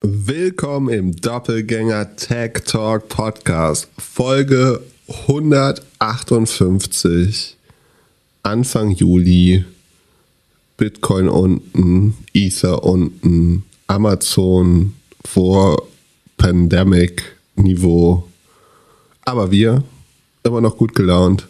Willkommen 0.00 0.90
im 0.90 1.16
Doppelgänger 1.16 2.14
Tech 2.14 2.62
Talk 2.64 3.08
Podcast, 3.08 3.88
Folge 3.98 4.80
158, 5.26 7.56
Anfang 8.44 8.92
Juli, 8.92 9.64
Bitcoin 10.76 11.28
unten, 11.28 12.16
Ether 12.32 12.84
unten, 12.84 13.64
Amazon 13.88 14.94
vor 15.24 15.82
Pandemic-Niveau. 16.36 18.22
Aber 19.24 19.50
wir, 19.50 19.82
immer 20.44 20.60
noch 20.60 20.76
gut 20.76 20.94
gelaunt, 20.94 21.48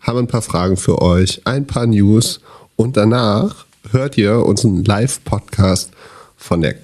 haben 0.00 0.18
ein 0.18 0.26
paar 0.26 0.42
Fragen 0.42 0.76
für 0.76 1.00
euch, 1.00 1.46
ein 1.46 1.68
paar 1.68 1.86
News 1.86 2.40
und 2.74 2.96
danach 2.96 3.66
hört 3.92 4.18
ihr 4.18 4.44
unseren 4.44 4.82
Live-Podcast 4.82 5.92
von 6.36 6.60
der 6.60 6.74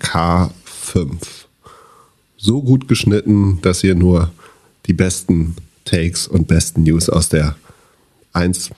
K5. 0.91 1.17
So 2.37 2.63
gut 2.63 2.89
geschnitten, 2.89 3.59
dass 3.63 3.85
ihr 3.85 3.95
nur 3.95 4.31
die 4.87 4.93
besten 4.93 5.57
Takes 5.85 6.27
und 6.27 6.49
besten 6.49 6.83
News 6.83 7.09
aus 7.09 7.29
der 7.29 7.55
1. 8.33 8.71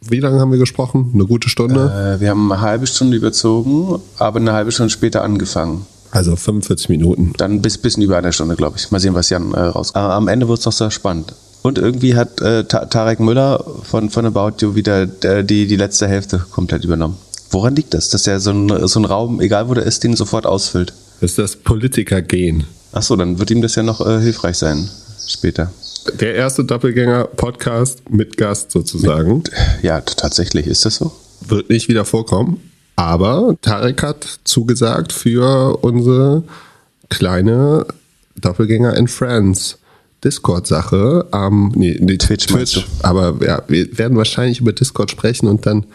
Wie 0.00 0.20
lange 0.20 0.40
haben 0.40 0.52
wir 0.52 0.58
gesprochen? 0.58 1.10
Eine 1.14 1.26
gute 1.26 1.48
Stunde? 1.48 2.16
Äh, 2.16 2.20
wir 2.20 2.30
haben 2.30 2.52
eine 2.52 2.60
halbe 2.60 2.86
Stunde 2.86 3.16
überzogen, 3.16 4.00
aber 4.18 4.38
eine 4.38 4.52
halbe 4.52 4.70
Stunde 4.72 4.90
später 4.90 5.22
angefangen. 5.22 5.86
Also 6.10 6.36
45 6.36 6.88
Minuten. 6.88 7.32
Dann 7.36 7.60
bis 7.60 7.78
bisschen 7.78 8.02
über 8.02 8.16
eine 8.16 8.32
Stunde, 8.32 8.56
glaube 8.56 8.76
ich. 8.78 8.90
Mal 8.90 9.00
sehen, 9.00 9.14
was 9.14 9.30
Jan 9.30 9.52
äh, 9.52 9.60
rauskommt. 9.60 10.04
Aber 10.04 10.14
am 10.14 10.28
Ende 10.28 10.48
wird 10.48 10.58
es 10.58 10.64
doch 10.64 10.72
sehr 10.72 10.90
spannend. 10.90 11.34
Und 11.62 11.78
irgendwie 11.78 12.14
hat 12.14 12.40
äh, 12.40 12.64
Tarek 12.64 13.20
Müller 13.20 13.64
von, 13.82 14.08
von 14.08 14.24
About 14.24 14.52
You 14.60 14.74
wieder 14.74 15.08
äh, 15.24 15.44
die, 15.44 15.66
die 15.66 15.76
letzte 15.76 16.06
Hälfte 16.06 16.44
komplett 16.50 16.84
übernommen. 16.84 17.16
Woran 17.50 17.74
liegt 17.74 17.94
das, 17.94 18.10
dass 18.10 18.26
er 18.26 18.40
so 18.40 18.50
ein, 18.50 18.86
so 18.86 19.00
ein 19.00 19.04
Raum, 19.04 19.40
egal 19.40 19.68
wo 19.68 19.74
der 19.74 19.84
ist, 19.84 20.04
den 20.04 20.14
sofort 20.14 20.46
ausfüllt? 20.46 20.92
Das 21.20 21.30
ist 21.30 21.38
das 21.38 21.56
Politiker-Gen. 21.56 22.64
Achso, 22.92 23.16
dann 23.16 23.38
wird 23.38 23.50
ihm 23.50 23.60
das 23.60 23.74
ja 23.74 23.82
noch 23.82 24.04
äh, 24.06 24.20
hilfreich 24.20 24.56
sein 24.56 24.88
später. 25.26 25.72
Der 26.20 26.34
erste 26.34 26.64
Doppelgänger-Podcast 26.64 28.08
mit 28.10 28.36
Gast 28.36 28.70
sozusagen. 28.70 29.38
Mit, 29.38 29.50
ja, 29.82 30.00
tatsächlich, 30.00 30.66
ist 30.66 30.84
das 30.84 30.96
so? 30.96 31.12
Wird 31.40 31.70
nicht 31.70 31.88
wieder 31.88 32.04
vorkommen. 32.04 32.60
Aber 32.96 33.56
Tarek 33.62 34.02
hat 34.02 34.40
zugesagt 34.44 35.12
für 35.12 35.78
unsere 35.82 36.44
kleine 37.08 37.86
Doppelgänger 38.36 38.96
and 38.96 39.10
Friends 39.10 39.77
Discord-Sache 40.24 41.26
ähm, 41.32 41.72
nee, 41.76 41.96
nee, 42.00 42.16
Twitch, 42.16 42.46
Twitch 42.46 42.86
aber 43.02 43.36
ja, 43.44 43.62
wir 43.68 43.96
werden 43.98 44.16
wahrscheinlich 44.16 44.60
über 44.60 44.72
Discord 44.72 45.10
sprechen 45.10 45.48
und 45.48 45.64
dann 45.66 45.86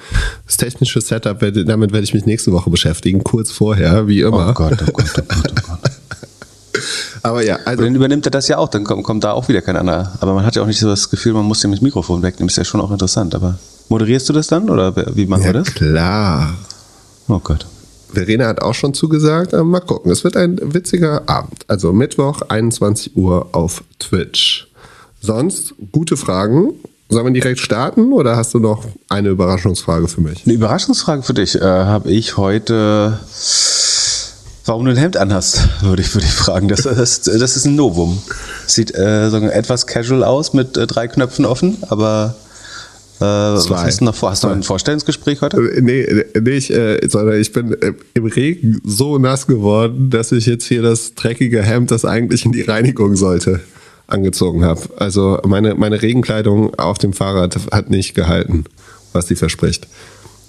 das 0.46 0.58
technische 0.58 1.02
Setup, 1.02 1.40
damit 1.40 1.92
werde 1.92 2.04
ich 2.04 2.14
mich 2.14 2.26
nächste 2.26 2.52
Woche 2.52 2.70
beschäftigen, 2.70 3.24
kurz 3.24 3.52
vorher, 3.52 4.08
wie 4.08 4.22
immer. 4.22 4.50
Oh 4.52 4.54
Gott, 4.54 4.78
oh 4.82 4.92
Gott, 4.92 5.14
oh 5.18 5.22
Gott, 5.28 5.54
oh 5.68 5.68
Gott. 5.68 5.92
aber 7.24 7.44
ja, 7.44 7.58
also. 7.66 7.82
Und 7.82 7.90
dann 7.90 7.96
übernimmt 7.96 8.26
er 8.26 8.32
das 8.32 8.48
ja 8.48 8.58
auch, 8.58 8.70
dann 8.70 8.84
kommt, 8.84 9.04
kommt 9.04 9.24
da 9.24 9.34
auch 9.34 9.48
wieder 9.48 9.62
kein 9.62 9.76
anderer. 9.76 10.14
Aber 10.20 10.34
man 10.34 10.46
hat 10.46 10.56
ja 10.56 10.62
auch 10.62 10.68
nicht 10.68 10.80
so 10.80 10.88
das 10.88 11.10
Gefühl, 11.10 11.34
man 11.34 11.46
muss 11.46 11.62
dem 11.62 11.72
das 11.72 11.82
Mikrofon 11.82 12.22
wegnehmen, 12.22 12.50
ist 12.50 12.58
ja 12.58 12.64
schon 12.64 12.82
auch 12.82 12.92
interessant, 12.92 13.36
aber 13.36 13.58
moderierst 13.90 14.30
du 14.30 14.34
das 14.34 14.48
dann 14.48 14.70
oder 14.70 14.96
wie 15.16 15.26
machen 15.26 15.44
ja, 15.44 15.50
wir 15.50 15.54
das? 15.54 15.74
klar. 15.74 16.54
Oh 17.28 17.40
Gott. 17.40 17.66
Verena 18.14 18.48
hat 18.48 18.62
auch 18.62 18.74
schon 18.74 18.94
zugesagt. 18.94 19.54
Mal 19.54 19.80
gucken. 19.80 20.12
Es 20.12 20.24
wird 20.24 20.38
ein 20.38 20.60
witziger 20.62 21.28
Abend. 21.28 21.66
Also 21.68 21.94
Mittwoch, 21.94 22.42
21 22.48 23.16
Uhr 23.18 23.50
auf 23.52 23.84
Twitch. 24.00 24.68
Sonst 25.22 25.74
gute 25.92 26.18
Fragen. 26.18 26.74
Sollen 27.10 27.26
wir 27.26 27.34
direkt 27.34 27.60
starten 27.60 28.12
oder 28.12 28.36
hast 28.38 28.54
du 28.54 28.60
noch 28.60 28.86
eine 29.10 29.30
Überraschungsfrage 29.30 30.08
für 30.08 30.22
mich? 30.22 30.46
Eine 30.46 30.56
Überraschungsfrage 30.56 31.22
für 31.22 31.34
dich 31.34 31.56
äh, 31.56 31.62
habe 31.62 32.10
ich 32.10 32.38
heute. 32.38 33.20
Warum 34.66 34.86
du 34.86 34.92
ein 34.92 34.98
Hemd 34.98 35.18
anhast, 35.18 35.68
würde 35.82 36.02
ich, 36.02 36.14
würde 36.16 36.26
ich 36.26 36.34
fragen. 36.34 36.70
Das, 36.70 36.84
das, 36.84 37.22
das 37.22 37.58
ist 37.58 37.66
ein 37.66 37.76
Novum. 37.76 38.18
Sieht 38.66 38.96
äh, 38.96 39.28
etwas 39.28 39.88
casual 39.88 40.24
aus 40.24 40.54
mit 40.54 40.78
äh, 40.78 40.88
drei 40.88 41.08
Knöpfen 41.08 41.46
offen, 41.46 41.78
aber 41.90 42.36
äh, 42.38 42.53
was 43.24 43.70
hast 43.70 44.02
du 44.02 44.06
noch 44.06 44.16
vor? 44.16 44.32
Hast 44.32 44.44
du 44.44 44.48
noch 44.48 44.56
ein 44.56 44.64
Vorstellungsgespräch 44.64 45.42
heute? 45.42 45.58
Äh, 45.58 45.82
nee, 45.82 46.24
nicht, 46.40 46.72
äh, 46.72 47.00
sondern 47.08 47.40
ich 47.40 47.52
bin 47.52 47.74
äh, 47.82 47.94
im 48.14 48.26
Regen 48.26 48.82
so 48.84 49.18
nass 49.18 49.48
geworden, 49.48 50.10
dass 50.10 50.32
ich 50.32 50.46
jetzt 50.46 50.66
hier 50.66 50.82
das 50.82 51.16
dreckige 51.16 51.62
Hemd, 51.62 51.92
das 51.92 52.06
eigentlich 52.06 52.46
in 52.46 52.52
die 52.52 52.62
Reinigung 52.62 53.16
sollte, 53.16 53.62
angezogen 54.08 54.64
habe. 54.66 54.82
Also 54.98 55.40
meine, 55.46 55.76
meine 55.76 56.02
Regenkleidung 56.02 56.76
auf 56.76 56.98
dem 56.98 57.14
Fahrrad 57.14 57.58
hat 57.72 57.90
nicht 57.90 58.14
gehalten, 58.16 58.66
was 59.12 59.26
die 59.26 59.36
verspricht. 59.36 59.88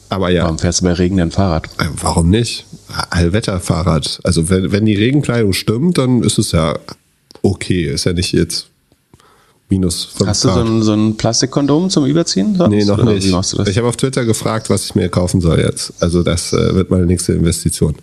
Aber 0.09 0.31
ja. 0.31 0.45
Warum 0.45 0.59
fährst 0.59 0.81
du 0.81 0.85
bei 0.85 0.93
Regen 0.93 1.17
denn 1.17 1.31
Fahrrad? 1.31 1.67
Äh, 1.79 1.87
warum 2.01 2.31
nicht? 2.31 2.67
Allwetterfahrrad. 3.11 4.21
Also 4.23 4.49
wenn, 4.51 4.71
wenn 4.71 4.87
die 4.87 4.95
Regenkleidung 4.95 5.53
stimmt, 5.53 5.99
dann 5.99 6.23
ist 6.23 6.39
es 6.39 6.53
ja 6.53 6.79
okay. 7.43 7.85
Ist 7.85 8.05
ja 8.05 8.13
nicht 8.13 8.33
jetzt 8.33 8.69
minus 9.69 10.05
5 10.17 10.29
Hast 10.29 10.45
du 10.45 10.49
so 10.51 10.61
ein, 10.61 10.83
so 10.83 10.93
ein 10.93 11.17
Plastikkondom 11.17 11.91
zum 11.91 12.07
Überziehen? 12.07 12.57
Sonst? 12.57 12.71
Nee, 12.71 12.85
noch 12.85 12.99
Oder 12.99 13.13
nicht. 13.15 13.27
Ich 13.27 13.79
habe 13.79 13.89
auf 13.89 13.97
Twitter 13.97 14.25
gefragt, 14.25 14.71
was 14.71 14.85
ich 14.85 14.95
mir 14.95 15.09
kaufen 15.09 15.41
soll 15.41 15.61
jetzt. 15.61 15.93
Also 16.01 16.23
das 16.23 16.53
äh, 16.53 16.75
wird 16.75 16.91
meine 16.91 17.07
nächste 17.07 17.33
Investition. 17.33 17.95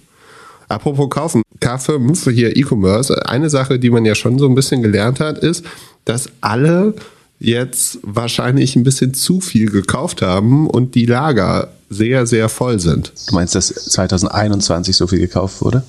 Apropos 0.67 1.09
kaufen, 1.09 1.41
K5 1.59 2.31
hier 2.31 2.55
E-Commerce. 2.55 3.27
Eine 3.27 3.49
Sache, 3.49 3.77
die 3.77 3.89
man 3.89 4.05
ja 4.05 4.15
schon 4.15 4.39
so 4.39 4.47
ein 4.47 4.55
bisschen 4.55 4.81
gelernt 4.81 5.19
hat, 5.19 5.39
ist, 5.39 5.65
dass 6.05 6.29
alle 6.39 6.93
jetzt 7.39 7.99
wahrscheinlich 8.03 8.75
ein 8.75 8.83
bisschen 8.83 9.13
zu 9.13 9.41
viel 9.41 9.69
gekauft 9.69 10.21
haben 10.21 10.69
und 10.69 10.95
die 10.95 11.05
Lager 11.05 11.73
sehr, 11.89 12.25
sehr 12.25 12.47
voll 12.47 12.79
sind. 12.79 13.11
Du 13.27 13.35
meinst, 13.35 13.53
dass 13.55 13.67
2021 13.67 14.95
so 14.95 15.07
viel 15.07 15.19
gekauft 15.19 15.61
wurde? 15.61 15.83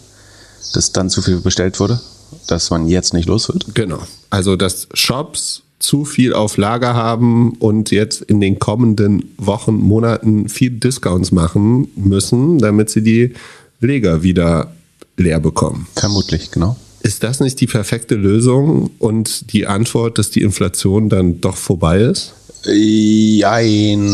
Dass 0.75 0.93
dann 0.93 1.11
zu 1.11 1.23
viel 1.23 1.39
bestellt 1.41 1.79
wurde? 1.79 2.01
Dass 2.47 2.71
man 2.71 2.89
jetzt 2.89 3.15
nicht 3.15 3.29
los 3.29 3.49
wird? 3.49 3.75
Genau. 3.75 4.01
Also, 4.31 4.57
dass 4.57 4.89
Shops 4.95 5.63
zu 5.79 6.05
viel 6.05 6.33
auf 6.33 6.57
Lager 6.57 6.95
haben 6.95 7.55
und 7.59 7.91
jetzt 7.91 8.23
in 8.23 8.41
den 8.41 8.59
kommenden 8.59 9.35
Wochen, 9.37 9.75
Monaten 9.75 10.49
viel 10.49 10.71
Discounts 10.71 11.33
machen 11.33 11.89
müssen, 11.97 12.59
damit 12.59 12.89
sie 12.91 13.03
die 13.03 13.35
Leger 13.81 14.23
wieder 14.23 14.73
leer 15.17 15.41
bekommen. 15.41 15.89
Vermutlich, 15.97 16.51
genau. 16.51 16.77
Ist 17.03 17.25
das 17.25 17.41
nicht 17.41 17.61
die 17.61 17.67
perfekte 17.67 18.15
Lösung 18.15 18.91
und 19.01 19.53
die 19.53 19.67
Antwort, 19.67 20.19
dass 20.19 20.31
die 20.31 20.43
Inflation 20.43 21.09
dann 21.09 21.41
doch 21.41 21.57
vorbei 21.57 22.01
ist? 22.01 22.35
Jein. 22.65 24.09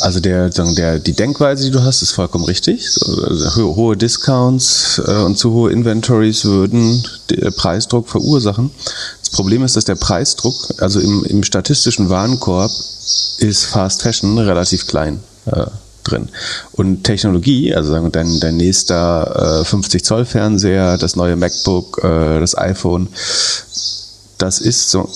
Also 0.00 0.20
der, 0.20 0.48
der, 0.48 0.98
die 0.98 1.12
Denkweise, 1.12 1.64
die 1.64 1.70
du 1.70 1.82
hast, 1.82 2.02
ist 2.02 2.12
vollkommen 2.12 2.44
richtig. 2.44 2.88
Also 3.28 3.76
hohe 3.76 3.96
Discounts 3.96 5.00
äh, 5.06 5.22
und 5.22 5.36
zu 5.36 5.52
hohe 5.52 5.70
Inventories 5.70 6.44
würden 6.44 7.04
den 7.30 7.52
Preisdruck 7.54 8.08
verursachen. 8.08 8.70
Das 9.20 9.30
Problem 9.30 9.64
ist, 9.64 9.76
dass 9.76 9.84
der 9.84 9.96
Preisdruck, 9.96 10.54
also 10.78 10.98
im, 10.98 11.24
im 11.24 11.42
statistischen 11.42 12.08
Warenkorb, 12.08 12.70
ist 13.38 13.64
Fast 13.64 14.02
Fashion 14.02 14.38
relativ 14.38 14.86
klein 14.86 15.20
äh, 15.46 15.66
drin. 16.04 16.28
Und 16.72 17.04
Technologie, 17.04 17.74
also 17.74 17.90
sagen 17.90 18.06
wir, 18.06 18.10
dein, 18.10 18.40
dein 18.40 18.56
nächster 18.56 19.60
äh, 19.60 19.64
50 19.64 20.04
Zoll 20.04 20.24
Fernseher, 20.24 20.98
das 20.98 21.16
neue 21.16 21.36
MacBook, 21.36 22.02
äh, 22.02 22.40
das 22.40 22.56
iPhone, 22.56 23.08
das 24.42 24.58
ist 24.58 24.90
so, 24.90 25.08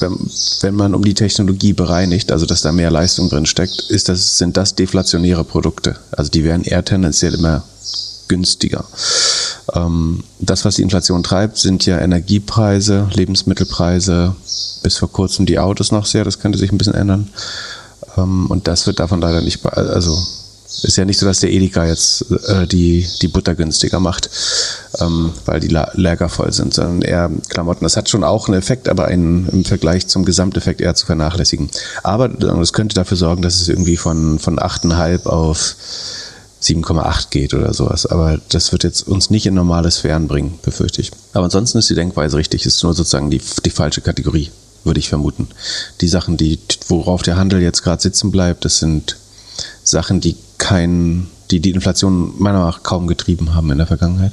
wenn, 0.00 0.18
wenn 0.60 0.74
man 0.74 0.94
um 0.94 1.02
die 1.02 1.14
Technologie 1.14 1.72
bereinigt, 1.72 2.30
also 2.30 2.44
dass 2.44 2.60
da 2.60 2.72
mehr 2.72 2.90
Leistung 2.90 3.30
drin 3.30 3.46
steckt, 3.46 3.86
ist 3.88 4.10
das, 4.10 4.36
sind 4.36 4.58
das 4.58 4.74
deflationäre 4.74 5.44
Produkte. 5.44 5.96
Also 6.12 6.30
die 6.30 6.44
werden 6.44 6.64
eher 6.64 6.84
tendenziell 6.84 7.32
immer 7.32 7.62
günstiger. 8.28 8.84
Ähm, 9.74 10.22
das, 10.40 10.66
was 10.66 10.76
die 10.76 10.82
Inflation 10.82 11.22
treibt, 11.22 11.56
sind 11.56 11.86
ja 11.86 11.98
Energiepreise, 12.00 13.08
Lebensmittelpreise, 13.14 14.36
bis 14.82 14.98
vor 14.98 15.10
kurzem 15.10 15.46
die 15.46 15.58
Autos 15.58 15.90
noch 15.90 16.04
sehr, 16.04 16.24
das 16.24 16.38
könnte 16.38 16.58
sich 16.58 16.70
ein 16.70 16.78
bisschen 16.78 16.94
ändern. 16.94 17.30
Ähm, 18.18 18.46
und 18.50 18.68
das 18.68 18.86
wird 18.86 19.00
davon 19.00 19.22
leider 19.22 19.40
nicht, 19.40 19.64
also 19.64 20.22
ist 20.84 20.96
ja 20.96 21.04
nicht 21.04 21.18
so, 21.18 21.26
dass 21.26 21.40
der 21.40 21.52
Edeka 21.52 21.84
jetzt 21.86 22.26
äh, 22.46 22.66
die, 22.66 23.06
die 23.20 23.28
Butter 23.28 23.54
günstiger 23.54 24.00
macht, 24.00 24.30
ähm, 25.00 25.32
weil 25.44 25.60
die 25.60 25.68
La 25.68 25.90
Lager 25.94 26.28
voll 26.28 26.52
sind, 26.52 26.74
sondern 26.74 27.02
eher 27.02 27.30
Klamotten. 27.48 27.84
Das 27.84 27.96
hat 27.96 28.08
schon 28.08 28.24
auch 28.24 28.48
einen 28.48 28.58
Effekt, 28.58 28.88
aber 28.88 29.06
einen, 29.06 29.48
im 29.48 29.64
Vergleich 29.64 30.06
zum 30.06 30.24
Gesamteffekt 30.24 30.80
eher 30.80 30.94
zu 30.94 31.06
vernachlässigen. 31.06 31.70
Aber 32.02 32.28
das 32.28 32.72
könnte 32.72 32.94
dafür 32.94 33.16
sorgen, 33.16 33.42
dass 33.42 33.60
es 33.60 33.68
irgendwie 33.68 33.96
von, 33.96 34.38
von 34.38 34.58
8,5 34.58 35.26
auf 35.26 35.74
7,8 36.62 37.30
geht 37.30 37.54
oder 37.54 37.74
sowas. 37.74 38.06
Aber 38.06 38.38
das 38.50 38.72
wird 38.72 38.84
jetzt 38.84 39.08
uns 39.08 39.30
nicht 39.30 39.46
in 39.46 39.54
normale 39.54 39.90
Sphären 39.90 40.28
bringen, 40.28 40.58
befürchte 40.62 41.00
ich. 41.00 41.10
Aber 41.32 41.44
ansonsten 41.44 41.78
ist 41.78 41.90
die 41.90 41.94
Denkweise 41.94 42.36
richtig, 42.36 42.66
ist 42.66 42.82
nur 42.82 42.94
sozusagen 42.94 43.30
die, 43.30 43.40
die 43.64 43.70
falsche 43.70 44.02
Kategorie, 44.02 44.50
würde 44.84 45.00
ich 45.00 45.08
vermuten. 45.08 45.48
Die 46.00 46.08
Sachen, 46.08 46.36
die, 46.36 46.58
worauf 46.88 47.22
der 47.22 47.36
Handel 47.36 47.60
jetzt 47.60 47.82
gerade 47.82 48.02
sitzen 48.02 48.30
bleibt, 48.30 48.64
das 48.64 48.78
sind 48.78 49.16
Sachen, 49.82 50.20
die 50.20 50.36
kein, 50.60 51.26
die 51.50 51.58
die 51.58 51.72
Inflation 51.72 52.34
meiner 52.38 52.58
Meinung 52.58 52.70
nach 52.70 52.84
kaum 52.84 53.08
getrieben 53.08 53.54
haben 53.54 53.72
in 53.72 53.78
der 53.78 53.88
Vergangenheit. 53.88 54.32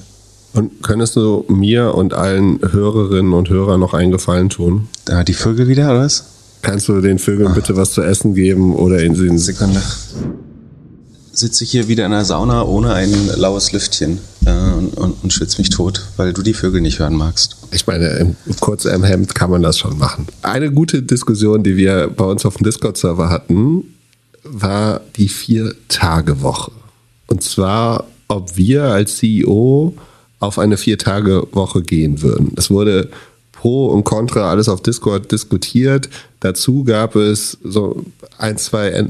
Und 0.53 0.83
könntest 0.83 1.15
du 1.15 1.45
mir 1.47 1.95
und 1.95 2.13
allen 2.13 2.59
Hörerinnen 2.71 3.33
und 3.33 3.49
Hörern 3.49 3.79
noch 3.79 3.93
einen 3.93 4.11
Gefallen 4.11 4.49
tun? 4.49 4.87
Da 5.05 5.23
die 5.23 5.33
Vögel 5.33 5.67
wieder, 5.67 5.89
oder 5.89 6.01
was? 6.01 6.25
Kannst 6.61 6.87
du 6.87 7.01
den 7.01 7.19
Vögeln 7.19 7.49
Ach. 7.51 7.55
bitte 7.55 7.75
was 7.75 7.93
zu 7.93 8.01
essen 8.01 8.33
geben 8.33 8.75
oder 8.75 8.99
in 8.99 9.15
sie 9.15 9.35
Sekunde. 9.37 9.81
sitze 11.31 11.63
ich 11.63 11.71
hier 11.71 11.87
wieder 11.87 12.05
in 12.05 12.11
der 12.11 12.25
Sauna 12.25 12.63
ohne 12.63 12.93
ein 12.93 13.13
laues 13.35 13.71
Lüftchen 13.71 14.19
äh, 14.45 14.51
und, 14.51 14.97
und, 14.97 15.23
und 15.23 15.33
schwitze 15.33 15.59
mich 15.59 15.69
tot, 15.69 16.07
weil 16.17 16.33
du 16.33 16.41
die 16.41 16.53
Vögel 16.53 16.81
nicht 16.81 16.99
hören 16.99 17.15
magst. 17.15 17.57
Ich 17.71 17.85
meine, 17.85 18.07
im, 18.07 18.35
kurz 18.59 18.85
im 18.85 19.03
Hemd 19.03 19.35
kann 19.35 19.51
man 19.51 19.61
das 19.61 19.77
schon 19.77 19.97
machen. 19.99 20.27
Eine 20.41 20.71
gute 20.71 21.03
Diskussion, 21.03 21.61
die 21.61 21.77
wir 21.77 22.07
bei 22.07 22.25
uns 22.25 22.45
auf 22.45 22.57
dem 22.57 22.63
Discord-Server 22.63 23.29
hatten, 23.29 23.83
war 24.51 25.01
die 25.15 25.29
Vier-Tage-Woche. 25.29 26.71
Und 27.27 27.43
zwar, 27.43 28.05
ob 28.27 28.57
wir 28.57 28.83
als 28.83 29.17
CEO 29.17 29.93
auf 30.39 30.59
eine 30.59 30.77
Vier-Tage-Woche 30.77 31.81
gehen 31.81 32.21
würden. 32.21 32.53
Es 32.55 32.69
wurde 32.69 33.09
Pro 33.51 33.87
und 33.87 34.03
Contra 34.03 34.51
alles 34.51 34.69
auf 34.69 34.81
Discord 34.81 35.31
diskutiert. 35.31 36.09
Dazu 36.39 36.83
gab 36.83 37.15
es 37.15 37.57
so 37.63 38.05
ein, 38.37 38.57
zwei 38.57 38.89
äh, 38.89 39.05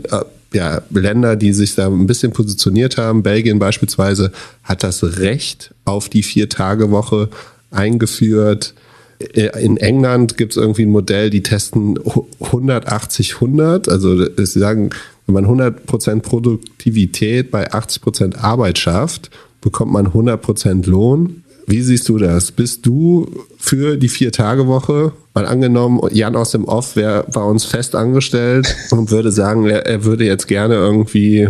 ja, 0.53 0.81
Länder, 0.89 1.35
die 1.35 1.51
sich 1.53 1.75
da 1.75 1.87
ein 1.87 2.07
bisschen 2.07 2.31
positioniert 2.31 2.97
haben. 2.97 3.23
Belgien 3.23 3.59
beispielsweise 3.59 4.31
hat 4.63 4.83
das 4.83 5.03
Recht 5.19 5.73
auf 5.83 6.07
die 6.09 6.23
Vier-Tage-Woche 6.23 7.29
eingeführt. 7.71 8.73
In 9.19 9.77
England 9.77 10.37
gibt 10.37 10.53
es 10.53 10.57
irgendwie 10.57 10.83
ein 10.83 10.91
Modell, 10.91 11.29
die 11.29 11.43
testen 11.43 11.97
180-100. 11.99 13.89
Also 13.89 14.25
sie 14.35 14.59
sagen, 14.59 14.91
wenn 15.27 15.33
man 15.33 15.45
100% 15.45 16.21
Produktivität 16.21 17.51
bei 17.51 17.71
80% 17.71 18.37
Arbeit 18.37 18.79
schafft, 18.79 19.29
bekommt 19.61 19.91
man 19.91 20.07
100% 20.07 20.89
Lohn. 20.89 21.43
Wie 21.69 21.81
siehst 21.81 22.07
du 22.07 22.17
das? 22.17 22.53
Bist 22.53 22.85
du 22.85 23.29
für 23.57 23.97
die 23.97 24.07
Vier-Tage-Woche? 24.07 25.11
Mal 25.33 25.45
angenommen, 25.45 25.99
Jan 26.13 26.37
aus 26.37 26.51
dem 26.51 26.63
Off 26.63 26.95
wäre 26.95 27.25
bei 27.33 27.43
uns 27.43 27.65
fest 27.65 27.93
angestellt 27.93 28.73
und 28.91 29.11
würde 29.11 29.33
sagen, 29.33 29.65
er, 29.65 29.85
er 29.85 30.05
würde 30.05 30.23
jetzt 30.23 30.47
gerne 30.47 30.75
irgendwie 30.75 31.49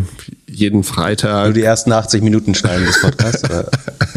jeden 0.49 0.83
Freitag. 0.83 1.45
Nur 1.45 1.53
die 1.53 1.61
ersten 1.61 1.91
80 1.91 2.23
Minuten 2.23 2.55
schneiden 2.55 2.87
des 2.87 2.99
Podcasts, 2.99 3.43
oder? 3.43 3.69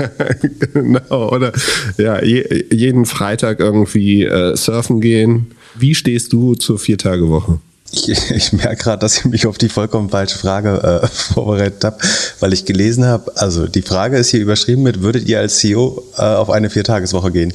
genau, 0.73 1.31
oder 1.31 1.53
ja, 1.99 2.25
je, 2.25 2.65
jeden 2.73 3.05
Freitag 3.05 3.61
irgendwie 3.61 4.25
äh, 4.25 4.57
surfen 4.57 5.03
gehen. 5.03 5.49
Wie 5.79 5.95
stehst 5.95 6.33
du 6.33 6.55
zur 6.55 6.79
Vier-Tage-Woche? 6.79 7.59
Ich, 7.93 8.09
ich 8.31 8.53
merke 8.53 8.77
gerade, 8.77 9.01
dass 9.01 9.19
ich 9.19 9.25
mich 9.25 9.47
auf 9.47 9.59
die 9.59 9.69
vollkommen 9.69 10.11
falsche 10.11 10.39
Frage 10.39 11.03
äh, 11.03 11.07
vorbereitet 11.35 11.85
habe, 11.85 11.99
weil 12.41 12.53
ich 12.53 12.65
gelesen 12.65 13.05
habe, 13.05 13.37
also 13.37 13.67
die 13.67 13.83
Frage 13.83 14.17
ist 14.17 14.31
hier 14.31 14.41
überschrieben 14.41 14.83
mit, 14.83 15.03
würdet 15.03 15.29
ihr 15.29 15.41
als 15.41 15.59
CEO 15.59 16.05
äh, 16.17 16.23
auf 16.23 16.51
eine 16.51 16.71
Viertageswoche 16.71 17.33
gehen? 17.33 17.53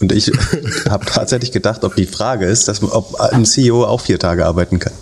Und 0.00 0.12
ich 0.12 0.30
habe 0.88 1.06
tatsächlich 1.06 1.52
gedacht, 1.52 1.84
ob 1.84 1.94
die 1.96 2.06
Frage 2.06 2.46
ist, 2.46 2.68
dass 2.68 2.82
ob 2.82 3.14
ein 3.20 3.44
CEO 3.44 3.84
auch 3.84 4.00
vier 4.00 4.18
Tage 4.18 4.46
arbeiten 4.46 4.78
kann. 4.78 4.92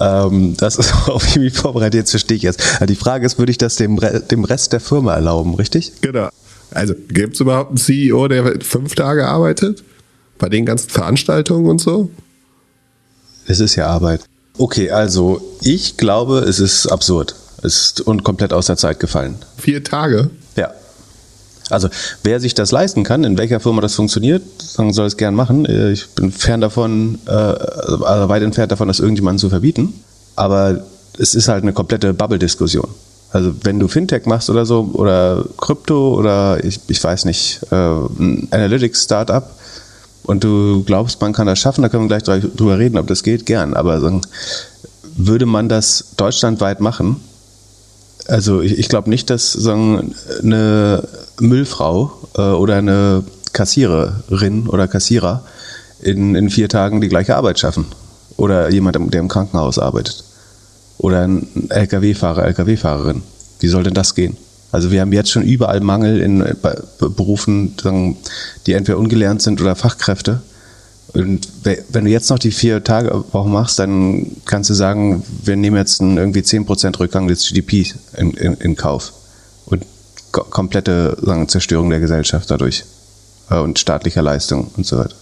Ähm, 0.00 0.56
das 0.56 0.76
ist, 0.76 0.92
auf 1.08 1.26
ich 1.26 1.36
mich 1.36 1.54
vorbereitet, 1.54 1.94
jetzt 1.94 2.10
verstehe 2.10 2.36
ich 2.36 2.42
jetzt. 2.42 2.60
Also 2.74 2.86
die 2.86 2.96
Frage 2.96 3.26
ist, 3.26 3.38
würde 3.38 3.50
ich 3.50 3.58
das 3.58 3.76
dem, 3.76 3.98
dem 4.30 4.44
Rest 4.44 4.72
der 4.72 4.80
Firma 4.80 5.14
erlauben, 5.14 5.54
richtig? 5.54 5.92
Genau. 6.00 6.28
Also 6.72 6.94
gibt 7.08 7.34
es 7.34 7.40
überhaupt 7.40 7.70
einen 7.70 7.78
CEO, 7.78 8.28
der 8.28 8.60
fünf 8.60 8.94
Tage 8.94 9.26
arbeitet? 9.26 9.82
Bei 10.38 10.48
den 10.48 10.64
ganzen 10.64 10.88
Veranstaltungen 10.88 11.66
und 11.66 11.80
so? 11.80 12.10
Es 13.50 13.58
ist 13.58 13.74
ja 13.74 13.88
Arbeit. 13.88 14.20
Okay, 14.58 14.92
also 14.92 15.42
ich 15.60 15.96
glaube, 15.96 16.38
es 16.38 16.60
ist 16.60 16.86
absurd. 16.86 17.34
Es 17.64 17.82
ist 17.82 18.00
und 18.00 18.22
komplett 18.22 18.52
aus 18.52 18.66
der 18.66 18.76
Zeit 18.76 19.00
gefallen. 19.00 19.34
Vier 19.58 19.82
Tage? 19.82 20.30
Ja. 20.54 20.70
Also 21.68 21.88
wer 22.22 22.38
sich 22.38 22.54
das 22.54 22.70
leisten 22.70 23.02
kann, 23.02 23.24
in 23.24 23.36
welcher 23.38 23.58
Firma 23.58 23.80
das 23.80 23.96
funktioniert, 23.96 24.42
soll 24.60 25.04
es 25.04 25.16
gern 25.16 25.34
machen. 25.34 25.66
Äh, 25.66 25.90
ich 25.90 26.06
bin 26.10 26.30
fern 26.30 26.60
davon, 26.60 27.18
äh, 27.26 27.30
also 27.32 28.28
weit 28.28 28.44
entfernt 28.44 28.70
davon, 28.70 28.86
das 28.86 29.00
irgendjemandem 29.00 29.40
zu 29.40 29.50
verbieten. 29.50 29.94
Aber 30.36 30.84
es 31.18 31.34
ist 31.34 31.48
halt 31.48 31.64
eine 31.64 31.72
komplette 31.72 32.14
Bubble-Diskussion. 32.14 32.88
Also 33.32 33.52
wenn 33.64 33.80
du 33.80 33.88
Fintech 33.88 34.26
machst 34.26 34.48
oder 34.48 34.64
so 34.64 34.90
oder 34.92 35.44
Krypto 35.56 36.14
oder 36.14 36.62
ich, 36.64 36.78
ich 36.86 37.02
weiß 37.02 37.24
nicht, 37.24 37.60
äh, 37.72 37.74
ein 37.74 38.46
Analytics-Startup, 38.52 39.44
und 40.30 40.44
du 40.44 40.84
glaubst, 40.84 41.20
man 41.20 41.32
kann 41.32 41.48
das 41.48 41.58
schaffen, 41.58 41.82
da 41.82 41.88
können 41.88 42.08
wir 42.08 42.20
gleich 42.20 42.42
drüber 42.54 42.78
reden, 42.78 42.98
ob 42.98 43.08
das 43.08 43.24
geht, 43.24 43.46
gern. 43.46 43.74
Aber 43.74 44.00
sagen, 44.00 44.20
würde 45.16 45.44
man 45.44 45.68
das 45.68 46.12
deutschlandweit 46.16 46.78
machen? 46.80 47.16
Also 48.28 48.60
ich, 48.60 48.78
ich 48.78 48.88
glaube 48.88 49.10
nicht, 49.10 49.28
dass 49.28 49.52
sagen, 49.52 50.14
eine 50.40 51.02
Müllfrau 51.40 52.12
äh, 52.36 52.42
oder 52.42 52.76
eine 52.76 53.24
Kassiererin 53.52 54.68
oder 54.68 54.86
Kassierer 54.86 55.42
in, 56.00 56.36
in 56.36 56.48
vier 56.48 56.68
Tagen 56.68 57.00
die 57.00 57.08
gleiche 57.08 57.34
Arbeit 57.34 57.58
schaffen. 57.58 57.86
Oder 58.36 58.70
jemand, 58.70 58.94
der 59.12 59.20
im 59.20 59.26
Krankenhaus 59.26 59.80
arbeitet. 59.80 60.22
Oder 60.98 61.22
ein 61.22 61.48
Lkw-Fahrer, 61.70 62.44
Lkw-Fahrerin. 62.46 63.22
Wie 63.58 63.68
soll 63.68 63.82
denn 63.82 63.94
das 63.94 64.14
gehen? 64.14 64.36
Also 64.72 64.90
wir 64.90 65.00
haben 65.00 65.12
jetzt 65.12 65.30
schon 65.30 65.42
überall 65.42 65.80
Mangel 65.80 66.20
in 66.20 66.40
äh, 66.42 66.54
Berufen, 66.98 67.74
die 68.66 68.72
entweder 68.72 68.98
ungelernt 68.98 69.42
sind 69.42 69.60
oder 69.60 69.74
Fachkräfte. 69.74 70.42
Und 71.12 71.48
wenn 71.64 72.04
du 72.04 72.10
jetzt 72.10 72.30
noch 72.30 72.38
die 72.38 72.52
vier 72.52 72.84
Tage 72.84 73.24
Woche 73.32 73.48
machst, 73.48 73.80
dann 73.80 74.36
kannst 74.44 74.70
du 74.70 74.74
sagen, 74.74 75.24
wir 75.44 75.56
nehmen 75.56 75.76
jetzt 75.76 76.00
einen 76.00 76.16
irgendwie 76.16 76.40
10% 76.40 77.00
Rückgang 77.00 77.26
des 77.26 77.48
GDP 77.48 77.92
in, 78.16 78.30
in, 78.34 78.54
in 78.54 78.76
Kauf. 78.76 79.12
Und 79.66 79.84
komplette 80.30 81.16
sagen, 81.20 81.48
Zerstörung 81.48 81.90
der 81.90 81.98
Gesellschaft 81.98 82.48
dadurch. 82.50 82.84
Äh, 83.50 83.58
und 83.58 83.78
staatlicher 83.78 84.22
Leistung 84.22 84.70
und 84.76 84.86
so 84.86 84.98
weiter. 84.98 85.16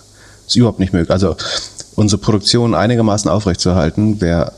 Das 0.44 0.48
ist 0.48 0.56
überhaupt 0.56 0.78
nicht 0.78 0.92
möglich. 0.92 1.10
Also 1.10 1.36
unsere 1.94 2.20
Produktion 2.20 2.74
einigermaßen 2.74 3.30
aufrechtzuerhalten, 3.30 4.20
wäre 4.20 4.52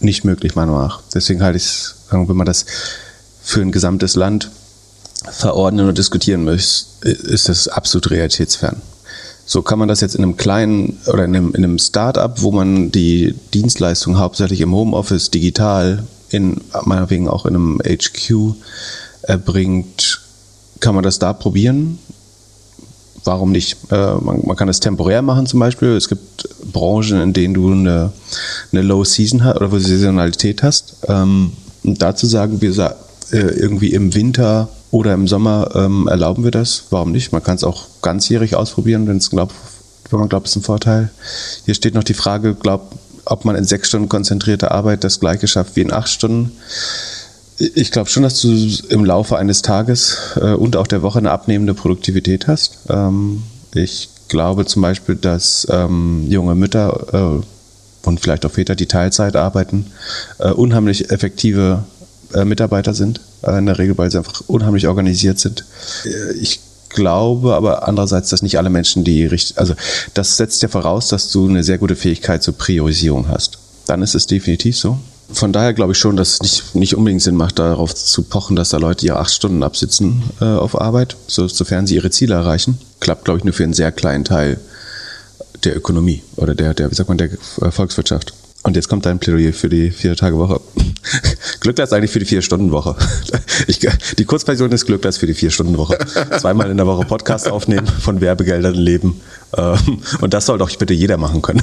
nicht 0.00 0.24
möglich, 0.24 0.54
meiner 0.54 0.72
Meinung 0.72 0.88
nach. 0.88 1.00
Deswegen 1.14 1.42
halte 1.42 1.56
ich 1.56 1.64
es, 1.64 1.94
wenn 2.10 2.36
man 2.36 2.46
das 2.46 2.66
für 3.44 3.60
ein 3.60 3.70
gesamtes 3.70 4.16
Land 4.16 4.50
verordnen 5.30 5.88
und 5.88 5.98
diskutieren 5.98 6.44
möchtest, 6.44 7.04
ist 7.04 7.48
das 7.48 7.68
absolut 7.68 8.10
realitätsfern. 8.10 8.80
So 9.46 9.60
kann 9.62 9.78
man 9.78 9.88
das 9.88 10.00
jetzt 10.00 10.14
in 10.14 10.24
einem 10.24 10.36
kleinen 10.36 10.98
oder 11.06 11.24
in 11.24 11.36
einem, 11.36 11.54
in 11.54 11.64
einem 11.64 11.78
Start-up, 11.78 12.40
wo 12.40 12.50
man 12.50 12.90
die 12.90 13.34
Dienstleistung 13.52 14.18
hauptsächlich 14.18 14.62
im 14.62 14.74
Homeoffice 14.74 15.30
digital, 15.30 16.04
in 16.30 16.60
meinetwegen 16.84 17.28
auch 17.28 17.44
in 17.44 17.54
einem 17.54 17.80
HQ 17.84 18.54
erbringt, 19.22 20.22
kann 20.80 20.94
man 20.94 21.04
das 21.04 21.18
da 21.18 21.34
probieren. 21.34 21.98
Warum 23.24 23.52
nicht? 23.52 23.76
Äh, 23.90 24.14
man, 24.14 24.40
man, 24.44 24.56
kann 24.56 24.66
das 24.66 24.80
temporär 24.80 25.22
machen 25.22 25.46
zum 25.46 25.60
Beispiel. 25.60 25.90
Es 25.90 26.08
gibt 26.08 26.48
Branchen, 26.72 27.20
in 27.20 27.32
denen 27.32 27.54
du 27.54 27.72
eine, 27.72 28.12
eine 28.72 28.82
Low 28.82 29.04
Season 29.04 29.44
hast 29.44 29.56
oder 29.56 29.70
wo 29.70 29.76
du 29.76 29.82
Saisonalität 29.82 30.62
hast. 30.62 30.96
Ähm, 31.08 31.52
und 31.84 32.00
dazu 32.00 32.26
sagen 32.26 32.60
wir, 32.60 32.72
äh, 33.32 33.38
irgendwie 33.38 33.92
im 33.92 34.14
Winter 34.14 34.68
oder 34.90 35.14
im 35.14 35.26
Sommer 35.26 35.70
ähm, 35.74 36.08
erlauben 36.08 36.44
wir 36.44 36.50
das. 36.50 36.84
Warum 36.90 37.12
nicht? 37.12 37.32
Man 37.32 37.42
kann 37.42 37.56
es 37.56 37.64
auch 37.64 37.86
ganzjährig 38.02 38.54
ausprobieren, 38.54 39.06
wenn 39.06 39.16
es 39.16 39.30
glaubt, 39.30 39.54
wenn 40.10 40.20
man 40.20 40.28
glaubt, 40.28 40.46
es 40.46 40.52
ist 40.52 40.62
ein 40.62 40.64
Vorteil. 40.64 41.10
Hier 41.64 41.74
steht 41.74 41.94
noch 41.94 42.04
die 42.04 42.14
Frage, 42.14 42.54
glaub, 42.54 42.92
ob 43.24 43.44
man 43.44 43.56
in 43.56 43.64
sechs 43.64 43.88
Stunden 43.88 44.08
konzentrierter 44.08 44.70
Arbeit 44.70 45.04
das 45.04 45.20
gleiche 45.20 45.46
schafft 45.46 45.76
wie 45.76 45.80
in 45.80 45.92
acht 45.92 46.08
Stunden. 46.08 46.52
Ich 47.58 47.90
glaube 47.90 48.10
schon, 48.10 48.22
dass 48.22 48.40
du 48.40 48.48
im 48.88 49.04
Laufe 49.04 49.36
eines 49.36 49.62
Tages 49.62 50.16
äh, 50.36 50.52
und 50.52 50.76
auch 50.76 50.86
der 50.86 51.02
Woche 51.02 51.18
eine 51.18 51.30
abnehmende 51.30 51.74
Produktivität 51.74 52.46
hast. 52.46 52.78
Ähm, 52.88 53.42
ich 53.74 54.10
glaube 54.28 54.66
zum 54.66 54.82
Beispiel, 54.82 55.16
dass 55.16 55.66
ähm, 55.70 56.26
junge 56.28 56.54
Mütter 56.54 57.40
äh, 57.42 58.06
und 58.06 58.20
vielleicht 58.20 58.44
auch 58.44 58.50
Väter, 58.50 58.74
die 58.74 58.86
Teilzeit 58.86 59.36
arbeiten, 59.36 59.86
äh, 60.38 60.50
unheimlich 60.50 61.10
effektive 61.10 61.84
äh, 62.34 62.44
Mitarbeiter 62.44 62.94
sind, 62.94 63.20
äh, 63.42 63.58
in 63.58 63.66
der 63.66 63.78
Regel, 63.78 63.96
weil 63.96 64.10
sie 64.10 64.18
einfach 64.18 64.42
unheimlich 64.46 64.86
organisiert 64.86 65.38
sind. 65.38 65.64
Äh, 66.04 66.34
ich 66.34 66.60
glaube 66.88 67.54
aber 67.54 67.88
andererseits, 67.88 68.30
dass 68.30 68.42
nicht 68.42 68.58
alle 68.58 68.70
Menschen 68.70 69.04
die 69.04 69.26
richtig, 69.26 69.58
also 69.58 69.74
das 70.14 70.36
setzt 70.36 70.62
ja 70.62 70.68
voraus, 70.68 71.08
dass 71.08 71.30
du 71.30 71.48
eine 71.48 71.64
sehr 71.64 71.78
gute 71.78 71.96
Fähigkeit 71.96 72.42
zur 72.42 72.54
Priorisierung 72.54 73.28
hast. 73.28 73.58
Dann 73.86 74.02
ist 74.02 74.14
es 74.14 74.26
definitiv 74.26 74.76
so. 74.76 74.98
Von 75.32 75.52
daher 75.52 75.72
glaube 75.72 75.92
ich 75.92 75.98
schon, 75.98 76.16
dass 76.16 76.34
es 76.34 76.42
nicht, 76.42 76.74
nicht 76.74 76.96
unbedingt 76.96 77.22
Sinn 77.22 77.34
macht, 77.34 77.58
darauf 77.58 77.94
zu 77.94 78.22
pochen, 78.22 78.56
dass 78.56 78.68
da 78.68 78.76
Leute 78.76 79.06
ihre 79.06 79.18
acht 79.18 79.32
Stunden 79.32 79.62
absitzen 79.62 80.22
äh, 80.40 80.44
auf 80.44 80.80
Arbeit, 80.80 81.16
so, 81.26 81.48
sofern 81.48 81.86
sie 81.86 81.96
ihre 81.96 82.10
Ziele 82.10 82.34
erreichen. 82.34 82.78
Klappt, 83.00 83.24
glaube 83.24 83.38
ich, 83.38 83.44
nur 83.44 83.54
für 83.54 83.64
einen 83.64 83.72
sehr 83.72 83.90
kleinen 83.90 84.24
Teil 84.24 84.60
der 85.64 85.76
Ökonomie 85.76 86.22
oder 86.36 86.54
der, 86.54 86.74
der 86.74 86.90
wie 86.90 86.94
sagt 86.94 87.08
man, 87.08 87.18
der 87.18 87.30
Volkswirtschaft. 87.70 88.34
Und 88.64 88.76
jetzt 88.76 88.88
kommt 88.88 89.04
dein 89.04 89.18
Plädoyer 89.18 89.52
für 89.52 89.68
die 89.68 89.90
Vier-Tage-Woche. 89.90 90.58
Glückglas 91.60 91.92
eigentlich 91.92 92.10
für 92.10 92.18
die 92.18 92.24
Vier-Stunden-Woche. 92.24 92.96
die 94.18 94.24
Kurzversion 94.24 94.72
ist 94.72 94.86
Glückglas 94.86 95.18
für 95.18 95.26
die 95.26 95.34
Vier-Stunden-Woche. 95.34 95.98
Zweimal 96.40 96.70
in 96.70 96.78
der 96.78 96.86
Woche 96.86 97.04
Podcast 97.04 97.46
aufnehmen, 97.46 97.86
von 97.86 98.22
Werbegeldern 98.22 98.74
leben. 98.74 99.20
Ähm, 99.54 99.98
und 100.22 100.32
das 100.32 100.46
soll 100.46 100.56
doch 100.56 100.74
bitte 100.76 100.94
jeder 100.94 101.18
machen 101.18 101.42
können. 101.42 101.62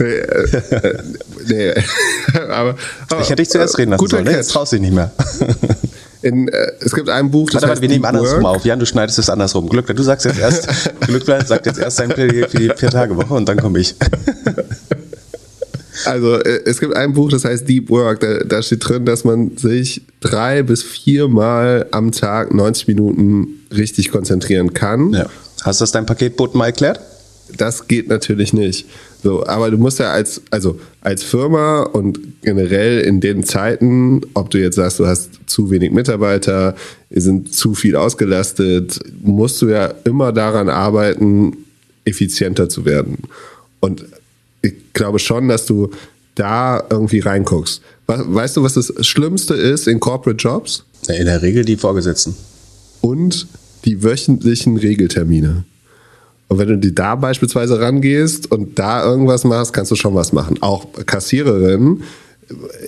nee, 0.00 0.04
äh, 0.06 0.98
nee. 1.46 1.72
aber, 2.34 2.74
aber, 3.08 3.20
ich 3.20 3.30
hätte 3.30 3.42
dich 3.42 3.50
zuerst 3.50 3.78
reden 3.78 3.92
lassen 3.92 4.08
sollen. 4.08 4.24
Ne? 4.24 4.32
Jetzt 4.32 4.50
traust 4.50 4.72
du 4.72 4.76
dich 4.76 4.90
nicht 4.90 4.94
mehr. 4.94 5.12
In, 6.22 6.48
äh, 6.48 6.72
es 6.80 6.94
gibt 6.94 7.08
ein 7.08 7.30
Buch, 7.30 7.50
das 7.50 7.62
Warte, 7.62 7.72
heißt 7.72 7.82
wir 7.82 7.88
nehmen 7.88 8.04
andersrum 8.04 8.46
auf. 8.46 8.64
Jan, 8.64 8.78
du 8.78 8.86
schneidest 8.86 9.18
es 9.18 9.28
andersrum. 9.28 9.68
Glück, 9.68 9.86
du 9.86 10.02
sagst 10.02 10.24
jetzt 10.24 10.38
erst, 10.38 10.68
Glück 11.00 11.24
sagt 11.24 11.66
jetzt 11.66 11.78
erst 11.78 11.96
sein 11.96 12.10
Plädoyer 12.10 12.48
für 12.48 12.58
die 12.58 12.70
Vier-Tage-Woche 12.76 13.34
und 13.34 13.48
dann 13.48 13.58
komme 13.58 13.80
ich. 13.80 13.94
Also 16.04 16.36
äh, 16.36 16.62
es 16.64 16.80
gibt 16.80 16.96
ein 16.96 17.12
Buch, 17.12 17.30
das 17.30 17.44
heißt 17.44 17.68
Deep 17.68 17.90
Work. 17.90 18.20
Da, 18.20 18.38
da 18.38 18.62
steht 18.62 18.88
drin, 18.88 19.04
dass 19.04 19.24
man 19.24 19.56
sich 19.56 20.02
drei 20.20 20.62
bis 20.62 20.82
viermal 20.82 21.86
am 21.90 22.12
Tag 22.12 22.52
90 22.52 22.88
Minuten 22.88 23.66
richtig 23.70 24.10
konzentrieren 24.10 24.72
kann. 24.72 25.12
Ja. 25.12 25.26
Hast 25.62 25.80
du 25.80 25.82
das 25.84 25.92
deinem 25.92 26.06
Paketboten 26.06 26.58
mal 26.58 26.66
erklärt? 26.66 27.00
Das 27.56 27.86
geht 27.86 28.08
natürlich 28.08 28.52
nicht. 28.52 28.86
So, 29.22 29.46
aber 29.46 29.70
du 29.70 29.78
musst 29.78 30.00
ja 30.00 30.10
als, 30.10 30.42
also 30.50 30.80
als 31.00 31.22
Firma 31.22 31.82
und 31.82 32.18
generell 32.42 33.00
in 33.00 33.20
den 33.20 33.44
Zeiten, 33.44 34.20
ob 34.34 34.50
du 34.50 34.58
jetzt 34.58 34.74
sagst, 34.74 34.98
du 34.98 35.06
hast 35.06 35.30
zu 35.46 35.70
wenig 35.70 35.92
Mitarbeiter, 35.92 36.74
sind 37.10 37.54
zu 37.54 37.74
viel 37.74 37.94
ausgelastet, 37.94 38.98
musst 39.22 39.62
du 39.62 39.68
ja 39.68 39.94
immer 40.04 40.32
daran 40.32 40.68
arbeiten, 40.68 41.56
effizienter 42.04 42.68
zu 42.68 42.84
werden. 42.84 43.18
Und 43.78 44.04
ich 44.60 44.74
glaube 44.92 45.20
schon, 45.20 45.48
dass 45.48 45.66
du 45.66 45.90
da 46.34 46.82
irgendwie 46.90 47.20
reinguckst. 47.20 47.80
Weißt 48.06 48.56
du, 48.56 48.62
was 48.62 48.74
das 48.74 48.92
Schlimmste 49.06 49.54
ist 49.54 49.86
in 49.86 50.00
Corporate 50.00 50.42
Jobs? 50.42 50.84
In 51.08 51.26
der 51.26 51.42
Regel 51.42 51.64
die 51.64 51.76
Vorgesetzten. 51.76 52.34
Und 53.00 53.46
die 53.84 54.02
wöchentlichen 54.02 54.76
Regeltermine. 54.76 55.64
Und 56.52 56.58
wenn 56.58 56.82
du 56.82 56.92
da 56.92 57.14
beispielsweise 57.14 57.80
rangehst 57.80 58.52
und 58.52 58.78
da 58.78 59.02
irgendwas 59.02 59.44
machst, 59.44 59.72
kannst 59.72 59.90
du 59.90 59.94
schon 59.94 60.14
was 60.14 60.34
machen. 60.34 60.58
Auch 60.60 60.86
Kassiererin. 61.06 62.02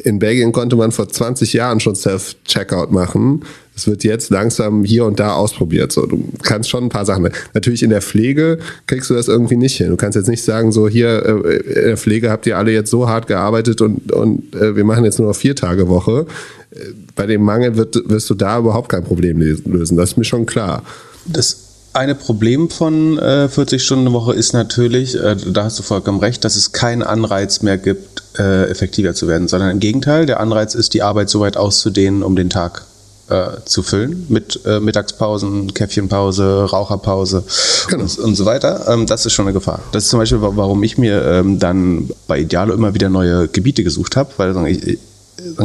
In 0.02 0.18
Belgien 0.18 0.52
konnte 0.52 0.76
man 0.76 0.92
vor 0.92 1.08
20 1.08 1.54
Jahren 1.54 1.80
schon 1.80 1.94
Self-Checkout 1.94 2.92
machen. 2.92 3.42
Es 3.74 3.86
wird 3.86 4.04
jetzt 4.04 4.28
langsam 4.28 4.84
hier 4.84 5.06
und 5.06 5.18
da 5.18 5.32
ausprobiert. 5.32 5.92
So, 5.92 6.04
du 6.04 6.22
kannst 6.42 6.68
schon 6.68 6.84
ein 6.84 6.88
paar 6.90 7.06
Sachen. 7.06 7.26
Natürlich 7.54 7.82
in 7.82 7.88
der 7.88 8.02
Pflege 8.02 8.58
kriegst 8.86 9.08
du 9.08 9.14
das 9.14 9.28
irgendwie 9.28 9.56
nicht 9.56 9.78
hin. 9.78 9.88
Du 9.88 9.96
kannst 9.96 10.16
jetzt 10.16 10.28
nicht 10.28 10.44
sagen, 10.44 10.70
so 10.70 10.86
hier 10.86 11.24
äh, 11.24 11.56
in 11.56 11.84
der 11.86 11.96
Pflege 11.96 12.30
habt 12.30 12.46
ihr 12.46 12.58
alle 12.58 12.70
jetzt 12.70 12.90
so 12.90 13.08
hart 13.08 13.28
gearbeitet 13.28 13.80
und, 13.80 14.12
und 14.12 14.54
äh, 14.54 14.76
wir 14.76 14.84
machen 14.84 15.06
jetzt 15.06 15.18
nur 15.18 15.28
noch 15.28 15.36
vier 15.36 15.56
Tage 15.56 15.88
Woche. 15.88 16.26
Äh, 16.70 16.80
bei 17.16 17.24
dem 17.24 17.40
Mangel 17.40 17.76
wird, 17.78 18.10
wirst 18.10 18.28
du 18.28 18.34
da 18.34 18.58
überhaupt 18.58 18.90
kein 18.90 19.04
Problem 19.04 19.38
lösen. 19.40 19.96
Das 19.96 20.10
ist 20.10 20.18
mir 20.18 20.24
schon 20.24 20.44
klar. 20.44 20.82
Das 21.24 21.63
eine 21.94 22.14
Problem 22.16 22.70
von 22.70 23.18
äh, 23.18 23.48
40-Stunden-Woche 23.50 24.34
ist 24.34 24.52
natürlich, 24.52 25.14
äh, 25.14 25.36
da 25.46 25.64
hast 25.64 25.78
du 25.78 25.82
vollkommen 25.82 26.18
recht, 26.18 26.44
dass 26.44 26.56
es 26.56 26.72
keinen 26.72 27.02
Anreiz 27.02 27.62
mehr 27.62 27.78
gibt, 27.78 28.22
äh, 28.38 28.68
effektiver 28.68 29.14
zu 29.14 29.28
werden, 29.28 29.46
sondern 29.46 29.70
im 29.70 29.80
Gegenteil, 29.80 30.26
der 30.26 30.40
Anreiz 30.40 30.74
ist, 30.74 30.92
die 30.94 31.02
Arbeit 31.02 31.30
so 31.30 31.40
weit 31.40 31.56
auszudehnen, 31.56 32.24
um 32.24 32.34
den 32.34 32.50
Tag 32.50 32.84
äh, 33.30 33.46
zu 33.64 33.84
füllen 33.84 34.26
mit 34.28 34.60
äh, 34.66 34.80
Mittagspausen, 34.80 35.72
Käffchenpause, 35.72 36.64
Raucherpause 36.64 37.44
genau. 37.88 38.02
und, 38.02 38.18
und, 38.18 38.34
so 38.34 38.44
weiter. 38.44 38.86
Ähm, 38.88 39.06
das 39.06 39.24
ist 39.24 39.32
schon 39.32 39.46
eine 39.46 39.54
Gefahr. 39.54 39.80
Das 39.92 40.04
ist 40.04 40.10
zum 40.10 40.18
Beispiel, 40.18 40.38
warum 40.40 40.82
ich 40.82 40.98
mir 40.98 41.22
ähm, 41.22 41.60
dann 41.60 42.10
bei 42.26 42.40
Idealo 42.40 42.74
immer 42.74 42.92
wieder 42.94 43.08
neue 43.08 43.46
Gebiete 43.48 43.84
gesucht 43.84 44.16
habe, 44.16 44.30
weil 44.36 44.66
ich, 44.66 44.82
ich, 44.86 44.98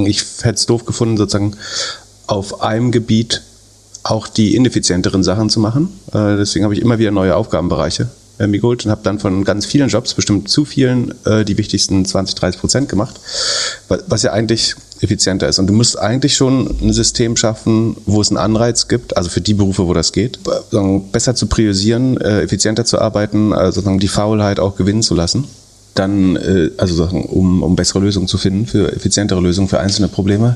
ich 0.05 0.25
hätte 0.41 0.55
es 0.55 0.67
doof 0.67 0.85
gefunden, 0.85 1.17
sozusagen 1.17 1.57
auf 2.27 2.61
einem 2.61 2.91
Gebiet 2.91 3.41
auch 4.03 4.27
die 4.27 4.55
ineffizienteren 4.55 5.23
Sachen 5.23 5.49
zu 5.49 5.59
machen. 5.59 5.89
Äh, 6.13 6.37
deswegen 6.37 6.63
habe 6.63 6.73
ich 6.73 6.81
immer 6.81 6.99
wieder 6.99 7.11
neue 7.11 7.35
Aufgabenbereiche 7.35 8.09
äh, 8.39 8.47
mir 8.47 8.59
geholt 8.59 8.85
und 8.85 8.91
habe 8.91 9.01
dann 9.03 9.19
von 9.19 9.43
ganz 9.43 9.65
vielen 9.65 9.89
Jobs, 9.89 10.13
bestimmt 10.13 10.49
zu 10.49 10.65
vielen, 10.65 11.13
äh, 11.25 11.43
die 11.43 11.57
wichtigsten 11.57 12.05
20, 12.05 12.35
30 12.35 12.59
Prozent 12.59 12.89
gemacht, 12.89 13.19
was 14.07 14.23
ja 14.23 14.31
eigentlich 14.31 14.75
effizienter 15.01 15.47
ist. 15.47 15.59
Und 15.59 15.67
du 15.67 15.73
musst 15.73 15.97
eigentlich 15.97 16.35
schon 16.35 16.75
ein 16.81 16.93
System 16.93 17.37
schaffen, 17.37 17.97
wo 18.05 18.21
es 18.21 18.29
einen 18.29 18.37
Anreiz 18.37 18.87
gibt, 18.87 19.15
also 19.15 19.29
für 19.29 19.41
die 19.41 19.53
Berufe, 19.53 19.87
wo 19.87 19.93
das 19.93 20.11
geht, 20.11 20.39
besser 21.11 21.35
zu 21.35 21.47
priorisieren, 21.47 22.17
effizienter 22.19 22.83
zu 22.83 22.99
arbeiten, 22.99 23.53
also 23.53 23.81
die 23.97 24.07
Faulheit 24.09 24.59
auch 24.59 24.75
gewinnen 24.75 25.01
zu 25.01 25.15
lassen 25.15 25.45
dann, 25.95 26.37
also 26.77 27.05
um, 27.05 27.61
um 27.63 27.75
bessere 27.75 27.99
Lösungen 27.99 28.27
zu 28.27 28.37
finden, 28.37 28.67
für 28.67 28.93
effizientere 28.93 29.41
Lösungen 29.41 29.67
für 29.67 29.79
einzelne 29.79 30.07
Probleme, 30.07 30.55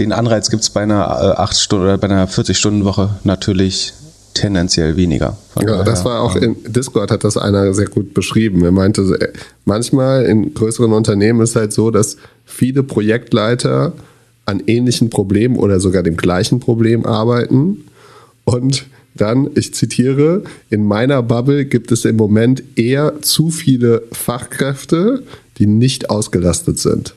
den 0.00 0.12
Anreiz 0.12 0.50
gibt 0.50 0.62
es 0.62 0.70
bei 0.70 0.82
einer 0.82 1.38
8 1.38 1.52
äh, 1.52 1.56
Stunden 1.56 1.84
oder 1.84 1.98
bei 1.98 2.08
einer 2.08 2.26
40-Stunden-Woche 2.26 3.16
natürlich 3.24 3.92
tendenziell 4.32 4.96
weniger. 4.96 5.36
ja, 5.60 5.82
das 5.82 6.04
war 6.04 6.22
auch 6.22 6.36
in 6.36 6.56
Discord 6.66 7.10
hat 7.10 7.24
das 7.24 7.36
einer 7.36 7.74
sehr 7.74 7.88
gut 7.88 8.14
beschrieben. 8.14 8.64
Er 8.64 8.72
meinte, 8.72 9.02
äh, 9.02 9.32
manchmal 9.64 10.24
in 10.24 10.54
größeren 10.54 10.92
Unternehmen 10.92 11.40
ist 11.42 11.50
es 11.50 11.56
halt 11.56 11.72
so, 11.72 11.90
dass 11.90 12.16
viele 12.44 12.82
Projektleiter 12.82 13.92
an 14.46 14.62
ähnlichen 14.66 15.10
Problemen 15.10 15.56
oder 15.56 15.80
sogar 15.80 16.02
dem 16.02 16.16
gleichen 16.16 16.60
Problem 16.60 17.04
arbeiten 17.04 17.84
und 18.44 18.86
dann, 19.14 19.50
ich 19.54 19.74
zitiere, 19.74 20.44
in 20.70 20.86
meiner 20.86 21.22
Bubble 21.22 21.66
gibt 21.66 21.92
es 21.92 22.04
im 22.04 22.16
Moment 22.16 22.62
eher 22.76 23.20
zu 23.20 23.50
viele 23.50 24.04
Fachkräfte, 24.12 25.24
die 25.58 25.66
nicht 25.66 26.08
ausgelastet 26.08 26.78
sind. 26.78 27.14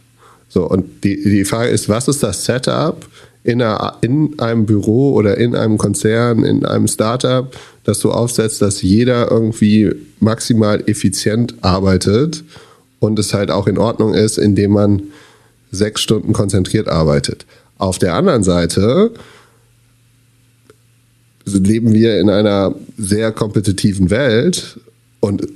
So, 0.54 0.70
und 0.70 1.04
die, 1.04 1.20
die 1.24 1.46
Frage 1.46 1.72
ist, 1.72 1.90
was 1.90 2.08
ist 2.08 2.22
das 2.22 2.46
Setup 2.46 3.08
in, 3.44 3.60
einer, 3.60 3.98
in 4.02 4.38
einem 4.38 4.68
Büro 4.68 5.14
oder 5.14 5.36
in 5.36 5.56
einem 5.56 5.80
Konzern, 5.80 6.44
in 6.44 6.64
einem 6.64 6.88
Startup, 6.88 7.52
dass 7.86 7.98
du 7.98 8.12
aufsetzt, 8.12 8.62
dass 8.62 8.84
jeder 8.84 9.32
irgendwie 9.32 9.92
maximal 10.20 10.84
effizient 10.86 11.56
arbeitet 11.62 12.44
und 13.00 13.18
es 13.18 13.34
halt 13.34 13.50
auch 13.50 13.66
in 13.66 13.80
Ordnung 13.80 14.14
ist, 14.14 14.38
indem 14.38 14.74
man 14.74 15.02
sechs 15.72 16.02
Stunden 16.02 16.34
konzentriert 16.34 16.88
arbeitet. 16.88 17.48
Auf 17.80 17.98
der 17.98 18.14
anderen 18.14 18.44
Seite 18.44 19.12
leben 21.46 21.94
wir 21.94 22.20
in 22.20 22.30
einer 22.30 22.76
sehr 22.96 23.32
kompetitiven 23.32 24.12
Welt 24.12 24.80
und 25.20 25.48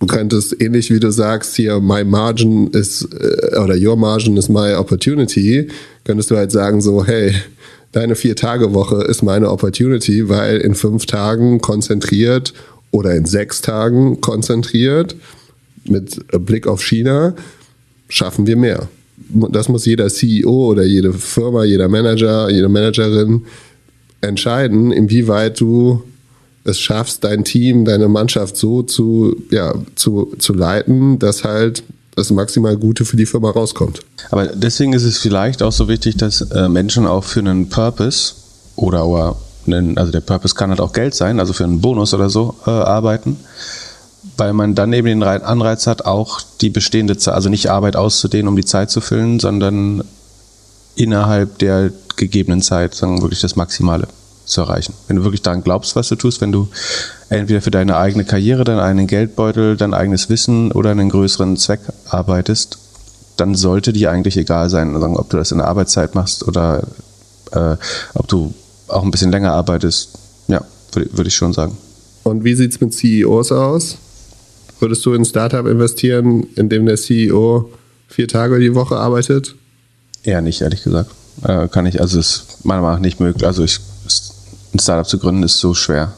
Du 0.00 0.06
könntest 0.06 0.60
ähnlich 0.60 0.90
wie 0.90 1.00
du 1.00 1.10
sagst, 1.10 1.56
hier 1.56 1.80
my 1.80 2.04
margin 2.04 2.68
is 2.68 3.08
äh, 3.12 3.58
oder 3.58 3.76
your 3.76 3.96
margin 3.96 4.36
is 4.36 4.48
my 4.48 4.74
opportunity, 4.74 5.68
könntest 6.04 6.30
du 6.30 6.36
halt 6.36 6.52
sagen 6.52 6.80
so, 6.80 7.04
hey, 7.04 7.34
deine 7.92 8.14
vier 8.14 8.36
Tage 8.36 8.74
Woche 8.74 9.02
ist 9.04 9.22
meine 9.22 9.50
Opportunity, 9.50 10.28
weil 10.28 10.58
in 10.58 10.74
fünf 10.74 11.06
Tagen 11.06 11.60
konzentriert 11.60 12.52
oder 12.90 13.14
in 13.14 13.24
sechs 13.24 13.60
Tagen 13.60 14.20
konzentriert 14.20 15.16
mit 15.84 16.20
Blick 16.44 16.66
auf 16.66 16.82
China 16.82 17.34
schaffen 18.08 18.46
wir 18.46 18.56
mehr. 18.56 18.88
Das 19.50 19.68
muss 19.68 19.86
jeder 19.86 20.08
CEO 20.08 20.70
oder 20.70 20.84
jede 20.84 21.12
Firma, 21.12 21.64
jeder 21.64 21.88
Manager, 21.88 22.50
jede 22.50 22.68
Managerin 22.68 23.42
entscheiden, 24.20 24.92
inwieweit 24.92 25.60
du 25.60 26.02
es 26.64 26.80
schaffst, 26.80 27.24
dein 27.24 27.44
Team, 27.44 27.84
deine 27.84 28.08
Mannschaft 28.08 28.56
so 28.56 28.82
zu, 28.82 29.36
ja, 29.50 29.74
zu, 29.94 30.32
zu 30.38 30.54
leiten, 30.54 31.18
dass 31.18 31.44
halt 31.44 31.82
das 32.16 32.30
maximal 32.30 32.76
Gute 32.76 33.04
für 33.04 33.16
die 33.16 33.26
Firma 33.26 33.50
rauskommt. 33.50 34.00
Aber 34.30 34.46
deswegen 34.46 34.92
ist 34.92 35.04
es 35.04 35.18
vielleicht 35.18 35.62
auch 35.62 35.72
so 35.72 35.88
wichtig, 35.88 36.16
dass 36.16 36.40
äh, 36.40 36.68
Menschen 36.68 37.06
auch 37.06 37.24
für 37.24 37.40
einen 37.40 37.68
Purpose 37.68 38.34
oder, 38.76 39.06
oder 39.06 39.36
einen, 39.66 39.98
also 39.98 40.12
der 40.12 40.20
Purpose 40.20 40.54
kann 40.54 40.70
halt 40.70 40.80
auch 40.80 40.92
Geld 40.92 41.14
sein, 41.14 41.40
also 41.40 41.52
für 41.52 41.64
einen 41.64 41.80
Bonus 41.80 42.14
oder 42.14 42.30
so 42.30 42.54
äh, 42.66 42.70
arbeiten, 42.70 43.36
weil 44.36 44.52
man 44.52 44.74
dann 44.74 44.92
eben 44.92 45.06
den 45.06 45.22
Anreiz 45.22 45.86
hat, 45.86 46.06
auch 46.06 46.40
die 46.60 46.70
bestehende 46.70 47.16
Zeit, 47.18 47.34
also 47.34 47.48
nicht 47.48 47.70
Arbeit 47.70 47.96
auszudehnen, 47.96 48.48
um 48.48 48.56
die 48.56 48.64
Zeit 48.64 48.90
zu 48.90 49.00
füllen, 49.00 49.40
sondern 49.40 50.04
innerhalb 50.94 51.58
der 51.58 51.90
gegebenen 52.16 52.62
Zeit, 52.62 52.94
sagen 52.94 53.22
wirklich 53.22 53.40
das 53.40 53.56
Maximale 53.56 54.06
zu 54.44 54.60
erreichen. 54.60 54.94
Wenn 55.06 55.16
du 55.16 55.24
wirklich 55.24 55.42
daran 55.42 55.62
glaubst, 55.62 55.96
was 55.96 56.08
du 56.08 56.16
tust, 56.16 56.40
wenn 56.40 56.52
du 56.52 56.68
entweder 57.28 57.60
für 57.60 57.70
deine 57.70 57.96
eigene 57.96 58.24
Karriere, 58.24 58.64
deinen 58.64 58.80
eigenen 58.80 59.06
Geldbeutel, 59.06 59.76
dein 59.76 59.94
eigenes 59.94 60.28
Wissen 60.28 60.72
oder 60.72 60.90
einen 60.90 61.08
größeren 61.08 61.56
Zweck 61.56 61.80
arbeitest, 62.08 62.78
dann 63.36 63.54
sollte 63.54 63.92
dir 63.92 64.10
eigentlich 64.10 64.36
egal 64.36 64.70
sein, 64.70 64.94
ob 64.96 65.30
du 65.30 65.36
das 65.36 65.50
in 65.50 65.58
der 65.58 65.66
Arbeitszeit 65.66 66.14
machst 66.14 66.46
oder 66.46 66.86
äh, 67.52 67.76
ob 68.14 68.28
du 68.28 68.54
auch 68.88 69.02
ein 69.02 69.10
bisschen 69.10 69.32
länger 69.32 69.52
arbeitest. 69.52 70.10
Ja, 70.48 70.62
würde 70.92 71.10
würd 71.12 71.28
ich 71.28 71.34
schon 71.34 71.52
sagen. 71.52 71.76
Und 72.22 72.44
wie 72.44 72.54
sieht 72.54 72.72
es 72.72 72.80
mit 72.80 72.94
CEOs 72.94 73.52
aus? 73.52 73.98
Würdest 74.78 75.04
du 75.06 75.14
in 75.14 75.22
ein 75.22 75.24
Startup 75.24 75.66
investieren, 75.66 76.44
in 76.56 76.68
dem 76.68 76.86
der 76.86 76.96
CEO 76.96 77.70
vier 78.08 78.28
Tage 78.28 78.58
die 78.58 78.74
Woche 78.74 78.96
arbeitet? 78.96 79.54
Eher 80.22 80.40
nicht, 80.40 80.60
ehrlich 80.60 80.82
gesagt. 80.82 81.10
Äh, 81.42 81.68
kann 81.68 81.86
ich, 81.86 82.00
also 82.00 82.18
ist 82.18 82.64
meiner 82.64 82.82
Meinung 82.82 82.96
nach 82.96 83.02
nicht 83.02 83.20
möglich. 83.20 83.46
Also 83.46 83.64
ich 83.64 83.80
ein 84.74 84.78
Startup 84.78 85.06
zu 85.06 85.18
gründen 85.18 85.42
ist 85.42 85.58
so 85.58 85.74
schwer. 85.74 86.12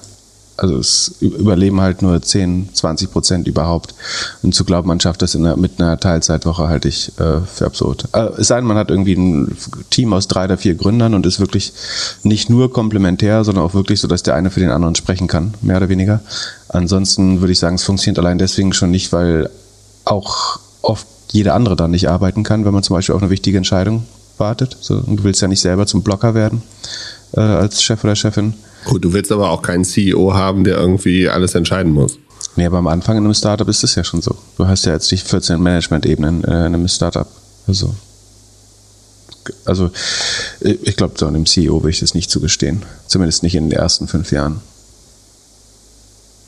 Also 0.58 0.78
es 0.78 1.14
überleben 1.20 1.82
halt 1.82 2.00
nur 2.00 2.20
10, 2.20 2.70
20 2.72 3.12
Prozent 3.12 3.46
überhaupt. 3.46 3.94
Und 4.42 4.54
zu 4.54 4.64
glauben, 4.64 4.88
man 4.88 5.00
schafft 5.00 5.20
das 5.20 5.36
einer, 5.36 5.56
mit 5.56 5.78
einer 5.78 6.00
Teilzeitwoche, 6.00 6.68
halte 6.68 6.88
ich 6.88 7.12
äh, 7.20 7.40
für 7.40 7.66
absurd. 7.66 8.08
Äh, 8.12 8.28
es 8.38 8.48
sei 8.48 8.56
denn, 8.56 8.64
man 8.64 8.78
hat 8.78 8.90
irgendwie 8.90 9.14
ein 9.14 9.56
Team 9.90 10.14
aus 10.14 10.28
drei 10.28 10.46
oder 10.46 10.56
vier 10.56 10.74
Gründern 10.74 11.12
und 11.12 11.26
ist 11.26 11.40
wirklich 11.40 11.74
nicht 12.22 12.48
nur 12.48 12.72
komplementär, 12.72 13.44
sondern 13.44 13.64
auch 13.64 13.74
wirklich 13.74 14.00
so, 14.00 14.08
dass 14.08 14.22
der 14.22 14.34
eine 14.34 14.50
für 14.50 14.60
den 14.60 14.70
anderen 14.70 14.94
sprechen 14.94 15.26
kann, 15.28 15.52
mehr 15.60 15.76
oder 15.76 15.90
weniger. 15.90 16.20
Ansonsten 16.68 17.40
würde 17.40 17.52
ich 17.52 17.58
sagen, 17.58 17.76
es 17.76 17.84
funktioniert 17.84 18.18
allein 18.18 18.38
deswegen 18.38 18.72
schon 18.72 18.90
nicht, 18.90 19.12
weil 19.12 19.50
auch 20.06 20.58
oft 20.80 21.06
jeder 21.32 21.54
andere 21.54 21.76
dann 21.76 21.90
nicht 21.90 22.08
arbeiten 22.08 22.44
kann, 22.44 22.64
wenn 22.64 22.72
man 22.72 22.82
zum 22.82 22.96
Beispiel 22.96 23.14
auf 23.14 23.20
eine 23.20 23.30
wichtige 23.30 23.58
Entscheidung 23.58 24.04
wartet. 24.38 24.76
So, 24.80 25.00
du 25.00 25.24
willst 25.24 25.42
ja 25.42 25.48
nicht 25.48 25.60
selber 25.60 25.86
zum 25.86 26.02
Blocker 26.02 26.34
werden 26.34 26.62
äh, 27.32 27.40
als 27.40 27.82
Chef 27.82 28.02
oder 28.04 28.16
Chefin. 28.16 28.54
Gut, 28.84 29.04
du 29.04 29.12
willst 29.12 29.32
aber 29.32 29.50
auch 29.50 29.62
keinen 29.62 29.84
CEO 29.84 30.34
haben, 30.34 30.64
der 30.64 30.76
irgendwie 30.76 31.28
alles 31.28 31.54
entscheiden 31.54 31.92
muss. 31.92 32.18
Nee, 32.56 32.66
aber 32.66 32.78
am 32.78 32.86
Anfang 32.86 33.16
in 33.16 33.24
einem 33.24 33.34
Startup 33.34 33.68
ist 33.68 33.84
es 33.84 33.94
ja 33.94 34.04
schon 34.04 34.22
so. 34.22 34.34
Du 34.56 34.66
hast 34.66 34.86
ja 34.86 34.92
jetzt 34.92 35.10
die 35.10 35.16
14 35.16 35.60
Management-Ebenen 35.60 36.44
äh, 36.44 36.66
in 36.66 36.74
einem 36.74 36.88
Startup. 36.88 37.28
Also, 37.66 37.94
also 39.64 39.90
ich 40.60 40.96
glaube, 40.96 41.14
so 41.18 41.26
einem 41.26 41.46
CEO 41.46 41.82
will 41.82 41.90
ich 41.90 42.00
das 42.00 42.14
nicht 42.14 42.30
zugestehen. 42.30 42.82
Zumindest 43.06 43.42
nicht 43.42 43.54
in 43.54 43.68
den 43.68 43.78
ersten 43.78 44.08
fünf 44.08 44.32
Jahren. 44.32 44.60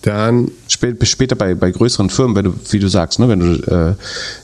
Dann 0.02 0.50
Spät, 0.68 1.07
später 1.07 1.35
bei, 1.35 1.54
bei 1.54 1.71
größeren 1.71 2.09
Firmen, 2.09 2.37
wenn 2.37 2.45
du, 2.45 2.54
wie 2.71 2.78
du 2.78 2.88
sagst, 2.88 3.18
ne, 3.18 3.28
wenn 3.28 3.40
du, 3.40 3.52
äh, 3.71 3.95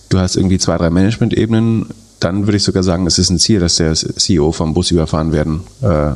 du 0.08 0.18
hast 0.18 0.36
irgendwie 0.36 0.58
zwei, 0.58 0.76
drei 0.76 0.90
Management-Ebenen, 0.90 1.86
dann 2.24 2.46
würde 2.46 2.56
ich 2.56 2.62
sogar 2.62 2.82
sagen, 2.82 3.06
es 3.06 3.18
ist 3.18 3.30
ein 3.30 3.38
Ziel, 3.38 3.60
dass 3.60 3.76
der 3.76 3.94
CEO 3.94 4.52
vom 4.52 4.72
Bus 4.72 4.90
überfahren 4.90 5.32
werden 5.32 5.60
äh, 5.82 6.12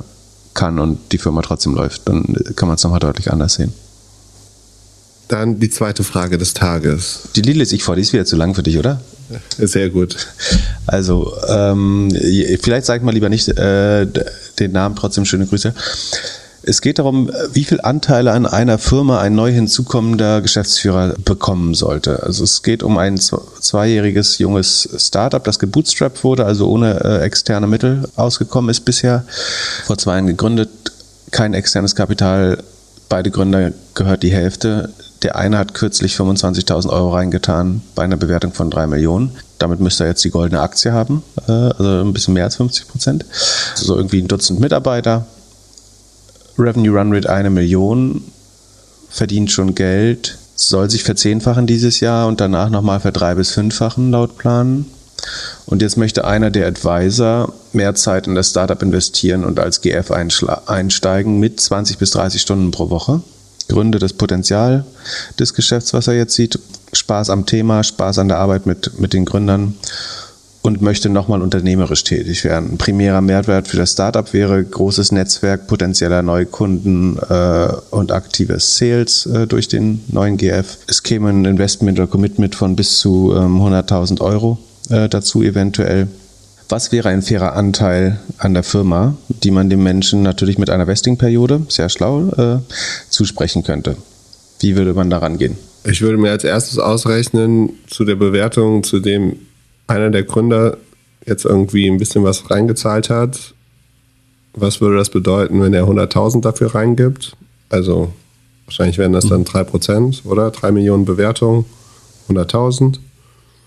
kann 0.54 0.78
und 0.78 0.98
die 1.12 1.18
Firma 1.18 1.42
trotzdem 1.42 1.74
läuft. 1.74 2.08
Dann 2.08 2.34
kann 2.56 2.66
man 2.66 2.76
es 2.76 2.82
nochmal 2.82 3.00
deutlich 3.00 3.30
anders 3.30 3.54
sehen. 3.54 3.74
Dann 5.28 5.60
die 5.60 5.68
zweite 5.68 6.04
Frage 6.04 6.38
des 6.38 6.54
Tages. 6.54 7.28
Die 7.36 7.42
lese 7.42 7.74
ich 7.74 7.82
vor, 7.82 7.94
die 7.94 8.00
ist 8.00 8.14
wieder 8.14 8.24
zu 8.24 8.36
lang 8.36 8.54
für 8.54 8.62
dich, 8.62 8.78
oder? 8.78 9.02
Sehr 9.58 9.90
gut. 9.90 10.16
Also, 10.86 11.34
ähm, 11.46 12.10
vielleicht 12.62 12.86
sag 12.86 13.02
mal 13.02 13.12
lieber 13.12 13.28
nicht 13.28 13.48
äh, 13.48 14.06
den 14.58 14.72
Namen, 14.72 14.96
trotzdem 14.96 15.26
schöne 15.26 15.46
Grüße. 15.46 15.74
Es 16.68 16.82
geht 16.82 16.98
darum, 16.98 17.30
wie 17.54 17.64
viele 17.64 17.82
Anteile 17.82 18.32
an 18.32 18.44
einer 18.44 18.76
Firma 18.76 19.20
ein 19.20 19.34
neu 19.34 19.50
hinzukommender 19.50 20.42
Geschäftsführer 20.42 21.14
bekommen 21.24 21.72
sollte. 21.72 22.22
Also 22.22 22.44
es 22.44 22.62
geht 22.62 22.82
um 22.82 22.98
ein 22.98 23.18
zweijähriges 23.18 24.36
junges 24.36 24.86
Startup, 24.98 25.42
das 25.42 25.58
gebootstrapped 25.58 26.24
wurde, 26.24 26.44
also 26.44 26.68
ohne 26.68 27.02
äh, 27.02 27.24
externe 27.24 27.66
Mittel 27.66 28.06
ausgekommen 28.16 28.68
ist 28.68 28.84
bisher. 28.84 29.24
Vor 29.86 29.96
zwei 29.96 30.12
Jahren 30.16 30.26
gegründet, 30.26 30.68
kein 31.30 31.54
externes 31.54 31.96
Kapital. 31.96 32.62
Beide 33.08 33.30
Gründer 33.30 33.72
gehört 33.94 34.22
die 34.22 34.32
Hälfte. 34.32 34.90
Der 35.22 35.36
eine 35.36 35.56
hat 35.56 35.72
kürzlich 35.72 36.16
25.000 36.16 36.90
Euro 36.90 37.14
reingetan 37.14 37.80
bei 37.94 38.04
einer 38.04 38.18
Bewertung 38.18 38.52
von 38.52 38.70
drei 38.70 38.86
Millionen. 38.86 39.30
Damit 39.56 39.80
müsste 39.80 40.04
er 40.04 40.10
jetzt 40.10 40.22
die 40.22 40.30
goldene 40.30 40.60
Aktie 40.60 40.92
haben, 40.92 41.22
äh, 41.48 41.52
also 41.52 42.02
ein 42.02 42.12
bisschen 42.12 42.34
mehr 42.34 42.44
als 42.44 42.56
50 42.56 42.88
Prozent. 42.88 43.24
Also 43.78 43.96
irgendwie 43.96 44.20
ein 44.20 44.28
Dutzend 44.28 44.60
Mitarbeiter, 44.60 45.24
Revenue 46.58 46.98
Run 46.98 47.12
Rate 47.12 47.30
eine 47.30 47.50
Million, 47.50 48.22
verdient 49.08 49.50
schon 49.50 49.74
Geld, 49.74 50.38
soll 50.56 50.90
sich 50.90 51.04
verzehnfachen 51.04 51.66
dieses 51.66 52.00
Jahr 52.00 52.26
und 52.26 52.40
danach 52.40 52.68
nochmal 52.68 53.00
verdrei- 53.00 53.36
bis 53.36 53.52
fünffachen 53.52 54.10
laut 54.10 54.36
Plan. 54.38 54.86
Und 55.66 55.82
jetzt 55.82 55.96
möchte 55.96 56.24
einer 56.24 56.50
der 56.50 56.66
Advisor 56.66 57.52
mehr 57.72 57.94
Zeit 57.94 58.26
in 58.26 58.34
das 58.34 58.50
Startup 58.50 58.80
investieren 58.82 59.44
und 59.44 59.60
als 59.60 59.80
GF 59.80 60.10
einsteigen 60.10 61.38
mit 61.38 61.60
20 61.60 61.98
bis 61.98 62.10
30 62.10 62.40
Stunden 62.40 62.70
pro 62.70 62.90
Woche. 62.90 63.22
Gründe 63.68 63.98
das 63.98 64.14
Potenzial 64.14 64.84
des 65.38 65.54
Geschäfts, 65.54 65.92
was 65.92 66.08
er 66.08 66.14
jetzt 66.14 66.34
sieht, 66.34 66.58
Spaß 66.92 67.30
am 67.30 67.46
Thema, 67.46 67.84
Spaß 67.84 68.18
an 68.18 68.28
der 68.28 68.38
Arbeit 68.38 68.66
mit, 68.66 68.98
mit 68.98 69.12
den 69.12 69.26
Gründern 69.26 69.74
und 70.68 70.82
möchte 70.82 71.08
nochmal 71.08 71.40
unternehmerisch 71.40 72.04
tätig 72.04 72.44
werden. 72.44 72.72
Ein 72.72 72.78
primärer 72.78 73.22
Mehrwert 73.22 73.68
für 73.68 73.78
das 73.78 73.92
Startup 73.92 74.34
wäre 74.34 74.62
großes 74.62 75.12
Netzwerk 75.12 75.66
potenzieller 75.66 76.20
Neukunden 76.20 77.18
äh, 77.18 77.68
und 77.90 78.12
aktives 78.12 78.76
Sales 78.76 79.24
äh, 79.24 79.46
durch 79.46 79.68
den 79.68 80.04
neuen 80.08 80.36
GF. 80.36 80.76
Es 80.86 81.02
käme 81.02 81.30
ein 81.30 81.46
Investment 81.46 81.98
oder 81.98 82.06
Commitment 82.06 82.54
von 82.54 82.76
bis 82.76 82.98
zu 82.98 83.32
ähm, 83.34 83.56
100.000 83.62 84.20
Euro 84.20 84.58
äh, 84.90 85.08
dazu 85.08 85.42
eventuell. 85.42 86.06
Was 86.68 86.92
wäre 86.92 87.08
ein 87.08 87.22
fairer 87.22 87.56
Anteil 87.56 88.20
an 88.36 88.52
der 88.52 88.62
Firma, 88.62 89.16
die 89.28 89.50
man 89.50 89.70
dem 89.70 89.82
Menschen 89.82 90.22
natürlich 90.22 90.58
mit 90.58 90.68
einer 90.68 90.86
Vesting-Periode, 90.86 91.62
sehr 91.70 91.88
schlau, 91.88 92.28
äh, 92.36 92.58
zusprechen 93.08 93.62
könnte? 93.64 93.96
Wie 94.60 94.76
würde 94.76 94.92
man 94.92 95.08
daran 95.08 95.38
gehen? 95.38 95.56
Ich 95.84 96.02
würde 96.02 96.18
mir 96.18 96.30
als 96.30 96.44
erstes 96.44 96.78
ausrechnen 96.78 97.70
zu 97.88 98.04
der 98.04 98.16
Bewertung, 98.16 98.82
zu 98.82 99.00
dem 99.00 99.36
einer 99.88 100.10
der 100.10 100.22
Gründer 100.22 100.76
jetzt 101.26 101.44
irgendwie 101.44 101.90
ein 101.90 101.98
bisschen 101.98 102.22
was 102.22 102.50
reingezahlt 102.50 103.10
hat, 103.10 103.54
was 104.54 104.80
würde 104.80 104.96
das 104.96 105.10
bedeuten, 105.10 105.60
wenn 105.60 105.74
er 105.74 105.84
100.000 105.84 106.40
dafür 106.40 106.74
reingibt? 106.74 107.36
Also 107.68 108.12
wahrscheinlich 108.64 108.98
wären 108.98 109.12
das 109.12 109.26
dann 109.26 109.44
3%, 109.44 110.24
oder? 110.24 110.50
3 110.50 110.72
Millionen 110.72 111.04
Bewertungen, 111.04 111.64
100.000. 112.28 112.98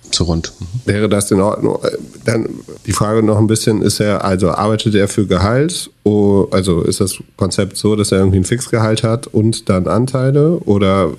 Zu 0.10 0.24
rund. 0.26 0.52
Mhm. 0.60 0.66
Wäre 0.86 1.08
das 1.08 1.32
in 1.32 1.40
Ordnung? 1.40 1.80
Dann 2.26 2.50
die 2.86 2.92
Frage 2.92 3.24
noch 3.24 3.38
ein 3.38 3.48
bisschen, 3.48 3.82
ist 3.82 4.00
er, 4.00 4.26
also 4.26 4.50
arbeitet 4.50 4.96
er 4.96 5.08
für 5.08 5.26
Gehalt? 5.26 5.90
Also 6.04 6.82
ist 6.82 7.00
das 7.00 7.18
Konzept 7.38 7.78
so, 7.78 7.96
dass 7.96 8.12
er 8.12 8.18
irgendwie 8.18 8.40
ein 8.40 8.44
Fixgehalt 8.44 9.04
hat 9.04 9.28
und 9.28 9.70
dann 9.70 9.88
Anteile? 9.88 10.58
Oder 10.66 11.12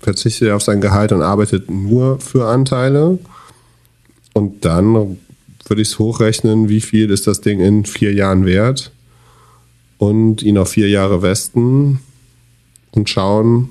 verzichtet 0.00 0.48
er 0.48 0.56
auf 0.56 0.62
sein 0.62 0.80
Gehalt 0.80 1.10
und 1.12 1.22
arbeitet 1.22 1.70
nur 1.70 2.20
für 2.20 2.46
Anteile? 2.46 3.18
Und 4.32 4.64
dann 4.64 5.18
würde 5.66 5.82
ich 5.82 5.88
es 5.88 5.98
hochrechnen, 5.98 6.68
wie 6.68 6.80
viel 6.80 7.10
ist 7.10 7.26
das 7.26 7.40
Ding 7.40 7.60
in 7.60 7.84
vier 7.84 8.12
Jahren 8.12 8.44
wert 8.44 8.92
und 9.98 10.42
ihn 10.42 10.58
auf 10.58 10.70
vier 10.70 10.88
Jahre 10.88 11.22
westen 11.22 12.00
und 12.92 13.08
schauen, 13.08 13.70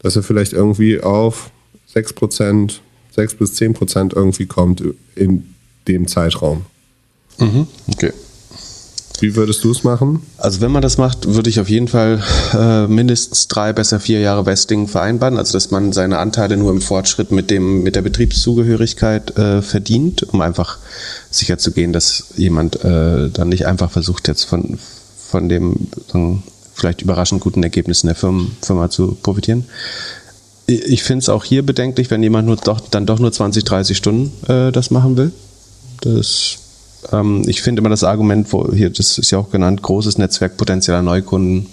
dass 0.00 0.16
er 0.16 0.22
vielleicht 0.22 0.52
irgendwie 0.52 1.00
auf 1.00 1.50
6%, 1.94 2.78
6 3.14 3.34
bis 3.34 3.60
10% 3.60 4.16
irgendwie 4.16 4.46
kommt 4.46 4.82
in 5.14 5.54
dem 5.86 6.08
Zeitraum. 6.08 6.62
Mhm, 7.38 7.66
okay. 7.92 8.12
Wie 9.22 9.36
würdest 9.36 9.62
du 9.62 9.70
es 9.70 9.84
machen? 9.84 10.20
Also 10.36 10.60
wenn 10.60 10.72
man 10.72 10.82
das 10.82 10.98
macht, 10.98 11.32
würde 11.32 11.48
ich 11.48 11.60
auf 11.60 11.68
jeden 11.70 11.86
Fall 11.86 12.20
äh, 12.54 12.88
mindestens 12.88 13.46
drei, 13.46 13.72
besser 13.72 14.00
vier 14.00 14.18
Jahre 14.18 14.46
Vesting 14.46 14.88
vereinbaren, 14.88 15.38
also 15.38 15.52
dass 15.52 15.70
man 15.70 15.92
seine 15.92 16.18
Anteile 16.18 16.56
nur 16.56 16.72
im 16.72 16.80
Fortschritt 16.80 17.30
mit 17.30 17.48
dem 17.48 17.84
mit 17.84 17.94
der 17.94 18.02
Betriebszugehörigkeit 18.02 19.38
äh, 19.38 19.62
verdient, 19.62 20.24
um 20.24 20.40
einfach 20.40 20.78
sicherzugehen, 21.30 21.92
dass 21.92 22.34
jemand 22.36 22.84
äh, 22.84 23.30
dann 23.30 23.48
nicht 23.48 23.64
einfach 23.64 23.92
versucht 23.92 24.26
jetzt 24.26 24.42
von 24.42 24.80
von 25.30 25.48
dem 25.48 25.86
so, 26.12 26.42
vielleicht 26.74 27.02
überraschend 27.02 27.42
guten 27.42 27.62
Ergebnissen 27.62 28.08
der 28.08 28.16
Firma, 28.16 28.46
Firma 28.60 28.90
zu 28.90 29.16
profitieren. 29.22 29.66
Ich 30.66 31.04
finde 31.04 31.22
es 31.22 31.28
auch 31.28 31.44
hier 31.44 31.64
bedenklich, 31.64 32.10
wenn 32.10 32.24
jemand 32.24 32.48
nur 32.48 32.56
doch, 32.56 32.80
dann 32.80 33.06
doch 33.06 33.20
nur 33.20 33.30
20, 33.30 33.62
30 33.62 33.96
Stunden 33.96 34.32
äh, 34.50 34.72
das 34.72 34.90
machen 34.90 35.16
will. 35.16 35.30
Das 36.00 36.58
ähm, 37.10 37.42
ich 37.46 37.62
finde 37.62 37.80
immer 37.80 37.88
das 37.88 38.04
Argument, 38.04 38.52
wo 38.52 38.72
hier, 38.72 38.90
das 38.90 39.18
ist 39.18 39.30
ja 39.30 39.38
auch 39.38 39.50
genannt, 39.50 39.82
großes 39.82 40.18
Netzwerk 40.18 40.56
potenzieller 40.56 41.02
Neukunden. 41.02 41.68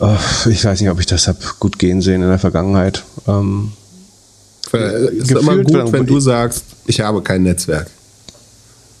Äh, 0.00 0.16
ich 0.50 0.64
weiß 0.64 0.80
nicht, 0.80 0.90
ob 0.90 1.00
ich 1.00 1.06
das 1.06 1.28
habe 1.28 1.38
gut 1.58 1.78
gehen 1.78 2.02
sehen 2.02 2.22
in 2.22 2.28
der 2.28 2.38
Vergangenheit. 2.38 3.04
Ähm, 3.26 3.72
ist 4.72 5.30
immer 5.30 5.56
gut, 5.58 5.92
wenn 5.92 6.06
du 6.06 6.20
sagst, 6.20 6.64
ich 6.86 7.00
habe 7.00 7.22
kein 7.22 7.44
Netzwerk. 7.44 7.88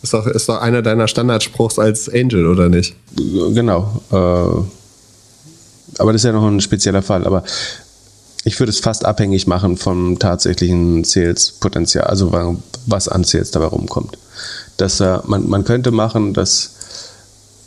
Ist 0.02 0.14
doch, 0.14 0.26
ist 0.26 0.48
doch 0.48 0.60
einer 0.60 0.82
deiner 0.82 1.08
Standardspruchs 1.08 1.78
als 1.78 2.08
Angel, 2.08 2.46
oder 2.46 2.68
nicht? 2.68 2.94
Genau. 3.16 4.00
Äh, 4.10 4.14
aber 5.98 6.12
das 6.12 6.22
ist 6.22 6.24
ja 6.24 6.32
noch 6.32 6.46
ein 6.46 6.60
spezieller 6.60 7.02
Fall. 7.02 7.26
Aber 7.26 7.42
ich 8.44 8.58
würde 8.60 8.70
es 8.70 8.78
fast 8.78 9.04
abhängig 9.04 9.46
machen 9.48 9.76
vom 9.76 10.18
tatsächlichen 10.18 11.02
Sales-Potenzial, 11.02 12.04
also 12.04 12.56
was 12.86 13.08
an 13.08 13.24
Sales 13.24 13.50
dabei 13.50 13.66
rumkommt 13.66 14.16
dass 14.76 15.00
er, 15.00 15.24
man, 15.26 15.48
man 15.48 15.64
könnte 15.64 15.90
machen, 15.90 16.34
dass 16.34 16.72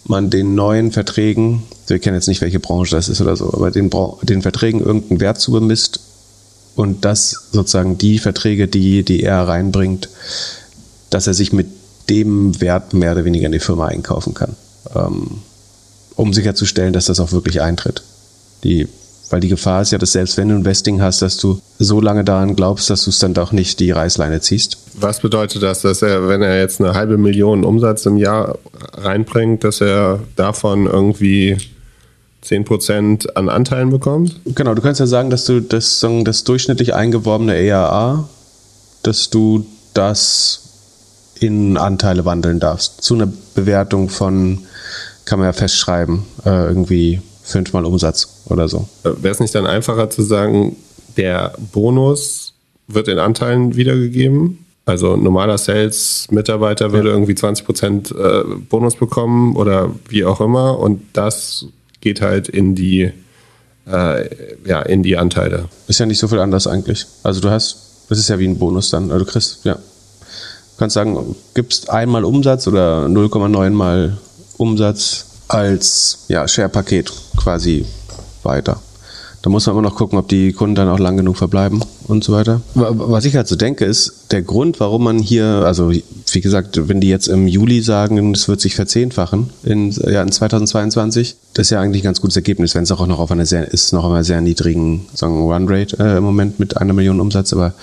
man 0.05 0.29
den 0.29 0.55
neuen 0.55 0.91
Verträgen, 0.91 1.63
wir 1.87 1.99
kennen 1.99 2.15
jetzt 2.15 2.27
nicht, 2.27 2.41
welche 2.41 2.59
Branche 2.59 2.95
das 2.95 3.09
ist 3.09 3.21
oder 3.21 3.35
so, 3.35 3.53
aber 3.53 3.71
den, 3.71 3.89
den 4.23 4.41
Verträgen 4.41 4.81
irgendeinen 4.81 5.19
Wert 5.19 5.39
zubemisst 5.39 5.99
und 6.75 7.05
dass 7.05 7.49
sozusagen 7.51 7.97
die 7.97 8.19
Verträge, 8.19 8.67
die, 8.67 9.03
die 9.03 9.23
er 9.23 9.47
reinbringt, 9.47 10.09
dass 11.09 11.27
er 11.27 11.33
sich 11.33 11.53
mit 11.53 11.67
dem 12.09 12.59
Wert 12.61 12.93
mehr 12.93 13.11
oder 13.11 13.25
weniger 13.25 13.45
in 13.45 13.51
die 13.51 13.59
Firma 13.59 13.87
einkaufen 13.87 14.33
kann, 14.33 14.55
ähm, 14.95 15.41
um 16.15 16.33
sicherzustellen, 16.33 16.93
dass 16.93 17.05
das 17.05 17.19
auch 17.19 17.31
wirklich 17.31 17.61
eintritt. 17.61 18.03
Die 18.63 18.87
weil 19.29 19.39
die 19.39 19.47
Gefahr 19.47 19.81
ist 19.81 19.91
ja, 19.91 19.97
dass 19.97 20.13
selbst 20.13 20.37
wenn 20.37 20.49
du 20.49 20.55
ein 20.55 20.65
Vesting 20.65 21.01
hast, 21.01 21.21
dass 21.21 21.37
du 21.37 21.61
so 21.77 22.01
lange 22.01 22.23
daran 22.23 22.55
glaubst, 22.55 22.89
dass 22.89 23.03
du 23.03 23.09
es 23.09 23.19
dann 23.19 23.33
doch 23.33 23.51
nicht 23.51 23.79
die 23.79 23.91
Reißleine 23.91 24.41
ziehst. 24.41 24.77
Was 24.95 25.19
bedeutet 25.19 25.63
das, 25.63 25.81
dass 25.81 26.01
er, 26.01 26.27
wenn 26.27 26.41
er 26.41 26.59
jetzt 26.59 26.81
eine 26.81 26.93
halbe 26.93 27.17
Million 27.17 27.63
Umsatz 27.63 28.05
im 28.05 28.17
Jahr 28.17 28.57
reinbringt, 28.93 29.63
dass 29.63 29.81
er 29.81 30.19
davon 30.35 30.87
irgendwie 30.87 31.57
10% 32.43 33.33
an 33.33 33.49
Anteilen 33.49 33.89
bekommt? 33.89 34.39
Genau, 34.45 34.73
du 34.73 34.81
kannst 34.81 34.99
ja 34.99 35.07
sagen, 35.07 35.29
dass 35.29 35.45
du 35.45 35.59
das, 35.61 36.05
das 36.23 36.43
durchschnittlich 36.43 36.93
eingeworbene 36.93 37.55
ERA, 37.55 38.27
dass 39.03 39.29
du 39.29 39.65
das 39.93 40.61
in 41.39 41.77
Anteile 41.77 42.25
wandeln 42.25 42.59
darfst. 42.59 43.01
Zu 43.01 43.15
einer 43.15 43.31
Bewertung 43.55 44.09
von, 44.09 44.59
kann 45.25 45.39
man 45.39 45.47
ja 45.47 45.53
festschreiben, 45.53 46.23
äh, 46.45 46.67
irgendwie 46.67 47.21
fünfmal 47.49 47.85
Umsatz 47.85 48.43
oder 48.49 48.67
so. 48.67 48.87
Wäre 49.03 49.33
es 49.33 49.39
nicht 49.39 49.53
dann 49.55 49.65
einfacher 49.65 50.09
zu 50.09 50.21
sagen, 50.21 50.75
der 51.17 51.53
Bonus 51.71 52.53
wird 52.87 53.07
in 53.07 53.19
Anteilen 53.19 53.75
wiedergegeben? 53.75 54.65
Also 54.85 55.13
ein 55.13 55.23
normaler 55.23 55.57
Sales-Mitarbeiter 55.57 56.91
würde 56.91 57.09
ja. 57.09 57.15
irgendwie 57.15 57.33
20% 57.33 58.15
äh, 58.15 58.43
Bonus 58.69 58.95
bekommen 58.95 59.55
oder 59.55 59.93
wie 60.07 60.25
auch 60.25 60.41
immer 60.41 60.79
und 60.79 61.01
das 61.13 61.65
geht 62.01 62.21
halt 62.21 62.49
in 62.49 62.73
die 62.73 63.11
äh, 63.89 64.29
ja, 64.65 64.81
in 64.81 65.03
die 65.03 65.17
Anteile. 65.17 65.65
Ist 65.87 65.99
ja 65.99 66.05
nicht 66.05 66.19
so 66.19 66.27
viel 66.27 66.39
anders 66.39 66.67
eigentlich. 66.67 67.05
Also 67.23 67.41
du 67.41 67.49
hast, 67.49 68.05
das 68.09 68.19
ist 68.19 68.29
ja 68.29 68.39
wie 68.39 68.47
ein 68.47 68.57
Bonus 68.57 68.89
dann. 68.89 69.11
Also 69.11 69.25
du 69.25 69.31
kriegst, 69.31 69.65
ja. 69.65 69.75
Du 69.75 70.77
kannst 70.77 70.93
sagen, 70.93 71.35
gibst 71.55 71.89
einmal 71.89 72.23
Umsatz 72.23 72.67
oder 72.67 73.05
0,9 73.05 73.69
mal 73.71 74.17
Umsatz 74.57 75.28
als 75.49 76.25
ja, 76.29 76.47
Share-Paket 76.47 77.11
quasi 77.35 77.85
weiter. 78.43 78.79
Da 79.41 79.49
muss 79.49 79.65
man 79.65 79.75
immer 79.75 79.89
noch 79.89 79.95
gucken, 79.95 80.17
ob 80.17 80.27
die 80.27 80.53
Kunden 80.53 80.75
dann 80.75 80.89
auch 80.89 80.99
lang 80.99 81.17
genug 81.17 81.37
verbleiben 81.37 81.83
und 82.09 82.23
so 82.23 82.33
weiter. 82.33 82.61
Was 82.73 83.25
ich 83.25 83.35
halt 83.35 83.47
so 83.47 83.55
denke, 83.55 83.85
ist 83.85 84.31
der 84.31 84.41
Grund, 84.41 84.79
warum 84.79 85.03
man 85.03 85.19
hier, 85.19 85.45
also 85.45 85.91
wie 85.91 86.41
gesagt, 86.41 86.87
wenn 86.87 86.99
die 86.99 87.09
jetzt 87.09 87.27
im 87.27 87.47
Juli 87.47 87.81
sagen, 87.81 88.33
es 88.33 88.47
wird 88.47 88.61
sich 88.61 88.75
verzehnfachen 88.75 89.49
in, 89.63 89.91
ja, 89.91 90.21
in 90.21 90.31
2022, 90.31 91.35
das 91.53 91.67
ist 91.67 91.71
ja 91.71 91.81
eigentlich 91.81 92.03
ein 92.03 92.05
ganz 92.05 92.21
gutes 92.21 92.35
Ergebnis, 92.35 92.75
wenn 92.75 92.83
es 92.83 92.91
auch 92.91 93.05
noch 93.07 93.19
auf 93.19 93.31
einer 93.31 93.45
sehr, 93.45 93.71
ist 93.71 93.93
noch 93.93 94.05
einer 94.05 94.23
sehr 94.23 94.41
niedrigen 94.41 95.07
sagen, 95.13 95.41
Run-Rate 95.41 95.97
äh, 95.99 96.17
im 96.17 96.23
Moment 96.23 96.59
mit 96.59 96.77
einer 96.77 96.93
Million 96.93 97.19
Umsatz, 97.19 97.53
aber 97.53 97.73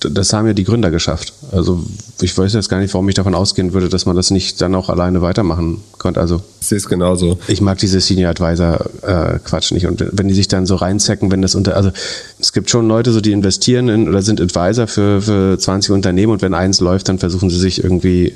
das 0.00 0.32
haben 0.32 0.46
ja 0.46 0.52
die 0.52 0.64
Gründer 0.64 0.90
geschafft. 0.90 1.32
Also 1.52 1.82
ich 2.20 2.36
weiß 2.36 2.52
jetzt 2.52 2.68
gar 2.68 2.78
nicht, 2.78 2.92
warum 2.94 3.08
ich 3.08 3.14
davon 3.14 3.34
ausgehen 3.34 3.72
würde, 3.72 3.88
dass 3.88 4.06
man 4.06 4.16
das 4.16 4.30
nicht 4.30 4.60
dann 4.60 4.74
auch 4.74 4.88
alleine 4.88 5.22
weitermachen 5.22 5.82
konnte. 5.98 6.20
Also 6.20 6.42
ich 6.60 6.66
sehe 6.66 6.78
es 6.78 6.88
genauso. 6.88 7.38
Ich 7.48 7.60
mag 7.60 7.78
diese 7.78 8.00
Senior 8.00 8.30
Advisor 8.30 8.86
äh, 9.02 9.38
Quatsch 9.38 9.72
nicht. 9.72 9.86
Und 9.86 10.04
wenn 10.12 10.28
die 10.28 10.34
sich 10.34 10.48
dann 10.48 10.66
so 10.66 10.76
reinzecken, 10.76 11.30
wenn 11.30 11.42
das 11.42 11.54
unter, 11.54 11.76
also 11.76 11.90
es 12.38 12.52
gibt 12.52 12.70
schon 12.70 12.88
Leute, 12.88 13.12
so 13.12 13.20
die 13.20 13.32
investieren 13.32 13.55
in, 13.88 14.08
oder 14.08 14.22
sind 14.22 14.40
Advisor 14.40 14.86
für, 14.86 15.22
für 15.22 15.58
20 15.58 15.92
Unternehmen 15.92 16.32
und 16.32 16.42
wenn 16.42 16.54
eins 16.54 16.80
läuft, 16.80 17.08
dann 17.08 17.18
versuchen 17.18 17.50
sie 17.50 17.58
sich 17.58 17.82
irgendwie 17.82 18.34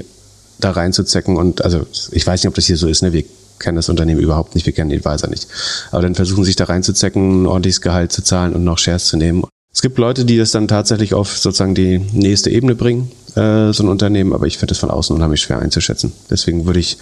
da 0.58 0.72
reinzuzecken. 0.72 1.36
Und 1.36 1.62
also 1.62 1.86
ich 2.12 2.26
weiß 2.26 2.42
nicht, 2.42 2.48
ob 2.48 2.54
das 2.54 2.66
hier 2.66 2.76
so 2.76 2.88
ist, 2.88 3.02
ne? 3.02 3.12
Wir 3.12 3.24
kennen 3.58 3.76
das 3.76 3.88
Unternehmen 3.88 4.20
überhaupt 4.20 4.54
nicht, 4.54 4.66
wir 4.66 4.72
kennen 4.72 4.90
den 4.90 5.04
Advisor 5.04 5.28
nicht. 5.28 5.46
Aber 5.90 6.02
dann 6.02 6.14
versuchen 6.14 6.44
sie 6.44 6.48
sich 6.48 6.56
da 6.56 6.64
reinzuzecken, 6.64 7.42
ein 7.42 7.46
ordentliches 7.46 7.80
Gehalt 7.80 8.12
zu 8.12 8.22
zahlen 8.22 8.54
und 8.54 8.64
noch 8.64 8.78
Shares 8.78 9.06
zu 9.06 9.16
nehmen. 9.16 9.44
Es 9.72 9.82
gibt 9.82 9.98
Leute, 9.98 10.24
die 10.24 10.36
das 10.36 10.50
dann 10.50 10.66
tatsächlich 10.66 11.14
auf 11.14 11.38
sozusagen 11.38 11.74
die 11.74 11.98
nächste 11.98 12.50
Ebene 12.50 12.74
bringen, 12.74 13.10
äh, 13.36 13.72
so 13.72 13.84
ein 13.84 13.88
Unternehmen, 13.88 14.32
aber 14.32 14.46
ich 14.46 14.58
finde 14.58 14.72
das 14.72 14.78
von 14.78 14.90
außen 14.90 15.14
unheimlich 15.14 15.42
schwer 15.42 15.60
einzuschätzen. 15.60 16.12
Deswegen 16.28 16.66
würde 16.66 16.80
ich 16.80 16.98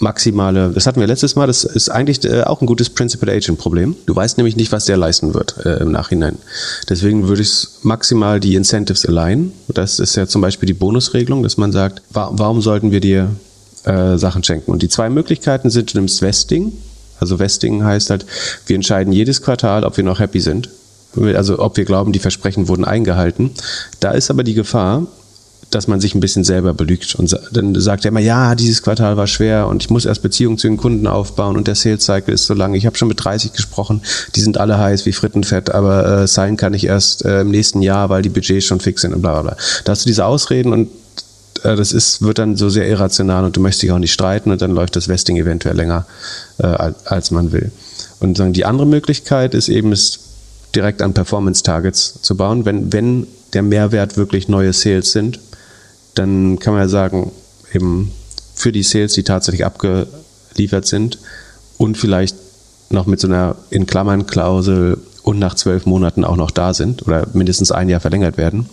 maximale, 0.00 0.70
das 0.70 0.86
hatten 0.86 1.00
wir 1.00 1.06
letztes 1.06 1.36
Mal, 1.36 1.46
das 1.46 1.64
ist 1.64 1.90
eigentlich 1.90 2.24
äh, 2.24 2.42
auch 2.42 2.60
ein 2.60 2.66
gutes 2.66 2.90
Principal 2.90 3.30
Agent 3.30 3.58
Problem. 3.58 3.96
Du 4.06 4.16
weißt 4.16 4.38
nämlich 4.38 4.56
nicht, 4.56 4.72
was 4.72 4.86
der 4.86 4.96
leisten 4.96 5.34
wird 5.34 5.56
äh, 5.64 5.76
im 5.76 5.92
Nachhinein. 5.92 6.36
Deswegen 6.88 7.28
würde 7.28 7.42
ich 7.42 7.68
maximal 7.82 8.40
die 8.40 8.54
Incentives 8.54 9.06
align. 9.06 9.52
Das 9.68 9.98
ist 9.98 10.16
ja 10.16 10.26
zum 10.26 10.40
Beispiel 10.40 10.66
die 10.66 10.74
Bonusregelung, 10.74 11.42
dass 11.42 11.56
man 11.56 11.72
sagt, 11.72 12.02
wa 12.10 12.30
warum 12.32 12.62
sollten 12.62 12.90
wir 12.90 13.00
dir 13.00 13.30
äh, 13.84 14.16
Sachen 14.16 14.42
schenken? 14.42 14.70
Und 14.70 14.82
die 14.82 14.88
zwei 14.88 15.10
Möglichkeiten 15.10 15.70
sind, 15.70 15.92
du 15.92 15.98
nimmst 15.98 16.22
Vesting. 16.22 16.72
Also 17.18 17.38
Vesting 17.38 17.84
heißt 17.84 18.10
halt, 18.10 18.24
wir 18.66 18.76
entscheiden 18.76 19.12
jedes 19.12 19.42
Quartal, 19.42 19.84
ob 19.84 19.96
wir 19.96 20.04
noch 20.04 20.18
happy 20.18 20.40
sind 20.40 20.70
also 21.34 21.58
ob 21.58 21.76
wir 21.76 21.84
glauben, 21.84 22.12
die 22.12 22.18
Versprechen 22.18 22.68
wurden 22.68 22.84
eingehalten. 22.84 23.50
Da 24.00 24.12
ist 24.12 24.30
aber 24.30 24.44
die 24.44 24.54
Gefahr, 24.54 25.06
dass 25.70 25.86
man 25.86 26.00
sich 26.00 26.14
ein 26.14 26.20
bisschen 26.20 26.44
selber 26.44 26.74
belügt 26.74 27.14
und 27.14 27.38
dann 27.52 27.80
sagt 27.80 28.04
er 28.04 28.10
immer, 28.10 28.20
ja, 28.20 28.54
dieses 28.54 28.82
Quartal 28.82 29.16
war 29.16 29.26
schwer 29.26 29.68
und 29.68 29.82
ich 29.82 29.90
muss 29.90 30.04
erst 30.04 30.22
Beziehungen 30.22 30.58
zu 30.58 30.66
den 30.66 30.76
Kunden 30.76 31.06
aufbauen 31.06 31.56
und 31.56 31.68
der 31.68 31.74
Sales 31.74 32.04
Cycle 32.04 32.34
ist 32.34 32.46
so 32.46 32.54
lang. 32.54 32.74
Ich 32.74 32.86
habe 32.86 32.96
schon 32.96 33.08
mit 33.08 33.22
30 33.22 33.52
gesprochen, 33.52 34.02
die 34.34 34.40
sind 34.40 34.58
alle 34.58 34.78
heiß 34.78 35.06
wie 35.06 35.12
Frittenfett, 35.12 35.70
aber 35.70 36.22
äh, 36.22 36.26
sein 36.26 36.56
kann 36.56 36.74
ich 36.74 36.84
erst 36.84 37.24
äh, 37.24 37.42
im 37.42 37.50
nächsten 37.50 37.82
Jahr, 37.82 38.08
weil 38.08 38.22
die 38.22 38.28
Budgets 38.28 38.66
schon 38.66 38.80
fix 38.80 39.02
sind 39.02 39.14
und 39.14 39.22
bla 39.22 39.32
bla 39.32 39.42
bla. 39.42 39.56
Da 39.84 39.92
hast 39.92 40.04
du 40.04 40.08
diese 40.08 40.24
Ausreden 40.24 40.72
und 40.72 40.88
äh, 41.62 41.76
das 41.76 41.92
ist, 41.92 42.22
wird 42.22 42.38
dann 42.38 42.56
so 42.56 42.68
sehr 42.68 42.88
irrational 42.88 43.44
und 43.44 43.56
du 43.56 43.60
möchtest 43.60 43.82
dich 43.82 43.92
auch 43.92 43.98
nicht 43.98 44.12
streiten 44.12 44.50
und 44.50 44.60
dann 44.60 44.72
läuft 44.72 44.96
das 44.96 45.08
Vesting 45.08 45.36
eventuell 45.36 45.76
länger, 45.76 46.06
äh, 46.58 46.92
als 47.04 47.30
man 47.30 47.52
will. 47.52 47.70
Und 48.18 48.36
sagen, 48.36 48.52
die 48.52 48.64
andere 48.64 48.86
Möglichkeit 48.86 49.54
ist 49.54 49.68
eben, 49.68 49.92
es 49.92 50.18
direkt 50.74 51.02
an 51.02 51.14
Performance-Targets 51.14 52.22
zu 52.22 52.36
bauen. 52.36 52.64
Wenn, 52.64 52.92
wenn 52.92 53.26
der 53.52 53.62
Mehrwert 53.62 54.16
wirklich 54.16 54.48
neue 54.48 54.72
Sales 54.72 55.12
sind, 55.12 55.40
dann 56.20 56.58
kann 56.58 56.74
man 56.74 56.82
ja 56.82 56.88
sagen, 56.88 57.32
eben 57.72 58.12
für 58.54 58.72
die 58.72 58.82
Sales, 58.82 59.14
die 59.14 59.22
tatsächlich 59.22 59.64
abgeliefert 59.64 60.86
sind 60.86 61.18
und 61.78 61.96
vielleicht 61.96 62.36
noch 62.90 63.06
mit 63.06 63.20
so 63.20 63.26
einer 63.26 63.56
in 63.70 63.86
Klammern 63.86 64.26
Klausel 64.26 64.98
und 65.22 65.38
nach 65.38 65.54
zwölf 65.54 65.86
Monaten 65.86 66.24
auch 66.24 66.36
noch 66.36 66.50
da 66.50 66.74
sind 66.74 67.06
oder 67.06 67.26
mindestens 67.32 67.72
ein 67.72 67.88
Jahr 67.88 68.00
verlängert 68.00 68.36
werden, 68.36 68.68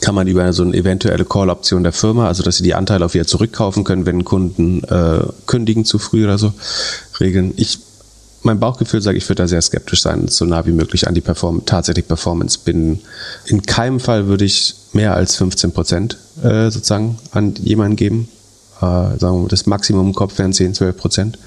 kann 0.00 0.14
man 0.14 0.26
über 0.26 0.52
so 0.52 0.62
eine 0.62 0.74
eventuelle 0.74 1.24
Call-Option 1.24 1.84
der 1.84 1.92
Firma, 1.92 2.26
also 2.26 2.42
dass 2.42 2.56
sie 2.56 2.64
die 2.64 2.74
Anteile 2.74 3.04
auf 3.04 3.14
wieder 3.14 3.26
zurückkaufen 3.26 3.84
können, 3.84 4.06
wenn 4.06 4.24
Kunden 4.24 4.82
äh, 4.84 5.24
kündigen 5.46 5.84
zu 5.84 5.98
früh 5.98 6.24
oder 6.24 6.38
so, 6.38 6.52
regeln. 7.20 7.54
Ich 7.56 7.78
mein 8.44 8.60
Bauchgefühl 8.60 9.00
sagt, 9.00 9.16
ich 9.16 9.28
würde 9.28 9.42
da 9.42 9.48
sehr 9.48 9.62
skeptisch 9.62 10.02
sein, 10.02 10.28
so 10.28 10.44
nah 10.44 10.66
wie 10.66 10.72
möglich 10.72 11.08
an 11.08 11.14
die 11.14 11.20
Perform 11.20 11.64
tatsächlich 11.64 12.06
Performance 12.06 12.58
binden. 12.64 13.00
In 13.46 13.62
keinem 13.62 14.00
Fall 14.00 14.26
würde 14.26 14.44
ich 14.44 14.74
mehr 14.92 15.14
als 15.14 15.36
15 15.36 15.72
Prozent 15.72 16.18
äh, 16.42 16.70
sozusagen 16.70 17.18
an 17.32 17.54
jemanden 17.56 17.96
geben. 17.96 18.28
Äh, 18.78 19.18
sagen 19.18 19.42
wir, 19.42 19.48
das 19.48 19.66
Maximum 19.66 20.08
im 20.08 20.14
Kopf 20.14 20.36
wären 20.38 20.52
10, 20.52 20.74
12 20.74 20.96
Prozent. 20.96 21.38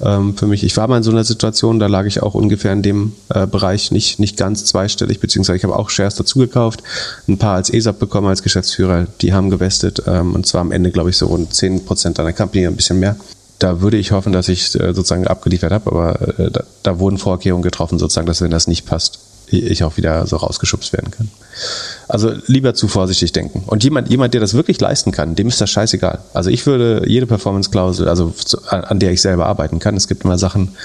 Ähm, 0.00 0.36
für 0.36 0.46
mich, 0.46 0.64
ich 0.64 0.76
war 0.76 0.88
mal 0.88 0.96
in 0.96 1.02
so 1.02 1.10
einer 1.10 1.24
Situation, 1.24 1.78
da 1.78 1.86
lag 1.86 2.06
ich 2.06 2.22
auch 2.22 2.34
ungefähr 2.34 2.72
in 2.72 2.82
dem 2.82 3.12
äh, 3.28 3.46
Bereich, 3.46 3.92
nicht, 3.92 4.18
nicht 4.18 4.36
ganz 4.36 4.64
zweistellig, 4.64 5.20
beziehungsweise 5.20 5.58
ich 5.58 5.64
habe 5.64 5.76
auch 5.76 5.90
Shares 5.90 6.14
dazugekauft, 6.16 6.82
ein 7.28 7.38
paar 7.38 7.56
als 7.56 7.70
ESAP 7.70 7.98
bekommen 7.98 8.26
als 8.26 8.42
Geschäftsführer, 8.42 9.06
die 9.20 9.32
haben 9.32 9.50
gewestet 9.50 10.02
ähm, 10.06 10.34
und 10.34 10.46
zwar 10.46 10.62
am 10.62 10.72
Ende, 10.72 10.90
glaube 10.90 11.10
ich, 11.10 11.16
so 11.16 11.26
rund 11.26 11.54
10 11.54 11.84
Prozent 11.84 12.18
an 12.18 12.24
der 12.24 12.34
Company, 12.34 12.66
ein 12.66 12.76
bisschen 12.76 12.98
mehr 12.98 13.16
da 13.58 13.80
würde 13.80 13.96
ich 13.96 14.12
hoffen, 14.12 14.32
dass 14.32 14.48
ich 14.48 14.74
äh, 14.74 14.92
sozusagen 14.92 15.26
abgeliefert 15.26 15.72
habe, 15.72 15.90
aber 15.90 16.38
äh, 16.38 16.50
da, 16.50 16.64
da, 16.82 16.98
wurden 16.98 17.18
Vorkehrungen 17.18 17.62
getroffen, 17.62 17.98
sozusagen, 17.98 18.26
dass 18.26 18.40
wenn 18.40 18.50
das 18.50 18.66
nicht 18.66 18.86
passt, 18.86 19.20
ich 19.48 19.84
auch 19.84 19.96
wieder 19.96 20.26
so 20.26 20.36
rausgeschubst 20.36 20.92
werden 20.92 21.10
kann. 21.10 21.28
Also 22.08 22.32
lieber 22.46 22.74
zu 22.74 22.88
vorsichtig 22.88 23.32
denken. 23.32 23.64
Und 23.66 23.84
jemand, 23.84 24.08
jemand, 24.08 24.34
der 24.34 24.40
das 24.40 24.54
wirklich 24.54 24.80
leisten 24.80 25.12
kann, 25.12 25.34
dem 25.34 25.48
ist 25.48 25.60
das 25.60 25.70
scheißegal. 25.70 26.20
Also 26.32 26.50
ich 26.50 26.66
würde 26.66 27.04
jede 27.06 27.26
Performance-Klausel, 27.26 28.08
also 28.08 28.32
an, 28.68 28.98
der 28.98 29.12
ich 29.12 29.20
selber 29.20 29.46
arbeiten 29.46 29.78
kann, 29.78 29.96
es 29.96 30.08
gibt 30.08 30.24
immer 30.24 30.38
Sachen, 30.38 30.76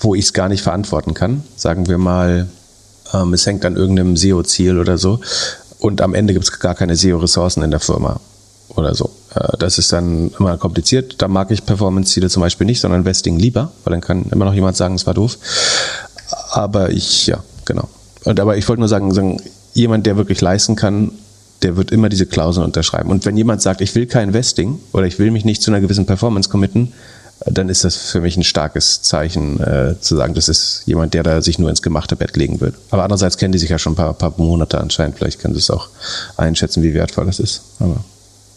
wo 0.00 0.14
ich 0.14 0.24
es 0.24 0.32
gar 0.32 0.48
nicht 0.48 0.62
verantworten 0.62 1.14
kann. 1.14 1.44
Sagen 1.56 1.88
wir 1.88 1.98
mal, 1.98 2.48
ähm, 3.12 3.32
es 3.32 3.46
hängt 3.46 3.64
an 3.64 3.76
irgendeinem 3.76 4.16
SEO-Ziel 4.16 4.78
oder 4.78 4.98
so. 4.98 5.20
Und 5.78 6.00
am 6.00 6.14
Ende 6.14 6.32
gibt 6.32 6.44
es 6.44 6.58
gar 6.58 6.74
keine 6.74 6.96
SEO-Ressourcen 6.96 7.62
in 7.62 7.70
der 7.70 7.80
Firma 7.80 8.20
oder 8.70 8.94
so. 8.94 9.10
Äh, 9.34 9.56
das 9.58 9.78
ist 9.78 9.92
dann 9.92 10.30
immer 10.38 10.56
kompliziert. 10.56 11.16
Da 11.18 11.28
mag 11.28 11.50
ich 11.50 11.64
Performance-Ziele 11.64 12.28
zum 12.28 12.40
Beispiel 12.40 12.66
nicht, 12.66 12.80
sondern 12.80 13.04
Vesting 13.04 13.38
lieber, 13.38 13.72
weil 13.84 13.92
dann 13.92 14.00
kann 14.00 14.26
immer 14.30 14.44
noch 14.44 14.54
jemand 14.54 14.76
sagen, 14.76 14.94
es 14.94 15.06
war 15.06 15.14
doof. 15.14 15.38
Aber 16.50 16.90
ich, 16.90 17.26
ja, 17.26 17.42
genau. 17.64 17.88
Und 18.24 18.40
aber 18.40 18.56
ich 18.56 18.68
wollte 18.68 18.80
nur 18.80 18.88
sagen, 18.88 19.12
sagen, 19.12 19.40
jemand, 19.74 20.06
der 20.06 20.16
wirklich 20.16 20.40
leisten 20.40 20.76
kann, 20.76 21.12
der 21.62 21.76
wird 21.76 21.90
immer 21.90 22.08
diese 22.08 22.26
Klauseln 22.26 22.64
unterschreiben. 22.64 23.10
Und 23.10 23.24
wenn 23.24 23.36
jemand 23.36 23.62
sagt, 23.62 23.80
ich 23.80 23.94
will 23.94 24.06
kein 24.06 24.32
Vesting 24.32 24.78
oder 24.92 25.06
ich 25.06 25.18
will 25.18 25.30
mich 25.30 25.44
nicht 25.44 25.62
zu 25.62 25.70
einer 25.70 25.80
gewissen 25.80 26.06
Performance 26.06 26.48
committen, 26.48 26.92
dann 27.46 27.68
ist 27.68 27.84
das 27.84 27.96
für 27.96 28.20
mich 28.20 28.36
ein 28.36 28.44
starkes 28.44 29.02
Zeichen, 29.02 29.60
äh, 29.60 29.96
zu 30.00 30.16
sagen, 30.16 30.34
das 30.34 30.48
ist 30.48 30.82
jemand, 30.86 31.14
der 31.14 31.22
da 31.22 31.42
sich 31.42 31.58
nur 31.58 31.68
ins 31.68 31.82
gemachte 31.82 32.16
Bett 32.16 32.36
legen 32.36 32.60
will. 32.60 32.72
Aber 32.90 33.02
andererseits 33.02 33.36
kennen 33.36 33.52
die 33.52 33.58
sich 33.58 33.70
ja 33.70 33.78
schon 33.78 33.94
ein 33.94 33.96
paar, 33.96 34.14
paar 34.14 34.32
Monate 34.36 34.78
anscheinend. 34.80 35.18
Vielleicht 35.18 35.40
können 35.40 35.54
sie 35.54 35.60
es 35.60 35.70
auch 35.70 35.88
einschätzen, 36.36 36.82
wie 36.82 36.94
wertvoll 36.94 37.26
das 37.26 37.40
ist. 37.40 37.62
Aber 37.80 38.04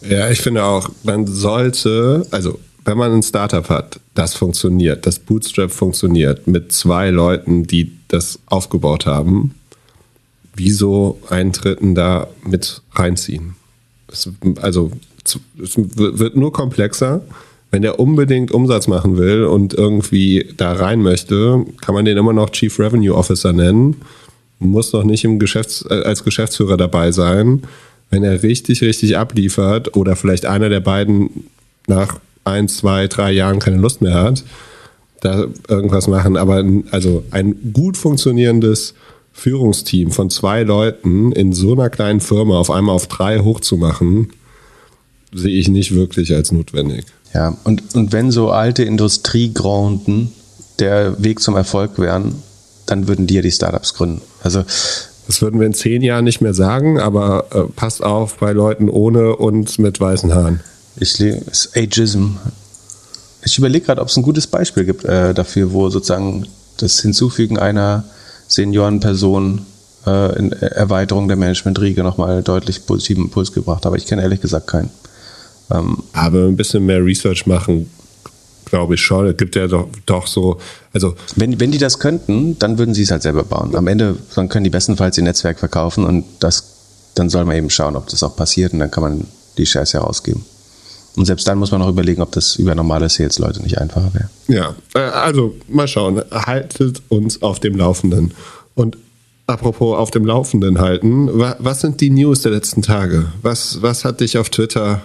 ja, 0.01 0.29
ich 0.29 0.41
finde 0.41 0.63
auch, 0.63 0.89
man 1.03 1.27
sollte, 1.27 2.25
also 2.31 2.60
wenn 2.86 2.97
man 2.97 3.13
ein 3.13 3.23
Startup 3.23 3.67
hat, 3.69 3.99
das 4.13 4.33
funktioniert, 4.33 5.05
das 5.05 5.19
Bootstrap 5.19 5.71
funktioniert 5.71 6.47
mit 6.47 6.71
zwei 6.71 7.10
Leuten, 7.10 7.67
die 7.67 7.91
das 8.07 8.39
aufgebaut 8.45 9.05
haben, 9.05 9.55
wieso 10.55 11.19
einen 11.29 11.51
Dritten 11.51 11.95
da 11.95 12.27
mit 12.45 12.81
reinziehen? 12.93 13.55
Es, 14.12 14.29
also 14.62 14.91
es 15.62 15.75
wird 15.75 16.36
nur 16.38 16.53
komplexer. 16.53 17.21
Wenn 17.69 17.81
der 17.81 17.99
unbedingt 17.99 18.51
Umsatz 18.51 18.88
machen 18.88 19.17
will 19.17 19.43
und 19.43 19.73
irgendwie 19.73 20.53
da 20.55 20.71
rein 20.71 21.01
möchte, 21.01 21.65
kann 21.81 21.93
man 21.93 22.05
den 22.05 22.17
immer 22.17 22.31
noch 22.31 22.51
Chief 22.51 22.79
Revenue 22.79 23.13
Officer 23.13 23.51
nennen. 23.51 23.97
Muss 24.60 24.93
noch 24.93 25.03
nicht 25.03 25.25
im 25.25 25.38
Geschäfts-, 25.38 25.86
äh, 25.89 26.03
als 26.03 26.23
Geschäftsführer 26.23 26.77
dabei 26.77 27.12
sein 27.12 27.63
wenn 28.10 28.24
er 28.24 28.43
richtig, 28.43 28.82
richtig 28.82 29.17
abliefert 29.17 29.96
oder 29.96 30.15
vielleicht 30.15 30.46
einer 30.46 30.70
der 30.70 30.80
beiden 30.80 31.48
nach 31.88 32.20
ein, 32.46 32.70
zwei, 32.70 33.08
drei 33.08 33.32
Jahren 33.32 33.60
keine 33.60 33.78
Lust 33.78 34.02
mehr 34.02 34.13
hat, 34.13 34.43
da 35.22 35.46
irgendwas 35.67 36.08
machen. 36.08 36.38
Aber 36.38 36.63
also 36.91 37.24
ein 37.32 37.74
gut 37.74 37.98
funktionierendes 37.98 38.93
Führungsteam 39.34 40.12
von 40.12 40.30
zwei 40.30 40.63
Leuten 40.63 41.32
in 41.32 41.54
so 41.54 41.74
einer 41.74 41.89
kleinen 41.89 42.22
Firma 42.22 42.58
auf 42.58 42.72
einmal 42.72 42.96
auf 42.96 43.08
drei 43.08 43.39
hochzumachen, 43.39 44.30
sehe 45.34 45.60
ich 45.60 45.67
nicht 45.67 45.93
wirklich 45.93 46.34
als 46.34 46.52
notwendig. 46.52 47.06
Ja, 47.34 47.58
und, 47.63 47.96
und 47.96 48.13
wenn 48.13 48.32
so 48.32 48.50
alte 48.50 48.84
Industriegranden 48.84 50.32
der 50.80 51.22
Weg 51.22 51.39
zum 51.39 51.56
Erfolg 51.56 52.00
wären, 52.00 52.36
dann 52.86 53.08
würden 53.08 53.28
die 53.28 53.36
ja 53.36 53.41
die 53.41 53.52
Startups 53.52 53.93
gründen. 53.93 54.22
Also 54.41 54.63
das 55.28 55.42
würden 55.42 55.60
wir 55.60 55.68
in 55.68 55.74
zehn 55.74 56.02
Jahren 56.02 56.24
nicht 56.24 56.42
mehr 56.42 56.54
sagen, 56.54 57.00
aber 57.00 57.46
äh, 57.54 57.62
passt 57.76 58.02
auf 58.02 58.38
bei 58.38 58.54
Leuten 58.54 58.90
ohne 58.90 59.36
und 59.36 59.78
mit 59.78 60.00
weißen 60.00 60.34
Haaren. 60.34 60.62
Ich 60.96 61.20
ist 61.20 61.76
Ageism. 61.76 62.38
Ich 63.44 63.58
überlege 63.58 63.86
gerade, 63.86 64.02
ob 64.02 64.08
es 64.08 64.18
ein 64.18 64.24
gutes 64.24 64.48
Beispiel 64.48 64.86
gibt 64.86 65.04
äh, 65.04 65.34
dafür, 65.34 65.74
wo 65.74 65.90
sozusagen 65.90 66.48
das 66.78 67.02
Hinzufügen 67.02 67.60
einer 67.60 68.06
Seniorenperson 68.48 69.66
äh, 70.06 70.40
in 70.40 70.52
Erweiterung 70.54 71.28
der 71.28 71.38
Management-Riege 71.38 72.04
nochmal 72.04 72.42
deutlich 72.42 72.86
positiven 72.86 73.26
Impuls 73.26 73.52
gebracht. 73.52 73.86
Aber 73.86 73.98
ich 73.98 74.06
kenne 74.06 74.22
ehrlich 74.22 74.42
gesagt 74.42 74.68
keinen. 74.68 74.90
Ähm, 75.70 76.04
Aber 76.13 76.46
ein 76.46 76.56
bisschen 76.56 76.86
mehr 76.86 77.04
Research 77.04 77.46
machen, 77.46 77.90
glaube 78.69 78.95
ich 78.95 79.01
schon. 79.01 79.27
Es 79.27 79.38
gibt 79.38 79.56
ja 79.56 79.67
doch, 79.67 79.88
doch 80.06 80.27
so, 80.27 80.60
also. 80.93 81.15
Wenn, 81.36 81.60
wenn 81.60 81.71
die 81.71 81.77
das 81.77 81.99
könnten, 81.99 82.58
dann 82.60 82.77
würden 82.77 82.93
sie 82.93 83.03
es 83.03 83.12
halt 83.12 83.23
selber 83.23 83.43
bauen. 83.43 83.75
Am 83.75 83.88
Ende, 83.88 84.17
dann 84.36 84.49
können 84.49 84.63
die 84.63 84.69
bestenfalls 84.69 85.17
ihr 85.17 85.23
Netzwerk 85.23 85.60
verkaufen 85.60 86.06
und 86.06 86.25
das, 86.39 87.12
dann 87.15 87.30
soll 87.30 87.45
man 87.45 87.56
eben 87.56 87.69
schauen, 87.69 87.95
ob 87.95 88.08
das 88.10 88.23
auch 88.23 88.36
passiert 88.36 88.73
und 88.73 88.80
dann 88.80 88.91
kann 88.91 89.03
man 89.03 89.27
die 89.58 89.65
Shares 89.65 89.93
herausgeben. 89.93 90.45
Und 91.15 91.25
selbst 91.25 91.47
dann 91.47 91.58
muss 91.58 91.71
man 91.71 91.82
noch 91.82 91.89
überlegen, 91.89 92.21
ob 92.21 92.32
das 92.32 92.58
über 92.58 92.75
normale 92.75 93.10
Sales-Leute 93.10 93.63
nicht 93.63 93.80
einfacher 93.80 94.12
wäre. 94.13 94.30
Ja, 94.47 94.75
äh, 94.93 94.99
also 94.99 95.56
mal 95.67 95.88
schauen. 95.88 96.21
Haltet 96.32 97.01
uns 97.10 97.41
auf 97.41 97.60
dem 97.60 97.75
Laufenden. 97.75 98.36
Und 98.75 98.97
apropos 99.47 99.97
auf 99.97 100.12
dem 100.12 100.25
Laufenden 100.25 100.80
halten, 100.80 101.27
was 101.34 101.82
sind 101.82 102.01
die 102.01 102.12
News 102.12 102.43
der 102.43 102.51
letzten 102.51 102.84
Tage? 102.84 103.32
Was, 103.41 103.82
was 103.82 104.06
hat 104.06 104.19
dich 104.19 104.38
auf 104.38 104.51
Twitter 104.51 105.01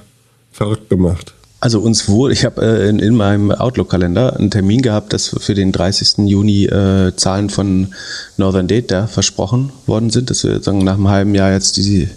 verrückt 0.52 0.90
gemacht? 0.90 1.32
Also 1.62 1.78
uns 1.78 2.08
wohl, 2.08 2.32
ich 2.32 2.44
habe 2.44 2.60
äh, 2.60 2.88
in, 2.88 2.98
in, 2.98 3.14
meinem 3.14 3.52
Outlook-Kalender 3.52 4.34
einen 4.36 4.50
Termin 4.50 4.82
gehabt, 4.82 5.12
dass 5.12 5.28
für 5.28 5.54
den 5.54 5.70
30. 5.70 6.28
Juni 6.28 6.64
äh, 6.64 7.14
Zahlen 7.14 7.50
von 7.50 7.94
Northern 8.36 8.66
Data 8.66 9.06
versprochen 9.06 9.70
worden 9.86 10.10
sind, 10.10 10.30
dass 10.30 10.42
wir 10.42 10.60
sagen, 10.60 10.82
nach 10.82 10.94
einem 10.94 11.08
halben 11.08 11.36
Jahr 11.36 11.52
jetzt 11.52 11.76
die 11.76 12.08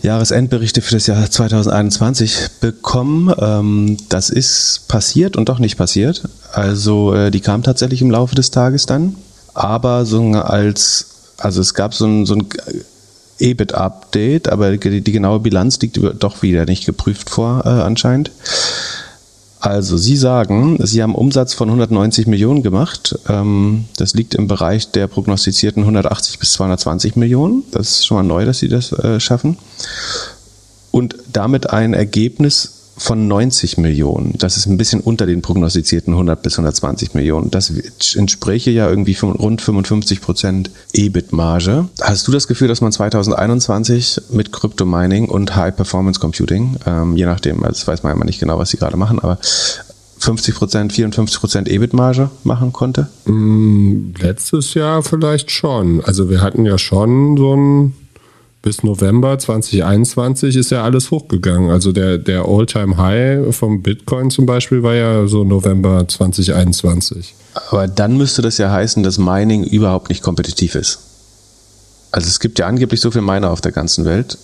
Jahresendberichte 0.00 0.80
für 0.80 0.94
das 0.94 1.06
Jahr 1.08 1.30
2021 1.30 2.38
bekommen. 2.62 3.34
Ähm, 3.38 3.98
das 4.08 4.30
ist 4.30 4.88
passiert 4.88 5.36
und 5.36 5.50
doch 5.50 5.58
nicht 5.58 5.76
passiert. 5.76 6.22
Also 6.52 7.12
äh, 7.12 7.30
die 7.30 7.40
kam 7.40 7.62
tatsächlich 7.62 8.00
im 8.00 8.10
Laufe 8.10 8.34
des 8.34 8.50
Tages 8.50 8.86
dann, 8.86 9.16
aber 9.52 10.06
so 10.06 10.22
als 10.30 11.34
also 11.36 11.60
es 11.60 11.74
gab 11.74 11.92
so 11.92 12.06
ein, 12.06 12.24
so 12.24 12.34
ein 12.34 12.48
EBIT-Update, 13.42 14.48
aber 14.48 14.76
die, 14.76 15.00
die, 15.00 15.12
genaue 15.12 15.40
Bilanz 15.40 15.80
liegt 15.80 15.98
doch 16.18 16.42
wieder 16.42 16.64
nicht 16.64 16.86
geprüft 16.86 17.30
vor, 17.30 17.62
äh, 17.64 17.68
anscheinend. 17.68 18.30
Also, 19.60 19.96
Sie 19.96 20.16
sagen, 20.16 20.78
Sie 20.84 21.02
haben 21.02 21.14
Umsatz 21.14 21.54
von 21.54 21.68
190 21.68 22.26
Millionen 22.26 22.64
gemacht. 22.64 23.16
Ähm, 23.28 23.84
das 23.96 24.14
liegt 24.14 24.34
im 24.34 24.48
Bereich 24.48 24.90
der 24.90 25.06
prognostizierten 25.06 25.82
180 25.82 26.40
bis 26.40 26.52
220 26.54 27.14
Millionen. 27.14 27.62
Das 27.70 27.90
ist 27.90 28.06
schon 28.06 28.16
mal 28.16 28.24
neu, 28.24 28.44
dass 28.44 28.58
Sie 28.58 28.68
das 28.68 28.92
äh, 28.92 29.20
schaffen. 29.20 29.56
Und 30.90 31.16
damit 31.32 31.70
ein 31.70 31.94
Ergebnis 31.94 32.81
von 33.02 33.26
90 33.26 33.78
Millionen. 33.78 34.34
Das 34.38 34.56
ist 34.56 34.66
ein 34.66 34.78
bisschen 34.78 35.00
unter 35.00 35.26
den 35.26 35.42
prognostizierten 35.42 36.12
100 36.12 36.40
bis 36.40 36.54
120 36.54 37.14
Millionen. 37.14 37.50
Das 37.50 37.72
entspräche 38.14 38.70
ja 38.70 38.88
irgendwie 38.88 39.16
rund 39.20 39.60
55 39.60 40.20
Prozent 40.20 40.70
EBIT-Marge. 40.92 41.88
Hast 42.00 42.28
du 42.28 42.32
das 42.32 42.46
Gefühl, 42.46 42.68
dass 42.68 42.80
man 42.80 42.92
2021 42.92 44.22
mit 44.30 44.52
Crypto-Mining 44.52 45.28
und 45.28 45.56
High-Performance 45.56 46.20
Computing, 46.20 46.76
ähm, 46.86 47.16
je 47.16 47.26
nachdem, 47.26 47.64
also 47.64 47.72
das 47.72 47.88
weiß 47.88 48.04
man 48.04 48.16
ja 48.16 48.24
nicht 48.24 48.38
genau, 48.38 48.58
was 48.58 48.70
sie 48.70 48.76
gerade 48.76 48.96
machen, 48.96 49.18
aber 49.18 49.38
50 50.18 50.54
Prozent, 50.54 50.92
54 50.92 51.40
Prozent 51.40 51.68
EBIT-Marge 51.68 52.30
machen 52.44 52.72
konnte? 52.72 53.08
Mm, 53.24 54.12
letztes 54.20 54.74
Jahr 54.74 55.02
vielleicht 55.02 55.50
schon. 55.50 56.04
Also 56.04 56.30
wir 56.30 56.40
hatten 56.40 56.64
ja 56.64 56.78
schon 56.78 57.36
so 57.36 57.56
ein 57.56 57.94
bis 58.62 58.84
November 58.84 59.38
2021 59.38 60.56
ist 60.56 60.70
ja 60.70 60.84
alles 60.84 61.10
hochgegangen. 61.10 61.70
Also 61.70 61.92
der, 61.92 62.18
der 62.18 62.46
All-Time-High 62.46 63.54
vom 63.54 63.82
Bitcoin 63.82 64.30
zum 64.30 64.46
Beispiel 64.46 64.84
war 64.84 64.94
ja 64.94 65.26
so 65.26 65.42
November 65.42 66.06
2021. 66.06 67.34
Aber 67.70 67.88
dann 67.88 68.16
müsste 68.16 68.40
das 68.40 68.58
ja 68.58 68.70
heißen, 68.70 69.02
dass 69.02 69.18
Mining 69.18 69.64
überhaupt 69.64 70.08
nicht 70.08 70.22
kompetitiv 70.22 70.76
ist. 70.76 71.00
Also 72.12 72.28
es 72.28 72.40
gibt 72.40 72.58
ja 72.60 72.66
angeblich 72.66 73.00
so 73.00 73.10
viele 73.10 73.22
Miner 73.22 73.50
auf 73.50 73.60
der 73.60 73.72
ganzen 73.72 74.04
Welt. 74.04 74.38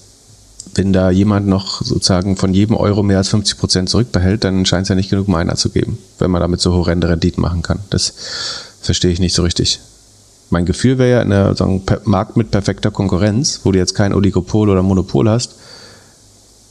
Wenn 0.74 0.92
da 0.92 1.11
jemand 1.11 1.46
noch 1.46 1.83
sozusagen 1.83 2.37
von 2.37 2.52
jedem 2.52 2.76
Euro 2.76 3.02
mehr 3.02 3.18
als 3.18 3.28
50 3.28 3.59
Prozent 3.59 3.88
zurückbehält, 3.88 4.44
dann 4.44 4.66
scheint 4.66 4.83
es 4.83 4.88
ja 4.88 4.94
nicht 4.94 5.11
genug 5.11 5.28
Miner 5.28 5.57
zu 5.57 5.70
geben, 5.70 5.96
wenn 6.18 6.31
man 6.31 6.40
damit 6.40 6.61
so 6.61 6.72
horrende 6.72 7.09
Renditen 7.09 7.40
machen 7.40 7.62
kann. 7.62 7.78
Das 7.90 8.14
verstehe 8.81 9.12
ich 9.12 9.20
nicht 9.20 9.35
so 9.35 9.42
richtig. 9.42 9.81
Mein 10.51 10.65
Gefühl 10.65 10.99
wäre 10.99 11.11
ja 11.11 11.23
in 11.23 11.33
einem 11.33 11.55
so 11.57 11.83
Markt 12.05 12.37
mit 12.37 12.51
perfekter 12.51 12.91
Konkurrenz, 12.91 13.61
wo 13.65 13.73
du 13.73 13.79
jetzt 13.79 13.95
kein 13.95 14.15
Oligopol 14.15 14.71
oder 14.71 14.83
Monopol 14.83 15.29
hast, 15.29 15.57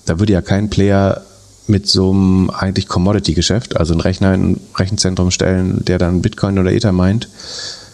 da 0.05 0.19
würde 0.19 0.33
ja 0.33 0.41
kein 0.41 0.69
Player 0.69 1.21
mit 1.67 1.87
so 1.87 2.11
einem 2.11 2.49
eigentlich 2.49 2.87
Commodity-Geschäft, 2.87 3.77
also 3.77 3.93
einen 3.93 4.01
Rechner 4.01 4.33
in 4.33 4.51
ein 4.51 4.59
Rechenzentrum 4.75 5.31
stellen, 5.31 5.83
der 5.85 5.99
dann 5.99 6.21
Bitcoin 6.21 6.57
oder 6.57 6.71
Ether 6.71 6.93
meint, 6.93 7.27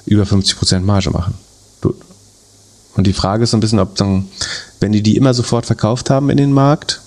über 0.05 0.23
50% 0.23 0.81
Marge 0.81 1.09
machen. 1.09 1.33
Und 2.95 3.07
die 3.07 3.13
Frage 3.13 3.43
ist 3.43 3.51
so 3.51 3.57
ein 3.57 3.59
bisschen, 3.59 3.79
ob 3.79 3.95
dann, 3.95 4.27
wenn 4.79 4.91
die 4.91 5.01
die 5.01 5.17
immer 5.17 5.33
sofort 5.33 5.65
verkauft 5.65 6.09
haben 6.09 6.29
in 6.29 6.37
den 6.37 6.53
Markt, 6.53 7.01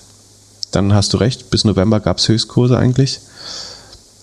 dann 0.71 0.93
hast 0.93 1.13
du 1.13 1.17
recht, 1.17 1.49
bis 1.49 1.63
November 1.63 2.01
gab 2.01 2.17
es 2.17 2.27
Höchstkurse 2.27 2.77
eigentlich. 2.77 3.21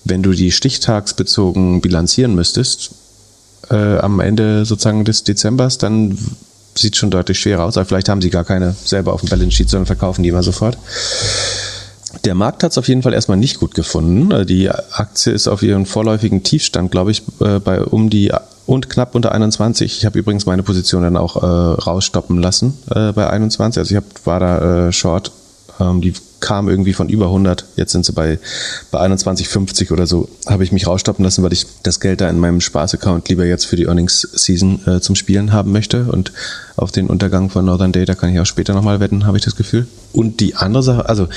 Wenn 0.05 0.23
du 0.23 0.33
die 0.33 0.53
stichtagsbezogen 0.53 1.81
bilanzieren 1.81 2.35
müsstest, 2.35 2.91
äh, 3.71 3.99
am 3.99 4.21
Ende 4.21 4.65
sozusagen 4.65 5.05
des 5.05 5.25
Dezembers, 5.25 5.79
dann 5.79 6.19
sieht 6.75 6.97
schon 6.97 7.11
deutlich 7.11 7.39
schwerer 7.39 7.65
aus. 7.65 7.77
Aber 7.77 7.87
vielleicht 7.87 8.09
haben 8.09 8.21
sie 8.21 8.31
gar 8.31 8.45
keine 8.45 8.75
selber 8.85 9.13
auf 9.13 9.21
dem 9.21 9.29
Balance 9.29 9.53
Sheet, 9.53 9.71
sondern 9.71 9.87
verkaufen 9.87 10.23
die 10.23 10.29
immer 10.29 10.43
sofort. 10.43 10.79
Der 12.25 12.35
Markt 12.35 12.63
hat 12.63 12.73
es 12.73 12.79
auf 12.79 12.89
jeden 12.89 13.03
Fall 13.03 13.13
erstmal 13.13 13.37
nicht 13.37 13.59
gut 13.59 13.75
gefunden. 13.75 14.33
Also 14.33 14.45
die 14.45 14.71
Aktie 14.71 15.33
ist 15.33 15.49
auf 15.49 15.63
ihren 15.63 15.87
vorläufigen 15.87 16.43
Tiefstand, 16.43 16.91
glaube 16.91 17.11
ich, 17.11 17.23
äh, 17.41 17.59
bei 17.59 17.83
um 17.83 18.11
die 18.11 18.33
und 18.67 18.89
knapp 18.89 19.15
unter 19.15 19.33
21. 19.33 19.99
Ich 19.99 20.07
habe 20.07 20.19
übrigens 20.19 20.47
meine 20.47 20.63
Position 20.63 21.03
dann 21.03 21.17
auch 21.17 21.37
äh, 21.43 21.47
rausstoppen 21.47 22.39
lassen 22.41 22.79
äh, 22.95 23.13
bei 23.13 23.29
21. 23.29 23.79
Also 23.79 23.91
ich 23.91 23.97
hab, 23.97 24.27
war 24.27 24.41
da 24.41 24.89
äh, 24.89 24.93
short. 24.93 25.33
Ähm, 25.81 26.01
die 26.01 26.15
kam 26.45 26.69
irgendwie 26.69 26.93
von 26.93 27.09
über 27.09 27.27
100. 27.27 27.65
Jetzt 27.75 27.93
sind 27.93 28.05
sie 28.05 28.13
bei, 28.13 28.39
bei 28.91 29.01
21,50 29.01 29.91
oder 29.93 30.07
so. 30.07 30.29
Habe 30.47 30.63
ich 30.63 30.73
mich 30.73 30.87
rausstoppen 30.87 31.25
lassen, 31.25 31.43
weil 31.43 31.55
ich 31.55 31.65
das 31.83 32.01
Geld 32.01 32.21
da 32.21 32.29
in 32.29 32.39
meinem 32.39 32.61
Spaß-Account 32.61 33.31
lieber 33.31 33.47
jetzt 33.47 33.65
für 33.65 33.77
die 33.77 33.87
Earnings-Season 33.87 34.87
äh, 34.87 35.01
zum 35.01 35.15
Spielen 35.15 35.55
haben 35.55 35.73
möchte. 35.73 36.05
Und 36.05 36.33
auf 36.77 36.93
den 36.93 37.07
Untergang 37.07 37.49
von 37.49 37.65
Northern 37.65 37.93
Data 37.93 38.15
kann 38.15 38.31
ich 38.31 38.39
auch 38.41 38.47
später 38.47 38.75
nochmal 38.75 39.01
wetten, 39.01 39.25
habe 39.25 39.39
ich 39.39 39.45
das 39.45 39.57
Gefühl. 39.57 39.87
Und 40.13 40.41
die 40.41 40.55
andere 40.55 40.83
Sache, 40.83 41.09
also 41.09 41.29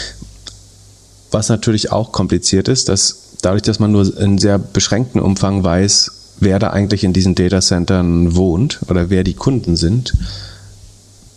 was 1.32 1.48
natürlich 1.48 1.90
auch 1.94 2.12
kompliziert 2.12 2.68
ist, 2.68 2.90
dass 2.90 3.38
dadurch, 3.42 3.62
dass 3.62 3.80
man 3.80 3.94
nur 3.94 4.18
in 4.20 4.38
sehr 4.38 4.60
beschränkten 4.60 5.22
Umfang 5.22 5.64
weiß, 5.64 6.12
wer 6.42 6.60
da 6.60 6.72
eigentlich 6.72 7.06
in 7.06 7.14
diesen 7.14 7.34
Datacentern 7.34 8.36
wohnt 8.36 8.80
oder 8.90 9.10
wer 9.10 9.24
die 9.24 9.36
Kunden 9.36 9.78
sind, 9.78 10.16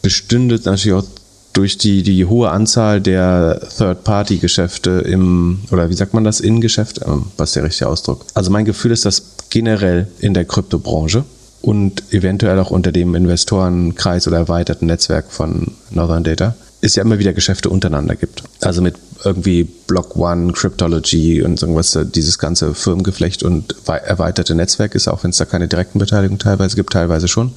bestünde 0.02 0.59
natürlich 0.64 0.94
auch 0.94 1.04
durch 1.52 1.78
die, 1.78 2.02
die 2.02 2.26
hohe 2.26 2.50
Anzahl 2.50 3.00
der 3.00 3.60
Third-Party-Geschäfte 3.76 4.90
im, 5.00 5.60
oder 5.70 5.90
wie 5.90 5.94
sagt 5.94 6.14
man 6.14 6.24
das, 6.24 6.40
in 6.40 6.60
Geschäft, 6.60 7.00
ähm, 7.04 7.26
was 7.36 7.50
ist 7.50 7.56
der 7.56 7.64
richtige 7.64 7.88
Ausdruck? 7.88 8.24
Also 8.34 8.50
mein 8.50 8.64
Gefühl 8.64 8.92
ist, 8.92 9.04
dass 9.04 9.22
generell 9.50 10.08
in 10.20 10.34
der 10.34 10.44
Kryptobranche 10.44 11.24
und 11.62 12.02
eventuell 12.12 12.58
auch 12.58 12.70
unter 12.70 12.92
dem 12.92 13.14
Investorenkreis 13.14 14.26
oder 14.28 14.38
erweiterten 14.38 14.86
Netzwerk 14.86 15.30
von 15.30 15.72
Northern 15.90 16.24
Data 16.24 16.54
es 16.82 16.96
ja 16.96 17.02
immer 17.02 17.18
wieder 17.18 17.32
Geschäfte 17.32 17.68
untereinander 17.68 18.16
gibt. 18.16 18.42
Also 18.62 18.80
mit 18.80 18.96
irgendwie 19.24 19.64
Block 19.64 20.16
One, 20.16 20.52
Cryptology 20.52 21.42
und 21.42 21.60
irgendwas, 21.60 21.98
dieses 22.14 22.38
ganze 22.38 22.74
Firmengeflecht 22.74 23.42
und 23.42 23.74
erweiterte 23.86 24.54
Netzwerk 24.54 24.94
ist, 24.94 25.08
auch 25.08 25.22
wenn 25.22 25.30
es 25.30 25.36
da 25.36 25.44
keine 25.44 25.68
direkten 25.68 25.98
Beteiligungen 25.98 26.38
teilweise 26.38 26.76
gibt, 26.76 26.92
teilweise 26.92 27.28
schon. 27.28 27.52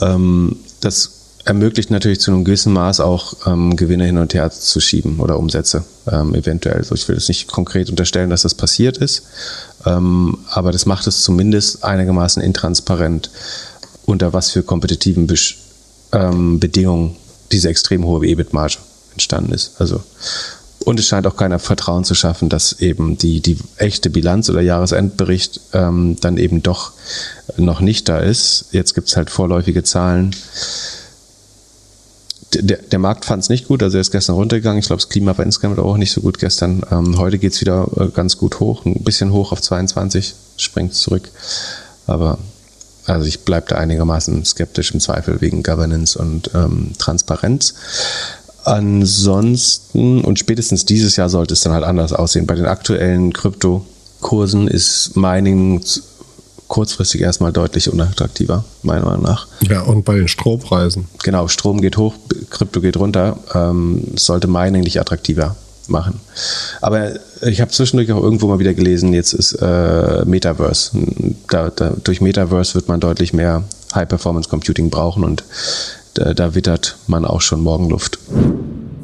Ähm, 0.00 0.56
das 0.80 1.15
ermöglicht 1.46 1.90
natürlich 1.90 2.20
zu 2.20 2.32
einem 2.32 2.44
gewissen 2.44 2.72
Maß 2.72 3.00
auch 3.00 3.34
ähm, 3.46 3.76
Gewinne 3.76 4.04
hin 4.04 4.18
und 4.18 4.34
her 4.34 4.50
zu 4.50 4.80
schieben 4.80 5.20
oder 5.20 5.38
Umsätze 5.38 5.84
ähm, 6.10 6.34
eventuell. 6.34 6.78
Also 6.78 6.94
ich 6.96 7.08
will 7.08 7.16
jetzt 7.16 7.28
nicht 7.28 7.46
konkret 7.46 7.88
unterstellen, 7.88 8.30
dass 8.30 8.42
das 8.42 8.54
passiert 8.54 8.98
ist, 8.98 9.22
ähm, 9.86 10.38
aber 10.50 10.72
das 10.72 10.86
macht 10.86 11.06
es 11.06 11.22
zumindest 11.22 11.84
einigermaßen 11.84 12.42
intransparent, 12.42 13.30
unter 14.06 14.32
was 14.32 14.50
für 14.50 14.64
kompetitiven 14.64 15.28
Be 15.28 15.36
ähm, 16.12 16.58
Bedingungen 16.58 17.16
diese 17.52 17.68
extrem 17.68 18.04
hohe 18.04 18.26
EBIT-Marge 18.26 18.78
entstanden 19.12 19.52
ist. 19.52 19.80
Also 19.80 20.02
und 20.84 21.00
es 21.00 21.06
scheint 21.06 21.26
auch 21.26 21.36
keiner 21.36 21.58
Vertrauen 21.58 22.04
zu 22.04 22.14
schaffen, 22.14 22.48
dass 22.48 22.74
eben 22.80 23.18
die, 23.18 23.40
die 23.40 23.58
echte 23.76 24.10
Bilanz 24.10 24.50
oder 24.50 24.60
Jahresendbericht 24.60 25.60
ähm, 25.72 26.16
dann 26.20 26.38
eben 26.38 26.62
doch 26.62 26.92
noch 27.56 27.80
nicht 27.80 28.08
da 28.08 28.18
ist. 28.18 28.66
Jetzt 28.72 28.94
gibt 28.94 29.08
es 29.08 29.16
halt 29.16 29.30
vorläufige 29.30 29.82
Zahlen 29.82 30.34
der, 32.62 32.78
der 32.78 32.98
Markt 32.98 33.24
fand 33.24 33.42
es 33.42 33.48
nicht 33.48 33.68
gut, 33.68 33.82
also 33.82 33.96
er 33.96 34.00
ist 34.00 34.12
gestern 34.12 34.36
runtergegangen. 34.36 34.78
Ich 34.78 34.86
glaube, 34.86 35.00
das 35.00 35.08
Klima 35.08 35.36
war 35.36 35.44
insgesamt 35.44 35.78
auch 35.78 35.96
nicht 35.96 36.12
so 36.12 36.20
gut 36.20 36.38
gestern. 36.38 36.82
Ähm, 36.90 37.18
heute 37.18 37.38
geht 37.38 37.52
es 37.52 37.60
wieder 37.60 37.88
äh, 37.98 38.08
ganz 38.08 38.38
gut 38.38 38.60
hoch, 38.60 38.84
ein 38.84 39.02
bisschen 39.04 39.32
hoch 39.32 39.52
auf 39.52 39.60
22, 39.60 40.34
springt 40.56 40.94
zurück. 40.94 41.30
Aber 42.06 42.38
also 43.06 43.26
ich 43.26 43.40
bleibe 43.40 43.68
da 43.68 43.76
einigermaßen 43.76 44.44
skeptisch 44.44 44.92
im 44.92 45.00
Zweifel 45.00 45.40
wegen 45.40 45.62
Governance 45.62 46.18
und 46.18 46.50
ähm, 46.54 46.92
Transparenz. 46.98 47.74
Ansonsten, 48.64 50.22
und 50.22 50.38
spätestens 50.40 50.84
dieses 50.84 51.14
Jahr 51.16 51.28
sollte 51.28 51.54
es 51.54 51.60
dann 51.60 51.72
halt 51.72 51.84
anders 51.84 52.12
aussehen. 52.12 52.46
Bei 52.46 52.56
den 52.56 52.66
aktuellen 52.66 53.32
Kryptokursen 53.32 54.66
ist 54.66 55.16
Mining 55.16 55.82
kurzfristig 56.68 57.20
erstmal 57.20 57.52
deutlich 57.52 57.92
unattraktiver, 57.92 58.64
meiner 58.82 59.04
Meinung 59.04 59.22
nach. 59.22 59.46
Ja, 59.60 59.82
und 59.82 60.04
bei 60.04 60.16
den 60.16 60.28
Strompreisen. 60.28 61.08
Genau, 61.22 61.48
Strom 61.48 61.80
geht 61.80 61.96
hoch, 61.96 62.14
Krypto 62.50 62.80
geht 62.80 62.96
runter, 62.96 63.38
ähm, 63.54 64.04
sollte 64.16 64.48
Mining 64.48 64.82
nicht 64.82 65.00
attraktiver 65.00 65.56
machen. 65.88 66.20
Aber 66.80 67.12
ich 67.42 67.60
habe 67.60 67.70
zwischendurch 67.70 68.10
auch 68.12 68.22
irgendwo 68.22 68.48
mal 68.48 68.58
wieder 68.58 68.74
gelesen, 68.74 69.12
jetzt 69.12 69.32
ist 69.32 69.52
äh, 69.54 70.24
Metaverse. 70.24 70.90
Da, 71.48 71.70
da, 71.70 71.92
durch 72.02 72.20
Metaverse 72.20 72.74
wird 72.74 72.88
man 72.88 73.00
deutlich 73.00 73.32
mehr 73.32 73.64
High-Performance-Computing 73.94 74.90
brauchen 74.90 75.24
und 75.24 75.44
da, 76.14 76.34
da 76.34 76.54
wittert 76.54 76.96
man 77.06 77.24
auch 77.24 77.40
schon 77.40 77.60
Morgenluft. 77.60 78.18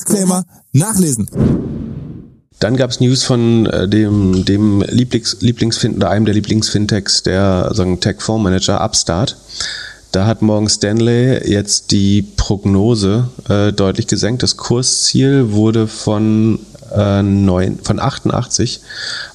Disclaimer 0.00 0.44
nachlesen. 0.72 1.28
Dann 2.58 2.76
gab 2.76 2.90
es 2.90 3.00
News 3.00 3.22
von 3.22 3.66
äh, 3.66 3.88
dem, 3.88 4.44
dem 4.44 4.82
Lieblings, 4.82 5.38
Lieblingsfin 5.40 5.96
oder 5.96 6.10
einem 6.10 6.26
der 6.26 6.34
Lieblingsfintechs, 6.34 7.22
der 7.22 7.70
sagen 7.74 8.00
Tech-Fondsmanager 8.00 8.82
Upstart. 8.84 9.36
Da 10.12 10.26
hat 10.26 10.42
Morgan 10.42 10.68
Stanley 10.68 11.48
jetzt 11.48 11.90
die 11.90 12.22
Prognose 12.22 13.28
äh, 13.48 13.72
deutlich 13.72 14.06
gesenkt. 14.08 14.42
Das 14.42 14.56
Kursziel 14.56 15.52
wurde 15.52 15.86
von, 15.86 16.58
äh, 16.94 17.22
neun, 17.22 17.78
von 17.82 18.00
88 18.00 18.80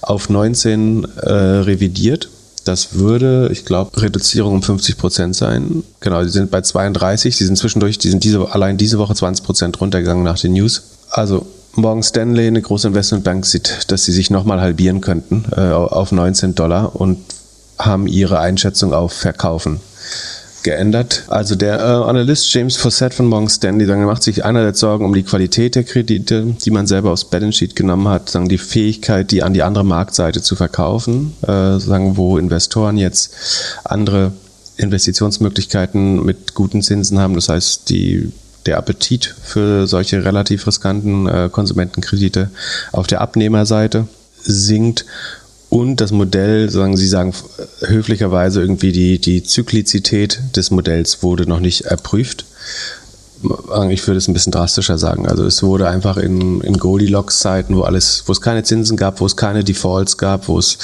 auf 0.02 0.30
19 0.30 1.06
äh, 1.16 1.30
revidiert. 1.32 2.30
Das 2.66 2.96
würde, 2.96 3.50
ich 3.52 3.64
glaube, 3.64 4.02
Reduzierung 4.02 4.56
um 4.56 4.64
50 4.64 4.98
Prozent 4.98 5.36
sein. 5.36 5.84
Genau, 6.00 6.24
die 6.24 6.30
sind 6.30 6.50
bei 6.50 6.62
32. 6.62 7.38
Die 7.38 7.46
sind 7.46 7.58
zwischendurch, 7.58 8.00
die 8.00 8.10
sind 8.10 8.24
diese, 8.24 8.52
allein 8.52 8.78
diese 8.78 8.98
Woche 8.98 9.14
20 9.14 9.46
Prozent 9.46 9.80
runtergegangen 9.80 10.24
nach 10.24 10.40
den 10.40 10.54
News. 10.54 10.82
Also 11.12 11.46
Morgan 11.76 12.04
Stanley, 12.04 12.48
eine 12.48 12.62
große 12.62 12.88
Investmentbank, 12.88 13.46
sieht, 13.46 13.92
dass 13.92 14.06
sie 14.06 14.12
sich 14.12 14.32
nochmal 14.32 14.62
halbieren 14.62 15.00
könnten 15.00 15.46
äh, 15.56 15.62
auf 15.72 16.12
19 16.12 16.56
Dollar 16.56 16.96
und 16.96 17.20
haben 17.78 18.08
ihre 18.08 18.40
Einschätzung 18.40 18.94
auf 18.94 19.14
Verkaufen 19.14 19.80
geändert. 20.66 21.24
Also 21.28 21.56
der 21.56 21.80
äh, 21.80 21.84
Analyst 21.84 22.54
James 22.54 22.76
Fossett 22.76 23.14
von 23.14 23.28
Morgan 23.28 23.48
Stanley 23.48 23.86
sagen, 23.86 24.04
macht 24.04 24.24
sich 24.24 24.44
einerseits 24.44 24.82
Sorgen 24.82 25.06
um 25.06 25.14
die 25.14 25.24
Qualität 25.24 25.76
der 25.76 25.86
Kredite, 25.86 26.58
die 26.66 26.72
man 26.72 26.88
selber 26.88 27.12
aus 27.12 27.30
Balance 27.30 27.60
Sheet 27.60 27.78
genommen 27.78 28.10
hat, 28.10 28.30
sagen 28.30 28.50
die 28.50 28.58
Fähigkeit, 28.58 29.32
die 29.32 29.44
an 29.44 29.54
die 29.54 29.64
andere 29.64 29.86
Marktseite 29.86 30.42
zu 30.42 30.58
verkaufen, 30.58 31.34
äh, 31.44 31.80
sagen 31.80 32.18
wo 32.18 32.38
Investoren 32.38 32.98
jetzt 32.98 33.34
andere 33.86 34.34
Investitionsmöglichkeiten 34.76 36.26
mit 36.26 36.54
guten 36.54 36.82
Zinsen 36.82 37.20
haben. 37.20 37.36
Das 37.36 37.48
heißt, 37.48 37.90
die 37.90 38.34
der 38.66 38.78
Appetit 38.78 39.36
für 39.44 39.88
solche 39.88 40.26
relativ 40.26 40.66
riskanten 40.68 41.28
äh, 41.28 41.50
Konsumentenkredite 41.52 42.50
auf 42.92 43.08
der 43.08 43.22
Abnehmerseite 43.22 44.08
sinkt 44.42 45.06
und 45.76 46.00
das 46.00 46.14
Modell, 46.14 46.70
sagen 46.70 46.96
Sie 46.96 47.06
sagen 47.06 47.34
höflicherweise 47.82 48.62
irgendwie 48.62 48.94
die, 48.94 49.20
die 49.20 49.44
Zyklizität 49.44 50.40
des 50.56 50.72
Modells 50.72 51.22
wurde 51.22 51.50
noch 51.50 51.60
nicht 51.60 51.82
erprüft. 51.82 52.46
Ich 53.90 54.08
würde 54.08 54.18
es 54.18 54.30
ein 54.30 54.34
bisschen 54.34 54.54
drastischer 54.54 54.98
sagen. 54.98 55.28
Also 55.28 55.44
es 55.44 55.62
wurde 55.64 55.90
einfach 55.90 56.16
in, 56.16 56.62
in 56.62 56.78
Goldilocks-Zeiten, 56.78 57.76
wo 57.76 57.82
alles, 57.82 58.24
wo 58.26 58.32
es 58.32 58.40
keine 58.40 58.64
Zinsen 58.64 58.96
gab, 58.96 59.20
wo 59.20 59.26
es 59.26 59.36
keine 59.36 59.66
Defaults 59.66 60.18
gab, 60.18 60.48
wo 60.48 60.58
es 60.60 60.78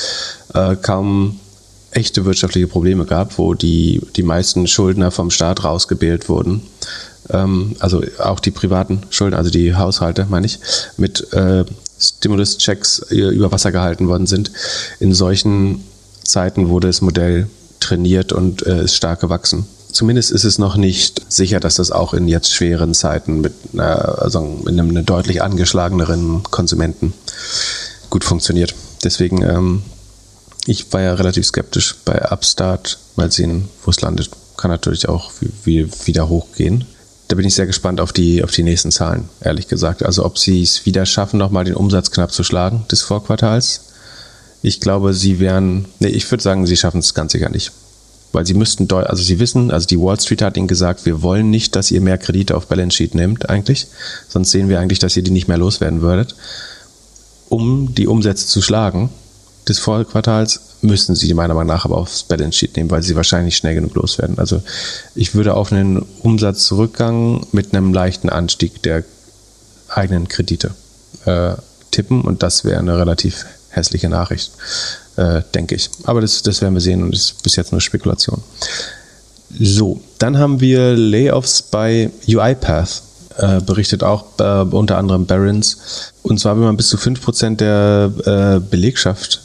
äh, 0.53 0.75
kaum 0.75 1.39
echte 1.91 2.25
wirtschaftliche 2.25 2.67
Probleme 2.67 3.05
gab, 3.05 3.37
wo 3.37 3.53
die, 3.53 4.01
die 4.17 4.23
meisten 4.23 4.67
Schuldner 4.67 5.09
vom 5.09 5.31
Staat 5.31 5.63
rausgebildet 5.63 6.27
wurden. 6.27 6.63
Ähm, 7.29 7.77
also 7.79 8.03
auch 8.19 8.41
die 8.41 8.51
privaten 8.51 9.03
Schulden, 9.09 9.37
also 9.37 9.51
die 9.51 9.73
Haushalte, 9.73 10.27
meine 10.29 10.47
ich, 10.47 10.59
mit 10.97 11.31
äh, 11.31 11.63
Stimulus-Checks 12.01 13.05
über 13.09 13.51
Wasser 13.51 13.71
gehalten 13.71 14.07
worden 14.07 14.27
sind. 14.27 14.51
In 14.99 15.13
solchen 15.13 15.83
Zeiten 16.23 16.69
wurde 16.69 16.87
das 16.87 17.01
Modell 17.01 17.47
trainiert 17.79 18.33
und 18.33 18.65
äh, 18.65 18.83
ist 18.83 18.95
stark 18.95 19.21
gewachsen. 19.21 19.65
Zumindest 19.91 20.31
ist 20.31 20.45
es 20.45 20.57
noch 20.57 20.77
nicht 20.77 21.21
sicher, 21.29 21.59
dass 21.59 21.75
das 21.75 21.91
auch 21.91 22.13
in 22.13 22.27
jetzt 22.27 22.53
schweren 22.53 22.93
Zeiten 22.93 23.41
mit, 23.41 23.53
einer, 23.73 24.21
also 24.21 24.41
mit 24.41 24.69
einem 24.69 25.05
deutlich 25.05 25.41
angeschlageneren 25.41 26.43
Konsumenten 26.43 27.13
gut 28.09 28.23
funktioniert. 28.23 28.73
Deswegen, 29.03 29.41
ähm, 29.41 29.83
ich 30.65 30.91
war 30.93 31.01
ja 31.01 31.13
relativ 31.15 31.45
skeptisch 31.45 31.95
bei 32.05 32.31
Upstart. 32.31 32.99
Mal 33.17 33.31
sehen, 33.31 33.67
wo 33.83 33.91
es 33.91 33.99
landet. 34.01 34.29
Kann 34.55 34.71
natürlich 34.71 35.09
auch 35.09 35.31
wie, 35.41 35.51
wie 35.65 36.07
wieder 36.07 36.29
hochgehen 36.29 36.85
da 37.31 37.35
bin 37.37 37.45
ich 37.47 37.55
sehr 37.55 37.65
gespannt 37.65 38.01
auf 38.01 38.11
die, 38.11 38.43
auf 38.43 38.51
die 38.51 38.63
nächsten 38.63 38.91
Zahlen, 38.91 39.29
ehrlich 39.39 39.69
gesagt. 39.69 40.03
Also 40.03 40.25
ob 40.25 40.37
sie 40.37 40.61
es 40.61 40.85
wieder 40.85 41.05
schaffen, 41.05 41.37
nochmal 41.37 41.63
den 41.63 41.75
Umsatz 41.75 42.11
knapp 42.11 42.33
zu 42.33 42.43
schlagen 42.43 42.83
des 42.91 43.03
Vorquartals. 43.03 43.85
Ich 44.61 44.81
glaube, 44.81 45.13
sie 45.13 45.39
wären, 45.39 45.85
nee, 45.99 46.09
ich 46.09 46.29
würde 46.29 46.43
sagen, 46.43 46.67
sie 46.67 46.75
schaffen 46.75 46.99
es 46.99 47.13
ganz 47.13 47.31
sicher 47.31 47.49
nicht. 47.49 47.71
Weil 48.33 48.45
sie 48.45 48.53
müssten, 48.53 48.91
also 48.91 49.23
sie 49.23 49.39
wissen, 49.39 49.71
also 49.71 49.87
die 49.87 49.99
Wall 49.99 50.19
Street 50.19 50.41
hat 50.41 50.57
ihnen 50.57 50.67
gesagt, 50.67 51.05
wir 51.05 51.21
wollen 51.21 51.49
nicht, 51.49 51.77
dass 51.77 51.89
ihr 51.89 52.01
mehr 52.01 52.17
Kredite 52.17 52.55
auf 52.55 52.67
Balance 52.67 52.97
Sheet 52.97 53.15
nehmt 53.15 53.49
eigentlich. 53.49 53.87
Sonst 54.27 54.51
sehen 54.51 54.67
wir 54.67 54.81
eigentlich, 54.81 54.99
dass 54.99 55.15
ihr 55.15 55.23
die 55.23 55.31
nicht 55.31 55.47
mehr 55.47 55.57
loswerden 55.57 56.01
würdet. 56.01 56.35
Um 57.47 57.95
die 57.95 58.07
Umsätze 58.07 58.45
zu 58.45 58.61
schlagen 58.61 59.09
des 59.69 59.79
Vorquartals, 59.79 60.59
müssen 60.81 61.15
sie 61.15 61.33
meiner 61.33 61.53
Meinung 61.53 61.73
nach 61.73 61.85
aber 61.85 61.97
aufs 61.97 62.23
Balance 62.23 62.57
Sheet 62.57 62.75
nehmen, 62.75 62.91
weil 62.91 63.03
sie 63.03 63.15
wahrscheinlich 63.15 63.55
schnell 63.55 63.75
genug 63.75 63.95
loswerden. 63.95 64.39
Also 64.39 64.61
ich 65.15 65.35
würde 65.35 65.53
auf 65.53 65.71
einen 65.71 66.05
Umsatzrückgang 66.21 67.45
mit 67.51 67.73
einem 67.73 67.93
leichten 67.93 68.29
Anstieg 68.29 68.81
der 68.83 69.03
eigenen 69.89 70.27
Kredite 70.27 70.71
äh, 71.25 71.53
tippen 71.91 72.21
und 72.21 72.43
das 72.43 72.65
wäre 72.65 72.79
eine 72.79 72.97
relativ 72.97 73.45
hässliche 73.69 74.09
Nachricht, 74.09 74.51
äh, 75.17 75.41
denke 75.53 75.75
ich. 75.75 75.89
Aber 76.03 76.21
das, 76.21 76.41
das 76.41 76.61
werden 76.61 76.73
wir 76.73 76.81
sehen 76.81 77.03
und 77.03 77.13
ist 77.13 77.43
bis 77.43 77.55
jetzt 77.55 77.71
nur 77.71 77.81
Spekulation. 77.81 78.41
So, 79.59 80.01
dann 80.17 80.37
haben 80.37 80.61
wir 80.61 80.95
Layoffs 80.95 81.61
bei 81.61 82.09
UiPath. 82.27 83.03
Äh, 83.37 83.61
berichtet 83.61 84.03
auch 84.03 84.25
äh, 84.39 84.61
unter 84.75 84.97
anderem 84.97 85.25
Barons. 85.25 86.11
Und 86.21 86.39
zwar, 86.39 86.57
wenn 86.57 86.65
man 86.65 86.75
bis 86.77 86.89
zu 86.89 86.97
5% 86.97 87.55
der 87.55 88.11
äh, 88.25 88.59
Belegschaft 88.59 89.41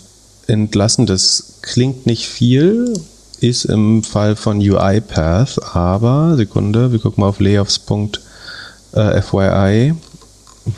entlassen. 0.46 1.06
Das 1.06 1.54
klingt 1.62 2.06
nicht 2.06 2.28
viel, 2.28 2.92
ist 3.40 3.64
im 3.64 4.02
Fall 4.02 4.36
von 4.36 4.58
UiPath, 4.58 5.74
aber 5.74 6.36
Sekunde, 6.36 6.92
wir 6.92 6.98
gucken 6.98 7.22
mal 7.22 7.28
auf 7.28 7.40
layoffs.fyi. 7.40 9.94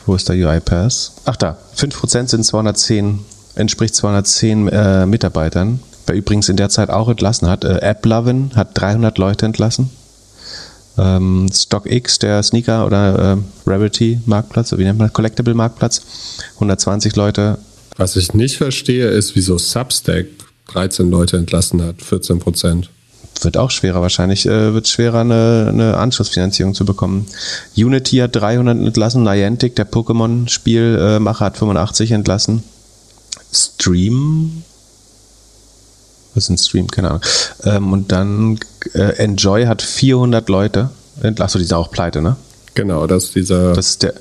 Wo 0.07 0.15
ist 0.15 0.29
der 0.29 0.37
UiPath? 0.37 1.13
Ach 1.25 1.37
da, 1.37 1.57
5% 1.77 2.29
sind 2.29 2.45
210, 2.45 3.21
entspricht 3.55 3.95
210 3.95 4.69
äh, 4.69 5.07
Mitarbeitern. 5.07 5.81
Wer 6.07 6.17
übrigens 6.17 6.49
in 6.49 6.57
der 6.57 6.69
Zeit 6.69 6.91
auch 6.91 7.09
entlassen 7.09 7.49
hat, 7.49 7.65
äh, 7.65 7.81
AppLovin 7.83 8.53
hat 8.55 8.71
300 8.75 9.19
Leute 9.19 9.47
entlassen. 9.47 9.91
Ähm, 10.99 11.49
StockX, 11.53 12.19
der 12.19 12.43
Sneaker- 12.43 12.85
oder 12.85 13.37
äh, 13.37 13.71
Rarity-Marktplatz, 13.71 14.77
wie 14.77 14.85
nennt 14.85 14.99
man 14.99 15.13
Collectible-Marktplatz, 15.13 16.03
120 16.55 17.15
Leute 17.15 17.59
was 17.99 18.17
ich 18.17 18.33
nicht 18.33 18.57
verstehe, 18.57 19.09
ist, 19.09 19.37
wieso 19.37 19.59
Substack 19.59 20.27
13 20.69 21.11
Leute 21.11 21.37
entlassen 21.37 21.83
hat, 21.83 22.01
14 22.01 22.39
Prozent. 22.39 22.91
Wird 23.43 23.57
auch 23.57 23.71
schwerer 23.71 24.01
wahrscheinlich, 24.01 24.47
äh, 24.47 24.73
wird 24.75 24.89
schwerer 24.89 25.21
eine, 25.21 25.67
eine 25.69 25.97
Anschlussfinanzierung 25.97 26.75
zu 26.75 26.85
bekommen. 26.85 27.27
Unity 27.77 28.17
hat 28.17 28.35
300 28.35 28.79
entlassen, 28.79 29.23
Niantic, 29.23 29.77
der 29.77 29.91
Pokémon-Spielmacher, 29.91 31.45
hat 31.45 31.57
85 31.57 32.13
entlassen. 32.13 32.63
Stream, 33.53 34.63
was 36.35 36.45
ist 36.45 36.51
ein 36.51 36.59
Stream? 36.59 36.89
Keine 36.89 37.11
Ahnung. 37.11 37.23
Ähm, 37.65 37.93
und 37.93 38.13
dann 38.13 38.59
äh, 38.95 39.17
Enjoy 39.19 39.67
hat 39.67 39.83
400 39.83 40.49
Leute 40.49 40.91
entlassen. 41.21 41.43
Achso, 41.43 41.59
die 41.59 41.65
sind 41.65 41.77
auch 41.77 41.91
pleite, 41.91 42.23
ne? 42.23 42.37
Genau, 42.75 43.07
das 43.07 43.25
ist 43.25 43.35
dieser. 43.35 43.73
Das 43.73 43.91
ist 43.91 44.03
der, 44.03 44.15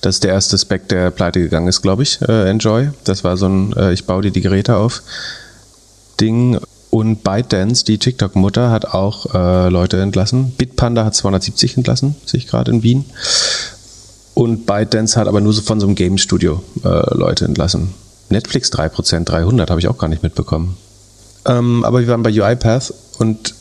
das 0.00 0.16
ist 0.16 0.24
der 0.24 0.32
erste 0.32 0.58
Spec, 0.58 0.88
der 0.88 1.10
pleite 1.10 1.40
gegangen 1.40 1.68
ist, 1.68 1.82
glaube 1.82 2.02
ich. 2.02 2.20
Äh, 2.22 2.50
Enjoy. 2.50 2.90
Das 3.04 3.24
war 3.24 3.36
so 3.36 3.46
ein, 3.46 3.72
äh, 3.76 3.92
ich 3.92 4.06
baue 4.06 4.22
dir 4.22 4.30
die 4.30 4.40
Geräte 4.40 4.76
auf 4.76 5.02
Ding. 6.20 6.58
Und 6.90 7.22
ByteDance, 7.22 7.84
die 7.84 7.98
TikTok-Mutter, 7.98 8.70
hat 8.70 8.86
auch 8.86 9.34
äh, 9.34 9.68
Leute 9.68 10.00
entlassen. 10.00 10.52
Bitpanda 10.56 11.04
hat 11.04 11.14
270 11.14 11.76
entlassen, 11.76 12.16
sehe 12.24 12.38
ich 12.38 12.46
gerade 12.46 12.70
in 12.70 12.82
Wien. 12.82 13.04
Und 14.32 14.64
ByteDance 14.64 15.20
hat 15.20 15.28
aber 15.28 15.40
nur 15.40 15.52
so 15.52 15.60
von 15.60 15.80
so 15.80 15.86
einem 15.86 15.96
Game-Studio 15.96 16.62
äh, 16.84 17.14
Leute 17.14 17.44
entlassen. 17.44 17.92
Netflix 18.30 18.72
3%, 18.72 19.24
300 19.24 19.68
habe 19.68 19.80
ich 19.80 19.88
auch 19.88 19.98
gar 19.98 20.08
nicht 20.08 20.22
mitbekommen. 20.22 20.76
Ähm, 21.44 21.84
aber 21.84 22.00
wir 22.00 22.08
waren 22.08 22.22
bei 22.22 22.30
UiPath 22.30 22.94
und 23.18 23.54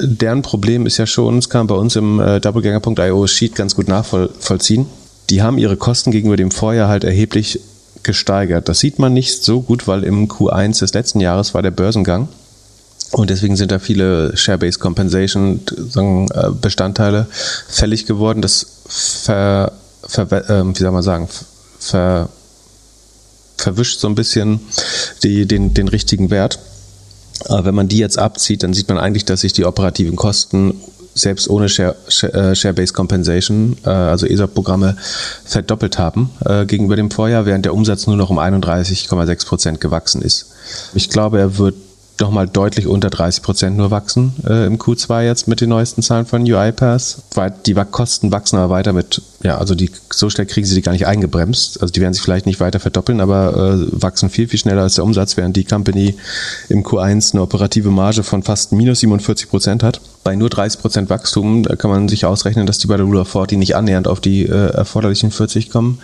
deren 0.00 0.42
Problem 0.42 0.86
ist 0.86 0.98
ja 0.98 1.06
schon, 1.06 1.36
das 1.36 1.48
kann 1.48 1.66
bei 1.66 1.74
uns 1.74 1.96
im 1.96 2.20
äh, 2.20 2.40
doubleganger.io 2.40 3.26
Sheet 3.26 3.54
ganz 3.54 3.74
gut 3.74 3.88
nachvollziehen. 3.88 4.86
Die 5.30 5.42
haben 5.42 5.58
ihre 5.58 5.76
Kosten 5.76 6.10
gegenüber 6.10 6.36
dem 6.36 6.50
Vorjahr 6.50 6.88
halt 6.88 7.04
erheblich 7.04 7.60
gesteigert. 8.02 8.68
Das 8.68 8.78
sieht 8.78 8.98
man 8.98 9.12
nicht 9.12 9.44
so 9.44 9.60
gut, 9.60 9.86
weil 9.86 10.04
im 10.04 10.28
Q1 10.28 10.80
des 10.80 10.94
letzten 10.94 11.20
Jahres 11.20 11.54
war 11.54 11.62
der 11.62 11.70
Börsengang. 11.70 12.28
Und 13.12 13.30
deswegen 13.30 13.56
sind 13.56 13.70
da 13.70 13.78
viele 13.78 14.36
Share-Based 14.36 14.80
Compensation 14.80 15.60
äh, 15.96 16.50
Bestandteile 16.50 17.26
fällig 17.68 18.06
geworden. 18.06 18.42
Das 18.42 18.66
ver, 18.86 19.72
ver, 20.06 20.50
äh, 20.50 20.64
wie 20.66 20.78
soll 20.78 20.90
man 20.90 21.02
sagen, 21.02 21.28
ver, 21.78 22.28
verwischt 23.56 24.00
so 24.00 24.08
ein 24.08 24.14
bisschen 24.14 24.60
die, 25.22 25.46
den, 25.46 25.74
den 25.74 25.88
richtigen 25.88 26.30
Wert. 26.30 26.58
Aber 27.46 27.66
wenn 27.66 27.74
man 27.74 27.88
die 27.88 27.98
jetzt 27.98 28.18
abzieht, 28.18 28.62
dann 28.62 28.74
sieht 28.74 28.88
man 28.88 28.98
eigentlich, 28.98 29.24
dass 29.24 29.40
sich 29.40 29.52
die 29.52 29.64
operativen 29.64 30.16
Kosten 30.16 30.74
selbst 31.18 31.48
ohne 31.50 31.66
äh, 31.66 32.54
Share-Based 32.54 32.94
Compensation, 32.94 33.76
äh, 33.84 33.90
also 33.90 34.26
ESOP-Programme, 34.26 34.96
verdoppelt 35.44 35.98
haben 35.98 36.30
äh, 36.44 36.66
gegenüber 36.66 36.96
dem 36.96 37.10
Vorjahr, 37.10 37.46
während 37.46 37.64
der 37.64 37.74
Umsatz 37.74 38.06
nur 38.06 38.16
noch 38.16 38.30
um 38.30 38.38
31,6 38.38 39.46
Prozent 39.46 39.80
gewachsen 39.80 40.22
ist. 40.22 40.52
Ich 40.94 41.10
glaube, 41.10 41.38
er 41.38 41.58
wird 41.58 41.74
nochmal 42.20 42.48
deutlich 42.48 42.86
unter 42.86 43.10
30 43.10 43.42
Prozent 43.42 43.76
nur 43.76 43.90
wachsen 43.90 44.34
äh, 44.46 44.66
im 44.66 44.78
Q2 44.78 45.24
jetzt 45.24 45.48
mit 45.48 45.60
den 45.60 45.68
neuesten 45.68 46.02
Zahlen 46.02 46.26
von 46.26 46.42
UiPath. 46.42 47.18
Die 47.66 47.74
Kosten 47.74 48.32
wachsen 48.32 48.56
aber 48.58 48.70
weiter 48.70 48.92
mit, 48.92 49.22
ja, 49.42 49.58
also 49.58 49.74
die, 49.74 49.90
so 50.10 50.28
schnell 50.28 50.46
kriegen 50.46 50.66
sie 50.66 50.74
die 50.74 50.82
gar 50.82 50.92
nicht 50.92 51.06
eingebremst. 51.06 51.80
Also 51.80 51.92
die 51.92 52.00
werden 52.00 52.12
sich 52.12 52.22
vielleicht 52.22 52.46
nicht 52.46 52.60
weiter 52.60 52.80
verdoppeln, 52.80 53.20
aber 53.20 53.56
äh, 53.56 54.02
wachsen 54.02 54.30
viel, 54.30 54.48
viel 54.48 54.58
schneller 54.58 54.82
als 54.82 54.96
der 54.96 55.04
Umsatz, 55.04 55.36
während 55.36 55.56
die 55.56 55.64
Company 55.64 56.16
im 56.68 56.82
Q1 56.82 57.32
eine 57.32 57.42
operative 57.42 57.90
Marge 57.90 58.22
von 58.22 58.42
fast 58.42 58.72
minus 58.72 59.00
47 59.00 59.48
Prozent 59.48 59.82
hat. 59.82 60.00
Bei 60.24 60.34
nur 60.34 60.50
30 60.50 60.80
Prozent 60.80 61.10
Wachstum 61.10 61.62
kann 61.62 61.90
man 61.90 62.08
sich 62.08 62.24
ausrechnen, 62.24 62.66
dass 62.66 62.78
die 62.78 62.88
bei 62.88 62.96
der 62.96 63.06
Rule 63.06 63.20
of 63.20 63.28
40 63.28 63.58
nicht 63.58 63.76
annähernd 63.76 64.08
auf 64.08 64.20
die 64.20 64.44
äh, 64.44 64.70
erforderlichen 64.70 65.30
40 65.30 65.70
kommen. 65.70 66.00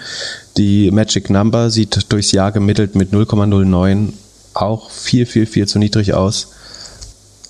Die 0.56 0.90
Magic 0.92 1.30
Number 1.30 1.70
sieht 1.70 2.12
durchs 2.12 2.32
Jahr 2.32 2.52
gemittelt 2.52 2.94
mit 2.94 3.12
0,09 3.12 4.12
auch 4.54 4.90
viel, 4.90 5.26
viel, 5.26 5.46
viel 5.46 5.66
zu 5.68 5.78
niedrig 5.78 6.14
aus. 6.14 6.48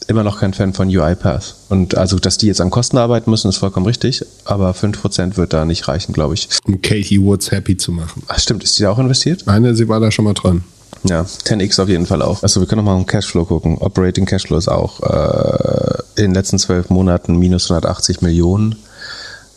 Immer 0.07 0.23
noch 0.23 0.41
kein 0.41 0.53
Fan 0.53 0.75
von 0.75 0.89
UiPath. 0.89 1.55
Und 1.71 1.97
also, 1.97 2.19
dass 2.19 2.37
die 2.37 2.47
jetzt 2.47 2.61
an 2.61 2.71
Kosten 2.71 2.99
arbeiten 2.99 3.31
müssen, 3.31 3.49
ist 3.49 3.57
vollkommen 3.57 3.87
richtig. 3.87 4.25
Aber 4.45 4.73
5% 4.73 5.37
wird 5.37 5.55
da 5.55 5.65
nicht 5.65 5.89
reichen, 5.89 6.13
glaube 6.13 6.35
ich. 6.35 6.49
Um 6.67 6.83
Katie 6.83 7.23
Woods 7.23 7.51
happy 7.51 7.77
zu 7.77 7.93
machen. 7.93 8.23
Ach, 8.29 8.39
stimmt. 8.39 8.65
Ist 8.65 8.77
sie 8.77 8.83
da 8.83 8.91
auch 8.91 8.99
investiert? 8.99 9.45
Nein, 9.47 9.75
sie 9.75 9.89
war 9.89 10.01
da 10.01 10.11
schon 10.11 10.27
mal 10.27 10.35
dran. 10.35 10.65
Ja, 11.05 11.23
10x 11.23 11.83
auf 11.83 11.89
jeden 11.89 12.07
Fall 12.07 12.23
auch. 12.23 12.43
Also 12.43 12.61
wir 12.61 12.67
können 12.67 12.85
noch 12.85 12.91
mal 12.91 12.97
um 12.97 13.07
Cashflow 13.07 13.45
gucken. 13.45 13.77
Operating 13.79 14.25
Cashflow 14.25 14.57
ist 14.57 14.69
auch 14.69 15.01
äh, 15.03 16.03
in 16.17 16.25
den 16.25 16.35
letzten 16.35 16.59
zwölf 16.59 16.89
Monaten 16.89 17.37
minus 17.37 17.71
180 17.71 18.23
Millionen 18.23 18.77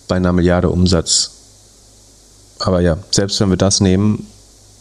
bei 0.08 0.16
einer 0.16 0.34
Milliarde 0.34 0.70
Umsatz. 0.70 1.32
Aber 2.60 2.82
ja, 2.82 2.98
selbst 3.12 3.40
wenn 3.40 3.50
wir 3.50 3.58
das 3.58 3.80
nehmen, 3.80 4.28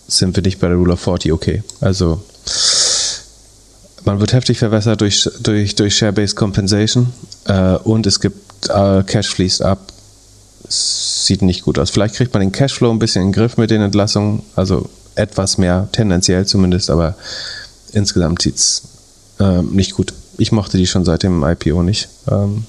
sind 0.08 0.34
wir 0.34 0.42
nicht 0.42 0.60
bei 0.60 0.68
der 0.68 0.76
Rule 0.76 0.94
of 0.94 1.00
40 1.00 1.32
okay. 1.32 1.62
Also 1.80 2.20
man 4.04 4.20
wird 4.20 4.32
heftig 4.32 4.58
verwässert 4.58 5.00
durch, 5.00 5.28
durch, 5.40 5.74
durch 5.74 5.96
Share-Based 5.96 6.36
Compensation 6.36 7.12
äh, 7.46 7.74
und 7.76 8.06
es 8.06 8.20
gibt 8.20 8.68
äh, 8.68 9.02
Cash 9.02 9.28
fließt 9.28 9.62
ab. 9.62 9.92
Sieht 10.68 11.42
nicht 11.42 11.62
gut 11.62 11.78
aus. 11.78 11.90
Vielleicht 11.90 12.14
kriegt 12.14 12.32
man 12.32 12.40
den 12.40 12.52
Cashflow 12.52 12.90
ein 12.90 12.98
bisschen 12.98 13.22
in 13.22 13.28
den 13.28 13.34
Griff 13.34 13.56
mit 13.56 13.70
den 13.70 13.82
Entlassungen, 13.82 14.42
also 14.54 14.88
etwas 15.14 15.58
mehr, 15.58 15.88
tendenziell 15.92 16.46
zumindest, 16.46 16.90
aber 16.90 17.14
insgesamt 17.92 18.42
sieht 18.42 18.56
es 18.56 18.82
äh, 19.40 19.62
nicht 19.62 19.94
gut. 19.94 20.12
Ich 20.38 20.52
mochte 20.52 20.76
die 20.76 20.86
schon 20.86 21.04
seit 21.04 21.22
dem 21.22 21.42
IPO 21.42 21.82
nicht. 21.82 22.08
Ähm, 22.30 22.64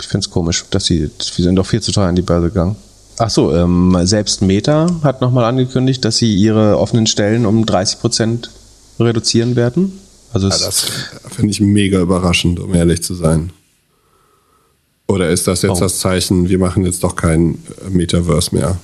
ich 0.00 0.06
finde 0.06 0.24
es 0.24 0.30
komisch, 0.30 0.64
dass 0.70 0.86
sie, 0.86 1.10
wir 1.36 1.44
sind 1.44 1.56
doch 1.56 1.66
viel 1.66 1.82
zu 1.82 1.92
teuer 1.92 2.08
an 2.08 2.16
die 2.16 2.22
Börse 2.22 2.48
gegangen. 2.48 2.76
Ach 3.18 3.30
so, 3.30 3.54
ähm, 3.54 3.96
selbst 4.04 4.42
Meta 4.42 4.86
hat 5.02 5.20
nochmal 5.20 5.44
angekündigt, 5.44 6.04
dass 6.04 6.18
sie 6.18 6.34
ihre 6.36 6.78
offenen 6.78 7.06
Stellen 7.06 7.46
um 7.46 7.66
30 7.66 8.00
Prozent 8.00 8.50
reduzieren 9.00 9.56
werden. 9.56 9.98
Also 10.32 10.48
ja, 10.48 10.56
das 10.56 10.86
finde 11.30 11.50
ich 11.50 11.60
mega 11.60 12.00
überraschend, 12.00 12.60
um 12.60 12.74
ehrlich 12.74 13.02
zu 13.02 13.14
sein. 13.14 13.50
Oder 15.08 15.30
ist 15.30 15.48
das 15.48 15.62
jetzt 15.62 15.78
oh. 15.78 15.80
das 15.80 16.00
Zeichen, 16.00 16.48
wir 16.48 16.58
machen 16.58 16.84
jetzt 16.84 17.02
doch 17.02 17.16
kein 17.16 17.58
Metaverse 17.88 18.54
mehr? 18.54 18.76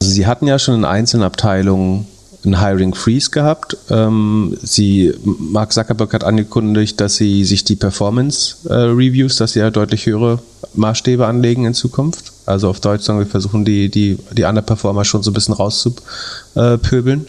Also 0.00 0.12
sie 0.12 0.26
hatten 0.26 0.46
ja 0.46 0.58
schon 0.58 0.76
in 0.76 0.84
einzelnen 0.84 1.24
Abteilungen 1.24 2.06
einen 2.44 2.60
Hiring 2.60 2.94
Freeze 2.94 3.30
gehabt. 3.30 3.76
Ähm, 3.90 4.56
sie, 4.62 5.12
Mark 5.24 5.72
Zuckerberg 5.72 6.12
hat 6.12 6.24
angekündigt, 6.24 7.00
dass 7.00 7.16
sie 7.16 7.44
sich 7.44 7.64
die 7.64 7.76
Performance 7.76 8.56
äh, 8.68 8.74
Reviews, 8.74 9.36
dass 9.36 9.54
sie 9.54 9.60
ja 9.60 9.70
deutlich 9.70 10.06
höhere 10.06 10.40
Maßstäbe 10.74 11.26
anlegen 11.26 11.64
in 11.64 11.74
Zukunft. 11.74 12.33
Also 12.46 12.68
auf 12.68 12.80
Deutsch 12.80 13.04
sagen 13.04 13.18
wir 13.18 13.26
versuchen 13.26 13.64
die, 13.64 13.90
die, 13.90 14.18
die 14.32 14.44
Underperformer 14.44 15.04
schon 15.04 15.22
so 15.22 15.30
ein 15.30 15.34
bisschen 15.34 15.54
rauszupöbeln. 15.54 17.26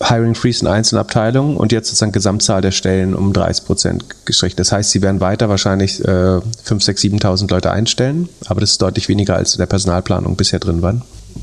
Hiring 0.00 0.36
Freeze 0.36 0.60
in 0.60 0.68
einzelnen 0.68 1.00
Abteilungen 1.00 1.56
und 1.56 1.72
jetzt 1.72 1.88
sozusagen 1.88 2.12
Gesamtzahl 2.12 2.60
der 2.60 2.70
Stellen 2.70 3.14
um 3.14 3.32
30 3.32 3.64
Prozent 3.64 4.04
gestrichen. 4.26 4.56
Das 4.56 4.70
heißt, 4.70 4.92
sie 4.92 5.02
werden 5.02 5.20
weiter 5.20 5.48
wahrscheinlich 5.48 6.04
äh, 6.04 6.40
5, 6.62 6.82
6, 6.84 7.02
7.000 7.02 7.50
Leute 7.50 7.72
einstellen, 7.72 8.28
aber 8.46 8.60
das 8.60 8.72
ist 8.72 8.82
deutlich 8.82 9.08
weniger 9.08 9.34
als 9.34 9.54
in 9.54 9.58
der 9.58 9.66
Personalplanung 9.66 10.36
bisher 10.36 10.60
drin 10.60 10.82
waren. 10.82 11.02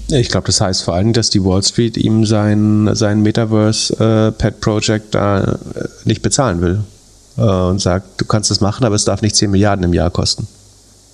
Ich 0.09 0.30
glaube, 0.30 0.47
das 0.47 0.61
heißt 0.61 0.84
vor 0.84 0.95
allem, 0.95 1.11
dass 1.13 1.30
die 1.30 1.43
Wall 1.43 1.63
Street 1.63 1.97
ihm 1.97 2.26
sein, 2.26 2.89
sein 2.93 3.21
Metaverse 3.21 3.93
äh, 3.99 4.28
äh, 4.30 5.57
nicht 6.05 6.21
bezahlen 6.21 6.61
will 6.61 6.80
äh, 7.38 7.41
und 7.41 7.82
sagt, 7.82 8.21
du 8.21 8.26
kannst 8.26 8.51
das 8.51 8.61
machen, 8.61 8.86
aber 8.86 8.95
es 8.95 9.03
darf 9.03 9.21
nicht 9.21 9.36
10 9.36 9.51
Milliarden 9.51 9.84
im 9.84 9.93
Jahr 9.93 10.11
kosten. 10.11 10.47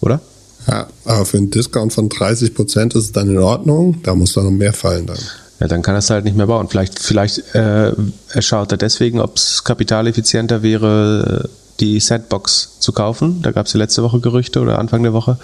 Oder? 0.02 0.20
Ja, 0.68 0.88
aber 1.06 1.26
für 1.26 1.38
einen 1.38 1.50
Discount 1.50 1.94
von 1.94 2.10
30 2.10 2.54
Prozent 2.54 2.94
ist 2.96 3.04
es 3.06 3.12
dann 3.12 3.30
in 3.30 3.40
Ordnung. 3.40 4.02
Da 4.04 4.16
muss 4.16 4.34
da 4.34 4.44
noch 4.44 4.52
mehr 4.52 4.74
fallen 4.74 5.08
dann. 5.08 5.18
Ja, 5.60 5.68
dann 5.68 5.82
kann 5.82 5.96
er 5.96 6.00
es 6.00 6.10
halt 6.10 6.26
nicht 6.26 6.38
mehr 6.38 6.48
bauen. 6.48 6.68
Vielleicht, 6.70 7.00
vielleicht 7.00 7.54
äh, 7.54 7.94
schaut 8.40 8.72
er 8.72 8.78
deswegen, 8.78 9.20
ob 9.20 9.38
es 9.38 9.64
kapitaleffizienter 9.64 10.64
wäre, 10.64 11.50
die 11.80 12.00
Setbox 12.00 12.80
zu 12.80 12.92
kaufen. 12.92 13.42
Da 13.42 13.52
gab 13.52 13.66
es 13.66 13.74
ja 13.74 13.78
letzte 13.78 14.04
Woche 14.04 14.20
Gerüchte 14.20 14.60
oder 14.62 14.80
Anfang 14.80 15.04
der 15.04 15.14
Woche, 15.14 15.38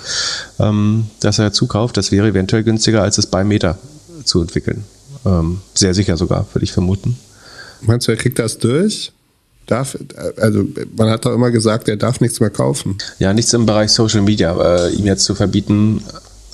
ähm, 0.59 1.07
dass 1.20 1.39
er 1.39 1.51
zukauft. 1.51 1.97
Das 1.97 2.11
wäre 2.11 2.28
eventuell 2.28 2.63
günstiger, 2.63 3.01
als 3.01 3.18
es 3.18 3.28
bei 3.28 3.43
Meta 3.43 3.78
zu 4.24 4.41
entwickeln. 4.41 4.84
Ähm, 5.26 5.61
sehr 5.74 5.93
sicher 5.93 6.18
sogar, 6.18 6.45
würde 6.53 6.63
ich 6.63 6.72
vermuten. 6.72 7.18
Meinst 7.82 8.07
du, 8.07 8.11
er 8.11 8.18
kriegt 8.18 8.39
das 8.39 8.57
durch? 8.57 9.11
Darf, 9.68 9.97
also 10.38 10.65
man 10.95 11.09
hat 11.09 11.26
doch 11.26 11.34
immer 11.34 11.51
gesagt, 11.51 11.89
er 11.89 11.97
darf 11.97 12.22
nichts 12.22 12.39
mehr 12.39 12.49
kaufen. 12.49 12.97
Ja, 13.20 13.34
nichts 13.34 13.53
im 13.53 13.65
Bereich 13.65 13.91
Social 13.91 14.22
Media. 14.22 14.86
Äh, 14.86 14.93
ihm 14.93 15.05
jetzt 15.05 15.26
zu 15.26 15.36
verbieten, 15.36 16.01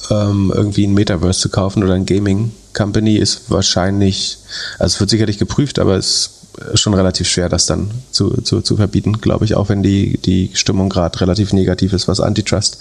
ähm, 0.10 0.52
irgendwie 0.54 0.88
ein 0.88 0.94
Metaverse 0.94 1.40
zu 1.40 1.50
kaufen 1.50 1.84
oder 1.84 1.94
ein 1.94 2.06
Gaming 2.06 2.52
Company 2.74 3.18
ist 3.18 3.50
wahrscheinlich, 3.50 4.40
also 4.80 4.96
es 4.96 5.00
wird 5.00 5.10
sicherlich 5.10 5.38
geprüft, 5.38 5.80
aber 5.80 5.96
es 5.96 6.32
ist 6.74 6.82
schon 6.82 6.94
relativ 6.94 7.28
schwer, 7.28 7.50
das 7.50 7.66
dann 7.66 7.92
zu, 8.12 8.42
zu, 8.42 8.62
zu 8.62 8.76
verbieten, 8.78 9.22
glaube 9.22 9.46
ich, 9.46 9.56
auch 9.56 9.70
wenn 9.70 9.84
die, 9.84 10.18
die 10.18 10.52
Stimmung 10.54 10.90
gerade 10.90 11.20
relativ 11.22 11.54
negativ 11.54 11.94
ist, 11.94 12.08
was 12.08 12.20
Antitrust 12.20 12.80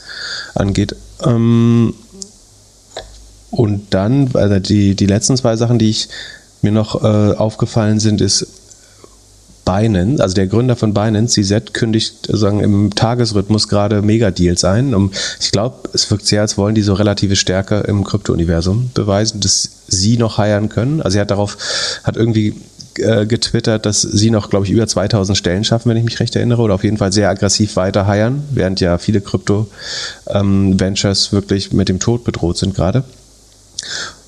angeht. 0.54 0.96
Ähm, 1.24 1.94
und 3.50 3.92
dann, 3.94 4.30
also 4.34 4.58
die, 4.58 4.94
die 4.94 5.06
letzten 5.06 5.36
zwei 5.36 5.56
Sachen, 5.56 5.78
die 5.78 5.90
ich 5.90 6.08
mir 6.62 6.72
noch 6.72 7.02
äh, 7.02 7.34
aufgefallen 7.34 8.00
sind, 8.00 8.20
ist 8.20 8.46
Binance, 9.64 10.22
also 10.22 10.34
der 10.34 10.46
Gründer 10.46 10.76
von 10.76 10.92
Binance, 10.92 11.40
CZ, 11.40 11.72
kündigt 11.72 12.28
sagen, 12.28 12.60
im 12.60 12.94
Tagesrhythmus 12.94 13.68
gerade 13.68 14.02
Megadeals 14.02 14.64
ein. 14.64 14.94
Um, 14.94 15.12
ich 15.40 15.52
glaube, 15.52 15.88
es 15.92 16.10
wirkt 16.10 16.26
sehr, 16.26 16.40
als 16.40 16.58
wollen 16.58 16.74
die 16.74 16.82
so 16.82 16.94
relative 16.94 17.36
Stärke 17.36 17.80
im 17.80 18.04
Krypto-Universum 18.04 18.90
beweisen, 18.94 19.40
dass 19.40 19.68
sie 19.86 20.16
noch 20.16 20.38
heiern 20.38 20.68
können. 20.68 21.02
Also 21.02 21.18
er 21.18 21.22
hat 21.22 21.30
darauf, 21.30 21.56
hat 22.02 22.16
irgendwie 22.16 22.54
äh, 22.98 23.26
getwittert, 23.26 23.86
dass 23.86 24.02
sie 24.02 24.30
noch, 24.30 24.50
glaube 24.50 24.66
ich, 24.66 24.72
über 24.72 24.86
2000 24.86 25.38
Stellen 25.38 25.64
schaffen, 25.64 25.90
wenn 25.90 25.96
ich 25.96 26.04
mich 26.04 26.20
recht 26.20 26.36
erinnere, 26.36 26.60
oder 26.60 26.74
auf 26.74 26.84
jeden 26.84 26.98
Fall 26.98 27.12
sehr 27.12 27.28
aggressiv 27.28 27.76
weiter 27.76 28.06
heiern, 28.06 28.44
während 28.50 28.80
ja 28.80 28.98
viele 28.98 29.20
Krypto-Ventures 29.20 31.26
ähm, 31.26 31.32
wirklich 31.32 31.72
mit 31.72 31.88
dem 31.88 32.00
Tod 32.00 32.24
bedroht 32.24 32.58
sind 32.58 32.74
gerade. 32.74 33.04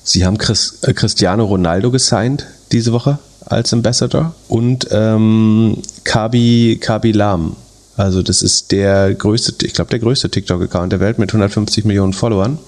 Sie 0.03 0.25
haben 0.25 0.37
Chris, 0.37 0.79
äh, 0.83 0.93
Cristiano 0.93 1.45
Ronaldo 1.45 1.91
gesigned 1.91 2.45
diese 2.71 2.91
Woche 2.91 3.19
als 3.45 3.73
Ambassador 3.73 4.33
und 4.47 4.87
ähm, 4.91 5.77
Kabi, 6.03 6.77
Kabi 6.81 7.11
Lam. 7.11 7.55
Also 7.97 8.21
das 8.21 8.41
ist 8.41 8.71
der 8.71 9.13
größte, 9.13 9.65
ich 9.65 9.73
glaube 9.73 9.89
der 9.89 9.99
größte 9.99 10.29
TikTok-Account 10.29 10.91
der 10.91 10.99
Welt 10.99 11.17
mit 11.17 11.29
150 11.29 11.85
Millionen 11.85 12.13
Followern, 12.13 12.59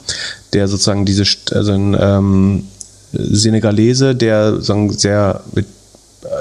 der 0.54 0.68
sozusagen 0.68 1.06
diese, 1.06 1.24
also 1.52 1.74
ein 1.74 1.98
ähm, 2.00 2.64
Senegalese, 3.12 4.16
der 4.16 4.52
sozusagen 4.52 4.94
sehr 4.94 5.42
mit, 5.54 5.66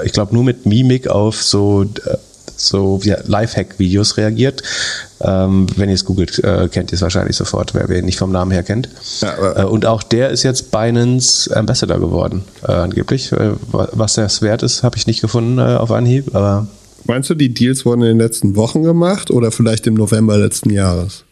ich 0.05 0.13
glaube 0.13 0.33
nur 0.33 0.43
mit 0.43 0.65
Mimik 0.65 1.07
auf 1.07 1.41
so 1.43 1.83
äh, 1.83 2.17
so 2.57 2.99
ja, 3.03 3.17
Lifehack-Videos 3.25 4.17
reagiert. 4.17 4.63
Ähm, 5.21 5.67
wenn 5.77 5.89
ihr 5.89 5.95
es 5.95 6.05
googelt, 6.05 6.43
äh, 6.43 6.67
kennt 6.69 6.91
ihr 6.91 6.95
es 6.95 7.01
wahrscheinlich 7.01 7.37
sofort, 7.37 7.73
wer 7.73 7.87
wen 7.87 8.05
nicht 8.05 8.17
vom 8.17 8.31
Namen 8.31 8.51
her 8.51 8.63
kennt. 8.63 8.89
Ja, 9.21 9.63
äh, 9.63 9.65
und 9.65 9.85
auch 9.85 10.03
der 10.03 10.29
ist 10.29 10.43
jetzt 10.43 10.71
Binance 10.71 11.55
Ambassador 11.55 11.99
geworden, 11.99 12.43
äh, 12.67 12.71
angeblich. 12.73 13.31
Äh, 13.31 13.51
was 13.71 14.15
das 14.15 14.41
wert 14.41 14.63
ist, 14.63 14.83
habe 14.83 14.97
ich 14.97 15.07
nicht 15.07 15.21
gefunden 15.21 15.59
äh, 15.59 15.77
auf 15.77 15.91
Anhieb, 15.91 16.35
aber 16.35 16.67
Meinst 17.05 17.29
du, 17.29 17.35
die 17.35 17.53
Deals 17.53 17.85
wurden 17.85 18.01
in 18.01 18.09
den 18.09 18.17
letzten 18.17 18.57
Wochen 18.57 18.83
gemacht 18.83 19.31
oder 19.31 19.49
vielleicht 19.51 19.87
im 19.87 19.93
November 19.93 20.37
letzten 20.37 20.71
Jahres? 20.71 21.23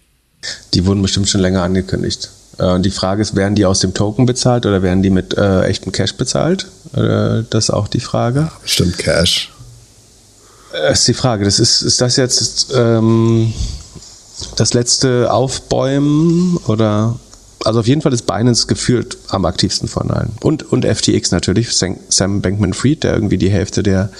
die 0.73 0.85
wurden 0.85 1.01
bestimmt 1.01 1.29
schon 1.29 1.41
länger 1.41 1.63
angekündigt. 1.63 2.29
Äh, 2.57 2.71
und 2.71 2.85
die 2.85 2.91
Frage 2.91 3.21
ist, 3.21 3.35
werden 3.35 3.55
die 3.55 3.65
aus 3.65 3.79
dem 3.79 3.93
Token 3.93 4.25
bezahlt 4.25 4.65
oder 4.65 4.81
werden 4.81 5.03
die 5.03 5.09
mit 5.09 5.37
äh, 5.37 5.63
echtem 5.63 5.91
Cash 5.91 6.15
bezahlt? 6.15 6.67
Äh, 6.93 7.43
das 7.49 7.65
ist 7.65 7.69
auch 7.71 7.87
die 7.87 7.99
Frage. 7.99 8.49
Bestimmt 8.61 8.97
Cash. 8.97 9.51
Äh, 10.83 10.91
ist 10.93 11.07
die 11.07 11.13
Frage. 11.13 11.45
Das 11.45 11.59
ist, 11.59 11.81
ist 11.81 12.01
das 12.01 12.15
jetzt 12.17 12.73
ähm, 12.75 13.53
das 14.55 14.73
letzte 14.73 15.31
Aufbäumen 15.31 16.57
oder 16.67 17.17
also 17.63 17.79
auf 17.79 17.87
jeden 17.87 18.01
Fall 18.01 18.13
ist 18.13 18.27
Binance 18.27 18.67
gefühlt 18.67 19.17
am 19.29 19.43
aktivsten 19.45 19.87
von 19.87 20.11
allen. 20.11 20.33
Und, 20.43 20.71
und 20.71 20.85
FTX 20.85 21.31
natürlich, 21.31 21.69
Sam- 21.73 22.41
Bankman-Fried, 22.41 23.03
der 23.03 23.15
irgendwie 23.15 23.39
die 23.39 23.49
Hälfte 23.49 23.81
der 23.81 24.11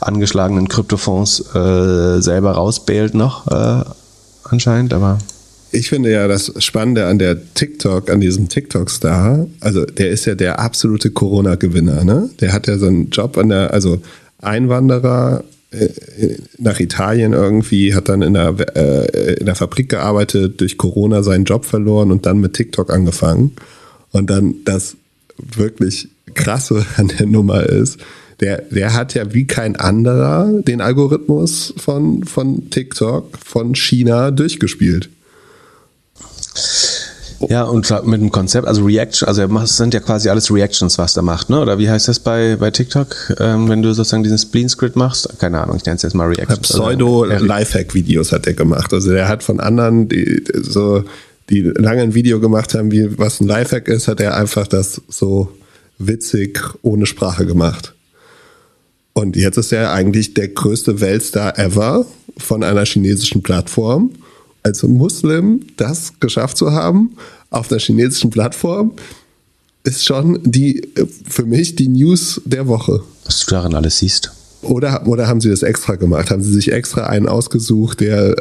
angeschlagenen 0.00 0.68
Kryptofonds 0.68 1.40
äh, 1.54 2.22
selber 2.22 2.52
rausbailt 2.52 3.14
noch 3.14 3.46
äh, 3.48 3.84
anscheinend, 4.44 4.94
aber 4.94 5.18
Ich 5.70 5.90
finde 5.90 6.12
ja 6.12 6.28
das 6.28 6.50
Spannende 6.58 7.06
an 7.06 7.18
der 7.18 7.36
TikTok, 7.52 8.08
an 8.08 8.20
diesem 8.20 8.48
TikTok-Star, 8.48 9.48
also 9.60 9.84
der 9.84 10.08
ist 10.08 10.24
ja 10.24 10.34
der 10.34 10.58
absolute 10.60 11.10
Corona-Gewinner, 11.10 12.04
ne? 12.04 12.30
Der 12.40 12.54
hat 12.54 12.68
ja 12.68 12.78
so 12.78 12.86
einen 12.86 13.10
Job 13.10 13.36
an 13.36 13.50
der, 13.50 13.74
also 13.74 14.00
Einwanderer 14.40 15.44
nach 16.58 16.80
Italien 16.80 17.32
irgendwie, 17.32 17.94
hat 17.94 18.08
dann 18.08 18.22
in 18.22 18.34
der, 18.34 18.54
äh, 18.76 19.34
in 19.34 19.46
der 19.46 19.54
Fabrik 19.54 19.88
gearbeitet, 19.88 20.60
durch 20.60 20.78
Corona 20.78 21.22
seinen 21.22 21.44
Job 21.44 21.64
verloren 21.64 22.10
und 22.10 22.26
dann 22.26 22.38
mit 22.38 22.54
TikTok 22.54 22.92
angefangen. 22.92 23.52
Und 24.12 24.30
dann 24.30 24.56
das 24.64 24.96
wirklich 25.36 26.08
krasse 26.34 26.84
an 26.96 27.08
der 27.18 27.26
Nummer 27.26 27.64
ist, 27.64 27.98
der, 28.40 28.62
der 28.62 28.94
hat 28.94 29.14
ja 29.14 29.32
wie 29.32 29.46
kein 29.46 29.76
anderer 29.76 30.50
den 30.62 30.80
Algorithmus 30.80 31.72
von, 31.76 32.24
von 32.24 32.68
TikTok, 32.70 33.38
von 33.38 33.74
China 33.74 34.30
durchgespielt. 34.30 35.08
Ja, 37.48 37.64
und 37.64 37.88
mit 38.06 38.20
dem 38.20 38.30
Konzept, 38.30 38.66
also 38.66 38.84
Reaction, 38.84 39.28
also 39.28 39.42
es 39.42 39.76
sind 39.76 39.94
ja 39.94 40.00
quasi 40.00 40.28
alles 40.28 40.50
Reactions, 40.52 40.98
was 40.98 41.16
er 41.16 41.22
macht, 41.22 41.50
ne? 41.50 41.60
Oder 41.60 41.78
wie 41.78 41.88
heißt 41.88 42.08
das 42.08 42.18
bei, 42.20 42.56
bei 42.56 42.70
TikTok, 42.70 43.36
ähm, 43.40 43.68
wenn 43.68 43.82
du 43.82 43.92
sozusagen 43.92 44.22
diesen 44.22 44.38
Spleen-Script 44.38 44.96
machst? 44.96 45.28
Keine 45.38 45.60
Ahnung, 45.60 45.76
ich 45.76 45.84
nenne 45.84 45.96
es 45.96 46.02
jetzt 46.02 46.14
mal 46.14 46.28
Reactions. 46.28 46.70
Also, 46.70 46.82
Pseudo-Lifehack-Videos 46.82 48.32
hat 48.32 48.46
er 48.46 48.54
gemacht. 48.54 48.92
Also 48.92 49.12
er 49.12 49.28
hat 49.28 49.42
von 49.42 49.60
anderen, 49.60 50.08
die 50.08 50.44
so 50.62 51.04
die 51.50 51.62
lange 51.62 52.02
ein 52.02 52.14
Video 52.14 52.40
gemacht 52.40 52.74
haben, 52.74 52.90
wie 52.90 53.18
was 53.18 53.40
ein 53.40 53.46
Lifehack 53.46 53.88
ist, 53.88 54.08
hat 54.08 54.20
er 54.20 54.36
einfach 54.36 54.66
das 54.66 55.02
so 55.08 55.52
witzig 55.98 56.60
ohne 56.82 57.06
Sprache 57.06 57.46
gemacht. 57.46 57.94
Und 59.12 59.36
jetzt 59.36 59.58
ist 59.58 59.72
er 59.72 59.92
eigentlich 59.92 60.34
der 60.34 60.48
größte 60.48 61.00
Weltstar 61.00 61.58
ever 61.58 62.06
von 62.36 62.64
einer 62.64 62.84
chinesischen 62.84 63.42
Plattform. 63.42 64.10
Als 64.64 64.82
Muslim 64.82 65.60
das 65.76 66.14
geschafft 66.18 66.56
zu 66.56 66.72
haben 66.72 67.16
auf 67.50 67.68
der 67.68 67.78
chinesischen 67.78 68.30
Plattform, 68.30 68.92
ist 69.84 70.04
schon 70.04 70.40
die 70.42 70.88
für 71.28 71.44
mich 71.44 71.76
die 71.76 71.88
News 71.88 72.40
der 72.44 72.66
Woche. 72.66 73.02
was 73.26 73.40
du 73.40 73.50
darin 73.50 73.74
alles 73.74 73.98
siehst. 73.98 74.32
Oder, 74.62 75.06
oder 75.06 75.28
haben 75.28 75.42
sie 75.42 75.50
das 75.50 75.62
extra 75.62 75.96
gemacht? 75.96 76.30
Haben 76.30 76.42
sie 76.42 76.52
sich 76.52 76.72
extra 76.72 77.04
einen 77.06 77.28
ausgesucht, 77.28 78.00
der, 78.00 78.34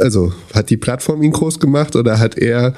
also 0.00 0.32
hat 0.52 0.68
die 0.70 0.76
Plattform 0.76 1.22
ihn 1.22 1.30
groß 1.30 1.60
gemacht 1.60 1.94
oder 1.94 2.18
hat 2.18 2.36
er 2.36 2.74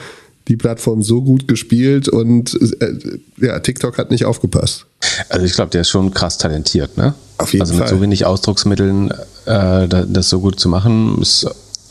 die 0.49 0.57
Plattform 0.57 1.03
so 1.03 1.23
gut 1.23 1.49
gespielt 1.49 2.09
und 2.09 2.57
äh, 2.81 2.93
ja, 3.39 3.59
TikTok 3.61 3.97
hat 3.97 4.11
nicht 4.11 4.27
aufgepasst? 4.27 4.85
Also 5.31 5.47
ich 5.47 5.55
glaube, 5.55 5.71
der 5.71 5.81
ist 5.81 5.89
schon 5.89 6.13
krass 6.13 6.37
talentiert, 6.37 6.99
ne? 6.99 7.15
Auf 7.39 7.53
jeden 7.55 7.63
also 7.63 7.75
mit 7.75 7.85
Fall. 7.85 7.97
so 7.97 8.03
wenig 8.03 8.27
Ausdrucksmitteln 8.27 9.11
äh, 9.11 9.89
da- 9.89 10.07
das 10.07 10.29
so 10.29 10.41
gut 10.41 10.61
zu 10.61 10.69
machen, 10.69 11.19
ist, 11.23 11.47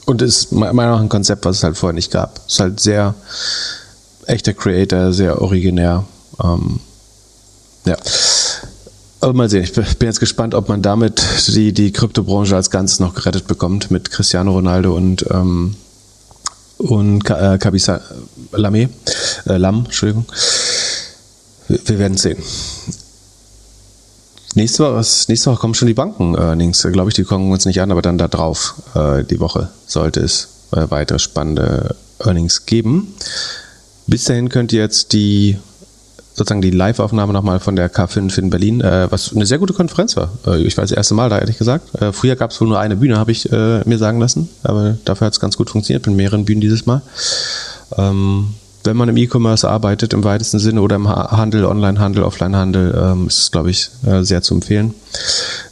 und 0.05 0.21
ist 0.21 0.51
meiner 0.51 0.73
Meinung 0.73 0.95
nach 0.95 1.01
ein 1.01 1.09
Konzept, 1.09 1.45
was 1.45 1.57
es 1.57 1.63
halt 1.63 1.77
vorher 1.77 1.93
nicht 1.93 2.11
gab. 2.11 2.39
Ist 2.47 2.59
halt 2.59 2.79
sehr 2.79 3.15
echter 4.27 4.53
Creator, 4.53 5.11
sehr 5.11 5.41
originär. 5.41 6.05
Ähm, 6.43 6.79
ja. 7.85 7.95
Aber 9.21 9.33
mal 9.33 9.49
sehen, 9.49 9.63
ich 9.63 9.73
bin 9.73 10.07
jetzt 10.07 10.19
gespannt, 10.19 10.53
ob 10.53 10.69
man 10.69 10.81
damit 10.81 11.23
die, 11.47 11.73
die 11.73 11.91
Kryptobranche 11.91 12.55
als 12.55 12.69
Ganzes 12.69 12.99
noch 12.99 13.15
gerettet 13.15 13.47
bekommt 13.47 13.89
mit 13.89 14.11
Cristiano 14.11 14.51
Ronaldo 14.51 14.95
und, 14.95 15.25
ähm, 15.31 15.75
und 16.77 17.27
äh, 17.29 17.57
Kabisa 17.57 18.01
Lame, 18.51 18.89
äh, 19.47 19.57
Lam, 19.57 19.85
Entschuldigung. 19.85 20.25
Wir, 21.67 21.79
wir 21.85 21.99
werden 21.99 22.17
sehen. 22.17 22.37
Nächste 24.55 24.83
Woche, 24.83 25.05
nächste 25.27 25.51
Woche 25.51 25.59
kommen 25.59 25.73
schon 25.73 25.89
die 25.89 25.93
Banken-Earnings. 25.93 26.87
Glaube 26.93 27.09
ich, 27.09 27.15
die 27.15 27.25
kommen 27.25 27.51
uns 27.51 27.65
nicht 27.65 27.81
an, 27.81 27.91
aber 27.91 28.01
dann 28.01 28.17
da 28.17 28.29
drauf. 28.29 28.75
Äh, 28.95 29.25
die 29.25 29.41
Woche 29.41 29.69
sollte 29.85 30.21
es 30.21 30.47
äh, 30.71 30.89
weitere 30.89 31.19
spannende 31.19 31.93
Earnings 32.19 32.65
geben. 32.65 33.13
Bis 34.07 34.23
dahin 34.23 34.47
könnt 34.47 34.71
ihr 34.71 34.81
jetzt 34.81 35.11
die 35.11 35.57
sozusagen 36.35 36.61
die 36.61 36.71
Live-Aufnahme 36.71 37.33
nochmal 37.33 37.59
von 37.59 37.75
der 37.75 37.91
K5 37.91 38.37
in 38.37 38.49
Berlin, 38.49 38.79
äh, 38.79 39.07
was 39.09 39.33
eine 39.33 39.45
sehr 39.45 39.57
gute 39.57 39.73
Konferenz 39.73 40.15
war. 40.15 40.31
Äh, 40.47 40.61
ich 40.61 40.77
war 40.77 40.83
das 40.83 40.91
erste 40.91 41.15
Mal 41.15 41.29
da, 41.29 41.39
ehrlich 41.39 41.57
gesagt. 41.57 41.93
Äh, 42.01 42.13
früher 42.13 42.37
gab 42.37 42.51
es 42.51 42.61
wohl 42.61 42.69
nur 42.69 42.79
eine 42.79 42.95
Bühne, 42.95 43.17
habe 43.17 43.31
ich 43.31 43.51
äh, 43.51 43.81
mir 43.85 43.97
sagen 43.97 44.19
lassen, 44.19 44.49
aber 44.63 44.97
dafür 45.03 45.27
hat 45.27 45.33
es 45.33 45.39
ganz 45.41 45.57
gut 45.57 45.69
funktioniert 45.69 46.07
mit 46.07 46.15
mehreren 46.15 46.45
Bühnen 46.45 46.61
dieses 46.61 46.85
Mal. 46.85 47.01
Ähm, 47.97 48.53
wenn 48.85 48.97
man 48.97 49.09
im 49.09 49.17
E-Commerce 49.17 49.67
arbeitet, 49.69 50.13
im 50.13 50.23
weitesten 50.23 50.59
Sinne, 50.59 50.81
oder 50.81 50.95
im 50.95 51.07
Ha- 51.07 51.31
Handel, 51.37 51.65
Online-Handel, 51.65 52.23
Offline-Handel, 52.23 52.95
ähm, 53.01 53.27
ist 53.27 53.39
es, 53.39 53.51
glaube 53.51 53.71
ich, 53.71 53.89
äh, 54.05 54.23
sehr 54.23 54.41
zu 54.41 54.53
empfehlen. 54.53 54.93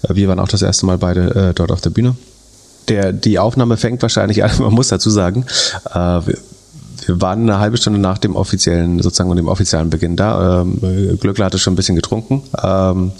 Äh, 0.03 0.15
wir 0.15 0.27
waren 0.27 0.39
auch 0.39 0.47
das 0.47 0.61
erste 0.61 0.85
Mal 0.85 0.97
beide 0.97 1.49
äh, 1.49 1.53
dort 1.53 1.71
auf 1.71 1.81
der 1.81 1.89
Bühne. 1.91 2.15
Der, 2.89 3.13
die 3.13 3.39
Aufnahme 3.39 3.77
fängt 3.77 4.01
wahrscheinlich 4.01 4.43
an, 4.43 4.51
man 4.59 4.73
muss 4.73 4.89
dazu 4.89 5.09
sagen, 5.09 5.45
äh, 5.93 5.95
wir, 5.95 6.37
wir 7.05 7.21
waren 7.21 7.41
eine 7.41 7.59
halbe 7.59 7.77
Stunde 7.77 7.99
nach 7.99 8.17
dem 8.17 8.35
offiziellen, 8.35 9.01
sozusagen 9.01 9.35
dem 9.35 9.47
offiziellen 9.49 9.89
Beginn 9.89 10.15
da. 10.15 10.61
Ähm, 10.61 11.17
Glückler 11.19 11.45
hatte 11.45 11.59
schon 11.59 11.73
ein 11.73 11.75
bisschen 11.75 11.95
getrunken. 11.95 12.43
Ähm, 12.63 13.11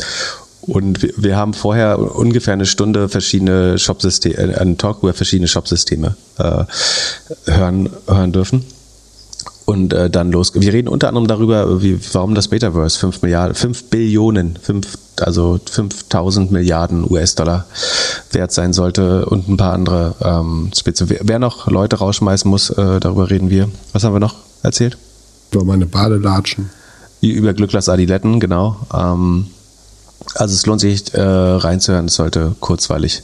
und 0.62 1.02
wir, 1.02 1.12
wir 1.18 1.36
haben 1.36 1.54
vorher 1.54 2.00
ungefähr 2.00 2.54
eine 2.54 2.66
Stunde 2.66 3.10
verschiedene 3.10 3.78
Shopsysteme, 3.78 4.36
äh, 4.36 4.56
einen 4.56 4.78
Talk 4.78 5.04
über 5.04 5.14
verschiedene 5.14 5.50
Shopsysteme 5.50 6.16
äh, 6.38 6.64
hören, 7.46 7.90
hören 8.08 8.32
dürfen. 8.32 8.64
Und 9.66 9.94
äh, 9.94 10.10
dann 10.10 10.32
los. 10.32 10.52
Wir 10.56 10.74
reden 10.74 10.90
unter 10.90 11.08
anderem 11.08 11.28
darüber, 11.28 11.82
wie, 11.82 11.98
warum 12.14 12.36
das 12.36 12.50
Betaverse 12.50 13.00
5 13.00 13.22
Milliarden, 13.22 13.56
5 13.56 13.86
Billionen, 13.86 14.58
5, 14.62 14.98
also 15.22 15.60
5000 15.64 16.52
Milliarden 16.52 17.10
US-Dollar 17.10 17.66
wert 18.32 18.52
sein 18.52 18.74
sollte 18.74 19.26
und 19.26 19.48
ein 19.48 19.56
paar 19.56 19.74
andere 19.74 20.16
ähm, 20.22 20.72
Spitze. 20.78 21.10
Wer, 21.10 21.20
wer 21.24 21.40
noch 21.40 21.68
Leute 21.68 21.98
rausschmeißen 21.98 22.50
muss, 22.50 22.72
äh, 22.72 23.00
darüber 23.00 23.30
reden 23.30 23.50
wir. 23.50 23.70
Was 23.94 24.04
haben 24.04 24.14
wir 24.14 24.20
noch 24.20 24.36
erzählt? 24.64 24.98
Über 25.52 25.64
meine 25.64 25.86
Badelatschen. 25.86 26.70
Über 27.22 27.54
Glücklers 27.54 27.88
Adiletten, 27.88 28.42
genau. 28.42 28.76
Ähm, 28.94 29.48
also 30.36 30.54
es 30.54 30.66
lohnt 30.66 30.82
sich 30.82 31.14
äh, 31.14 31.22
reinzuhören, 31.22 32.06
es 32.06 32.16
sollte 32.16 32.56
kurzweilig 32.60 33.24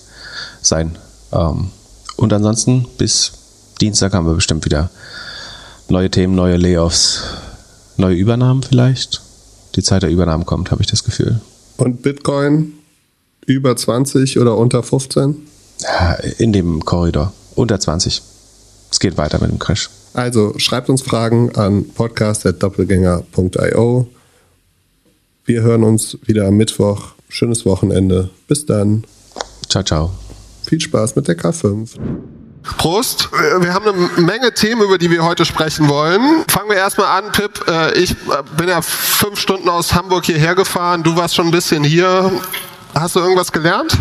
sein. 0.61 0.97
Ähm, 1.33 1.71
und 2.15 2.31
ansonsten 2.31 2.85
bis 2.97 3.33
Dienstag 3.81 4.13
haben 4.13 4.25
wir 4.25 4.35
bestimmt 4.35 4.65
wieder 4.65 4.89
neue 5.89 6.09
Themen, 6.09 6.35
neue 6.35 6.57
Layoffs, 6.57 7.23
neue 7.97 8.15
Übernahmen 8.15 8.63
vielleicht. 8.63 9.21
Die 9.75 9.83
Zeit 9.83 10.03
der 10.03 10.09
Übernahmen 10.09 10.45
kommt, 10.45 10.71
habe 10.71 10.81
ich 10.81 10.87
das 10.87 11.03
Gefühl. 11.03 11.41
Und 11.77 12.01
Bitcoin 12.01 12.73
über 13.45 13.75
20 13.75 14.39
oder 14.39 14.55
unter 14.57 14.81
15? 14.83 15.35
Ja, 15.81 16.13
In 16.37 16.53
dem 16.53 16.85
Korridor. 16.85 17.33
Unter 17.55 17.77
20. 17.79 18.21
Es 18.91 18.99
geht 18.99 19.17
weiter 19.17 19.39
mit 19.39 19.49
dem 19.51 19.59
Crash. 19.59 19.89
Also 20.13 20.53
schreibt 20.57 20.89
uns 20.89 21.01
Fragen 21.01 21.55
an 21.55 21.87
podcast.doppelgänger.io. 21.89 24.07
Wir 25.45 25.61
hören 25.61 25.83
uns 25.83 26.17
wieder 26.25 26.47
am 26.47 26.57
Mittwoch. 26.57 27.09
Schönes 27.29 27.65
Wochenende. 27.65 28.29
Bis 28.47 28.65
dann. 28.65 29.03
Ciao, 29.67 29.83
ciao. 29.83 30.11
Viel 30.63 30.81
Spaß 30.81 31.15
mit 31.15 31.27
der 31.27 31.37
K5. 31.37 31.91
Prost. 32.77 33.29
Wir 33.31 33.73
haben 33.73 33.87
eine 33.87 34.25
Menge 34.25 34.53
Themen, 34.53 34.81
über 34.81 34.97
die 34.97 35.09
wir 35.11 35.23
heute 35.23 35.45
sprechen 35.45 35.87
wollen. 35.89 36.43
Fangen 36.47 36.69
wir 36.69 36.77
erstmal 36.77 37.07
an, 37.21 37.31
Pip. 37.31 37.65
Äh, 37.67 37.99
Ich 37.99 38.11
äh, 38.11 38.15
bin 38.57 38.67
ja 38.69 38.81
fünf 38.81 39.39
Stunden 39.39 39.69
aus 39.69 39.93
Hamburg 39.93 40.25
hierher 40.25 40.55
gefahren. 40.55 41.03
Du 41.03 41.15
warst 41.15 41.35
schon 41.35 41.47
ein 41.47 41.51
bisschen 41.51 41.83
hier. 41.83 42.31
Hast 42.93 43.15
du 43.15 43.19
irgendwas 43.19 43.51
gelernt? 43.51 43.97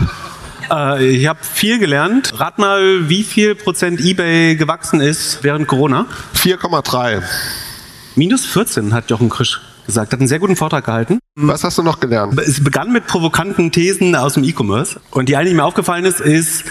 Äh, 0.71 1.07
ich 1.07 1.27
habe 1.27 1.39
viel 1.43 1.79
gelernt. 1.79 2.39
Rat 2.39 2.59
mal, 2.59 3.09
wie 3.09 3.25
viel 3.25 3.55
Prozent 3.55 4.01
eBay 4.01 4.57
gewachsen 4.57 5.01
ist 5.01 5.43
während 5.43 5.67
Corona? 5.67 6.07
4,3. 6.37 7.23
Minus 8.17 8.45
14 8.47 8.93
hat 8.95 9.11
Jochen 9.11 9.29
Krisch 9.29 9.61
gesagt, 9.87 10.13
hat 10.13 10.21
einen 10.21 10.29
sehr 10.29 10.39
guten 10.39 10.57
Vortrag 10.57 10.85
gehalten. 10.85 11.19
Was 11.35 11.65
hast 11.65 11.79
du 11.79 11.83
noch 11.83 11.99
gelernt? 11.99 12.39
Es 12.41 12.63
begann 12.63 12.93
mit 12.93 13.07
provokanten 13.07 13.73
Thesen 13.73 14.15
aus 14.15 14.35
dem 14.35 14.45
E-Commerce. 14.45 15.01
Und 15.11 15.29
die 15.31 15.37
eine, 15.37 15.49
die 15.49 15.55
mir 15.55 15.65
aufgefallen 15.65 16.05
ist, 16.05 16.21
ist, 16.21 16.65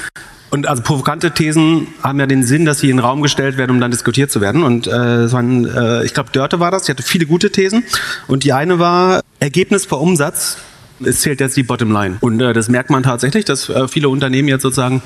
und 0.50 0.68
also 0.68 0.82
provokante 0.82 1.32
Thesen 1.32 1.88
haben 2.02 2.20
ja 2.20 2.26
den 2.26 2.44
Sinn, 2.44 2.66
dass 2.66 2.80
sie 2.80 2.90
in 2.90 2.98
den 2.98 3.06
Raum 3.06 3.22
gestellt 3.22 3.58
werden, 3.58 3.72
um 3.72 3.82
dann 3.82 3.92
diskutiert 3.92 4.32
zu 4.32 4.42
werden. 4.42 4.64
Und 4.64 4.88
äh, 4.88 5.32
waren, 5.32 5.66
äh, 5.66 6.06
ich 6.06 6.14
glaube, 6.14 6.32
Dörte 6.32 6.60
war 6.60 6.72
das, 6.72 6.84
die 6.84 6.92
hatte 6.92 7.04
viele 7.04 7.26
gute 7.26 7.52
Thesen. 7.52 7.84
Und 8.28 8.44
die 8.44 8.54
eine 8.54 8.80
war, 8.80 9.22
Ergebnis 9.40 9.86
vor 9.86 10.02
Umsatz 10.02 10.58
es 11.04 11.22
zählt 11.22 11.40
jetzt 11.40 11.56
die 11.58 11.64
Bottomline. 11.64 12.18
Und 12.22 12.42
äh, 12.42 12.54
das 12.54 12.70
merkt 12.70 12.90
man 12.90 13.04
tatsächlich, 13.04 13.46
dass 13.46 13.70
äh, 13.70 13.88
viele 13.88 14.10
Unternehmen 14.10 14.48
jetzt 14.48 14.64
sozusagen 14.64 15.02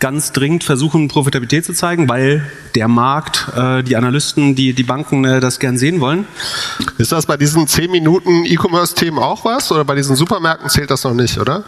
ganz 0.00 0.32
dringend 0.32 0.64
versuchen, 0.64 1.08
Profitabilität 1.08 1.64
zu 1.64 1.72
zeigen, 1.72 2.08
weil 2.08 2.48
der 2.74 2.88
Markt, 2.88 3.48
äh, 3.56 3.82
die 3.82 3.96
Analysten, 3.96 4.54
die, 4.54 4.72
die 4.74 4.82
Banken 4.82 5.24
äh, 5.24 5.40
das 5.40 5.58
gern 5.58 5.76
sehen 5.76 6.00
wollen. 6.00 6.26
Ist 6.98 7.12
das 7.12 7.26
bei 7.26 7.36
diesen 7.36 7.66
10 7.66 7.90
Minuten 7.90 8.44
E-Commerce-Themen 8.44 9.18
auch 9.18 9.44
was? 9.44 9.72
Oder 9.72 9.84
bei 9.84 9.94
diesen 9.94 10.16
Supermärkten 10.16 10.68
zählt 10.70 10.90
das 10.90 11.04
noch 11.04 11.14
nicht, 11.14 11.38
oder? 11.38 11.64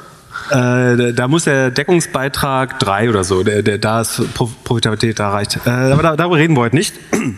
Äh, 0.51 1.13
da 1.13 1.29
muss 1.29 1.45
der 1.45 1.71
Deckungsbeitrag 1.71 2.79
drei 2.79 3.11
oder 3.11 3.25
so, 3.25 3.43
der, 3.43 3.63
der, 3.63 3.79
da 3.79 4.03
ist 4.03 4.23
Pro 4.35 4.51
Profitabilität 4.65 5.19
erreicht. 5.19 5.59
Äh, 5.67 5.71
aber 5.71 6.03
da, 6.03 6.17
darüber 6.17 6.37
reden 6.37 6.57
wir 6.57 6.61
heute 6.63 6.77
nicht. 6.77 6.95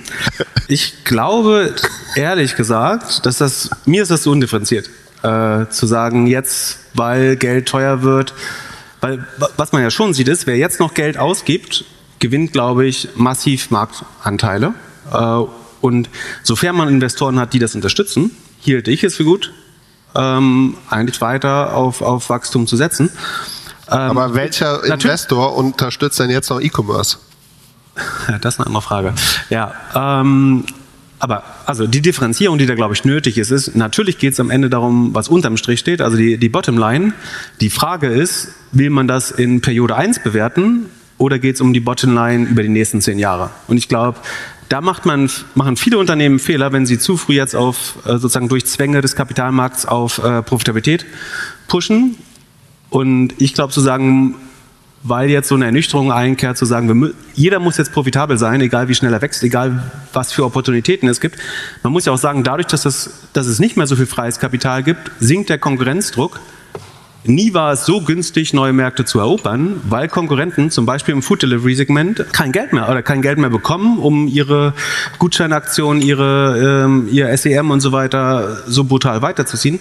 Ich 0.71 1.03
glaube, 1.05 1.75
ehrlich 2.15 2.55
gesagt, 2.55 3.25
dass 3.25 3.39
das, 3.39 3.71
mir 3.87 4.03
ist 4.03 4.11
das 4.11 4.25
so 4.25 4.33
undifferenziert 4.33 4.91
äh, 5.23 5.67
zu 5.71 5.87
sagen, 5.87 6.27
jetzt, 6.27 6.81
weil 6.93 7.37
Geld 7.37 7.67
teuer 7.67 8.03
wird, 8.03 8.35
weil 9.01 9.27
was 9.57 9.73
man 9.73 9.81
ja 9.81 9.91
schon 9.91 10.13
sieht 10.13 10.29
ist, 10.29 10.47
wer 10.47 10.59
jetzt 10.59 10.79
noch 10.79 10.93
Geld 10.93 11.17
ausgibt, 11.17 11.87
gewinnt, 12.19 12.53
glaube 12.53 12.87
ich, 12.87 13.09
massiv 13.17 13.71
Marktanteile. 13.71 14.75
Äh, 15.11 15.43
und 15.81 16.11
sofern 16.43 16.77
man 16.77 16.89
Investoren 16.89 17.39
hat, 17.39 17.55
die 17.55 17.59
das 17.59 17.75
unterstützen, 17.75 18.33
hielt 18.61 18.89
ich 18.89 19.05
es 19.05 19.17
für 19.17 19.25
gut, 19.25 19.53
ähm, 20.15 20.77
eigentlich 20.91 21.21
weiter 21.21 21.75
auf, 21.75 22.03
auf 22.03 22.31
Wachstum 22.31 22.67
zu 22.67 22.77
setzen. 22.77 23.11
Ähm, 23.91 23.97
Aber 23.97 24.35
welcher 24.35 24.85
Investor 24.85 25.57
unterstützt 25.57 26.19
denn 26.21 26.31
jetzt 26.31 26.51
noch 26.51 26.61
E-Commerce? 26.61 27.19
Das 28.41 28.55
ist 28.55 28.61
eine 28.61 28.67
andere 28.67 28.83
Frage. 28.83 29.13
Ja, 29.51 29.75
ähm, 29.95 30.65
aber 31.19 31.43
also 31.67 31.87
die 31.87 32.01
Differenzierung, 32.01 32.59
die 32.59 32.67
da 32.67 32.75
glaube 32.75 32.95
ich 32.95 33.05
nötig 33.05 33.39
ist, 33.39 33.51
ist, 33.51 33.75
natürlich 33.75 34.19
geht 34.19 34.35
es 34.35 34.41
am 34.41 34.51
Ende 34.51 34.71
darum, 34.71 35.15
was 35.15 35.29
unterm 35.29 35.57
Strich 35.57 35.81
steht, 35.81 36.01
also 36.01 36.17
die, 36.17 36.39
die 36.39 36.49
Bottomline. 36.49 37.13
Die 37.61 37.71
Frage 37.71 38.07
ist, 38.07 38.49
will 38.71 38.91
man 38.91 39.09
das 39.09 39.31
in 39.33 39.61
Periode 39.61 39.97
1 39.97 40.21
bewerten 40.21 40.87
oder 41.17 41.41
geht 41.41 41.57
es 41.57 41.61
um 41.61 41.73
die 41.73 41.81
Bottomline 41.81 42.47
über 42.47 42.63
die 42.63 42.69
nächsten 42.69 43.01
zehn 43.01 43.19
Jahre? 43.19 43.51
Und 43.67 43.79
ich 43.79 43.89
glaube, 43.89 44.19
da 44.69 44.81
macht 44.81 45.07
man, 45.07 45.31
machen 45.55 45.77
viele 45.77 45.99
Unternehmen 45.99 46.39
Fehler, 46.39 46.73
wenn 46.73 46.87
sie 46.87 46.99
zu 46.99 47.17
früh 47.17 47.35
jetzt 47.35 47.57
auf 47.57 47.97
äh, 48.05 48.13
sozusagen 48.13 48.49
durch 48.49 48.67
Zwänge 48.67 49.01
des 49.01 49.17
Kapitalmarkts 49.17 49.87
auf 49.87 50.19
äh, 50.19 50.43
Profitabilität 50.43 51.07
pushen. 51.69 52.17
Und 52.91 53.35
ich 53.39 53.55
glaube 53.55 53.73
zu 53.73 53.81
sagen, 53.81 54.35
weil 55.03 55.31
jetzt 55.31 55.49
so 55.49 55.55
eine 55.55 55.67
Ernüchterung 55.67 56.13
einkehrt, 56.13 56.59
zu 56.59 56.65
sagen, 56.65 56.89
wir, 56.89 57.15
jeder 57.35 57.61
muss 57.61 57.77
jetzt 57.77 57.93
profitabel 57.93 58.37
sein, 58.37 58.61
egal 58.61 58.89
wie 58.89 58.95
schnell 58.95 59.13
er 59.13 59.23
wächst, 59.23 59.43
egal 59.43 59.91
was 60.13 60.33
für 60.33 60.45
Opportunitäten 60.45 61.09
es 61.09 61.21
gibt. 61.21 61.39
Man 61.83 61.93
muss 61.93 62.05
ja 62.05 62.13
auch 62.13 62.19
sagen, 62.19 62.43
dadurch, 62.43 62.67
dass 62.67 62.85
es, 62.85 63.29
dass 63.33 63.47
es 63.47 63.59
nicht 63.61 63.77
mehr 63.77 63.87
so 63.87 63.97
viel 63.97 64.07
freies 64.07 64.39
Kapital 64.39 64.83
gibt, 64.83 65.11
sinkt 65.21 65.51
der 65.51 65.59
Konkurrenzdruck. 65.59 66.41
Nie 67.25 67.53
war 67.53 67.73
es 67.73 67.85
so 67.85 68.01
günstig, 68.01 68.55
neue 68.55 68.73
Märkte 68.73 69.05
zu 69.05 69.19
erobern, 69.19 69.81
weil 69.89 70.09
Konkurrenten, 70.09 70.71
zum 70.71 70.87
Beispiel 70.87 71.15
im 71.15 71.23
Food 71.23 71.43
Delivery 71.43 71.75
Segment, 71.75 72.25
kein 72.33 72.53
Geld 72.53 72.73
mehr 72.73 72.89
oder 72.89 73.03
kein 73.03 73.23
Geld 73.23 73.39
mehr 73.39 73.51
bekommen, 73.51 73.99
um 73.99 74.29
ihre 74.29 74.73
Gutscheinaktionen, 75.19 76.01
ihre, 76.01 76.85
ähm, 76.85 77.09
ihr 77.11 77.37
SEM 77.37 77.71
und 77.71 77.81
so 77.81 77.93
weiter 77.93 78.63
so 78.67 78.85
brutal 78.85 79.21
weiterzuziehen 79.21 79.81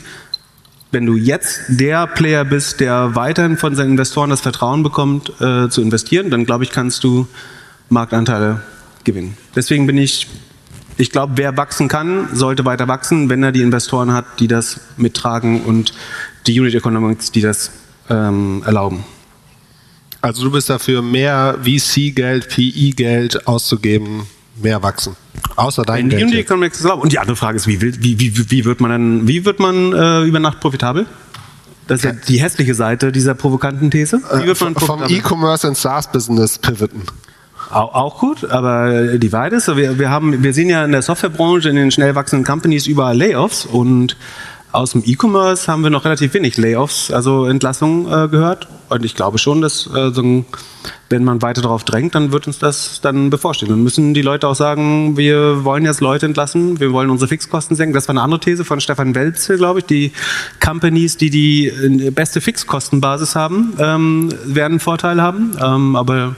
wenn 0.92 1.06
du 1.06 1.16
jetzt 1.16 1.62
der 1.68 2.08
Player 2.08 2.46
bist, 2.46 2.80
der 2.80 3.16
weiterhin 3.16 3.58
von 3.58 3.76
seinen 3.76 3.92
Investoren 3.92 4.30
das 4.30 4.42
Vertrauen 4.42 4.84
bekommt, 4.84 5.30
äh, 5.42 5.70
zu 5.70 5.82
investieren, 5.82 6.30
dann 6.30 6.46
glaube 6.46 6.64
ich, 6.64 6.72
kannst 6.72 7.04
du 7.04 7.28
Marktanteile 7.90 8.62
gewinnen. 9.04 9.38
Deswegen 9.56 9.86
bin 9.86 9.98
ich, 9.98 10.28
ich 10.98 11.12
glaube, 11.12 11.34
wer 11.36 11.58
wachsen 11.58 11.88
kann, 11.88 12.30
sollte 12.34 12.66
weiter 12.66 12.88
wachsen, 12.88 13.30
wenn 13.30 13.44
er 13.44 13.52
die 13.52 13.62
Investoren 13.62 14.14
hat, 14.14 14.26
die 14.40 14.48
das 14.48 14.80
mittragen 14.98 15.64
und 15.64 15.94
die 16.48 16.60
Unit 16.60 16.74
Economics, 16.76 17.32
die 17.32 17.42
das 17.42 17.72
ähm, 18.10 18.64
erlauben. 18.66 19.04
Also 20.22 20.44
du 20.44 20.52
bist 20.52 20.70
dafür, 20.70 21.02
mehr 21.02 21.58
VC-Geld, 21.62 22.50
PE-Geld 22.50 23.48
auszugeben, 23.48 24.26
mehr 24.62 24.82
wachsen. 24.82 25.16
Außer 25.56 25.84
dein 25.84 26.10
Geld. 26.10 26.24
Unity 26.24 26.40
Economics 26.40 26.80
ist 26.80 26.86
erlaubt. 26.86 27.04
Und 27.04 27.12
die 27.12 27.20
andere 27.20 27.36
Frage 27.36 27.58
ist, 27.58 27.68
wie, 27.68 27.80
wie, 27.82 28.20
wie, 28.20 28.52
wie 28.52 28.66
wird 28.66 28.82
man 28.82 28.92
dann, 28.92 29.28
wie 29.28 29.46
wird 29.46 29.60
man 29.60 29.94
äh, 29.94 30.24
über 30.24 30.40
Nacht 30.40 30.60
profitabel? 30.60 31.06
Das 31.88 32.00
ist 32.00 32.04
ja 32.04 32.12
die 32.12 32.42
hässliche 32.42 32.76
Seite 32.76 33.12
dieser 33.12 33.34
provokanten 33.34 33.90
These. 33.90 34.22
Wie 34.42 34.48
wird 34.48 34.60
man 34.60 34.76
vom 34.76 35.04
E-Commerce 35.08 35.68
ins 35.68 35.82
SaaS-Business 35.82 36.60
pivoten. 36.60 37.04
Auch, 37.70 37.94
auch, 37.94 38.20
gut, 38.20 38.46
aber 38.46 39.18
die 39.18 39.32
Weite 39.34 39.58
ist, 39.58 39.68
wir, 39.76 40.00
wir, 40.00 40.10
haben, 40.10 40.42
wir 40.42 40.54
sehen 40.54 40.70
ja 40.70 40.86
in 40.86 40.92
der 40.92 41.02
Softwarebranche, 41.02 41.70
in 41.70 41.76
den 41.76 41.92
schnell 41.92 42.16
wachsenden 42.16 42.46
Companies 42.46 42.88
überall 42.88 43.18
Layoffs 43.18 43.66
und 43.66 44.16
aus 44.72 44.92
dem 44.92 45.04
E-Commerce 45.06 45.72
haben 45.72 45.84
wir 45.84 45.90
noch 45.90 46.06
relativ 46.06 46.34
wenig 46.34 46.58
Layoffs, 46.58 47.12
also 47.12 47.46
Entlassungen 47.46 48.06
äh, 48.06 48.28
gehört. 48.28 48.68
Und 48.90 49.04
ich 49.04 49.16
glaube 49.16 49.38
schon, 49.38 49.62
dass 49.62 49.88
äh, 49.88 50.12
so 50.12 50.46
wenn 51.10 51.24
man 51.24 51.42
weiter 51.42 51.62
darauf 51.62 51.84
drängt, 51.84 52.16
dann 52.16 52.32
wird 52.32 52.48
uns 52.48 52.60
das 52.60 53.00
dann 53.02 53.30
bevorstehen. 53.30 53.70
Dann 53.70 53.84
müssen 53.84 54.14
die 54.14 54.22
Leute 54.22 54.48
auch 54.48 54.56
sagen, 54.56 55.16
wir 55.16 55.64
wollen 55.64 55.86
jetzt 55.86 56.02
Leute 56.02 56.26
entlassen, 56.26 56.80
wir 56.80 56.92
wollen 56.92 57.10
unsere 57.10 57.30
Fixkosten 57.30 57.76
senken. 57.76 57.94
Das 57.94 58.08
war 58.08 58.14
eine 58.14 58.22
andere 58.22 58.40
These 58.40 58.66
von 58.66 58.82
Stefan 58.82 59.16
Welzel, 59.16 59.58
glaube 59.58 59.80
ich. 59.80 59.86
Die 59.86 60.12
Companies, 60.64 61.18
die 61.18 61.30
die 61.30 61.68
äh, 61.68 62.12
beste 62.12 62.42
Fixkostenbasis 62.42 63.36
haben, 63.36 63.74
ähm, 63.80 64.30
werden 64.46 64.80
Vorteile 64.80 65.22
haben. 65.22 65.58
Ähm, 65.62 65.96
aber 65.96 66.36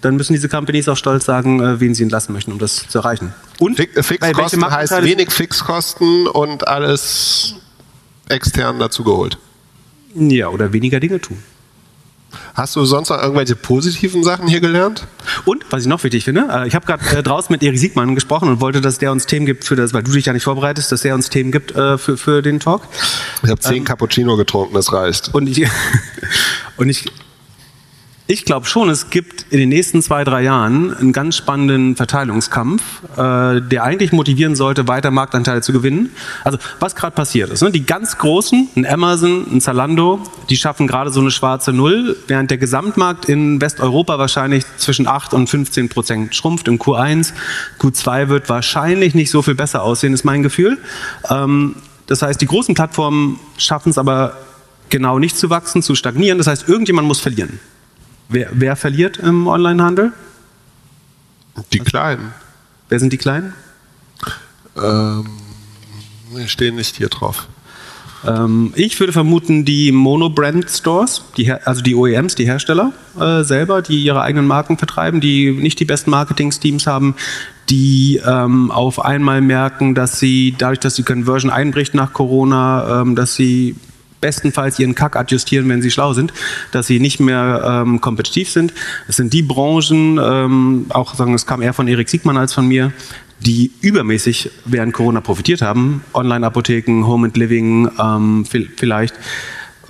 dann 0.00 0.16
müssen 0.16 0.32
diese 0.32 0.48
Companies 0.48 0.88
auch 0.88 0.96
stolz 0.96 1.24
sagen, 1.24 1.60
äh, 1.60 1.80
wen 1.80 1.94
sie 1.94 2.02
entlassen 2.02 2.32
möchten, 2.32 2.52
um 2.52 2.58
das 2.58 2.88
zu 2.88 2.98
erreichen. 2.98 3.34
Und 3.58 3.76
Fixkosten 3.76 4.64
heißt 4.64 5.02
wenig 5.02 5.30
Fixkosten 5.30 6.26
und 6.26 6.68
alles 6.68 7.54
extern 8.28 8.78
dazugeholt. 8.78 9.38
Ja, 10.14 10.48
oder 10.48 10.72
weniger 10.72 11.00
Dinge 11.00 11.20
tun. 11.20 11.38
Hast 12.54 12.76
du 12.76 12.84
sonst 12.84 13.08
noch 13.08 13.22
irgendwelche 13.22 13.56
positiven 13.56 14.22
Sachen 14.22 14.48
hier 14.48 14.60
gelernt? 14.60 15.06
Und, 15.44 15.64
was 15.70 15.82
ich 15.82 15.88
noch 15.88 16.02
wichtig 16.04 16.24
finde, 16.24 16.48
äh, 16.50 16.68
ich 16.68 16.74
habe 16.74 16.84
gerade 16.84 17.04
äh, 17.16 17.22
draußen 17.22 17.50
mit 17.52 17.62
Erik 17.62 17.78
Siegmann 17.78 18.14
gesprochen 18.14 18.48
und 18.48 18.60
wollte, 18.60 18.80
dass 18.80 18.98
der 18.98 19.12
uns 19.12 19.26
Themen 19.26 19.46
gibt 19.46 19.64
für 19.64 19.76
das, 19.76 19.94
weil 19.94 20.02
du 20.02 20.12
dich 20.12 20.26
ja 20.26 20.32
nicht 20.32 20.42
vorbereitest, 20.42 20.92
dass 20.92 21.02
der 21.02 21.14
uns 21.14 21.30
Themen 21.30 21.52
gibt 21.52 21.74
äh, 21.74 21.96
für, 21.96 22.18
für 22.18 22.42
den 22.42 22.60
Talk. 22.60 22.82
Ich 23.42 23.48
habe 23.48 23.60
zehn 23.60 23.78
ähm, 23.78 23.84
Cappuccino 23.84 24.36
getrunken, 24.36 24.74
das 24.74 24.92
reicht. 24.92 25.34
Und 25.34 25.48
ich, 25.48 25.66
und 26.76 26.88
ich 26.90 27.06
ich 28.30 28.44
glaube 28.44 28.66
schon, 28.66 28.90
es 28.90 29.08
gibt 29.08 29.46
in 29.48 29.58
den 29.58 29.70
nächsten 29.70 30.02
zwei, 30.02 30.22
drei 30.22 30.42
Jahren 30.42 30.94
einen 30.94 31.14
ganz 31.14 31.34
spannenden 31.34 31.96
Verteilungskampf, 31.96 32.82
äh, 33.16 33.62
der 33.62 33.84
eigentlich 33.84 34.12
motivieren 34.12 34.54
sollte, 34.54 34.86
weiter 34.86 35.10
Marktanteile 35.10 35.62
zu 35.62 35.72
gewinnen. 35.72 36.10
Also 36.44 36.58
was 36.78 36.94
gerade 36.94 37.16
passiert 37.16 37.48
ist, 37.50 37.62
ne? 37.62 37.70
die 37.70 37.86
ganz 37.86 38.18
Großen, 38.18 38.68
ein 38.76 38.84
Amazon, 38.84 39.46
ein 39.50 39.62
Zalando, 39.62 40.20
die 40.50 40.58
schaffen 40.58 40.86
gerade 40.86 41.10
so 41.10 41.20
eine 41.20 41.30
schwarze 41.30 41.72
Null, 41.72 42.18
während 42.26 42.50
der 42.50 42.58
Gesamtmarkt 42.58 43.24
in 43.24 43.62
Westeuropa 43.62 44.18
wahrscheinlich 44.18 44.64
zwischen 44.76 45.06
8 45.06 45.32
und 45.32 45.48
15 45.48 45.88
Prozent 45.88 46.34
schrumpft 46.34 46.68
im 46.68 46.78
Q1. 46.78 47.32
Q2 47.80 48.28
wird 48.28 48.50
wahrscheinlich 48.50 49.14
nicht 49.14 49.30
so 49.30 49.40
viel 49.40 49.54
besser 49.54 49.82
aussehen, 49.82 50.12
ist 50.12 50.24
mein 50.24 50.42
Gefühl. 50.42 50.76
Ähm, 51.30 51.76
das 52.06 52.20
heißt, 52.20 52.38
die 52.42 52.46
großen 52.46 52.74
Plattformen 52.74 53.40
schaffen 53.56 53.88
es 53.88 53.96
aber 53.96 54.36
genau 54.90 55.18
nicht 55.18 55.38
zu 55.38 55.48
wachsen, 55.48 55.82
zu 55.82 55.94
stagnieren. 55.94 56.36
Das 56.36 56.46
heißt, 56.46 56.68
irgendjemand 56.68 57.08
muss 57.08 57.20
verlieren. 57.20 57.58
Wer, 58.28 58.48
wer 58.52 58.76
verliert 58.76 59.16
im 59.16 59.46
Onlinehandel? 59.46 60.12
Die 61.72 61.78
Kleinen. 61.80 62.32
Wer 62.88 63.00
sind 63.00 63.12
die 63.12 63.18
Kleinen? 63.18 63.54
Ähm, 64.76 65.26
stehen 66.46 66.76
nicht 66.76 66.96
hier 66.96 67.08
drauf. 67.08 67.48
Ähm, 68.26 68.72
ich 68.74 68.98
würde 68.98 69.12
vermuten, 69.12 69.64
die 69.64 69.92
Monobrand-Stores, 69.92 71.24
also 71.64 71.82
die 71.82 71.94
OEMs, 71.94 72.34
die 72.34 72.46
Hersteller 72.46 72.92
äh, 73.18 73.42
selber, 73.44 73.80
die 73.82 74.02
ihre 74.02 74.22
eigenen 74.22 74.46
Marken 74.46 74.76
vertreiben, 74.76 75.20
die 75.20 75.52
nicht 75.52 75.80
die 75.80 75.84
besten 75.84 76.10
Marketing-Teams 76.10 76.86
haben, 76.86 77.14
die 77.70 78.20
ähm, 78.24 78.70
auf 78.70 79.04
einmal 79.04 79.40
merken, 79.40 79.94
dass 79.94 80.18
sie 80.18 80.54
dadurch, 80.56 80.80
dass 80.80 80.94
die 80.94 81.02
Conversion 81.02 81.50
einbricht 81.50 81.94
nach 81.94 82.12
Corona, 82.12 83.02
ähm, 83.02 83.14
dass 83.14 83.34
sie 83.34 83.76
bestenfalls 84.20 84.78
ihren 84.78 84.94
Kack 84.94 85.16
adjustieren, 85.16 85.68
wenn 85.68 85.82
sie 85.82 85.90
schlau 85.90 86.12
sind, 86.12 86.32
dass 86.72 86.86
sie 86.86 87.00
nicht 87.00 87.20
mehr 87.20 87.84
ähm, 87.86 88.00
kompetitiv 88.00 88.50
sind. 88.50 88.72
Es 89.06 89.16
sind 89.16 89.32
die 89.32 89.42
Branchen, 89.42 90.18
ähm, 90.22 90.86
auch 90.90 91.14
sagen, 91.14 91.34
es 91.34 91.46
kam 91.46 91.62
eher 91.62 91.72
von 91.72 91.88
Erik 91.88 92.08
Siegmann 92.08 92.36
als 92.36 92.54
von 92.54 92.66
mir, 92.66 92.92
die 93.40 93.70
übermäßig 93.80 94.50
während 94.64 94.92
Corona 94.92 95.20
profitiert 95.20 95.62
haben. 95.62 96.02
Online-Apotheken, 96.14 97.04
Home 97.06 97.28
and 97.28 97.36
Living 97.36 97.88
ähm, 97.98 98.44
vielleicht. 98.76 99.14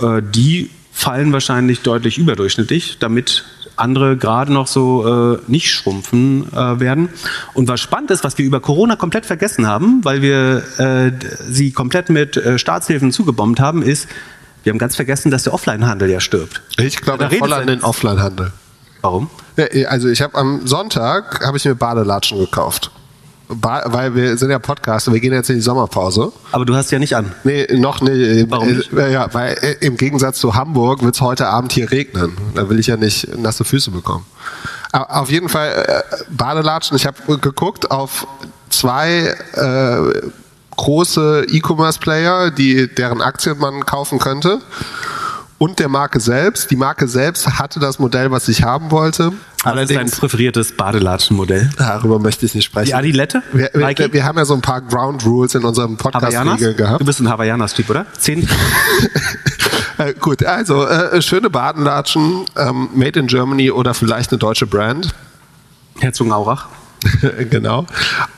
Äh, 0.01 0.23
die 0.23 0.71
fallen 0.93 1.33
wahrscheinlich 1.33 1.81
deutlich 1.81 2.19
überdurchschnittlich, 2.19 2.99
damit 2.99 3.45
andere 3.81 4.17
gerade 4.17 4.53
noch 4.53 4.67
so 4.67 5.35
äh, 5.35 5.39
nicht 5.47 5.71
schrumpfen 5.71 6.53
äh, 6.53 6.81
werden. 6.81 7.09
Und 7.55 7.69
was 7.69 7.81
spannend 7.81 8.11
ist, 8.11 8.25
was 8.25 8.39
wir 8.39 8.45
über 8.45 8.61
Corona 8.61 8.97
komplett 8.97 9.27
vergessen 9.27 9.67
haben, 9.67 10.05
weil 10.05 10.23
wir 10.23 10.63
äh, 10.79 11.13
sie 11.49 11.73
komplett 11.73 12.11
mit 12.11 12.37
äh, 12.37 12.59
Staatshilfen 12.59 13.13
zugebombt 13.13 13.61
haben, 13.61 13.83
ist, 13.83 14.09
wir 14.63 14.71
haben 14.71 14.79
ganz 14.79 14.97
vergessen, 14.97 15.31
dass 15.31 15.45
der 15.45 15.55
Offline-Handel 15.55 16.11
ja 16.11 16.21
stirbt. 16.21 16.63
Ich 16.79 17.01
glaube 17.01 17.29
voll 17.31 17.53
an 17.53 17.67
den 17.67 17.83
Offline-Handel. 17.83 18.53
Warum? 19.01 19.31
Ja, 19.57 19.89
Also 19.89 20.09
ich 20.09 20.21
habe 20.21 20.35
am 20.37 20.67
Sonntag 20.67 21.45
habe 21.47 21.57
ich 21.57 21.65
mir 21.65 21.75
Badelatschen 21.75 22.39
gekauft. 22.39 22.91
Weil 23.49 24.15
wir 24.15 24.37
sind 24.37 24.51
ja 24.51 24.59
Podcaster, 24.59 25.11
wir 25.13 25.21
gehen 25.21 25.33
jetzt 25.33 25.49
in 25.49 25.57
die 25.57 25.63
Sommerpause. 25.63 26.33
Aber 26.53 26.67
du 26.67 26.75
hast 26.75 26.91
ja 26.91 26.99
nicht 26.99 27.17
an. 27.17 27.33
Nee, 27.45 27.67
noch 27.73 28.03
nicht. 28.03 28.51
Warum 28.51 28.69
nicht? 28.77 28.93
Äh, 28.93 29.13
Ja, 29.13 29.33
weil 29.33 29.55
äh, 29.63 29.77
im 29.81 29.97
Gegensatz 29.97 30.39
zu 30.39 30.55
Hamburg 30.55 31.03
wird 31.03 31.15
es 31.15 31.21
heute 31.23 31.49
Abend 31.49 31.73
hier 31.73 31.91
regnen. 31.91 32.37
Da 32.55 32.69
will 32.69 32.79
ich 32.79 32.89
ja 32.89 32.97
nicht 32.99 33.37
nasse 33.39 33.65
Füße 33.65 33.91
bekommen. 33.91 34.27
Aber 34.93 35.21
auf 35.21 35.31
jeden 35.31 35.49
Fall 35.49 35.71
äh, 35.71 36.03
Badelatschen. 36.31 36.97
Ich 36.97 37.07
habe 37.07 37.39
geguckt 37.39 37.91
auf 37.91 38.27
zwei 38.69 39.35
äh, 39.55 40.29
große 40.77 41.47
E-Commerce-Player, 41.49 42.51
die 42.51 42.87
deren 42.95 43.23
Aktien 43.23 43.59
man 43.59 43.85
kaufen 43.87 44.19
könnte. 44.19 44.61
Und 45.59 45.81
der 45.81 45.89
Marke 45.89 46.21
selbst. 46.21 46.71
Die 46.71 46.77
Marke 46.77 47.09
selbst 47.09 47.59
hatte 47.59 47.81
das 47.81 47.99
Modell, 47.99 48.31
was 48.31 48.49
ich 48.49 48.63
haben 48.63 48.93
wollte. 48.93 49.33
Ist 49.65 49.91
dein 49.91 50.09
präferiertes 50.09 50.77
Badelatschenmodell? 50.77 51.69
darüber 51.77 52.21
möchte 52.21 52.47
ich 52.47 52.55
nicht 52.55 52.65
sprechen. 52.65 52.87
Die 52.87 52.95
Adilette? 52.95 53.43
Wir, 53.53 53.71
wir, 53.75 54.13
wir 54.13 54.25
haben 54.25 54.39
ja 54.39 54.45
so 54.45 54.55
ein 54.55 54.61
paar 54.61 54.81
Ground 54.81 55.27
Rules 55.27 55.57
in 55.57 55.65
unserem? 55.65 55.97
Podcast-Regeln 55.97 56.77
gehabt. 56.77 57.01
Du 57.01 57.05
bist 57.05 57.21
ein 57.21 57.29
Hawaiianas-Typ, 57.29 57.91
oder? 57.91 58.07
Zehn? 58.19 58.49
Äh, 59.99 60.15
gut, 60.15 60.45
also 60.45 60.87
äh, 60.87 61.21
schöne 61.21 61.51
Badenlatschen, 61.51 62.45
ähm, 62.57 62.89
made 62.95 63.19
in 63.19 63.27
Germany 63.27 63.73
oder 63.73 63.95
vielleicht 63.95 64.31
eine 64.31 64.39
deutsche 64.39 64.65
Brand. 64.65 65.13
Herzogenaurach. 65.99 66.69
genau. 67.51 67.87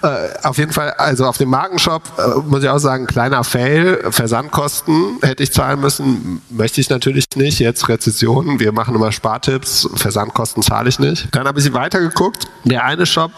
Äh, 0.03 0.29
auf 0.43 0.59
jeden 0.59 0.73
Fall, 0.73 0.91
also 0.93 1.27
auf 1.27 1.39
dem 1.39 1.51
Markenshop 1.51 2.03
äh, 2.19 2.41
muss 2.49 2.63
ich 2.63 2.69
auch 2.69 2.79
sagen, 2.79 3.07
kleiner 3.07 3.45
Fail. 3.45 4.05
Versandkosten 4.11 5.19
hätte 5.23 5.43
ich 5.43 5.53
zahlen 5.53 5.81
müssen, 5.81 6.43
möchte 6.51 6.81
ich 6.81 6.91
natürlich 6.91 7.25
nicht. 7.37 7.59
Jetzt 7.59 7.89
Rezession, 7.89 8.61
wir 8.61 8.73
machen 8.73 8.95
immer 8.95 9.13
Spartipps, 9.13 9.89
Versandkosten 9.95 10.63
zahle 10.63 10.89
ich 10.89 10.99
nicht. 10.99 11.29
Dann 11.33 11.47
habe 11.47 11.61
ich 11.61 11.73
weitergeguckt. 11.73 12.49
Der 12.65 12.85
eine 12.85 13.07
Shop 13.07 13.33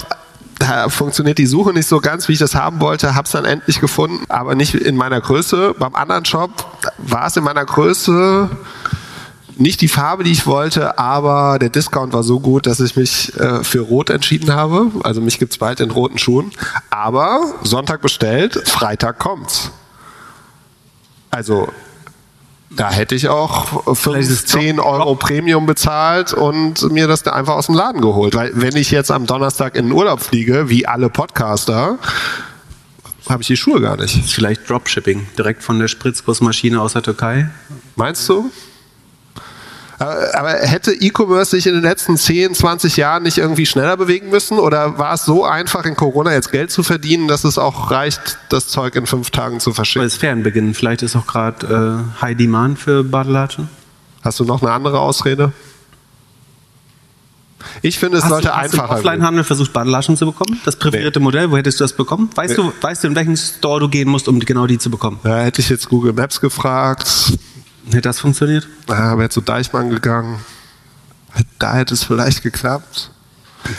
da 0.58 0.88
funktioniert 0.88 1.38
die 1.38 1.46
Suche 1.46 1.72
nicht 1.72 1.88
so 1.88 2.00
ganz, 2.00 2.28
wie 2.28 2.34
ich 2.34 2.38
das 2.38 2.54
haben 2.54 2.80
wollte, 2.80 3.14
habe 3.14 3.26
es 3.26 3.32
dann 3.32 3.44
endlich 3.44 3.80
gefunden, 3.80 4.24
aber 4.28 4.54
nicht 4.54 4.74
in 4.74 4.96
meiner 4.96 5.20
Größe. 5.20 5.74
Beim 5.78 5.94
anderen 5.96 6.24
Shop 6.24 6.50
war 6.98 7.26
es 7.26 7.36
in 7.36 7.42
meiner 7.42 7.64
Größe 7.64 8.48
nicht 9.62 9.80
die 9.80 9.88
Farbe, 9.88 10.24
die 10.24 10.32
ich 10.32 10.46
wollte, 10.46 10.98
aber 10.98 11.58
der 11.58 11.70
Discount 11.70 12.12
war 12.12 12.22
so 12.22 12.40
gut, 12.40 12.66
dass 12.66 12.80
ich 12.80 12.96
mich 12.96 13.34
äh, 13.38 13.64
für 13.64 13.80
Rot 13.80 14.10
entschieden 14.10 14.52
habe. 14.54 14.90
Also 15.04 15.20
mich 15.20 15.38
gibt's 15.38 15.58
bald 15.58 15.80
in 15.80 15.90
roten 15.90 16.18
Schuhen. 16.18 16.50
Aber 16.90 17.54
Sonntag 17.62 18.02
bestellt, 18.02 18.68
Freitag 18.68 19.18
kommt's. 19.18 19.70
Also 21.30 21.68
da 22.70 22.90
hätte 22.90 23.14
ich 23.14 23.28
auch 23.28 23.94
5, 23.94 24.44
10 24.46 24.80
Euro 24.80 25.14
Premium 25.14 25.66
bezahlt 25.66 26.32
und 26.32 26.90
mir 26.90 27.06
das 27.06 27.22
da 27.22 27.32
einfach 27.32 27.54
aus 27.54 27.66
dem 27.66 27.74
Laden 27.74 28.00
geholt. 28.00 28.34
Weil 28.34 28.52
wenn 28.54 28.76
ich 28.76 28.90
jetzt 28.90 29.10
am 29.10 29.26
Donnerstag 29.26 29.76
in 29.76 29.86
den 29.86 29.92
Urlaub 29.92 30.20
fliege, 30.20 30.68
wie 30.68 30.86
alle 30.86 31.10
Podcaster, 31.10 31.98
habe 33.28 33.42
ich 33.42 33.48
die 33.48 33.56
Schuhe 33.56 33.80
gar 33.80 33.96
nicht. 33.96 34.24
Vielleicht 34.30 34.68
Dropshipping, 34.68 35.26
direkt 35.38 35.62
von 35.62 35.78
der 35.78 35.88
Spritzgussmaschine 35.88 36.80
aus 36.80 36.94
der 36.94 37.02
Türkei. 37.02 37.50
Meinst 37.94 38.28
du? 38.28 38.50
Aber 39.98 40.34
aber 40.34 40.50
hätte 40.54 40.92
E-Commerce 40.92 41.52
sich 41.52 41.66
in 41.66 41.74
den 41.74 41.82
letzten 41.82 42.16
10, 42.16 42.54
20 42.54 42.96
Jahren 42.96 43.22
nicht 43.22 43.38
irgendwie 43.38 43.66
schneller 43.66 43.96
bewegen 43.96 44.30
müssen? 44.30 44.58
Oder 44.58 44.98
war 44.98 45.14
es 45.14 45.24
so 45.24 45.44
einfach, 45.44 45.84
in 45.84 45.94
Corona 45.96 46.32
jetzt 46.32 46.50
Geld 46.50 46.70
zu 46.70 46.82
verdienen, 46.82 47.28
dass 47.28 47.44
es 47.44 47.58
auch 47.58 47.90
reicht, 47.90 48.38
das 48.48 48.68
Zeug 48.68 48.94
in 48.96 49.06
fünf 49.06 49.30
Tagen 49.30 49.60
zu 49.60 49.70
Weil 49.70 49.74
verschicken? 49.74 50.06
es 50.06 50.16
Ferienbeginn. 50.16 50.74
Vielleicht 50.74 51.02
ist 51.02 51.14
auch 51.16 51.26
gerade 51.26 52.04
äh, 52.18 52.22
High 52.22 52.36
Demand 52.36 52.78
für 52.78 53.04
Badelatschen. 53.04 53.68
Hast 54.22 54.40
du 54.40 54.44
noch 54.44 54.62
eine 54.62 54.72
andere 54.72 55.00
Ausrede? 55.00 55.52
Ich 57.80 57.98
finde, 57.98 58.18
es 58.18 58.24
Hast 58.24 58.30
sollte 58.30 58.48
du, 58.48 58.54
hast 58.54 58.72
du 58.72 58.76
im 58.76 58.80
einfacher 58.80 58.88
werden. 58.96 58.98
Offline-Handel 59.06 59.44
versucht, 59.44 59.72
Badelatschen 59.72 60.16
zu 60.16 60.26
bekommen? 60.26 60.60
Das 60.64 60.76
präferierte 60.76 61.20
Modell, 61.20 61.50
wo 61.50 61.56
hättest 61.56 61.80
du 61.80 61.84
das 61.84 61.92
bekommen? 61.92 62.28
Weißt, 62.34 62.58
du, 62.58 62.72
weißt 62.80 63.04
du, 63.04 63.08
in 63.08 63.14
welchen 63.14 63.36
Store 63.36 63.80
du 63.80 63.88
gehen 63.88 64.08
musst, 64.08 64.28
um 64.28 64.40
genau 64.40 64.66
die 64.66 64.78
zu 64.78 64.90
bekommen? 64.90 65.20
Da 65.22 65.40
hätte 65.40 65.60
ich 65.60 65.68
jetzt 65.68 65.88
Google 65.88 66.12
Maps 66.12 66.40
gefragt, 66.40 67.08
Hätte 67.86 68.02
das 68.02 68.20
funktioniert? 68.20 68.68
da 68.86 69.18
wäre 69.18 69.28
zu 69.28 69.40
Deichmann 69.40 69.90
gegangen. 69.90 70.38
Da 71.58 71.74
hätte 71.74 71.94
es 71.94 72.04
vielleicht 72.04 72.42
geklappt. 72.42 73.10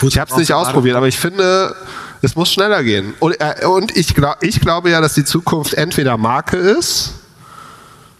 Ich 0.02 0.18
habe 0.18 0.30
es 0.30 0.36
nicht 0.36 0.52
ausprobiert, 0.52 0.96
aber 0.96 1.08
ich 1.08 1.18
finde, 1.18 1.74
es 2.22 2.34
muss 2.36 2.52
schneller 2.52 2.82
gehen. 2.82 3.14
Und, 3.20 3.34
äh, 3.40 3.66
und 3.66 3.96
ich, 3.96 4.14
glaub, 4.14 4.42
ich 4.42 4.60
glaube 4.60 4.90
ja, 4.90 5.00
dass 5.00 5.14
die 5.14 5.24
Zukunft 5.24 5.74
entweder 5.74 6.16
Marke 6.16 6.56
ist, 6.56 7.14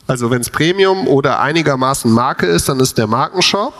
also 0.06 0.30
wenn 0.30 0.42
es 0.42 0.50
Premium 0.50 1.08
oder 1.08 1.40
einigermaßen 1.40 2.10
Marke 2.10 2.46
ist, 2.46 2.68
dann 2.68 2.80
ist 2.80 2.98
der 2.98 3.06
Markenshop 3.06 3.74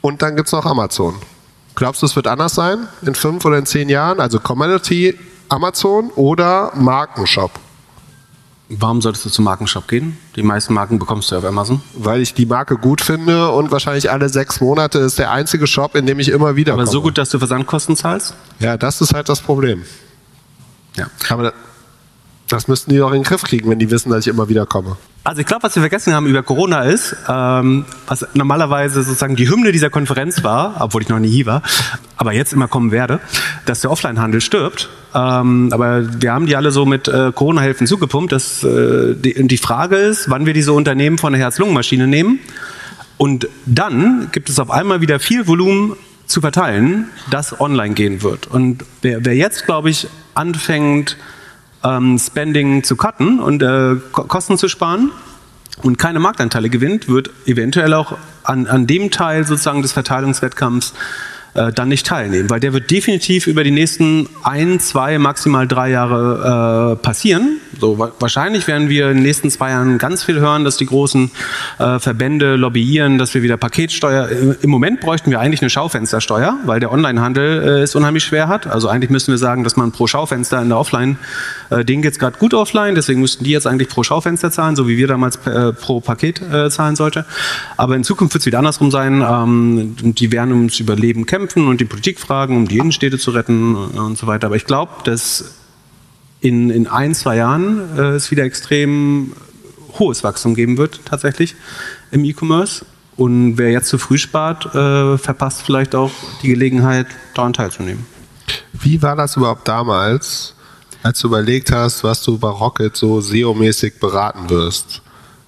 und 0.00 0.20
dann 0.22 0.34
gibt 0.34 0.48
es 0.48 0.52
noch 0.52 0.66
Amazon. 0.66 1.14
Glaubst 1.76 2.02
du, 2.02 2.06
es 2.06 2.16
wird 2.16 2.26
anders 2.26 2.54
sein 2.54 2.88
in 3.02 3.14
fünf 3.14 3.44
oder 3.44 3.58
in 3.58 3.66
zehn 3.66 3.88
Jahren? 3.88 4.20
Also 4.20 4.40
Commodity 4.40 5.18
Amazon 5.48 6.10
oder 6.10 6.72
Markenshop? 6.74 7.52
Warum 8.70 9.02
solltest 9.02 9.26
du 9.26 9.30
zum 9.30 9.44
Markenshop 9.44 9.86
gehen? 9.88 10.16
Die 10.36 10.42
meisten 10.42 10.72
Marken 10.72 10.98
bekommst 10.98 11.30
du 11.30 11.36
auf 11.36 11.44
Amazon. 11.44 11.82
Weil 11.94 12.22
ich 12.22 12.32
die 12.32 12.46
Marke 12.46 12.76
gut 12.76 13.02
finde 13.02 13.50
und 13.50 13.70
wahrscheinlich 13.70 14.10
alle 14.10 14.28
sechs 14.30 14.60
Monate 14.60 15.00
ist 15.00 15.18
der 15.18 15.30
einzige 15.32 15.66
Shop, 15.66 15.94
in 15.94 16.06
dem 16.06 16.18
ich 16.18 16.30
immer 16.30 16.56
wieder 16.56 16.72
Aber 16.72 16.84
komme. 16.84 16.92
so 16.92 17.02
gut, 17.02 17.18
dass 17.18 17.28
du 17.28 17.38
Versandkosten 17.38 17.94
zahlst? 17.94 18.34
Ja, 18.60 18.76
das 18.78 19.00
ist 19.02 19.12
halt 19.12 19.28
das 19.28 19.40
Problem. 19.42 19.82
Ja. 20.96 21.08
Aber 21.28 21.42
da- 21.44 21.52
das 22.48 22.66
müssten 22.68 22.90
die 22.90 22.96
doch 22.98 23.08
in 23.08 23.14
den 23.20 23.22
Griff 23.24 23.42
kriegen, 23.42 23.68
wenn 23.68 23.78
die 23.78 23.90
wissen, 23.90 24.10
dass 24.10 24.20
ich 24.20 24.28
immer 24.28 24.48
wieder 24.48 24.64
komme. 24.64 24.96
Also 25.26 25.40
ich 25.40 25.46
glaube, 25.46 25.62
was 25.62 25.74
wir 25.74 25.80
vergessen 25.80 26.12
haben 26.12 26.26
über 26.26 26.42
Corona 26.42 26.82
ist, 26.82 27.16
ähm, 27.26 27.86
was 28.06 28.26
normalerweise 28.34 29.02
sozusagen 29.02 29.36
die 29.36 29.48
Hymne 29.48 29.72
dieser 29.72 29.88
Konferenz 29.88 30.44
war, 30.44 30.76
obwohl 30.80 31.00
ich 31.00 31.08
noch 31.08 31.18
nie 31.18 31.30
hier 31.30 31.46
war, 31.46 31.62
aber 32.18 32.34
jetzt 32.34 32.52
immer 32.52 32.68
kommen 32.68 32.90
werde, 32.90 33.20
dass 33.64 33.80
der 33.80 33.90
Offline-Handel 33.90 34.42
stirbt. 34.42 34.90
Ähm, 35.14 35.70
aber 35.72 36.20
wir 36.20 36.30
haben 36.30 36.44
die 36.44 36.56
alle 36.56 36.72
so 36.72 36.84
mit 36.84 37.08
äh, 37.08 37.32
Corona-Hilfen 37.34 37.86
zugepumpt. 37.86 38.32
Das, 38.32 38.62
äh, 38.64 39.14
die, 39.14 39.46
die 39.48 39.56
Frage 39.56 39.96
ist, 39.96 40.28
wann 40.28 40.44
wir 40.44 40.52
diese 40.52 40.74
Unternehmen 40.74 41.16
von 41.16 41.32
der 41.32 41.40
Herz-Lungen-Maschine 41.40 42.06
nehmen. 42.06 42.40
Und 43.16 43.48
dann 43.64 44.28
gibt 44.30 44.50
es 44.50 44.58
auf 44.58 44.70
einmal 44.70 45.00
wieder 45.00 45.20
viel 45.20 45.46
Volumen 45.46 45.96
zu 46.26 46.42
verteilen, 46.42 47.08
das 47.30 47.58
online 47.58 47.94
gehen 47.94 48.22
wird. 48.22 48.46
Und 48.46 48.84
wer, 49.00 49.24
wer 49.24 49.34
jetzt, 49.34 49.64
glaube 49.64 49.88
ich, 49.88 50.06
anfängt, 50.34 51.16
ähm, 51.84 52.18
Spending 52.18 52.82
zu 52.82 52.96
cutten 52.96 53.40
und 53.40 53.62
äh, 53.62 53.96
Ko- 54.12 54.24
Kosten 54.24 54.58
zu 54.58 54.68
sparen 54.68 55.10
und 55.82 55.98
keine 55.98 56.20
Marktanteile 56.20 56.70
gewinnt, 56.70 57.08
wird 57.08 57.30
eventuell 57.46 57.94
auch 57.94 58.16
an, 58.42 58.66
an 58.66 58.86
dem 58.86 59.10
Teil 59.10 59.46
sozusagen 59.46 59.82
des 59.82 59.92
Verteilungswettkampfs 59.92 60.94
äh, 61.54 61.72
dann 61.72 61.88
nicht 61.88 62.06
teilnehmen, 62.06 62.50
weil 62.50 62.60
der 62.60 62.72
wird 62.72 62.90
definitiv 62.90 63.46
über 63.46 63.64
die 63.64 63.70
nächsten 63.70 64.28
ein, 64.42 64.80
zwei, 64.80 65.18
maximal 65.18 65.68
drei 65.68 65.90
Jahre 65.90 66.94
äh, 66.94 67.02
passieren. 67.02 67.58
So, 67.80 67.98
wa 67.98 68.12
wahrscheinlich 68.18 68.66
werden 68.66 68.88
wir 68.88 69.10
in 69.10 69.18
den 69.18 69.22
nächsten 69.22 69.50
zwei 69.50 69.70
Jahren 69.70 69.98
ganz 69.98 70.22
viel 70.22 70.40
hören, 70.40 70.64
dass 70.64 70.76
die 70.76 70.86
großen 70.86 71.30
äh, 71.78 71.98
Verbände 71.98 72.56
lobbyieren, 72.56 73.18
dass 73.18 73.34
wir 73.34 73.42
wieder 73.42 73.56
Paketsteuer. 73.56 74.28
Im 74.28 74.74
im 74.74 74.80
Moment 74.80 75.00
bräuchten 75.00 75.30
wir 75.30 75.40
eigentlich 75.40 75.60
eine 75.62 75.70
Schaufenstersteuer, 75.70 76.58
weil 76.64 76.80
der 76.80 76.90
Onlinehandel 76.90 77.62
äh, 77.62 77.82
es 77.82 77.94
unheimlich 77.94 78.24
schwer 78.24 78.48
hat. 78.48 78.66
Also 78.66 78.88
eigentlich 78.88 79.10
müssten 79.10 79.30
wir 79.30 79.38
sagen, 79.38 79.62
dass 79.62 79.76
man 79.76 79.92
pro 79.92 80.06
Schaufenster 80.06 80.60
in 80.60 80.68
der 80.68 80.78
Offline, 80.78 81.16
äh, 81.70 81.84
denen 81.84 82.02
geht's 82.02 82.18
gerade 82.18 82.38
gut 82.38 82.54
offline, 82.54 82.94
deswegen 82.94 83.20
müssten 83.20 83.44
die 83.44 83.50
jetzt 83.50 83.66
eigentlich 83.66 83.88
pro 83.88 84.02
Schaufenster 84.02 84.50
zahlen, 84.50 84.74
so 84.74 84.88
wie 84.88 84.96
wir 84.96 85.06
damals 85.06 85.36
äh, 85.46 85.72
pro 85.72 86.00
Paket 86.00 86.42
äh, 86.42 86.70
zahlen 86.70 86.96
sollte. 86.96 87.24
Aber 87.76 87.94
in 87.94 88.04
Zukunft 88.04 88.34
wird 88.34 88.40
es 88.40 88.46
wieder 88.46 88.58
andersrum 88.58 88.90
sein. 88.90 89.22
Ähm, 89.22 89.96
die 89.96 90.32
werden 90.32 90.52
ums 90.52 90.80
Überleben 90.80 91.26
kämpfen 91.26 91.68
und 91.68 91.80
die 91.80 91.84
Politik 91.84 92.18
fragen, 92.18 92.56
um 92.56 92.66
die 92.66 92.78
Innenstädte 92.78 93.18
zu 93.18 93.30
retten 93.30 93.74
äh, 93.74 93.98
und 93.98 94.18
so 94.18 94.26
weiter. 94.26 94.46
Aber 94.46 94.56
ich 94.56 94.64
glaube, 94.64 94.90
dass 95.04 95.54
in, 96.44 96.68
in 96.68 96.86
ein, 96.86 97.14
zwei 97.14 97.36
Jahren 97.36 97.96
äh, 97.96 98.10
es 98.10 98.30
wieder 98.30 98.44
extrem 98.44 99.32
hohes 99.98 100.22
Wachstum 100.24 100.54
geben 100.54 100.76
wird, 100.76 101.00
tatsächlich 101.06 101.54
im 102.10 102.22
E-Commerce. 102.24 102.84
Und 103.16 103.56
wer 103.56 103.70
jetzt 103.70 103.88
zu 103.88 103.96
früh 103.96 104.18
spart, 104.18 104.66
äh, 104.74 105.16
verpasst 105.16 105.62
vielleicht 105.62 105.94
auch 105.94 106.10
die 106.42 106.48
Gelegenheit, 106.48 107.06
daran 107.32 107.54
teilzunehmen. 107.54 108.04
Wie 108.74 109.00
war 109.00 109.16
das 109.16 109.36
überhaupt 109.36 109.66
damals, 109.66 110.54
als 111.02 111.20
du 111.20 111.28
überlegt 111.28 111.72
hast, 111.72 112.04
was 112.04 112.22
du 112.22 112.36
bei 112.36 112.48
Rocket 112.48 112.94
so 112.94 113.20
SEO-mäßig 113.20 113.98
beraten 113.98 114.50
wirst? 114.50 115.00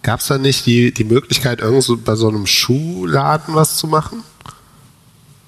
Gab 0.03 0.21
es 0.21 0.29
da 0.29 0.39
nicht 0.39 0.65
die, 0.65 0.95
die 0.95 1.05
Möglichkeit, 1.05 1.61
irgend 1.61 1.83
so 1.83 1.99
bei 1.99 2.15
so 2.15 2.29
einem 2.29 2.47
Schuhladen 2.47 3.55
was 3.55 3.77
zu 3.77 3.87
machen? 3.87 4.23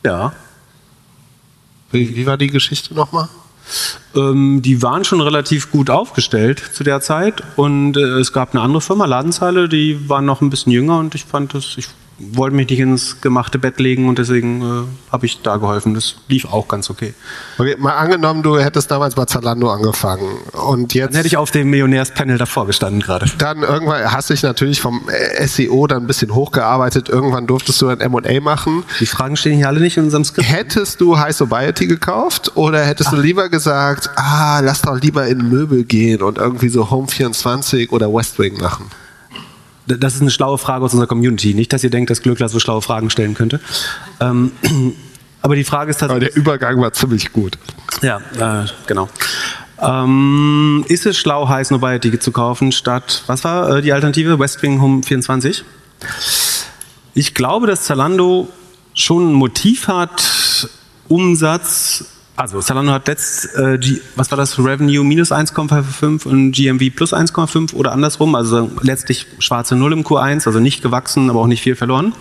Ja. 0.04 0.34
Wie, 1.90 2.16
wie 2.16 2.26
war 2.26 2.36
die 2.36 2.48
Geschichte 2.48 2.92
nochmal? 2.92 3.28
Ähm, 4.14 4.62
die 4.62 4.82
waren 4.82 5.04
schon 5.04 5.20
relativ 5.20 5.70
gut 5.70 5.90
aufgestellt 5.90 6.62
zu 6.72 6.84
der 6.84 7.00
Zeit 7.00 7.42
und 7.56 7.96
äh, 7.96 8.00
es 8.00 8.32
gab 8.32 8.54
eine 8.54 8.62
andere 8.62 8.80
Firma, 8.80 9.04
Ladenzeile, 9.06 9.68
die 9.68 10.08
waren 10.08 10.24
noch 10.24 10.40
ein 10.40 10.50
bisschen 10.50 10.72
jünger 10.72 10.98
und 10.98 11.14
ich 11.14 11.24
fand 11.24 11.54
das, 11.54 11.74
ich 11.76 11.88
wollte 12.18 12.56
mich 12.56 12.68
nicht 12.68 12.80
ins 12.80 13.20
gemachte 13.20 13.58
Bett 13.58 13.78
legen 13.78 14.08
und 14.08 14.18
deswegen 14.18 14.60
äh, 14.62 15.12
habe 15.12 15.26
ich 15.26 15.40
da 15.42 15.56
geholfen. 15.56 15.94
Das 15.94 16.16
lief 16.28 16.46
auch 16.46 16.66
ganz 16.66 16.90
okay. 16.90 17.14
Okay, 17.58 17.76
mal 17.78 17.96
angenommen, 17.96 18.42
du 18.42 18.58
hättest 18.58 18.90
damals 18.90 19.14
bei 19.14 19.24
Zalando 19.24 19.70
angefangen 19.70 20.38
und 20.52 20.94
jetzt. 20.94 21.10
Dann 21.10 21.16
hätte 21.16 21.28
ich 21.28 21.36
auf 21.36 21.50
dem 21.50 21.70
Millionärspanel 21.70 22.38
davor 22.38 22.66
gestanden 22.66 23.00
gerade. 23.00 23.26
Dann 23.38 23.62
irgendwann 23.62 24.12
hast 24.12 24.30
du 24.30 24.34
dich 24.34 24.42
natürlich 24.42 24.80
vom 24.80 25.02
äh, 25.08 25.46
SEO 25.46 25.86
dann 25.86 26.04
ein 26.04 26.06
bisschen 26.06 26.34
hochgearbeitet. 26.34 27.08
Irgendwann 27.08 27.46
durftest 27.46 27.80
du 27.80 27.88
ein 27.88 28.00
M&A 28.00 28.40
machen. 28.40 28.82
Die 29.00 29.06
Fragen 29.06 29.36
stehen 29.36 29.56
hier 29.56 29.68
alle 29.68 29.80
nicht 29.80 29.96
in 29.96 30.04
unserem 30.04 30.24
Skript. 30.24 30.48
Hättest 30.48 31.00
du 31.00 31.18
High 31.18 31.34
Sobriety 31.34 31.86
gekauft 31.86 32.52
oder 32.56 32.84
hättest 32.84 33.10
Ach. 33.10 33.14
du 33.14 33.20
lieber 33.20 33.48
gesagt, 33.48 34.10
ah, 34.16 34.60
lass 34.60 34.82
doch 34.82 35.00
lieber 35.00 35.26
in 35.26 35.48
Möbel 35.48 35.84
gehen 35.84 36.22
und 36.22 36.38
irgendwie 36.38 36.68
so 36.68 36.90
Home 36.90 37.06
24 37.06 37.92
oder 37.92 38.12
Westwing 38.12 38.58
machen? 38.58 38.90
Das 39.96 40.14
ist 40.14 40.20
eine 40.20 40.30
schlaue 40.30 40.58
Frage 40.58 40.84
aus 40.84 40.92
unserer 40.92 41.08
Community. 41.08 41.54
Nicht, 41.54 41.72
dass 41.72 41.82
ihr 41.84 41.90
denkt, 41.90 42.10
dass 42.10 42.22
Glückler 42.22 42.48
so 42.48 42.60
schlaue 42.60 42.82
Fragen 42.82 43.10
stellen 43.10 43.34
könnte. 43.34 43.60
Ähm, 44.20 44.52
aber 45.42 45.56
die 45.56 45.64
Frage 45.64 45.90
ist 45.90 45.98
tatsächlich. 45.98 46.28
Aber 46.28 46.34
der 46.34 46.36
Übergang 46.36 46.80
war 46.80 46.92
ziemlich 46.92 47.32
gut. 47.32 47.58
Ja, 48.02 48.20
äh, 48.38 48.66
genau. 48.86 49.08
Ähm, 49.80 50.84
ist 50.88 51.06
es 51.06 51.16
schlau, 51.16 51.48
High 51.48 51.66
Snobiety 51.66 52.18
zu 52.18 52.32
kaufen, 52.32 52.72
statt, 52.72 53.22
was 53.26 53.44
war 53.44 53.76
äh, 53.76 53.82
die 53.82 53.92
Alternative? 53.92 54.38
Westwing 54.38 54.80
Home 54.80 55.02
24? 55.02 55.64
Ich 57.14 57.34
glaube, 57.34 57.66
dass 57.66 57.84
Zalando 57.84 58.48
schon 58.94 59.30
ein 59.30 59.34
Motiv 59.34 59.88
hat, 59.88 60.68
Umsatz 61.08 62.04
also 62.38 62.60
Zalando 62.60 62.92
hat 62.92 63.08
letzt, 63.08 63.56
äh, 63.56 63.78
G, 63.78 64.00
was 64.14 64.30
war 64.30 64.38
das, 64.38 64.58
Revenue 64.58 65.02
minus 65.02 65.32
1,5 65.32 66.24
und 66.24 66.52
GMV 66.52 66.94
plus 66.94 67.12
1,5 67.12 67.74
oder 67.74 67.92
andersrum, 67.92 68.36
also 68.36 68.70
letztlich 68.80 69.26
schwarze 69.40 69.74
Null 69.74 69.92
im 69.92 70.04
Q1, 70.04 70.46
also 70.46 70.60
nicht 70.60 70.80
gewachsen, 70.80 71.30
aber 71.30 71.40
auch 71.40 71.46
nicht 71.48 71.62
viel 71.62 71.74
verloren. 71.74 72.14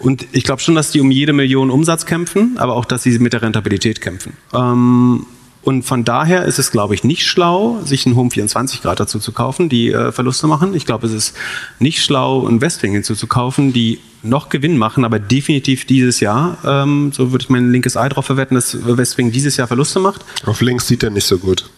Und 0.00 0.26
ich 0.32 0.42
glaube 0.42 0.60
schon, 0.60 0.74
dass 0.74 0.90
die 0.90 1.00
um 1.00 1.10
jede 1.12 1.32
Million 1.32 1.70
Umsatz 1.70 2.06
kämpfen, 2.06 2.56
aber 2.58 2.74
auch, 2.74 2.84
dass 2.84 3.04
sie 3.04 3.18
mit 3.20 3.32
der 3.32 3.42
Rentabilität 3.42 4.00
kämpfen. 4.00 4.36
Ähm, 4.52 5.26
und 5.66 5.82
von 5.82 6.04
daher 6.04 6.44
ist 6.44 6.60
es, 6.60 6.70
glaube 6.70 6.94
ich, 6.94 7.02
nicht 7.02 7.26
schlau, 7.26 7.80
sich 7.84 8.06
einen 8.06 8.14
Home 8.14 8.30
24 8.30 8.82
Grad 8.82 9.00
dazu 9.00 9.18
zu 9.18 9.32
kaufen, 9.32 9.68
die 9.68 9.90
äh, 9.90 10.12
Verluste 10.12 10.46
machen. 10.46 10.76
Ich 10.76 10.86
glaube, 10.86 11.08
es 11.08 11.12
ist 11.12 11.36
nicht 11.80 12.04
schlau, 12.04 12.46
einen 12.46 12.60
Westwing 12.60 12.92
hinzuzukaufen, 12.92 13.72
die 13.72 13.98
noch 14.22 14.48
Gewinn 14.48 14.78
machen, 14.78 15.04
aber 15.04 15.18
definitiv 15.18 15.84
dieses 15.84 16.20
Jahr, 16.20 16.56
ähm, 16.64 17.10
so 17.12 17.32
würde 17.32 17.42
ich 17.42 17.50
mein 17.50 17.72
linkes 17.72 17.96
Ei 17.96 18.08
drauf 18.08 18.26
verwetten, 18.26 18.54
dass 18.54 18.76
Westwing 18.96 19.32
dieses 19.32 19.56
Jahr 19.56 19.66
Verluste 19.66 19.98
macht. 19.98 20.24
Auf 20.44 20.60
links 20.60 20.86
sieht 20.86 21.02
er 21.02 21.10
nicht 21.10 21.26
so 21.26 21.36
gut. 21.36 21.68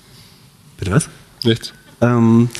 Bitte 0.77 0.91
was? 0.91 1.09
Nichts. 1.43 1.73
Ähm, 2.03 2.51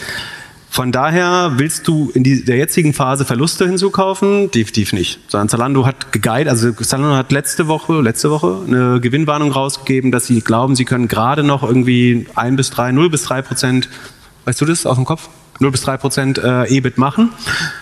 von 0.71 0.93
daher 0.93 1.53
willst 1.57 1.89
du 1.89 2.11
in 2.15 2.23
die, 2.23 2.45
der 2.45 2.57
jetzigen 2.57 2.93
Phase 2.93 3.25
Verluste 3.25 3.67
hinzukaufen? 3.67 4.51
Definitiv 4.51 4.93
nicht. 4.93 5.19
Sondern 5.29 5.49
Zalando 5.49 5.87
hat 5.87 6.13
geguidet, 6.13 6.49
also 6.49 6.73
Zalando 6.73 7.17
hat 7.17 7.33
letzte 7.33 7.69
Woche, 7.69 8.01
letzte 8.01 8.31
Woche 8.31 8.63
eine 8.67 9.01
Gewinnwarnung 9.01 9.51
rausgegeben, 9.51 10.13
dass 10.13 10.27
sie 10.27 10.41
glauben, 10.41 10.77
sie 10.77 10.85
können 10.85 11.09
gerade 11.09 11.43
noch 11.43 11.63
irgendwie 11.63 12.27
1 12.35 12.57
bis 12.57 12.71
3, 12.71 12.93
0 12.93 13.11
bis 13.11 13.25
3 13.25 13.43
Prozent, 13.43 13.89
weißt 14.45 14.61
du 14.61 14.67
das 14.67 14.87
aus 14.87 14.97
dem 14.97 15.05
Kopf? 15.05 15.29
0 15.59 15.71
bis 15.71 15.83
3 15.83 15.97
Prozent 15.97 16.39
äh, 16.39 16.65
EBIT 16.67 16.99
machen. 16.99 17.31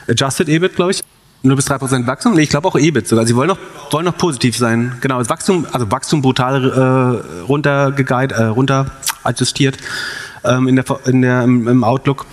Adjusted 0.08 0.48
EBIT, 0.48 0.76
glaube 0.76 0.92
ich. 0.92 1.00
0 1.42 1.56
bis 1.56 1.66
3 1.66 1.78
Prozent 1.78 2.06
Wachstum? 2.06 2.34
Nee, 2.34 2.42
ich 2.42 2.50
glaube 2.50 2.68
auch 2.68 2.76
EBIT 2.76 3.08
sogar. 3.08 3.26
Sie 3.26 3.36
wollen 3.36 3.48
noch, 3.48 3.58
wollen 3.90 4.06
noch 4.06 4.16
positiv 4.16 4.56
sein. 4.56 4.96
Genau, 5.00 5.18
das 5.18 5.28
Wachstum, 5.28 5.66
also 5.72 5.90
Wachstum 5.90 6.22
brutal 6.22 6.70
äh, 6.70 7.42
runtergeguidet, 7.42 8.32
äh, 8.32 8.44
runter 8.44 8.86
adjustiert 9.22 9.76
ähm, 10.44 10.68
in 10.68 10.76
der, 10.76 10.84
in 11.06 11.22
der, 11.22 11.42
im, 11.42 11.68
im 11.68 11.84
Outlook 11.84 12.26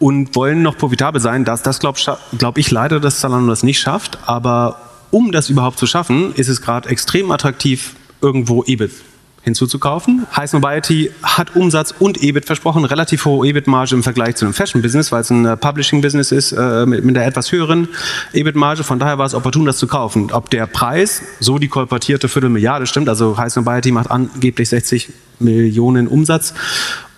und 0.00 0.34
wollen 0.34 0.62
noch 0.62 0.76
profitabel 0.76 1.20
sein. 1.20 1.44
Das, 1.44 1.62
das 1.62 1.78
glaube 1.78 2.00
glaub 2.36 2.58
ich 2.58 2.70
leider, 2.72 2.98
dass 2.98 3.20
Zalando 3.20 3.48
das 3.50 3.62
nicht 3.62 3.78
schafft. 3.78 4.18
Aber 4.26 4.80
um 5.12 5.30
das 5.30 5.50
überhaupt 5.50 5.78
zu 5.78 5.86
schaffen, 5.86 6.34
ist 6.34 6.48
es 6.48 6.60
gerade 6.60 6.88
extrem 6.88 7.30
attraktiv, 7.30 7.94
irgendwo 8.20 8.64
EBIT 8.64 8.92
hinzuzukaufen. 9.42 10.26
Heiß 10.36 10.52
Mobility 10.52 11.10
hat 11.22 11.56
Umsatz 11.56 11.94
und 11.98 12.22
EBIT 12.22 12.44
versprochen, 12.44 12.84
relativ 12.84 13.24
hohe 13.24 13.46
EBIT-Marge 13.48 13.94
im 13.94 14.02
Vergleich 14.02 14.36
zu 14.36 14.44
einem 14.44 14.52
Fashion-Business, 14.52 15.12
weil 15.12 15.22
es 15.22 15.30
ein 15.30 15.46
äh, 15.46 15.56
Publishing-Business 15.56 16.30
ist 16.32 16.52
äh, 16.52 16.84
mit, 16.84 17.04
mit 17.04 17.16
einer 17.16 17.26
etwas 17.26 17.50
höheren 17.50 17.88
EBIT-Marge. 18.32 18.84
Von 18.84 18.98
daher 18.98 19.18
war 19.18 19.26
es 19.26 19.34
opportun, 19.34 19.64
das 19.64 19.78
zu 19.78 19.86
kaufen. 19.86 20.30
Ob 20.32 20.50
der 20.50 20.66
Preis 20.66 21.22
so 21.40 21.58
die 21.58 21.68
kolportierte 21.68 22.28
Viertelmilliarde 22.28 22.86
stimmt, 22.86 23.08
also 23.08 23.38
Heiß 23.38 23.56
Mobility 23.56 23.92
macht 23.92 24.10
angeblich 24.10 24.68
60 24.68 25.08
Millionen 25.38 26.06
Umsatz 26.06 26.52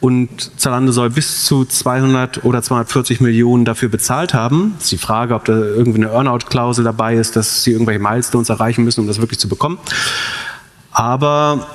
und 0.03 0.61
Zalando 0.61 0.91
soll 0.91 1.11
bis 1.11 1.45
zu 1.45 1.65
200 1.65 2.45
oder 2.45 2.61
240 2.61 3.21
Millionen 3.21 3.65
dafür 3.65 3.89
bezahlt 3.89 4.35
haben. 4.35 4.73
Das 4.75 4.87
ist 4.87 4.93
die 4.93 4.99
Frage, 4.99 5.33
ob 5.37 5.45
da 5.45 5.53
irgendwie 5.53 6.03
eine 6.03 6.13
Earnout-Klausel 6.13 6.85
dabei 6.85 7.15
ist, 7.15 7.37
dass 7.37 7.63
sie 7.63 7.71
irgendwelche 7.71 8.01
Milestones 8.01 8.49
erreichen 8.49 8.83
müssen, 8.83 9.03
um 9.03 9.07
das 9.07 9.21
wirklich 9.21 9.39
zu 9.39 9.49
bekommen. 9.49 9.79
Aber 10.91 11.69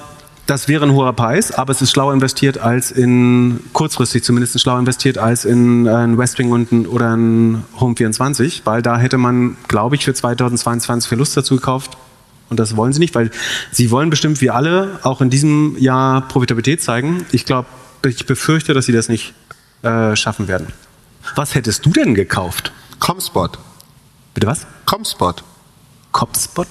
das 0.45 0.67
wäre 0.67 0.85
ein 0.85 0.91
hoher 0.91 1.13
Preis, 1.13 1.53
aber 1.53 1.71
es 1.71 1.81
ist 1.81 1.91
schlauer 1.91 2.13
investiert 2.13 2.57
als 2.57 2.91
in, 2.91 3.61
kurzfristig 3.71 4.25
zumindest 4.25 4.59
schlauer 4.59 4.79
investiert 4.79 5.17
als 5.17 5.45
in 5.45 5.85
äh, 5.85 5.91
ein 5.91 6.17
Westwing 6.17 6.51
und 6.51 6.69
ein, 6.73 6.85
oder 6.85 7.15
ein 7.15 7.63
Home 7.79 7.95
24, 7.95 8.63
weil 8.65 8.81
da 8.81 8.97
hätte 8.97 9.17
man, 9.17 9.55
glaube 9.69 9.95
ich, 9.95 10.03
für 10.03 10.13
2022 10.13 11.07
Verlust 11.07 11.37
dazu 11.37 11.55
gekauft. 11.55 11.97
Und 12.49 12.59
das 12.59 12.75
wollen 12.75 12.91
sie 12.91 12.99
nicht, 12.99 13.15
weil 13.15 13.31
sie 13.71 13.89
wollen 13.89 14.09
bestimmt 14.09 14.41
wie 14.41 14.49
alle 14.49 14.99
auch 15.03 15.21
in 15.21 15.29
diesem 15.29 15.77
Jahr 15.79 16.27
Profitabilität 16.27 16.81
zeigen. 16.81 17.25
Ich 17.31 17.45
glaube, 17.45 17.67
ich 18.09 18.25
befürchte, 18.25 18.73
dass 18.73 18.85
sie 18.85 18.91
das 18.91 19.09
nicht 19.09 19.33
äh, 19.83 20.15
schaffen 20.15 20.47
werden. 20.47 20.67
Was 21.35 21.55
hättest 21.55 21.85
du 21.85 21.91
denn 21.91 22.15
gekauft? 22.15 22.71
Comspot. 22.99 23.59
Bitte 24.33 24.47
was? 24.47 24.65
Comspot. 24.85 25.43
Copspot? 26.11 26.67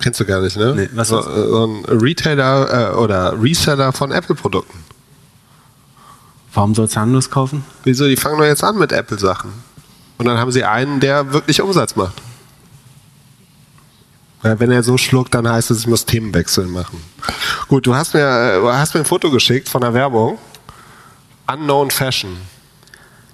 Kennst 0.00 0.20
du 0.20 0.24
gar 0.24 0.40
nicht, 0.40 0.56
ne? 0.56 0.74
Nee, 0.74 0.88
was 0.92 1.08
so, 1.08 1.22
so 1.22 1.66
ein 1.66 1.84
Retailer 1.86 2.92
äh, 2.92 2.94
oder 2.96 3.40
Reseller 3.40 3.92
von 3.92 4.12
Apple-Produkten. 4.12 4.84
Warum 6.52 6.74
soll 6.74 6.88
Zalando 6.88 7.16
das 7.18 7.30
kaufen? 7.30 7.64
Wieso? 7.84 8.06
Die 8.06 8.16
fangen 8.16 8.38
doch 8.38 8.44
jetzt 8.44 8.64
an 8.64 8.78
mit 8.78 8.92
Apple-Sachen. 8.92 9.52
Und 10.18 10.26
dann 10.26 10.38
haben 10.38 10.52
sie 10.52 10.64
einen, 10.64 11.00
der 11.00 11.32
wirklich 11.32 11.60
Umsatz 11.60 11.96
macht. 11.96 12.14
Ja, 14.46 14.60
wenn 14.60 14.70
er 14.70 14.84
so 14.84 14.96
schluckt, 14.96 15.34
dann 15.34 15.48
heißt 15.48 15.72
es, 15.72 15.80
ich 15.80 15.86
muss 15.88 16.04
Themenwechsel 16.04 16.66
machen. 16.66 17.02
Gut, 17.66 17.84
du 17.84 17.96
hast 17.96 18.14
mir, 18.14 18.20
äh, 18.20 18.72
hast 18.74 18.94
mir 18.94 19.00
ein 19.00 19.04
Foto 19.04 19.28
geschickt 19.28 19.68
von 19.68 19.80
der 19.80 19.92
Werbung. 19.92 20.38
Unknown 21.52 21.90
Fashion. 21.90 22.30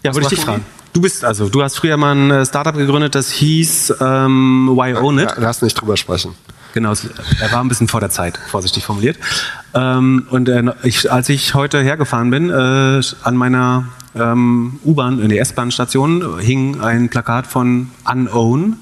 Ja, 0.02 0.14
würde 0.14 0.22
ich 0.22 0.28
dich 0.30 0.40
fragen. 0.40 0.64
Du 0.94 1.02
bist 1.02 1.22
also, 1.22 1.50
du 1.50 1.62
hast 1.62 1.76
früher 1.76 1.98
mal 1.98 2.14
ein 2.14 2.30
äh, 2.30 2.46
Startup 2.46 2.74
gegründet, 2.74 3.14
das 3.14 3.30
hieß 3.30 3.94
ähm, 4.00 4.70
Why 4.72 4.94
Own 4.94 5.18
It. 5.18 5.34
Lass 5.36 5.60
nicht 5.60 5.74
drüber 5.74 5.98
sprechen. 5.98 6.34
Genau, 6.72 6.94
er 7.40 7.52
war 7.52 7.62
ein 7.62 7.68
bisschen 7.68 7.88
vor 7.88 8.00
der 8.00 8.08
Zeit, 8.08 8.38
vorsichtig 8.50 8.86
formuliert. 8.86 9.18
Ähm, 9.74 10.26
und 10.30 10.48
äh, 10.48 10.72
ich, 10.82 11.12
als 11.12 11.28
ich 11.28 11.52
heute 11.52 11.82
hergefahren 11.82 12.30
bin, 12.30 12.48
äh, 12.48 13.02
an 13.22 13.36
meiner 13.36 13.84
ähm, 14.14 14.80
U-Bahn, 14.82 15.20
in 15.20 15.28
der 15.28 15.42
S-Bahn-Station, 15.42 16.38
hing 16.38 16.80
ein 16.80 17.10
Plakat 17.10 17.46
von 17.46 17.90
Unown. 18.10 18.78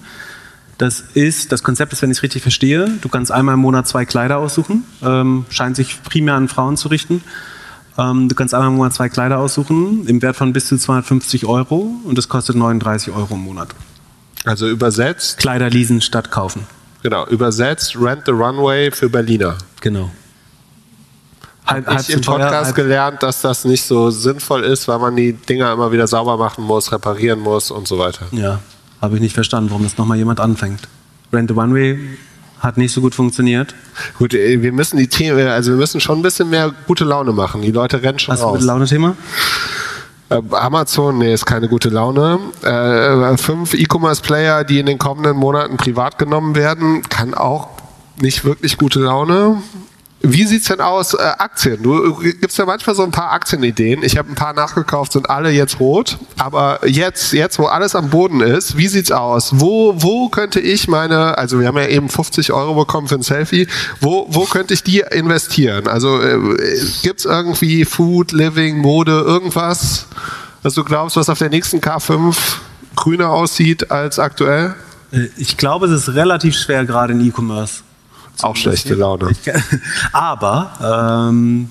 Das 0.80 1.04
ist, 1.12 1.52
das 1.52 1.62
Konzept 1.62 1.92
ist, 1.92 2.00
wenn 2.00 2.10
ich 2.10 2.16
es 2.16 2.22
richtig 2.22 2.40
verstehe, 2.40 2.90
du 3.02 3.10
kannst 3.10 3.30
einmal 3.30 3.52
im 3.52 3.60
Monat 3.60 3.86
zwei 3.86 4.06
Kleider 4.06 4.38
aussuchen, 4.38 4.84
ähm, 5.02 5.44
scheint 5.50 5.76
sich 5.76 6.02
primär 6.02 6.36
an 6.36 6.48
Frauen 6.48 6.78
zu 6.78 6.88
richten. 6.88 7.22
Ähm, 7.98 8.30
du 8.30 8.34
kannst 8.34 8.54
einmal 8.54 8.70
im 8.70 8.76
Monat 8.76 8.94
zwei 8.94 9.10
Kleider 9.10 9.40
aussuchen, 9.40 10.06
im 10.06 10.22
Wert 10.22 10.36
von 10.36 10.54
bis 10.54 10.68
zu 10.68 10.78
250 10.78 11.44
Euro 11.44 11.96
und 12.04 12.16
das 12.16 12.30
kostet 12.30 12.56
39 12.56 13.12
Euro 13.12 13.34
im 13.34 13.44
Monat. 13.44 13.68
Also 14.46 14.70
übersetzt? 14.70 15.36
Kleider 15.36 15.68
leasen 15.68 16.00
statt 16.00 16.30
kaufen. 16.30 16.66
Genau, 17.02 17.26
übersetzt 17.26 18.00
Rent 18.00 18.22
the 18.24 18.32
Runway 18.32 18.90
für 18.90 19.10
Berliner. 19.10 19.58
Genau. 19.82 20.10
Halb, 21.66 21.86
halb 21.88 22.00
ich 22.00 22.08
im 22.08 22.22
Podcast 22.22 22.74
teuer, 22.74 22.84
gelernt, 22.84 23.22
dass 23.22 23.42
das 23.42 23.66
nicht 23.66 23.82
so 23.84 24.08
sinnvoll 24.08 24.64
ist, 24.64 24.88
weil 24.88 24.98
man 24.98 25.14
die 25.14 25.34
Dinger 25.34 25.74
immer 25.74 25.92
wieder 25.92 26.06
sauber 26.06 26.38
machen 26.38 26.64
muss, 26.64 26.90
reparieren 26.90 27.40
muss 27.40 27.70
und 27.70 27.86
so 27.86 27.98
weiter. 27.98 28.28
Ja, 28.32 28.60
habe 29.00 29.16
ich 29.16 29.20
nicht 29.20 29.34
verstanden, 29.34 29.70
warum 29.70 29.82
das 29.82 29.98
nochmal 29.98 30.18
jemand 30.18 30.40
anfängt. 30.40 30.80
Rent 31.32 31.50
the 31.50 31.54
Runway 31.54 31.98
hat 32.58 32.76
nicht 32.76 32.92
so 32.92 33.00
gut 33.00 33.14
funktioniert. 33.14 33.74
Gut, 34.18 34.34
äh, 34.34 34.62
wir 34.62 34.72
müssen 34.72 34.98
die 34.98 35.08
Themen, 35.08 35.46
also 35.48 35.72
wir 35.72 35.78
müssen 35.78 36.00
schon 36.00 36.18
ein 36.18 36.22
bisschen 36.22 36.50
mehr 36.50 36.72
gute 36.86 37.04
Laune 37.04 37.32
machen. 37.32 37.62
Die 37.62 37.70
Leute 37.70 38.02
rennen 38.02 38.18
schon 38.18 38.34
Hast 38.34 38.42
raus. 38.42 38.56
Hast 38.56 38.60
du 38.60 38.64
ein 38.64 38.66
Laune-Thema? 38.66 39.16
Äh, 40.28 40.42
Amazon, 40.52 41.18
nee, 41.18 41.32
ist 41.32 41.46
keine 41.46 41.68
gute 41.68 41.88
Laune. 41.88 42.38
Äh, 42.62 43.36
fünf 43.38 43.74
E-Commerce-Player, 43.74 44.64
die 44.64 44.78
in 44.78 44.86
den 44.86 44.98
kommenden 44.98 45.36
Monaten 45.36 45.76
privat 45.76 46.18
genommen 46.18 46.54
werden, 46.54 47.02
kann 47.08 47.34
auch 47.34 47.68
nicht 48.20 48.44
wirklich 48.44 48.76
gute 48.76 49.00
Laune. 49.00 49.62
Wie 50.22 50.44
sieht's 50.44 50.66
denn 50.68 50.80
aus, 50.82 51.14
äh, 51.14 51.18
Aktien? 51.38 51.82
Du 51.82 52.20
äh, 52.22 52.32
gibst 52.34 52.58
ja 52.58 52.66
manchmal 52.66 52.94
so 52.94 53.02
ein 53.02 53.10
paar 53.10 53.32
Aktienideen. 53.32 54.02
Ich 54.02 54.18
habe 54.18 54.28
ein 54.28 54.34
paar 54.34 54.52
nachgekauft, 54.52 55.12
sind 55.12 55.30
alle 55.30 55.50
jetzt 55.50 55.80
rot. 55.80 56.18
Aber 56.38 56.86
jetzt, 56.86 57.32
jetzt, 57.32 57.58
wo 57.58 57.64
alles 57.66 57.94
am 57.94 58.10
Boden 58.10 58.42
ist, 58.42 58.76
wie 58.76 58.88
sieht's 58.88 59.10
aus? 59.12 59.58
Wo, 59.60 59.94
wo 59.96 60.28
könnte 60.28 60.60
ich 60.60 60.88
meine, 60.88 61.38
also 61.38 61.58
wir 61.58 61.66
haben 61.66 61.78
ja 61.78 61.86
eben 61.86 62.10
50 62.10 62.52
Euro 62.52 62.74
bekommen 62.74 63.08
für 63.08 63.14
ein 63.14 63.22
Selfie, 63.22 63.66
wo, 64.00 64.26
wo 64.28 64.44
könnte 64.44 64.74
ich 64.74 64.82
die 64.82 65.00
investieren? 65.10 65.88
Also 65.88 66.20
äh, 66.20 66.38
gibt's 67.02 67.24
irgendwie 67.24 67.86
Food, 67.86 68.32
Living, 68.32 68.76
Mode, 68.76 69.12
irgendwas, 69.26 70.06
was 70.62 70.74
du 70.74 70.84
glaubst, 70.84 71.16
was 71.16 71.30
auf 71.30 71.38
der 71.38 71.48
nächsten 71.48 71.78
K5 71.78 72.36
grüner 72.94 73.30
aussieht 73.30 73.90
als 73.90 74.18
aktuell? 74.18 74.74
Äh, 75.12 75.28
Ich 75.38 75.56
glaube, 75.56 75.86
es 75.86 75.92
ist 75.92 76.14
relativ 76.14 76.56
schwer, 76.58 76.84
gerade 76.84 77.14
in 77.14 77.26
E-Commerce. 77.26 77.82
Auch 78.44 78.56
schlechte 78.56 78.94
Laune. 78.94 79.30
Aber 80.12 81.28
ähm, 81.30 81.68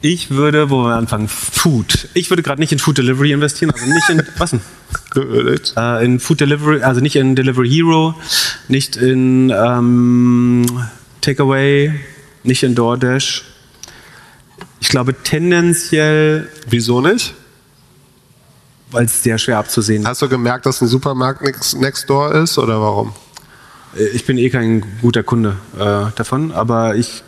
ich 0.00 0.30
würde, 0.30 0.70
wo 0.70 0.84
wir 0.84 0.94
anfangen, 0.94 1.28
Food. 1.28 2.08
Ich 2.14 2.30
würde 2.30 2.42
gerade 2.42 2.60
nicht 2.60 2.72
in 2.72 2.78
Food 2.78 2.98
Delivery 2.98 3.32
investieren, 3.32 3.72
also 3.72 3.86
nicht 3.86 4.08
in 4.10 4.22
was 4.38 4.50
denn? 4.50 4.60
Äh, 5.76 6.04
in 6.04 6.20
Food 6.20 6.40
Delivery, 6.40 6.82
also 6.82 7.00
nicht 7.00 7.16
in 7.16 7.34
Delivery 7.34 7.68
Hero, 7.68 8.14
nicht 8.68 8.96
in 8.96 9.50
ähm, 9.50 10.64
Takeaway, 11.20 11.92
nicht 12.42 12.62
in 12.62 12.74
DoorDash. 12.74 13.44
Ich 14.80 14.88
glaube 14.88 15.14
tendenziell, 15.22 16.48
Wieso 16.70 17.00
nicht? 17.00 17.34
weil 18.90 19.04
es 19.04 19.22
sehr 19.22 19.38
schwer 19.38 19.58
abzusehen 19.58 20.02
ist. 20.02 20.08
Hast 20.08 20.22
du 20.22 20.28
gemerkt, 20.28 20.66
dass 20.66 20.80
ein 20.80 20.88
Supermarkt 20.88 21.42
next, 21.42 21.78
next 21.78 22.08
door 22.08 22.34
ist 22.34 22.58
oder 22.58 22.80
warum? 22.80 23.12
Äh, 23.96 24.08
Ich 24.14 24.24
bin 24.24 24.38
eh 24.38 24.50
kein 24.50 24.84
guter 25.02 25.22
Kunde 25.22 25.56
äh, 25.78 26.10
davon, 26.16 26.52
aber 26.52 26.96
ich 26.96 27.22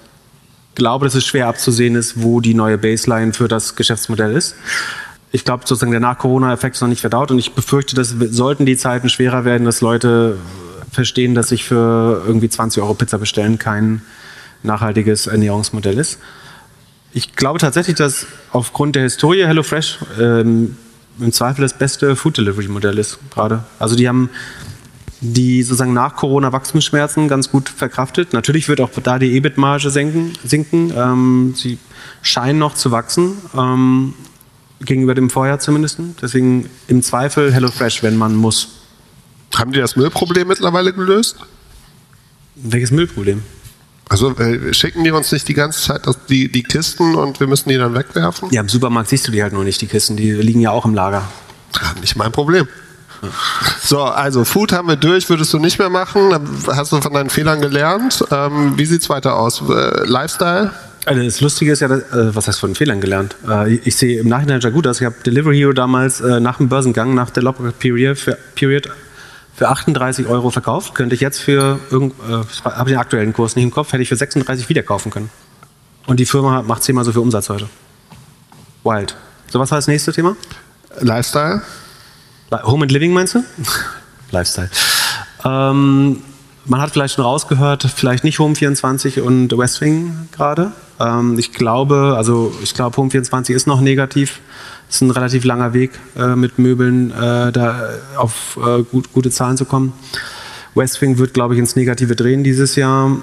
glaube, 0.75 1.05
dass 1.05 1.15
es 1.15 1.27
schwer 1.27 1.49
abzusehen 1.49 1.95
ist, 1.95 2.23
wo 2.23 2.41
die 2.41 2.55
neue 2.55 2.79
Baseline 2.79 3.33
für 3.33 3.49
das 3.49 3.77
Geschäftsmodell 3.77 4.33
ist. 4.35 4.55
Ich 5.33 5.45
glaube, 5.45 5.65
sozusagen 5.67 5.93
der 5.93 6.01
Nach-Corona-Effekt 6.01 6.77
ist 6.77 6.81
noch 6.81 6.89
nicht 6.89 7.01
verdaut 7.01 7.31
und 7.31 7.39
ich 7.39 7.53
befürchte, 7.53 7.95
dass 7.95 8.15
sollten 8.31 8.67
die 8.67 8.77
Zeiten 8.77 9.09
schwerer 9.09 9.45
werden, 9.45 9.65
dass 9.65 9.81
Leute 9.81 10.39
verstehen, 10.91 11.35
dass 11.35 11.49
sich 11.49 11.65
für 11.65 12.23
irgendwie 12.27 12.49
20 12.49 12.83
Euro 12.83 12.95
Pizza 12.95 13.19
bestellen 13.19 13.59
kein 13.59 14.03
nachhaltiges 14.63 15.27
Ernährungsmodell 15.27 15.99
ist. 15.99 16.19
Ich 17.13 17.35
glaube 17.35 17.59
tatsächlich, 17.59 17.97
dass 17.97 18.27
aufgrund 18.53 18.97
der 18.97 19.05
Historie 19.05 19.45
HelloFresh 19.47 19.99
ähm, 20.21 20.77
im 21.19 21.33
Zweifel 21.33 21.63
das 21.63 21.75
beste 21.75 22.17
Food 22.17 22.39
Delivery 22.39 22.69
Modell 22.69 22.99
ist 22.99 23.19
gerade. 23.33 23.65
Also 23.79 23.97
die 23.97 24.09
haben 24.09 24.31
die 25.21 25.63
sozusagen 25.63 25.93
nach 25.93 26.17
Corona 26.17 26.53
Wachstumsschmerzen 26.53 27.29
ganz 27.29 27.51
gut 27.51 27.69
verkraftet. 27.69 28.33
Natürlich 28.33 28.69
wird 28.69 28.81
auch 28.81 28.91
da 29.03 29.19
die 29.19 29.37
EBIT-Marge 29.37 29.91
senken, 29.91 30.33
sinken. 30.45 30.93
Ähm, 30.97 31.55
sie 31.57 31.79
scheinen 32.23 32.59
noch 32.59 32.75
zu 32.75 32.91
wachsen, 32.91 33.37
ähm, 33.57 34.15
gegenüber 34.81 35.15
dem 35.15 35.29
Vorjahr 35.29 35.59
zumindest. 35.59 35.99
Deswegen 36.23 36.71
im 36.89 37.03
Zweifel 37.03 37.53
HelloFresh, 37.53 38.03
wenn 38.03 38.17
man 38.17 38.35
muss. 38.35 38.69
Haben 39.55 39.73
die 39.73 39.81
das 39.81 39.97
Müllproblem 39.97 40.49
mittlerweile 40.49 40.93
gelöst? 40.93 41.37
Welches 42.57 42.91
Müllproblem? 42.91 43.43
Also 44.09 44.37
äh, 44.39 44.73
schicken 44.73 45.05
die 45.05 45.11
uns 45.11 45.31
nicht 45.31 45.47
die 45.49 45.55
ganze 45.55 45.83
Zeit 45.83 46.07
das, 46.07 46.27
die, 46.29 46.51
die 46.51 46.63
Kisten 46.63 47.15
und 47.15 47.39
wir 47.41 47.47
müssen 47.47 47.69
die 47.69 47.77
dann 47.77 47.95
wegwerfen? 47.95 48.49
Ja, 48.51 48.61
im 48.61 48.69
Supermarkt 48.69 49.09
siehst 49.09 49.29
du 49.29 49.33
die 49.33 49.43
halt 49.43 49.53
noch 49.53 49.63
nicht, 49.65 49.81
die 49.81 49.87
Kisten. 49.87 50.17
Die 50.17 50.33
liegen 50.33 50.61
ja 50.61 50.71
auch 50.71 50.85
im 50.85 50.95
Lager. 50.95 51.29
Ja, 51.75 51.95
nicht 52.01 52.17
mein 52.17 52.33
Problem. 52.33 52.67
So, 53.83 54.03
also 54.03 54.45
Food 54.45 54.73
haben 54.73 54.89
wir 54.89 54.97
durch, 54.97 55.29
würdest 55.29 55.53
du 55.53 55.59
nicht 55.59 55.79
mehr 55.79 55.91
machen. 55.91 56.33
Hast 56.67 56.93
du 56.93 57.01
von 57.01 57.13
deinen 57.13 57.31
Fehlern 57.31 57.61
gelernt? 57.61 58.25
Ähm, 58.31 58.75
wie 58.77 58.87
sieht's 58.87 59.09
weiter 59.09 59.37
aus? 59.37 59.63
Äh, 59.69 60.07
Lifestyle? 60.07 60.71
Also 61.07 61.23
das 61.23 61.41
Lustige 61.41 61.73
ist 61.73 61.81
ja, 61.81 61.89
dass, 61.89 62.01
äh, 62.13 62.35
was 62.35 62.49
heißt 62.49 62.61
von 62.61 62.71
den 62.71 62.77
Fehlern 62.77 63.01
gelernt? 63.01 63.37
Äh, 63.49 63.75
ich, 63.75 63.87
ich 63.87 63.97
sehe 63.97 64.21
im 64.21 64.29
Nachhinein 64.29 64.61
ja 64.61 64.71
gut 64.71 64.87
aus. 64.87 65.01
Ich 65.01 65.07
habe 65.07 65.17
Delivery 65.25 65.57
Hero 65.57 65.73
damals 65.73 66.21
äh, 66.21 66.41
nach 66.41 66.59
dem 66.59 66.69
Börsengang, 66.69 67.15
nach 67.15 67.31
der 67.31 67.43
Lockback 67.43 67.79
Period 67.79 68.19
für, 68.19 68.39
Period 68.55 68.89
für 69.55 69.69
38 69.69 70.27
Euro 70.27 70.51
verkauft. 70.51 70.95
Könnte 70.95 71.15
ich 71.15 71.21
jetzt 71.21 71.41
für, 71.41 71.79
äh, 71.91 72.41
ich 72.53 72.65
habe 72.65 72.91
den 72.91 72.99
aktuellen 72.99 73.33
Kurs 73.33 73.57
nicht 73.57 73.65
im 73.65 73.71
Kopf, 73.71 73.93
hätte 73.93 74.03
ich 74.03 74.09
für 74.09 74.17
36 74.17 74.69
wieder 74.69 74.83
kaufen 74.83 75.11
können. 75.11 75.31
Und 76.07 76.21
die 76.21 76.27
Firma 76.27 76.63
macht 76.63 76.83
zehnmal 76.83 77.05
so 77.05 77.13
viel 77.13 77.21
Umsatz 77.21 77.49
heute. 77.49 77.69
Wild. 78.85 79.15
So, 79.49 79.59
was 79.59 79.71
war 79.71 79.79
das 79.79 79.89
nächste 79.89 80.13
Thema? 80.13 80.37
Lifestyle? 81.01 81.63
Home 82.53 82.83
and 82.83 82.93
Living 82.93 83.13
meinst 83.13 83.35
du? 83.35 83.45
Lifestyle. 84.31 84.71
Ähm, 85.45 86.23
man 86.67 86.81
hat 86.81 86.91
vielleicht 86.91 87.15
schon 87.15 87.25
rausgehört, 87.25 87.85
vielleicht 87.95 88.25
nicht 88.25 88.39
Home 88.39 88.55
24 88.55 89.21
und 89.21 89.57
Westwing 89.57 90.29
gerade. 90.33 90.73
Ähm, 90.99 91.39
ich 91.39 91.53
glaube, 91.53 92.15
also 92.17 92.55
ich 92.63 92.75
glaube, 92.75 92.97
Home 92.97 93.11
24 93.11 93.55
ist 93.55 93.67
noch 93.67 93.81
negativ. 93.81 94.41
Ist 94.89 95.03
ein 95.03 95.11
relativ 95.11 95.45
langer 95.45 95.73
Weg, 95.73 95.93
äh, 96.17 96.35
mit 96.35 96.59
Möbeln 96.59 97.13
äh, 97.13 97.53
da 97.53 97.91
auf 98.17 98.59
äh, 98.65 98.83
gut, 98.83 99.13
gute 99.13 99.31
Zahlen 99.31 99.57
zu 99.57 99.65
kommen. 99.65 99.93
Westwing 100.75 101.19
wird, 101.19 101.35
glaube 101.35 101.55
ich, 101.55 101.61
ins 101.61 101.77
Negative 101.77 102.17
drehen 102.17 102.45
dieses 102.45 102.77
Jahr. 102.77 103.19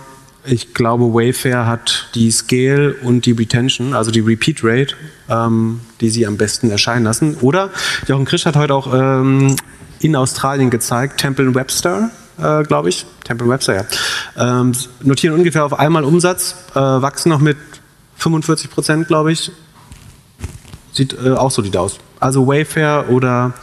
Ich 0.49 0.73
glaube, 0.73 1.13
Wayfair 1.13 1.65
hat 1.65 2.07
die 2.15 2.31
Scale 2.31 2.95
und 3.03 3.25
die 3.25 3.33
Retention, 3.33 3.93
also 3.93 4.11
die 4.11 4.21
Repeat 4.21 4.63
Rate, 4.63 4.95
ähm, 5.29 5.81
die 5.99 6.09
sie 6.09 6.25
am 6.25 6.37
besten 6.37 6.69
erscheinen 6.69 7.03
lassen. 7.03 7.35
Oder 7.41 7.69
Jochen 8.07 8.23
Krisch 8.23 8.45
hat 8.45 8.55
heute 8.55 8.73
auch 8.73 8.93
ähm, 8.93 9.57
in 9.99 10.15
Australien 10.15 10.69
gezeigt, 10.69 11.19
Temple 11.19 11.53
Webster, 11.53 12.11
äh, 12.37 12.63
glaube 12.63 12.87
ich. 12.87 13.05
Temple 13.25 13.49
Webster, 13.49 13.75
ja. 13.75 13.85
Ähm, 14.37 14.71
notieren 15.01 15.35
ungefähr 15.35 15.65
auf 15.65 15.77
einmal 15.77 16.05
Umsatz, 16.05 16.55
äh, 16.71 16.79
wachsen 16.79 17.29
noch 17.29 17.39
mit 17.39 17.57
45 18.15 18.69
Prozent, 18.69 19.07
glaube 19.07 19.33
ich. 19.33 19.51
Sieht 20.93 21.13
äh, 21.13 21.31
auch 21.31 21.51
solid 21.51 21.75
aus. 21.75 21.99
Also 22.21 22.47
Wayfair 22.47 23.05
oder 23.09 23.53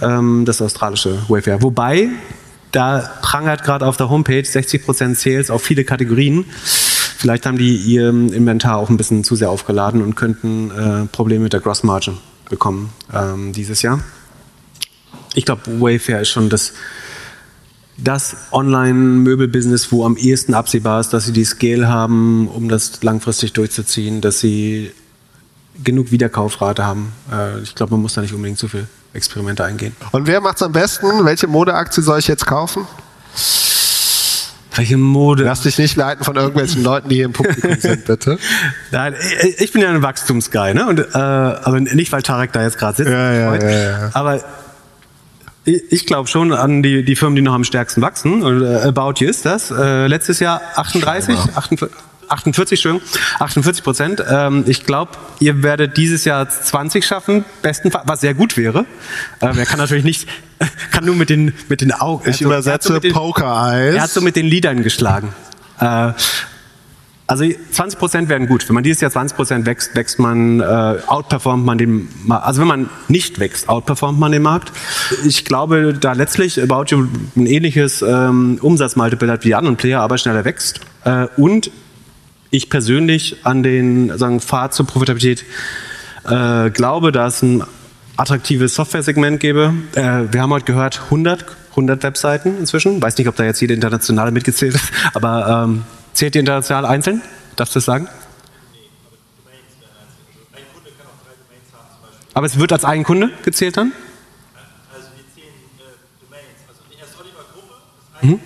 ähm, 0.00 0.44
das 0.44 0.60
australische 0.60 1.18
Wayfair. 1.28 1.62
Wobei, 1.62 2.10
da 2.72 3.10
prangert 3.22 3.64
gerade 3.64 3.86
auf 3.86 3.96
der 3.96 4.10
Homepage 4.10 4.40
60% 4.40 5.14
Sales 5.14 5.50
auf 5.50 5.62
viele 5.62 5.84
Kategorien. 5.84 6.44
Vielleicht 7.18 7.46
haben 7.46 7.58
die 7.58 7.76
ihr 7.76 8.08
Inventar 8.10 8.76
auch 8.76 8.90
ein 8.90 8.96
bisschen 8.96 9.24
zu 9.24 9.34
sehr 9.36 9.50
aufgeladen 9.50 10.02
und 10.02 10.14
könnten 10.14 10.70
äh, 10.70 11.06
Probleme 11.06 11.44
mit 11.44 11.52
der 11.52 11.60
Gross 11.60 11.82
Margin 11.82 12.18
bekommen 12.48 12.90
ähm, 13.12 13.52
dieses 13.52 13.82
Jahr. 13.82 14.00
Ich 15.34 15.44
glaube, 15.44 15.62
Wayfair 15.80 16.20
ist 16.20 16.30
schon 16.30 16.48
das, 16.48 16.74
das 17.96 18.36
Online-Möbel-Business, 18.52 19.90
wo 19.90 20.04
am 20.04 20.16
ehesten 20.16 20.54
absehbar 20.54 21.00
ist, 21.00 21.10
dass 21.10 21.26
sie 21.26 21.32
die 21.32 21.44
Scale 21.44 21.88
haben, 21.88 22.48
um 22.48 22.68
das 22.68 23.02
langfristig 23.02 23.52
durchzuziehen, 23.52 24.20
dass 24.20 24.40
sie 24.40 24.92
genug 25.82 26.10
Wiederkaufrate 26.10 26.84
haben. 26.84 27.12
Äh, 27.32 27.62
ich 27.62 27.74
glaube, 27.74 27.92
man 27.92 28.02
muss 28.02 28.14
da 28.14 28.20
nicht 28.20 28.34
unbedingt 28.34 28.58
zu 28.58 28.68
viel 28.68 28.86
Experimente 29.12 29.64
eingehen. 29.64 29.96
Und 30.12 30.26
wer 30.26 30.40
macht's 30.40 30.62
am 30.62 30.72
besten? 30.72 31.24
Welche 31.24 31.46
Modeaktie 31.46 32.02
soll 32.02 32.18
ich 32.18 32.28
jetzt 32.28 32.46
kaufen? 32.46 32.86
Welche 34.74 34.96
Mode? 34.96 35.42
Lass 35.42 35.62
dich 35.62 35.76
nicht 35.78 35.96
leiten 35.96 36.24
von 36.24 36.36
irgendwelchen 36.36 36.84
Leuten, 36.84 37.08
die 37.08 37.16
hier 37.16 37.24
im 37.24 37.32
Publikum 37.32 37.74
sind, 37.80 38.04
bitte. 38.04 38.38
Nein, 38.92 39.14
ich- 39.58 39.72
bin 39.72 39.82
ja 39.82 39.88
ein 39.88 40.02
Wachstumsguy, 40.02 40.72
ne? 40.74 40.86
Und, 40.86 41.00
äh, 41.00 41.04
aber 41.18 41.80
nicht, 41.80 42.12
weil 42.12 42.22
Tarek 42.22 42.52
da 42.52 42.62
jetzt 42.62 42.78
gerade 42.78 42.96
sitzt. 42.98 43.10
Ja, 43.10 43.32
ja, 43.32 43.54
ja, 43.56 43.70
ja. 43.70 44.10
Aber 44.14 44.40
ich, 45.64 45.82
ich 45.90 46.06
glaube 46.06 46.28
schon 46.28 46.52
an 46.52 46.82
die, 46.84 47.04
die 47.04 47.16
Firmen, 47.16 47.34
die 47.34 47.42
noch 47.42 47.54
am 47.54 47.64
stärksten 47.64 48.02
wachsen. 48.02 48.42
Und, 48.44 48.62
äh, 48.62 48.82
About 48.82 49.14
You 49.16 49.28
ist 49.28 49.44
das. 49.44 49.70
Äh, 49.72 50.06
letztes 50.06 50.38
Jahr 50.38 50.60
38, 50.76 51.36
48, 51.56 51.88
48, 52.28 52.78
Entschuldigung, 52.84 53.08
48 53.40 53.84
Prozent. 53.84 54.24
Ähm, 54.30 54.64
ich 54.66 54.84
glaube, 54.84 55.12
ihr 55.40 55.62
werdet 55.62 55.96
dieses 55.96 56.24
Jahr 56.24 56.48
20 56.48 57.04
schaffen, 57.06 57.44
bestenfalls, 57.62 58.04
was 58.08 58.20
sehr 58.20 58.34
gut 58.34 58.56
wäre. 58.56 58.84
Ähm, 59.40 59.58
er 59.58 59.66
kann 59.66 59.78
natürlich 59.78 60.04
nicht, 60.04 60.28
kann 60.90 61.04
nur 61.04 61.14
mit 61.16 61.30
den, 61.30 61.52
mit 61.68 61.80
den 61.80 61.92
Augen. 61.92 62.28
Ich 62.30 62.36
so- 62.38 62.44
er 62.44 62.62
so 62.62 62.70
übersetze 62.70 62.92
mit 62.94 63.04
den- 63.04 63.12
Poker 63.12 63.72
Eyes. 63.72 63.94
er 63.96 64.02
hat 64.02 64.10
so 64.10 64.20
mit 64.20 64.36
den 64.36 64.46
Liedern 64.46 64.82
geschlagen. 64.82 65.32
Äh, 65.80 66.12
also 67.30 67.44
20 67.72 67.98
Prozent 67.98 68.28
wären 68.30 68.46
gut. 68.46 68.66
Wenn 68.70 68.74
man 68.74 68.82
dieses 68.82 69.02
Jahr 69.02 69.10
20 69.10 69.36
Prozent 69.36 69.66
wächst, 69.66 69.94
wächst 69.94 70.18
man, 70.18 70.60
äh, 70.60 70.64
outperformt 71.08 71.62
man 71.62 71.76
den, 71.76 72.08
Ma- 72.24 72.38
also 72.38 72.62
wenn 72.62 72.68
man 72.68 72.88
nicht 73.08 73.38
wächst, 73.38 73.68
outperformt 73.68 74.18
man 74.18 74.32
den 74.32 74.40
Markt. 74.40 74.72
Ich 75.26 75.44
glaube, 75.44 75.92
da 75.92 76.14
letztlich 76.14 76.62
About 76.62 76.84
You 76.88 77.06
ein 77.36 77.44
ähnliches 77.44 78.00
ähm, 78.00 78.58
Umsatzmultiple 78.62 79.30
hat 79.30 79.44
wie 79.44 79.48
die 79.48 79.54
anderen 79.54 79.76
Player, 79.76 80.00
aber 80.00 80.16
schneller 80.16 80.46
wächst. 80.46 80.80
Äh, 81.04 81.26
und 81.36 81.70
ich 82.50 82.70
persönlich 82.70 83.36
an 83.44 83.62
den 83.62 84.16
sagen, 84.16 84.40
Pfad 84.40 84.74
zur 84.74 84.86
Profitabilität 84.86 85.44
äh, 86.24 86.70
glaube, 86.70 87.12
dass 87.12 87.36
es 87.36 87.42
ein 87.42 87.64
attraktives 88.16 88.74
Software-Segment 88.74 89.40
gäbe. 89.40 89.74
Äh, 89.94 90.32
wir 90.32 90.42
haben 90.42 90.52
heute 90.52 90.64
gehört, 90.64 91.02
100, 91.04 91.44
100 91.70 92.02
Webseiten 92.02 92.58
inzwischen. 92.58 93.00
Weiß 93.00 93.16
nicht, 93.16 93.28
ob 93.28 93.36
da 93.36 93.44
jetzt 93.44 93.60
jede 93.60 93.74
internationale 93.74 94.30
mitgezählt 94.30 94.74
ist, 94.74 94.92
aber 95.14 95.64
ähm, 95.64 95.84
zählt 96.12 96.34
die 96.34 96.40
international 96.40 96.84
einzeln? 96.84 97.22
Darfst 97.56 97.74
du 97.74 97.78
das 97.78 97.84
sagen? 97.84 98.08
Aber 102.34 102.46
es 102.46 102.56
wird 102.58 102.72
als 102.72 102.84
ein 102.84 103.02
Kunde 103.02 103.30
gezählt 103.42 103.76
dann? 103.76 103.92
Also 104.94 105.08
wir 105.16 105.24
zählen 105.34 105.54
äh, 105.78 106.22
Domains. 106.22 106.62
Also 106.68 106.82
erst 106.94 107.18
Oliver 107.18 107.42
Gruppe, 107.52 107.74
das 107.98 108.22
ein, 108.22 108.30
ein 108.30 108.38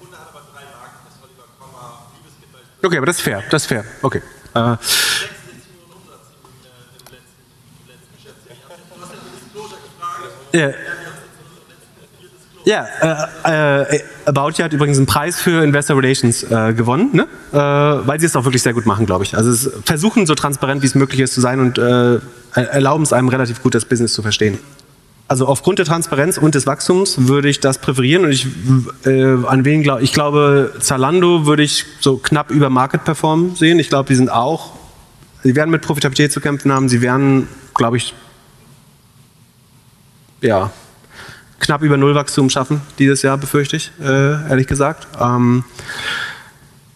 Kunde 0.00 0.16
hat 0.18 0.28
aber 0.34 0.42
drei 0.50 0.66
Marken. 0.66 1.06
Das 1.06 1.14
ist 1.14 1.22
Oliver 1.22 1.46
Komma, 1.54 2.10
Liebeskind 2.18 2.50
Okay, 2.86 2.98
aber 2.98 3.06
das 3.06 3.16
ist 3.16 3.22
fair, 3.22 3.42
das 3.50 3.62
ist 3.62 3.68
fair. 3.68 3.84
Okay. 4.00 4.22
Äh, 10.52 10.72
ja, 12.64 12.86
äh, 13.44 13.96
äh, 13.96 14.02
About 14.24 14.50
You 14.56 14.64
hat 14.64 14.72
übrigens 14.72 14.98
einen 14.98 15.06
Preis 15.06 15.40
für 15.40 15.64
Investor 15.64 15.96
Relations 15.96 16.44
äh, 16.44 16.74
gewonnen, 16.74 17.10
ne? 17.12 17.26
äh, 17.52 17.56
weil 17.56 18.20
sie 18.20 18.26
es 18.26 18.36
auch 18.36 18.44
wirklich 18.44 18.62
sehr 18.62 18.72
gut 18.72 18.86
machen, 18.86 19.04
glaube 19.04 19.24
ich. 19.24 19.36
Also 19.36 19.70
versuchen 19.84 20.24
so 20.26 20.36
transparent 20.36 20.82
wie 20.82 20.86
es 20.86 20.94
möglich 20.94 21.20
ist 21.20 21.34
zu 21.34 21.40
sein 21.40 21.58
und 21.58 21.78
äh, 21.78 22.20
erlauben 22.54 23.02
es 23.02 23.12
einem 23.12 23.28
relativ 23.28 23.64
gut, 23.64 23.74
das 23.74 23.84
Business 23.84 24.12
zu 24.12 24.22
verstehen. 24.22 24.60
Also 25.28 25.46
aufgrund 25.46 25.80
der 25.80 25.86
Transparenz 25.86 26.38
und 26.38 26.54
des 26.54 26.66
Wachstums 26.66 27.26
würde 27.26 27.48
ich 27.48 27.58
das 27.58 27.78
präferieren 27.78 28.24
und 28.24 28.30
ich 28.30 28.46
äh, 29.04 29.36
an 29.46 29.64
wen 29.64 29.82
glaube 29.82 30.02
ich 30.02 30.12
glaube 30.12 30.72
Zalando 30.78 31.46
würde 31.46 31.64
ich 31.64 31.84
so 32.00 32.18
knapp 32.18 32.50
über 32.50 32.70
Market 32.70 33.04
Perform 33.04 33.56
sehen. 33.56 33.80
Ich 33.80 33.88
glaube, 33.88 34.08
die 34.08 34.14
sind 34.14 34.30
auch, 34.30 34.74
sie 35.42 35.56
werden 35.56 35.70
mit 35.70 35.82
Profitabilität 35.82 36.32
zu 36.32 36.40
kämpfen 36.40 36.70
haben. 36.70 36.88
Sie 36.88 37.02
werden, 37.02 37.48
glaube 37.74 37.96
ich, 37.96 38.14
ja 40.42 40.70
knapp 41.58 41.82
über 41.82 41.96
Nullwachstum 41.96 42.50
schaffen 42.50 42.80
dieses 42.98 43.22
Jahr, 43.22 43.38
befürchte 43.38 43.76
ich, 43.76 43.90
äh, 44.00 44.48
ehrlich 44.48 44.66
gesagt. 44.66 45.08
Ähm, 45.20 45.64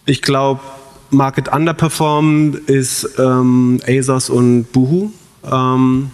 ich 0.05 0.21
glaube, 0.21 0.61
Market 1.09 1.53
Underperform 1.53 2.53
ist 2.67 3.19
ähm, 3.19 3.81
ASOS 3.85 4.29
und 4.29 4.71
Boohoo. 4.71 5.11
Ähm, 5.43 6.11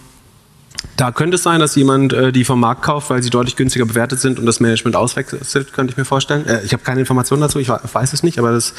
da 0.98 1.12
könnte 1.12 1.36
es 1.36 1.44
sein, 1.44 1.60
dass 1.60 1.76
jemand 1.76 2.12
äh, 2.12 2.32
die 2.32 2.44
vom 2.44 2.60
Markt 2.60 2.82
kauft, 2.82 3.12
weil 3.12 3.22
sie 3.22 3.30
deutlich 3.30 3.56
günstiger 3.56 3.86
bewertet 3.86 4.20
sind 4.20 4.40
und 4.40 4.48
das 4.48 4.60
Management 4.60 4.96
auswechselt, 4.96 5.72
könnte 5.72 5.92
ich 5.92 5.98
mir 5.98 6.06
vorstellen. 6.06 6.46
Äh, 6.48 6.64
ich 6.64 6.74
habe 6.74 6.84
keine 6.84 7.00
Informationen 7.00 7.42
dazu, 7.42 7.60
ich 7.60 7.70
weiß 7.70 8.14
es 8.14 8.24
nicht, 8.24 8.40
aber 8.40 8.52
das 8.52 8.74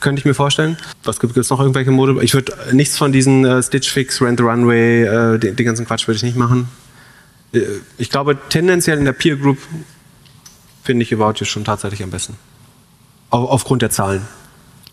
könnte 0.00 0.20
ich 0.20 0.24
mir 0.24 0.34
vorstellen. 0.34 0.76
Was 1.02 1.18
gibt 1.18 1.36
es 1.36 1.50
noch 1.50 1.60
irgendwelche 1.60 1.90
Mode? 1.90 2.22
Ich 2.22 2.34
würde 2.34 2.52
nichts 2.72 2.96
von 2.96 3.10
diesen 3.10 3.44
äh, 3.44 3.62
Stitch 3.62 3.90
Fix, 3.90 4.22
Rent 4.22 4.38
the 4.38 4.44
Runway, 4.44 5.02
äh, 5.02 5.38
den, 5.38 5.56
den 5.56 5.66
ganzen 5.66 5.84
Quatsch 5.84 6.06
würde 6.06 6.16
ich 6.16 6.22
nicht 6.22 6.36
machen. 6.36 6.68
Äh, 7.52 7.62
ich 7.98 8.10
glaube, 8.10 8.38
tendenziell 8.48 8.98
in 8.98 9.04
der 9.04 9.12
Peer 9.12 9.36
Group 9.36 9.58
finde 10.84 11.02
ich 11.02 11.12
About 11.12 11.34
You 11.38 11.44
schon 11.44 11.64
tatsächlich 11.64 12.04
am 12.04 12.10
besten. 12.10 12.36
Auf, 13.30 13.50
aufgrund 13.50 13.82
der 13.82 13.90
Zahlen. 13.90 14.22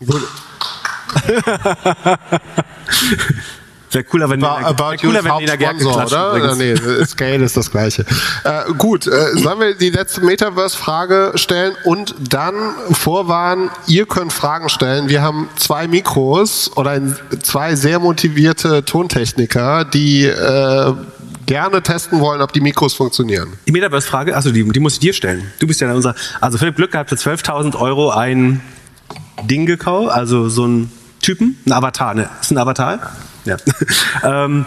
Wäre 3.92 4.04
cooler, 4.04 4.28
wenn 4.28 4.42
About, 4.42 4.56
Nina, 4.58 4.68
About 4.68 4.96
cooler, 5.00 5.20
You 5.20 5.24
wenn 5.24 5.36
Nina 5.38 5.56
Gerke 5.56 5.84
Hauptsponsor, 5.84 6.06
klatscht. 6.06 6.12
oder? 6.12 6.54
übrigens. 6.56 6.82
Nee, 6.98 7.04
Scale 7.04 7.44
ist 7.44 7.56
das 7.56 7.70
gleiche. 7.70 8.04
Äh, 8.44 8.72
gut, 8.76 9.06
äh, 9.06 9.36
sollen 9.38 9.60
wir 9.60 9.74
die 9.74 9.90
letzte 9.90 10.20
Metaverse-Frage 10.22 11.32
stellen 11.36 11.74
und 11.84 12.14
dann 12.30 12.54
vorwarnen, 12.92 13.70
ihr 13.86 14.06
könnt 14.06 14.32
Fragen 14.32 14.68
stellen. 14.68 15.08
Wir 15.08 15.22
haben 15.22 15.48
zwei 15.56 15.86
Mikros 15.88 16.70
oder 16.76 16.90
ein, 16.92 17.16
zwei 17.42 17.74
sehr 17.76 17.98
motivierte 17.98 18.84
Tontechniker, 18.84 19.84
die 19.84 20.24
äh, 20.24 20.92
gerne 21.46 21.80
testen 21.82 22.20
wollen, 22.20 22.42
ob 22.42 22.52
die 22.52 22.60
Mikros 22.60 22.94
funktionieren. 22.94 23.52
Die 23.66 23.72
Metaverse-Frage, 23.72 24.34
also 24.34 24.50
die, 24.50 24.68
die 24.68 24.80
muss 24.80 24.94
ich 24.94 24.98
dir 25.00 25.12
stellen. 25.12 25.50
Du 25.60 25.66
bist 25.66 25.80
ja 25.80 25.92
unser, 25.92 26.14
also 26.40 26.58
Philipp 26.58 26.74
Glück 26.76 26.94
hat 26.94 27.08
für 27.08 27.14
12.000 27.14 27.76
Euro 27.78 28.10
ein 28.10 28.60
Ding 29.44 29.64
gekauft, 29.66 30.10
also 30.10 30.48
so 30.48 30.66
ein 30.66 30.90
Typen, 31.22 31.56
ein 31.66 31.72
Avatar, 31.72 32.14
ne? 32.14 32.28
Ist 32.40 32.50
ein 32.50 32.58
Avatar? 32.58 32.98
Ja. 33.46 33.56
ähm, 34.44 34.66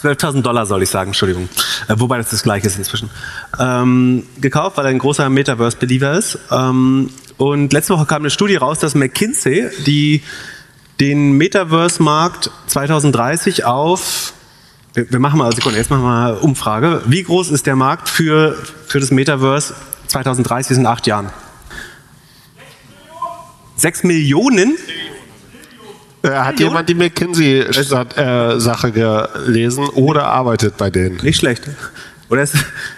12.000 0.00 0.42
Dollar 0.42 0.66
soll 0.66 0.82
ich 0.82 0.90
sagen, 0.90 1.10
Entschuldigung. 1.10 1.48
Äh, 1.88 1.94
wobei 1.98 2.18
das 2.18 2.30
das 2.30 2.42
gleiche 2.42 2.66
ist 2.66 2.78
inzwischen. 2.78 3.10
Ähm, 3.58 4.24
gekauft, 4.40 4.76
weil 4.76 4.86
er 4.86 4.90
ein 4.90 4.98
großer 4.98 5.28
Metaverse-Believer 5.28 6.12
ist. 6.12 6.38
Ähm, 6.50 7.10
und 7.36 7.72
letzte 7.72 7.94
Woche 7.94 8.06
kam 8.06 8.22
eine 8.22 8.30
Studie 8.30 8.56
raus, 8.56 8.78
dass 8.78 8.94
McKinsey 8.94 9.68
die 9.86 10.22
den 11.00 11.32
Metaverse-Markt 11.32 12.50
2030 12.68 13.64
auf 13.64 14.32
wir, 14.94 15.18
machen 15.18 15.38
mal, 15.38 15.52
Sekunde, 15.52 15.78
jetzt 15.78 15.90
machen 15.90 16.02
wir 16.02 16.08
mal 16.08 16.34
Umfrage. 16.34 17.02
Wie 17.06 17.24
groß 17.24 17.50
ist 17.50 17.66
der 17.66 17.74
Markt 17.74 18.08
für, 18.08 18.56
für 18.86 19.00
das 19.00 19.10
Metaverse 19.10 19.74
2030, 20.06 20.68
das 20.68 20.76
sind 20.76 20.86
acht 20.86 21.08
Jahren? 21.08 21.30
Sechs 23.74 24.04
Millionen? 24.04 24.76
Äh, 24.76 25.13
hat 26.30 26.58
jemand 26.60 26.88
die 26.88 26.94
McKinsey-Sache 26.94 28.92
gelesen 28.92 29.88
oder 29.88 30.26
arbeitet 30.26 30.76
bei 30.76 30.90
denen? 30.90 31.16
Nicht 31.22 31.38
schlecht. 31.38 31.64
Oder 32.30 32.42
ist, 32.42 32.56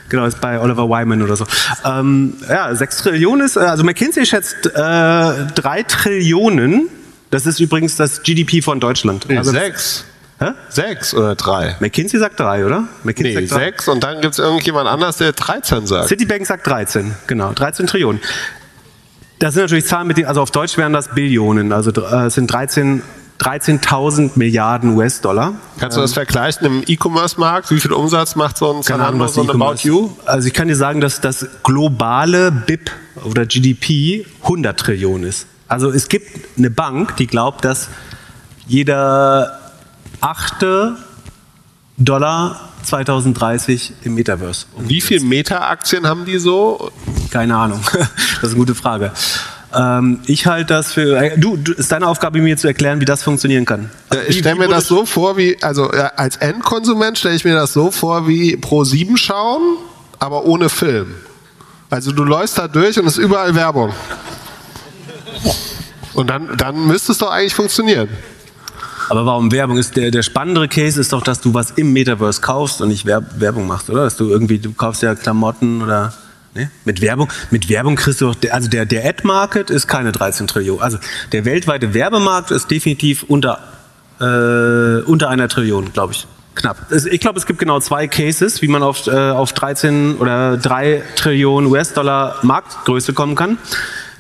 genau, 0.09 0.25
ist 0.27 0.41
bei 0.41 0.61
Oliver 0.61 0.89
Wyman 0.89 1.23
oder 1.23 1.37
so. 1.37 1.47
Ähm, 1.85 2.35
ja, 2.49 2.75
sechs 2.75 2.99
Trillionen 2.99 3.45
ist, 3.45 3.57
äh, 3.57 3.61
also 3.61 3.85
McKinsey 3.85 4.25
schätzt 4.25 4.67
äh, 4.67 4.71
drei 4.73 5.85
Trillionen. 5.87 6.89
Das 7.31 7.47
ist 7.47 7.59
übrigens 7.61 7.97
das 7.97 8.23
GDP 8.23 8.63
von 8.63 8.79
Deutschland. 8.81 9.27
Nee, 9.29 9.39
also, 9.39 9.51
sechs. 9.51 10.05
Hä? 10.39 10.51
Sechs 10.69 11.15
oder 11.15 11.35
drei? 11.35 11.77
McKinsey 11.81 12.21
sagt 12.21 12.39
drei, 12.39 12.65
oder? 12.67 12.85
McKinsey 13.05 13.41
Nee, 13.41 13.47
sagt 13.47 13.63
sechs 13.63 13.89
und 13.89 14.05
dann 14.05 14.21
gibt 14.21 14.35
es 14.35 14.39
irgendjemand 14.39 14.87
anders, 14.87 15.17
der 15.17 15.33
13 15.33 15.87
sagt. 15.87 16.09
Citibank 16.09 16.47
sagt 16.47 16.67
13, 16.67 17.15
genau, 17.27 17.53
13 17.53 17.87
Trillionen. 17.87 18.21
Das 19.39 19.55
sind 19.55 19.63
natürlich 19.65 19.87
Zahlen, 19.87 20.07
mit 20.07 20.17
denen, 20.17 20.29
also 20.29 20.41
auf 20.41 20.51
Deutsch 20.51 20.77
wären 20.79 20.93
das 20.93 21.09
Billionen, 21.15 21.73
also 21.73 21.91
äh, 21.91 22.27
es 22.27 22.35
sind 22.35 22.51
13 22.51 23.03
13.000 23.39 24.31
Milliarden 24.37 24.97
US-Dollar. 24.97 25.55
Kannst 25.79 25.99
du 25.99 26.01
das 26.01 26.15
vergleichen 26.15 26.67
im 26.67 26.83
E-Commerce-Markt? 26.87 27.71
Wie 27.71 27.81
viel 27.81 27.93
Umsatz 27.93 28.35
macht 28.35 28.57
so 28.57 28.75
ein 28.75 28.83
Keine 28.83 29.05
Ahnung, 29.05 29.21
was 29.21 29.35
so 29.35 29.43
ein 29.43 29.51
About 29.51 29.57
E-Commerce- 29.59 29.87
You? 29.87 30.11
Also 30.25 30.49
ich 30.49 30.55
kann 30.55 30.69
dir 30.69 30.77
sagen, 30.77 31.03
dass 31.03 31.21
das 31.21 31.47
globale 31.63 32.51
BIP 32.51 32.91
oder 33.25 33.45
GDP 33.45 34.25
100 34.43 34.81
Trillionen 34.81 35.29
ist. 35.29 35.47
Also 35.69 35.91
es 35.91 36.09
gibt 36.09 36.29
eine 36.57 36.71
Bank, 36.71 37.17
die 37.17 37.27
glaubt, 37.27 37.65
dass 37.67 37.89
jeder 38.67 39.61
achte 40.23 40.97
Dollar 41.99 42.61
2030 42.85 43.93
im 44.05 44.15
Metaverse. 44.15 44.67
Wie 44.79 45.01
viele 45.01 45.25
Meta-Aktien 45.25 46.07
haben 46.07 46.25
die 46.25 46.39
so? 46.39 46.91
Keine 47.31 47.57
Ahnung. 47.57 47.81
Das 48.41 48.51
ist 48.51 48.51
eine 48.51 48.55
gute 48.57 48.75
Frage. 48.75 49.13
Ähm, 49.75 50.21
ich 50.27 50.47
halte 50.47 50.75
das 50.75 50.93
für. 50.93 51.17
äh, 51.21 51.39
Du, 51.39 51.57
du, 51.57 51.73
ist 51.73 51.91
deine 51.91 52.07
Aufgabe, 52.07 52.39
mir 52.41 52.57
zu 52.57 52.67
erklären, 52.69 53.01
wie 53.01 53.05
das 53.07 53.23
funktionieren 53.23 53.65
kann. 53.65 53.91
Äh, 54.13 54.27
Ich 54.29 54.39
stelle 54.39 54.57
mir 54.57 54.69
das 54.69 54.87
so 54.87 55.07
vor, 55.07 55.37
wie, 55.37 55.57
also 55.63 55.91
ja, 55.93 56.09
als 56.17 56.37
Endkonsument 56.37 57.19
stelle 57.19 57.35
ich 57.35 57.45
mir 57.45 57.55
das 57.55 57.73
so 57.73 57.91
vor, 57.91 58.29
wie 58.29 58.57
Pro 58.57 58.85
7 58.85 59.17
schauen, 59.17 59.63
aber 60.19 60.45
ohne 60.45 60.69
Film. 60.69 61.15
Also 61.91 62.13
du 62.13 62.25
läufst 62.25 62.59
da 62.59 62.69
durch 62.69 62.99
und 62.99 63.07
es 63.07 63.17
ist 63.17 63.25
überall 63.25 63.55
Werbung. 63.55 63.93
Und 66.15 66.29
dann, 66.29 66.57
dann 66.57 66.87
müsste 66.87 67.13
es 67.13 67.19
doch 67.19 67.31
eigentlich 67.31 67.55
funktionieren. 67.55 68.09
Aber 69.09 69.27
warum 69.27 69.53
Werbung? 69.53 69.79
Ist 69.79 69.97
der, 69.97 70.11
der 70.11 70.23
spannendere 70.23 70.69
Case 70.69 71.01
ist 71.01 71.13
doch, 71.13 71.23
dass 71.23 71.41
du 71.41 71.55
was 71.55 71.73
im 71.73 71.93
Metaverse 71.93 72.41
kaufst 72.41 72.81
und 72.81 72.89
nicht 72.89 73.07
Werb 73.07 73.41
Werbung 73.41 73.67
machst, 73.67 73.91
oder? 73.91 74.05
Dass 74.05 74.17
du 74.17 74.29
irgendwie, 74.29 74.59
du 74.59 74.73
kaufst 74.73 75.03
ja 75.03 75.15
Klamotten 75.15 75.83
oder. 75.83 76.13
Ne? 76.55 76.71
Mit 76.87 77.03
Werbung, 77.03 77.31
mit 77.51 77.69
Werbung 77.69 77.97
kriegst 77.97 78.23
du 78.23 78.33
doch, 78.33 78.51
also 78.51 78.71
der, 78.71 78.87
der 78.87 79.07
Ad-Market 79.07 79.69
ist 79.69 79.89
keine 79.89 80.13
13 80.13 80.47
Trillionen. 80.47 80.83
Also 80.83 80.99
der 81.33 81.45
weltweite 81.45 81.93
Werbemarkt 81.93 82.51
ist 82.51 82.71
definitiv 82.71 83.25
unter, 83.25 83.59
äh, 84.21 85.03
unter 85.03 85.29
einer 85.29 85.49
Trillion, 85.49 85.93
glaube 85.93 86.15
ich. 86.15 86.27
Knapp. 86.55 86.79
Ich 87.11 87.21
glaube, 87.21 87.39
es 87.39 87.45
gibt 87.45 87.59
genau 87.59 87.81
zwei 87.81 88.09
Cases, 88.09 88.63
wie 88.63 88.69
man 88.69 88.83
auf, 88.83 89.07
äh, 89.07 89.11
auf 89.11 89.53
13 89.53 90.17
oder 90.17 90.57
3 90.57 91.03
Trillionen 91.15 91.71
US-Dollar 91.71 92.37
Marktgröße 92.43 93.13
kommen 93.13 93.35
kann. 93.35 93.59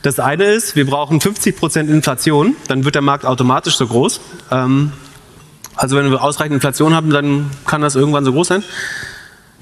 Das 0.07 0.21
eine 0.21 0.45
ist, 0.45 0.77
wir 0.77 0.87
brauchen 0.87 1.19
50% 1.19 1.89
Inflation, 1.89 2.55
dann 2.69 2.85
wird 2.85 2.95
der 2.95 3.03
Markt 3.03 3.27
automatisch 3.27 3.75
so 3.75 3.89
groß. 3.89 4.21
Ähm, 4.53 4.93
also 5.75 5.97
wenn 5.97 6.09
wir 6.13 6.23
ausreichend 6.23 6.55
Inflation 6.55 6.95
haben, 6.95 7.11
dann 7.11 7.51
kann 7.67 7.81
das 7.81 7.97
irgendwann 7.97 8.25
so 8.25 8.31
groß 8.33 8.47
sein. 8.47 8.63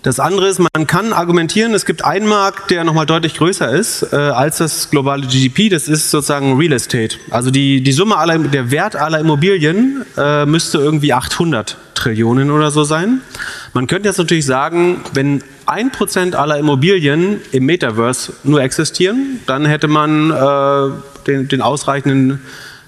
Das 0.03 0.21
andere 0.21 0.49
ist, 0.49 0.59
man 0.59 0.87
kann 0.87 1.15
argumentieren, 1.15 1.73
es 1.73 1.87
gibt 1.87 2.05
einen 2.05 2.29
Markt, 2.29 2.71
der 2.71 2.85
nochmal 2.85 3.07
deutlich 3.07 3.37
größer 3.37 3.71
ist 3.71 4.03
äh, 4.13 4.17
als 4.17 4.59
das 4.59 4.91
globale 4.91 5.27
GDP, 5.27 5.71
das 5.71 5.89
ist 5.89 6.11
sozusagen 6.11 6.59
Real 6.59 6.75
Estate. 6.75 7.17
Also 7.31 7.51
die, 7.51 7.81
die 7.81 7.93
Summe 7.93 8.19
aller, 8.19 8.37
der 8.37 8.71
Wert 8.71 8.97
aller 8.97 9.21
Immobilien 9.21 10.05
äh, 10.19 10.45
müsste 10.45 10.77
irgendwie 10.77 11.15
800 11.15 11.79
Trillionen 12.05 12.51
oder 12.51 12.71
so 12.71 12.85
sein. 12.85 13.23
Man 13.73 13.87
könnte 13.87 14.09
jetzt 14.09 14.19
natürlich 14.19 14.45
sagen, 14.45 15.01
wenn 15.15 15.43
1% 15.67 16.35
aller 16.35 16.59
Immobilien 16.59 17.41
im 17.51 17.65
Metaverse 17.65 18.35
nur 18.45 18.63
existieren, 18.63 19.41
dann 19.47 19.65
hätte 19.65 19.89
man 19.89 20.31
äh, 20.31 20.91
den, 21.27 21.49
den 21.49 21.63
ausreichenden 21.63 22.41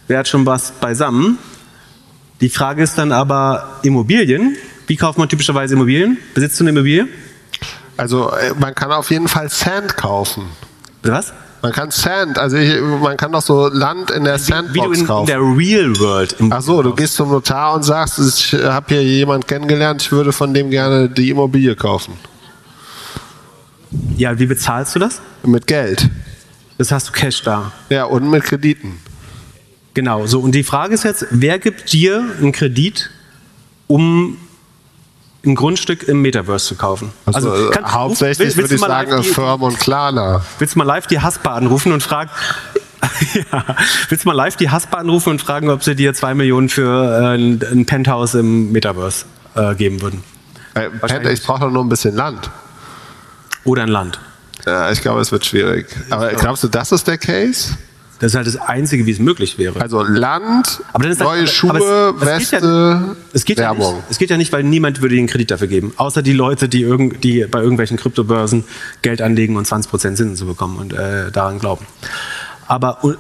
Wert 0.07 0.29
schon 0.29 0.45
was 0.45 0.73
beisammen. 0.73 1.39
Die 2.43 2.51
Frage 2.51 2.83
ist 2.83 2.99
dann 2.99 3.11
aber 3.11 3.79
Immobilien. 3.83 4.57
Wie 4.87 4.97
kauft 4.97 5.19
man 5.19 5.31
typischerweise 5.31 5.75
Immobilien? 5.75 6.19
Besitzt 6.35 6.61
du 6.61 6.65
eine 6.65 6.71
Immobilie? 6.71 7.09
Also 7.97 8.31
äh, 8.33 8.53
man 8.59 8.75
kann 8.75 8.93
auf 8.93 9.11
jeden 9.11 9.29
Fall 9.29 9.49
Sand 9.49 9.97
kaufen. 9.97 10.45
Was? 11.03 11.33
Man 11.63 11.73
kann 11.73 11.91
Sand, 11.91 12.39
also 12.39 12.57
ich, 12.57 12.81
man 12.81 13.17
kann 13.17 13.33
doch 13.33 13.43
so 13.43 13.69
Land 13.69 14.11
in 14.11 14.25
der 14.25 14.35
Wie 14.35 14.39
du 14.39 14.45
Sandbox 14.45 14.97
in, 14.97 15.01
in 15.01 15.07
kaufen. 15.07 15.27
der 15.27 15.41
Real 15.41 15.99
World. 15.99 16.37
Im 16.39 16.53
Ach 16.53 16.63
so, 16.63 16.83
du 16.83 16.95
gehst 16.95 17.15
zum 17.15 17.31
Notar 17.31 17.75
und 17.75 17.83
sagst, 17.83 18.19
ich 18.19 18.53
habe 18.55 18.87
hier 18.95 19.03
jemand 19.03 19.49
kennengelernt, 19.49 20.03
ich 20.03 20.13
würde 20.13 20.33
von 20.33 20.55
dem 20.55 20.71
gerne 20.71 21.09
die 21.09 21.31
Immobilie 21.31 21.75
kaufen. 21.75 22.15
ja, 24.17 24.39
wie 24.39 24.47
bezahlst 24.47 24.95
du 24.95 24.99
das? 24.99 25.21
Mit 25.45 25.67
Geld. 25.67 26.09
Das 26.79 26.93
hast 26.93 27.09
du 27.09 27.13
Cash 27.13 27.43
da. 27.43 27.73
Ja, 27.89 28.05
und 28.05 28.29
mit 28.31 28.45
Krediten. 28.45 28.99
Genau, 29.95 30.27
so. 30.27 30.41
Und 30.41 30.53
die 30.55 30.63
Frage 30.65 30.95
ist 30.95 31.05
jetzt, 31.05 31.27
wer 31.31 31.59
gibt 31.59 31.93
dir 31.93 32.23
einen 32.39 32.53
Kredit, 32.53 33.11
um 33.87 34.37
ein 35.47 35.55
Grundstück 35.55 36.03
im 36.05 36.23
Metaverse 36.23 36.67
zu 36.67 36.75
kaufen? 36.77 37.13
Also, 37.27 37.55
äh, 37.55 37.71
kann- 37.71 37.93
hauptsächlich 37.93 38.39
willst- 38.39 38.57
willst 38.59 38.71
würde 38.71 38.75
ich 38.75 38.81
sagen 38.81 39.23
Firm 39.23 39.63
und 39.63 39.79
Klarna. 39.79 40.43
Willst 40.59 40.75
du 40.75 40.79
mal 40.79 40.85
live 40.85 41.07
die 41.07 41.21
Haspa 41.21 41.55
anrufen 41.55 41.93
und 41.93 42.03
fragen, 42.03 42.31
ja, 43.53 43.65
willst 44.09 44.25
du 44.25 44.29
mal 44.29 44.35
live 44.35 44.57
die 44.57 44.71
Haspa 44.71 44.97
anrufen 44.99 45.31
und 45.31 45.41
fragen, 45.41 45.71
ob 45.71 45.85
sie 45.85 45.95
dir 45.95 46.13
zwei 46.15 46.35
Millionen 46.35 46.69
für 46.69 47.21
äh, 47.21 47.35
ein, 47.37 47.61
ein 47.71 47.87
Penthouse 47.87 48.35
im 48.35 48.73
Metaverse 48.73 49.25
äh, 49.55 49.75
geben 49.75 50.03
würden? 50.03 50.23
Äh, 50.75 50.89
ich 51.33 51.43
brauche 51.43 51.61
doch 51.61 51.71
nur 51.71 51.85
ein 51.85 51.89
bisschen 51.89 52.15
Land. 52.15 52.51
Oder 53.65 53.83
ein 53.83 53.89
Land. 53.89 54.21
Ja, 54.67 54.91
ich 54.91 55.01
glaube, 55.01 55.21
es 55.21 55.31
wird 55.33 55.47
schwierig. 55.47 55.87
Aber 56.11 56.31
glaubst 56.35 56.65
du, 56.65 56.69
das 56.69 56.91
ist 56.93 57.07
der 57.07 57.19
Case? 57.19 57.77
Das 58.19 58.33
ist 58.33 58.35
halt 58.37 58.47
das 58.47 58.57
Einzige, 58.57 59.05
wie 59.05 59.11
es 59.11 59.19
möglich 59.19 59.59
wäre. 59.59 59.79
Also 59.81 60.03
Land, 60.03 60.83
Aber 60.95 61.03
dann 61.03 61.13
ist 61.13 61.21
das- 61.21 61.27
neue 61.27 61.47
Schuhe, 61.47 61.71
aber 61.71 62.23
es- 62.37 62.53
Weste, 62.53 63.17
Es 63.35 63.45
geht, 63.45 63.59
ja 63.59 63.71
nicht, 63.75 63.81
Werbung. 63.83 64.03
es 64.09 64.17
geht 64.19 64.31
ja 64.31 64.39
nicht, 64.39 64.53
weil 64.53 64.63
niemand 64.63 65.03
würde 65.03 65.17
den 65.17 65.27
Kredit 65.27 65.51
dafür 65.51 65.67
geben. 65.67 65.93
Außer 65.99 66.23
die 66.23 66.33
Leute, 66.33 66.69
die, 66.69 66.81
irgend, 66.81 67.23
die 67.25 67.45
bei 67.45 67.61
irgendwelchen 67.61 67.99
Kryptobörsen 67.99 68.65
Geld 69.03 69.21
anlegen 69.21 69.57
und 69.57 69.67
20% 69.67 70.17
Zinsen 70.17 70.37
zu 70.37 70.47
bekommen 70.47 70.79
und 70.79 70.95
äh, 70.95 71.31
daran 71.31 71.59
glauben. 71.59 71.85
Aber 72.67 73.05
und, 73.05 73.19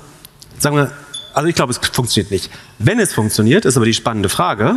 sagen 0.58 0.76
wir, 0.76 0.90
also 1.34 1.46
ich 1.46 1.54
glaube, 1.54 1.72
es 1.72 1.78
funktioniert 1.78 2.30
nicht. 2.30 2.50
Wenn 2.78 2.98
es 2.98 3.12
funktioniert, 3.12 3.66
ist 3.66 3.76
aber 3.76 3.84
die 3.84 3.92
spannende 3.94 4.30
Frage. 4.30 4.76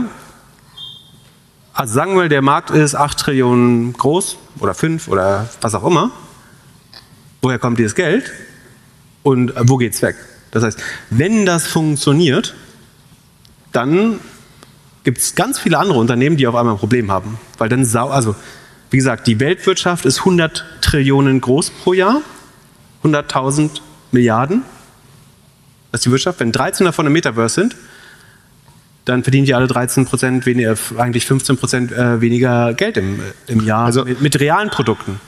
Also 1.72 1.94
sagen 1.94 2.18
wir, 2.18 2.28
der 2.28 2.41
Markt 2.41 2.72
ist 2.72 2.94
8 2.96 3.18
Trillionen 3.20 3.94
groß 3.94 4.36
oder 4.60 4.74
5 4.74 5.08
oder 5.08 5.48
was 5.62 5.74
auch 5.76 5.86
immer. 5.86 6.12
Woher 7.41 7.58
kommt 7.58 7.80
dieses 7.80 7.96
Geld? 7.96 8.30
Und 9.30 9.56
äh, 9.56 9.62
wo 9.64 9.78
geht's 9.78 10.02
weg? 10.02 10.16
Das 10.52 10.64
heißt, 10.64 10.82
wenn 11.12 11.46
das 11.46 11.68
funktioniert, 11.68 12.56
dann 13.72 14.20
gibt 15.04 15.20
es 15.20 15.36
ganz 15.36 15.60
viele 15.60 15.78
andere 15.78 16.00
Unternehmen, 16.00 16.38
die 16.38 16.48
auf 16.48 16.56
einmal 16.56 16.74
ein 16.74 16.80
Problem 16.80 17.12
haben. 17.12 17.38
Weil 17.60 17.70
dann 17.70 17.86
also 17.96 18.36
wie 18.90 18.98
gesagt, 18.98 19.28
die 19.28 19.40
Weltwirtschaft 19.40 20.06
ist 20.06 20.20
100 20.20 20.66
Trillionen 20.82 21.42
groß 21.42 21.70
pro 21.70 21.94
Jahr, 21.94 22.22
100.000 23.04 23.70
Milliarden. 24.12 24.64
Das 25.92 26.00
ist 26.00 26.06
die 26.06 26.12
Wirtschaft. 26.12 26.40
Wenn 26.40 26.52
13 26.52 26.86
davon 26.86 27.06
im 27.06 27.14
Metaverse 27.14 27.54
sind, 27.54 27.76
dann 29.06 29.24
verdienen 29.24 29.46
die 29.46 29.54
alle 29.54 29.68
13 29.68 30.06
Prozent 30.06 30.48
weniger, 30.48 30.76
eigentlich 30.98 31.26
15 31.28 31.58
Prozent 31.58 31.92
äh, 31.92 32.20
weniger 32.20 32.74
Geld 32.74 32.98
im, 32.98 33.20
im 33.46 33.64
Jahr 33.64 33.86
Also- 33.86 34.06
mit, 34.06 34.22
mit 34.22 34.40
realen 34.40 34.72
Produkten. 34.72 35.20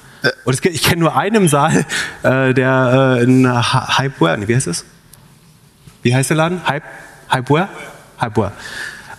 Und 0.46 0.54
es, 0.54 0.64
ich 0.66 0.84
kenne 0.84 1.02
nur 1.02 1.16
einen 1.16 1.36
im 1.36 1.48
Saal, 1.48 1.86
äh, 2.24 2.54
der 2.54 3.18
äh, 3.20 3.24
in 3.24 3.48
Hy- 3.48 3.98
Hypeware, 4.00 4.38
nee, 4.38 4.48
wie 4.48 4.56
heißt 4.56 4.68
es? 4.68 4.86
Wie 6.04 6.14
heißt 6.16 6.30
der 6.30 6.38
Laden? 6.38 6.62
Hype, 6.68 6.84
Hypeware? 7.30 7.70
Hypeware. 8.20 8.52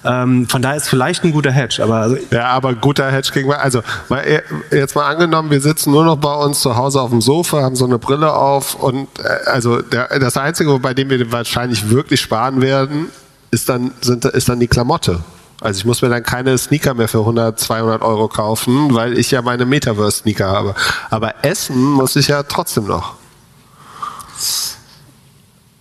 Ähm, 0.04 0.48
von 0.48 0.62
daher 0.62 0.76
ist 0.76 0.88
vielleicht 0.88 1.22
ein 1.22 1.30
guter 1.30 1.52
Hedge, 1.52 1.80
aber 1.82 1.94
also, 1.96 2.16
Ja, 2.32 2.46
aber 2.48 2.74
guter 2.74 3.08
Hedge 3.12 3.30
gegen 3.32 3.52
also 3.52 3.82
mal, 4.08 4.18
eh- 4.26 4.42
jetzt 4.76 4.96
mal 4.96 5.08
angenommen, 5.08 5.50
wir 5.52 5.60
sitzen 5.60 5.92
nur 5.92 6.04
noch 6.04 6.16
bei 6.16 6.34
uns 6.34 6.60
zu 6.60 6.76
Hause 6.76 7.00
auf 7.00 7.10
dem 7.10 7.20
Sofa, 7.20 7.62
haben 7.62 7.76
so 7.76 7.84
eine 7.84 7.98
Brille 8.00 8.32
auf 8.32 8.74
und 8.74 9.06
äh, 9.20 9.48
also 9.48 9.80
der, 9.80 10.18
das 10.18 10.36
einzige, 10.36 10.76
bei 10.80 10.92
dem 10.92 11.08
wir 11.08 11.30
wahrscheinlich 11.30 11.88
wirklich 11.90 12.20
sparen 12.20 12.60
werden, 12.60 13.10
ist 13.52 13.68
dann 13.68 13.92
sind 14.00 14.24
ist 14.24 14.48
dann 14.48 14.58
die 14.58 14.66
Klamotte. 14.66 15.20
Also 15.62 15.78
ich 15.78 15.84
muss 15.84 16.02
mir 16.02 16.08
dann 16.08 16.24
keine 16.24 16.58
Sneaker 16.58 16.94
mehr 16.94 17.06
für 17.06 17.20
100, 17.20 17.58
200 17.58 18.02
Euro 18.02 18.26
kaufen, 18.26 18.92
weil 18.94 19.16
ich 19.16 19.30
ja 19.30 19.42
meine 19.42 19.64
Metaverse-Sneaker 19.64 20.48
habe. 20.48 20.74
Aber 21.08 21.44
essen 21.44 21.80
muss 21.92 22.16
ich 22.16 22.28
ja 22.28 22.42
trotzdem 22.42 22.86
noch. 22.86 23.14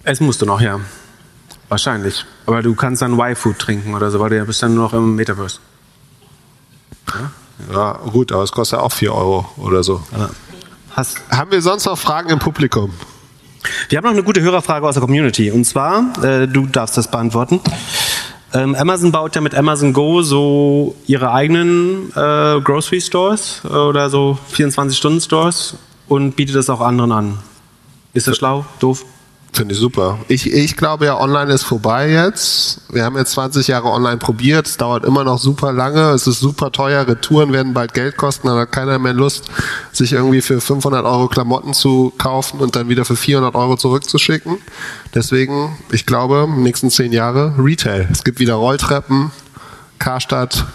essen 0.04 0.26
musst 0.28 0.42
du 0.42 0.46
noch, 0.46 0.62
ja. 0.62 0.80
Wahrscheinlich. 1.68 2.26
Aber 2.46 2.62
du 2.62 2.76
kannst 2.76 3.02
dann 3.02 3.18
Y-Food 3.20 3.58
trinken 3.58 3.96
oder 3.96 4.12
so, 4.12 4.20
weil 4.20 4.30
du 4.30 4.38
ja 4.38 4.46
bist 4.46 4.62
dann 4.62 4.76
nur 4.76 4.84
noch 4.84 4.94
im 4.94 5.16
Metaverse. 5.16 5.60
Ja, 7.72 7.94
gut, 7.94 8.32
aber 8.32 8.44
es 8.44 8.52
kostet 8.52 8.80
ja 8.80 8.86
auch 8.86 8.92
4 8.92 9.14
Euro 9.14 9.50
oder 9.58 9.82
so. 9.84 10.04
Hast, 10.96 11.22
Haben 11.32 11.52
wir 11.52 11.62
sonst 11.62 11.86
noch 11.86 11.98
Fragen 11.98 12.30
im 12.30 12.40
Publikum? 12.40 12.94
Wir 13.90 13.98
haben 13.98 14.06
noch 14.06 14.12
eine 14.12 14.24
gute 14.24 14.42
Hörerfrage 14.42 14.88
aus 14.88 14.96
der 14.96 15.02
Community. 15.02 15.50
Und 15.52 15.66
zwar, 15.66 16.04
äh, 16.24 16.48
du 16.48 16.66
darfst 16.68 16.98
das 16.98 17.10
beantworten. 17.10 17.62
Ähm, 18.54 18.76
Amazon 18.76 19.12
baut 19.12 19.36
ja 19.36 19.42
mit 19.42 19.56
Amazon 19.56 19.94
Go 19.94 20.22
so 20.24 20.96
ihre 21.08 21.32
eigenen 21.32 22.10
äh, 22.12 22.60
Grocery 22.62 23.00
Stores 23.00 23.62
äh, 23.64 23.68
oder 23.70 24.10
so 24.10 24.38
24-Stunden-Stores 24.54 25.78
und 26.08 26.36
bietet 26.36 26.56
das 26.56 26.70
auch 26.70 26.82
anderen 26.82 27.12
an. 27.14 27.38
Ist 28.14 28.28
das 28.28 28.38
schlau? 28.38 28.66
Doof? 28.80 29.06
Finde 29.54 29.74
ich 29.74 29.82
super. 29.82 30.20
Ich, 30.30 30.52
ich 30.52 30.78
glaube 30.78 31.06
ja, 31.06 31.20
online 31.20 31.52
ist 31.52 31.64
vorbei 31.64 32.10
jetzt. 32.10 32.80
Wir 32.90 33.04
haben 33.04 33.18
jetzt 33.18 33.32
20 33.32 33.68
Jahre 33.68 33.90
online 33.90 34.16
probiert. 34.16 34.66
Es 34.66 34.78
dauert 34.78 35.04
immer 35.04 35.26
noch 35.26 35.40
super 35.40 35.74
lange. 35.74 36.12
Es 36.12 36.26
ist 36.26 36.40
super 36.40 36.72
teuer. 36.72 37.06
Retouren 37.06 37.52
werden 37.52 37.74
bald 37.74 37.94
Geld 37.94 38.16
kosten. 38.16 38.48
Dann 38.48 38.58
hat 38.58 38.72
keiner 38.72 38.98
mehr 38.98 39.12
Lust, 39.12 39.50
sich 39.92 40.14
irgendwie 40.14 40.42
für 40.42 40.62
500 40.62 41.04
Euro 41.04 41.28
Klamotten 41.28 41.74
zu 41.74 42.14
kaufen 42.18 42.62
und 42.62 42.78
dann 42.78 42.88
wieder 42.88 43.04
für 43.04 43.18
400 43.18 43.54
Euro 43.56 43.76
zurückzuschicken. 43.76 44.58
Deswegen, 45.14 45.78
ich 45.92 46.06
glaube, 46.06 46.48
nächsten 46.50 46.90
10 46.90 47.12
Jahre 47.12 47.54
Retail. 47.58 48.08
Es 48.10 48.24
gibt 48.24 48.40
wieder 48.40 48.54
Rolltreppen, 48.54 49.32
Karstadt. 50.00 50.66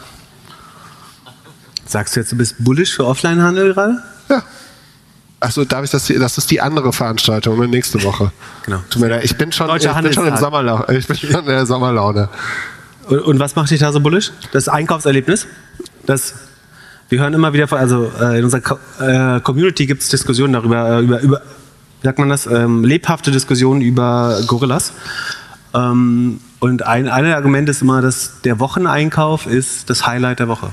Sagst 1.87 2.15
du 2.15 2.21
jetzt, 2.21 2.31
du 2.31 2.37
bist 2.37 2.57
bullish 2.59 2.93
für 2.93 3.07
Offline-Handel 3.07 3.73
gerade? 3.73 4.03
Ja. 4.29 4.43
Achso, 5.39 5.65
darf 5.65 5.85
ich 5.85 5.91
das? 5.91 6.07
Das 6.07 6.39
ist 6.39 6.51
die 6.51 6.61
andere 6.61 6.93
Veranstaltung, 6.93 7.59
ne? 7.59 7.69
nächste 7.69 8.03
Woche. 8.03 8.33
Genau. 8.65 8.79
Tut 8.89 9.03
mir 9.03 9.09
leid, 9.09 9.25
ich 9.25 9.37
bin 9.37 9.53
schon, 9.53 9.69
ich 9.77 9.87
bin 9.87 10.13
schon 10.13 10.27
im. 10.27 10.37
Sommerlaune. 10.37 10.87
Ich 10.99 11.07
bin 11.07 11.17
schon 11.17 11.41
in 11.41 11.47
der 11.47 11.67
Sommerlaune. 11.67 12.29
Und, 13.09 13.21
und 13.21 13.39
was 13.39 13.55
macht 13.55 13.71
dich 13.71 13.81
da 13.81 13.93
so 13.93 14.01
bullish? 14.01 14.33
Das 14.53 14.69
Einkaufserlebnis? 14.69 15.47
Das, 16.07 16.35
wir 17.11 17.21
hören 17.21 17.35
immer 17.35 17.53
wieder 17.53 17.69
von, 17.69 17.79
also 17.79 18.11
äh, 18.21 18.39
in 18.39 18.45
unserer 18.45 18.63
Co 18.63 18.79
äh, 19.01 19.41
Community 19.41 19.87
gibt 19.87 20.03
es 20.03 20.09
Diskussionen 20.09 20.55
darüber, 20.55 20.99
äh, 20.99 21.03
über, 21.03 21.21
über, 21.21 21.43
wie 22.01 22.07
sagt 22.07 22.19
man 22.19 22.31
das, 22.31 22.47
ähm, 22.47 22.83
lebhafte 22.85 23.31
Diskussionen 23.31 23.83
über 23.83 24.41
Gorillas. 24.47 24.93
Ähm, 25.75 26.41
und 26.61 26.83
ein, 26.83 27.09
ein 27.09 27.27
Argument 27.27 27.69
ist 27.69 27.83
immer, 27.83 28.01
dass 28.01 28.41
der 28.43 28.59
Wocheneinkauf 28.59 29.47
ist 29.47 29.91
das 29.91 30.07
Highlight 30.07 30.39
der 30.39 30.49
Woche. 30.49 30.71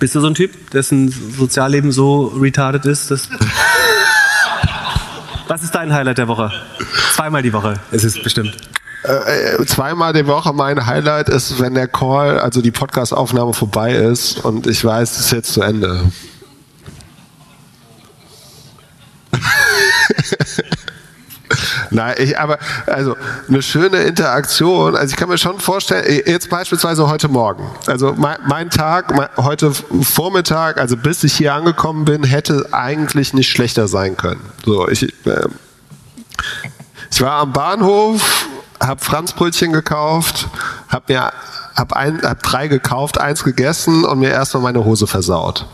Bist 0.00 0.14
du 0.14 0.20
so 0.20 0.26
ein 0.28 0.34
Typ, 0.34 0.70
dessen 0.70 1.10
Sozialleben 1.10 1.92
so 1.92 2.28
retarded 2.28 2.86
ist? 2.86 3.10
Dass 3.10 3.28
Was 5.46 5.62
ist 5.62 5.74
dein 5.74 5.92
Highlight 5.92 6.16
der 6.16 6.26
Woche? 6.26 6.50
Zweimal 7.12 7.42
die 7.42 7.52
Woche 7.52 7.74
ist 7.90 8.04
es 8.04 8.20
bestimmt. 8.22 8.56
äh, 9.02 9.62
zweimal 9.66 10.14
die 10.14 10.26
Woche 10.26 10.54
mein 10.54 10.86
Highlight 10.86 11.28
ist, 11.28 11.60
wenn 11.60 11.74
der 11.74 11.86
Call, 11.86 12.38
also 12.38 12.62
die 12.62 12.70
Podcast-Aufnahme 12.70 13.52
vorbei 13.52 13.92
ist 13.94 14.42
und 14.42 14.66
ich 14.66 14.82
weiß, 14.82 15.10
es 15.18 15.26
ist 15.26 15.32
jetzt 15.32 15.52
zu 15.52 15.60
Ende. 15.60 16.10
Nein, 21.90 22.14
ich, 22.18 22.38
aber 22.38 22.58
also 22.86 23.16
eine 23.48 23.62
schöne 23.62 23.98
Interaktion. 23.98 24.96
Also 24.96 25.12
ich 25.12 25.16
kann 25.16 25.28
mir 25.28 25.38
schon 25.38 25.58
vorstellen, 25.58 26.04
äh, 26.04 26.30
jetzt 26.30 26.48
beispielsweise 26.48 27.08
heute 27.08 27.28
Morgen. 27.28 27.68
Also 27.86 28.14
mein, 28.16 28.38
mein 28.46 28.70
Tag, 28.70 29.14
mein, 29.16 29.28
heute 29.36 29.72
Vormittag, 29.72 30.78
also 30.78 30.96
bis 30.96 31.24
ich 31.24 31.34
hier 31.34 31.54
angekommen 31.54 32.04
bin, 32.04 32.22
hätte 32.22 32.68
eigentlich 32.72 33.34
nicht 33.34 33.50
schlechter 33.50 33.88
sein 33.88 34.16
können. 34.16 34.40
So, 34.64 34.88
ich, 34.88 35.02
äh, 35.02 35.48
ich 37.10 37.20
war 37.20 37.40
am 37.40 37.52
Bahnhof, 37.52 38.46
habe 38.80 39.04
Franzbrötchen 39.04 39.72
gekauft, 39.72 40.48
habe 40.88 41.12
mir 41.12 41.32
hab 41.74 41.92
ein, 41.94 42.20
hab 42.22 42.42
drei 42.42 42.68
gekauft, 42.68 43.18
eins 43.18 43.42
gegessen 43.42 44.04
und 44.04 44.20
mir 44.20 44.30
erstmal 44.30 44.62
meine 44.62 44.84
Hose 44.84 45.06
versaut. 45.06 45.66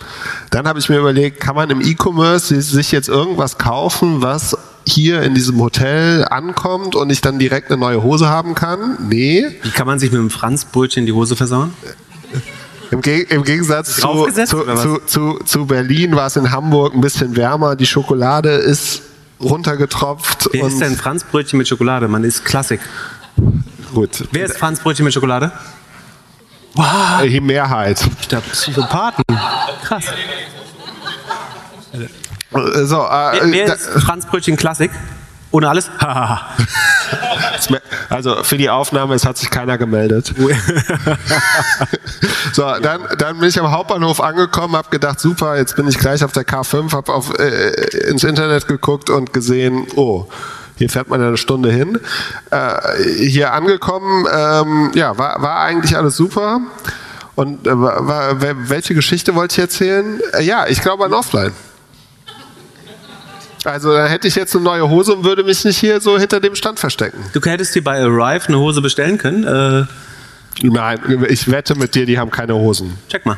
Dann 0.50 0.66
habe 0.68 0.78
ich 0.78 0.88
mir 0.88 0.98
überlegt, 0.98 1.40
kann 1.40 1.56
man 1.56 1.68
im 1.70 1.80
E-Commerce 1.80 2.60
sich 2.60 2.92
jetzt 2.92 3.08
irgendwas 3.08 3.58
kaufen, 3.58 4.22
was 4.22 4.56
hier 4.86 5.22
in 5.22 5.34
diesem 5.34 5.60
Hotel 5.60 6.24
ankommt 6.30 6.94
und 6.94 7.10
ich 7.10 7.20
dann 7.20 7.38
direkt 7.38 7.70
eine 7.70 7.80
neue 7.80 8.02
Hose 8.02 8.28
haben 8.28 8.54
kann? 8.54 8.96
Nee. 9.08 9.46
Wie 9.62 9.70
kann 9.70 9.86
man 9.86 9.98
sich 9.98 10.10
mit 10.12 10.20
einem 10.20 10.30
Franzbrötchen 10.30 11.06
die 11.06 11.12
Hose 11.12 11.36
versauen? 11.36 11.72
Im, 12.90 13.00
Ge 13.02 13.26
im 13.28 13.42
Gegensatz 13.42 13.96
zu, 13.96 14.28
zu, 14.46 15.00
zu, 15.06 15.38
zu, 15.44 15.66
Berlin 15.66 16.14
war 16.14 16.28
es 16.28 16.36
in 16.36 16.52
Hamburg 16.52 16.94
ein 16.94 17.00
bisschen 17.00 17.34
wärmer. 17.34 17.74
Die 17.74 17.86
Schokolade 17.86 18.50
ist 18.50 19.02
runtergetropft. 19.40 20.48
Wer 20.52 20.66
ist 20.66 20.80
denn 20.80 20.96
Franzbrötchen 20.96 21.58
mit 21.58 21.66
Schokolade? 21.66 22.06
Man 22.06 22.22
ist 22.22 22.44
Klassik. 22.44 22.80
gut. 23.92 24.24
Wer 24.30 24.46
ist 24.46 24.56
Franzbrötchen 24.56 25.04
mit 25.04 25.12
Schokolade? 25.12 25.50
Die 27.24 27.40
Mehrheit. 27.40 28.04
Ich 28.20 28.28
glaube, 28.28 28.44
Psychopathen. 28.52 29.24
Krass. 29.82 30.04
So, 32.86 33.02
äh, 33.02 33.40
Wer, 33.42 33.52
wer 33.52 33.74
ist 33.74 33.86
Franzbrötchen 33.86 34.56
Klassik? 34.56 34.90
Ohne 35.50 35.68
alles? 35.68 35.90
Also 38.08 38.42
für 38.42 38.58
die 38.58 38.68
Aufnahme, 38.68 39.14
es 39.14 39.24
hat 39.24 39.38
sich 39.38 39.50
keiner 39.50 39.78
gemeldet. 39.78 40.34
so, 42.52 42.62
dann, 42.82 43.00
dann 43.18 43.38
bin 43.38 43.48
ich 43.48 43.58
am 43.60 43.70
Hauptbahnhof 43.70 44.20
angekommen, 44.20 44.76
habe 44.76 44.90
gedacht, 44.90 45.20
super, 45.20 45.56
jetzt 45.56 45.76
bin 45.76 45.88
ich 45.88 45.98
gleich 45.98 46.24
auf 46.24 46.32
der 46.32 46.44
K5, 46.44 46.92
habe 46.92 47.12
auf, 47.12 47.38
äh, 47.38 47.70
ins 48.08 48.24
Internet 48.24 48.68
geguckt 48.68 49.10
und 49.10 49.32
gesehen, 49.32 49.86
oh, 49.96 50.26
Hier 50.76 50.90
fährt 50.90 51.08
man 51.08 51.20
ja 51.20 51.28
eine 51.28 51.36
Stunde 51.36 51.72
hin. 51.72 51.98
Äh, 52.50 53.02
hier 53.24 53.52
angekommen, 53.52 54.26
ähm, 54.32 54.90
ja, 54.94 55.16
war, 55.16 55.40
war 55.40 55.60
eigentlich 55.60 55.96
alles 55.96 56.16
super. 56.16 56.60
Und 57.34 57.66
äh, 57.66 57.80
war, 57.80 58.06
war, 58.06 58.42
welche 58.68 58.94
Geschichte 58.94 59.34
wollte 59.34 59.54
ich 59.54 59.58
erzählen? 59.58 60.20
Äh, 60.32 60.42
ja, 60.42 60.66
ich 60.66 60.82
glaube 60.82 61.04
an 61.04 61.14
Offline. 61.14 61.52
Also 63.66 63.92
da 63.92 64.06
hätte 64.06 64.28
ich 64.28 64.36
jetzt 64.36 64.54
eine 64.54 64.64
neue 64.64 64.88
Hose 64.88 65.12
und 65.14 65.24
würde 65.24 65.42
mich 65.42 65.64
nicht 65.64 65.78
hier 65.78 66.00
so 66.00 66.18
hinter 66.18 66.38
dem 66.40 66.54
Stand 66.54 66.78
verstecken. 66.78 67.18
Du 67.32 67.40
hättest 67.40 67.74
dir 67.74 67.82
bei 67.82 68.00
Arrive 68.00 68.46
eine 68.48 68.58
Hose 68.58 68.80
bestellen 68.80 69.18
können. 69.18 69.44
Äh, 69.44 69.86
Nein, 70.62 71.26
ich 71.28 71.50
wette 71.50 71.74
mit 71.74 71.94
dir, 71.94 72.06
die 72.06 72.18
haben 72.18 72.30
keine 72.30 72.54
Hosen. 72.54 72.96
check 73.08 73.26
mal. 73.26 73.36